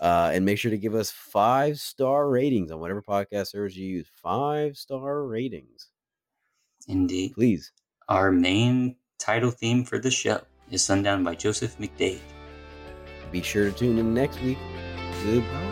Uh, 0.00 0.30
and 0.32 0.44
make 0.44 0.58
sure 0.58 0.70
to 0.70 0.78
give 0.78 0.94
us 0.94 1.10
five 1.10 1.78
star 1.78 2.28
ratings 2.28 2.70
on 2.70 2.80
whatever 2.80 3.02
podcast 3.02 3.48
service 3.48 3.76
you 3.76 3.86
use. 3.86 4.08
Five 4.12 4.76
star 4.76 5.24
ratings, 5.24 5.88
Indeed. 6.88 7.34
please. 7.34 7.72
Our 8.08 8.30
main 8.32 8.96
title 9.18 9.50
theme 9.50 9.84
for 9.84 9.98
the 9.98 10.10
show 10.10 10.40
is 10.70 10.82
Sundown 10.82 11.24
by 11.24 11.34
Joseph 11.34 11.76
McDade. 11.78 12.20
Be 13.30 13.42
sure 13.42 13.70
to 13.70 13.76
tune 13.76 13.98
in 13.98 14.14
next 14.14 14.40
week. 14.42 14.58
Goodbye. 15.24 15.69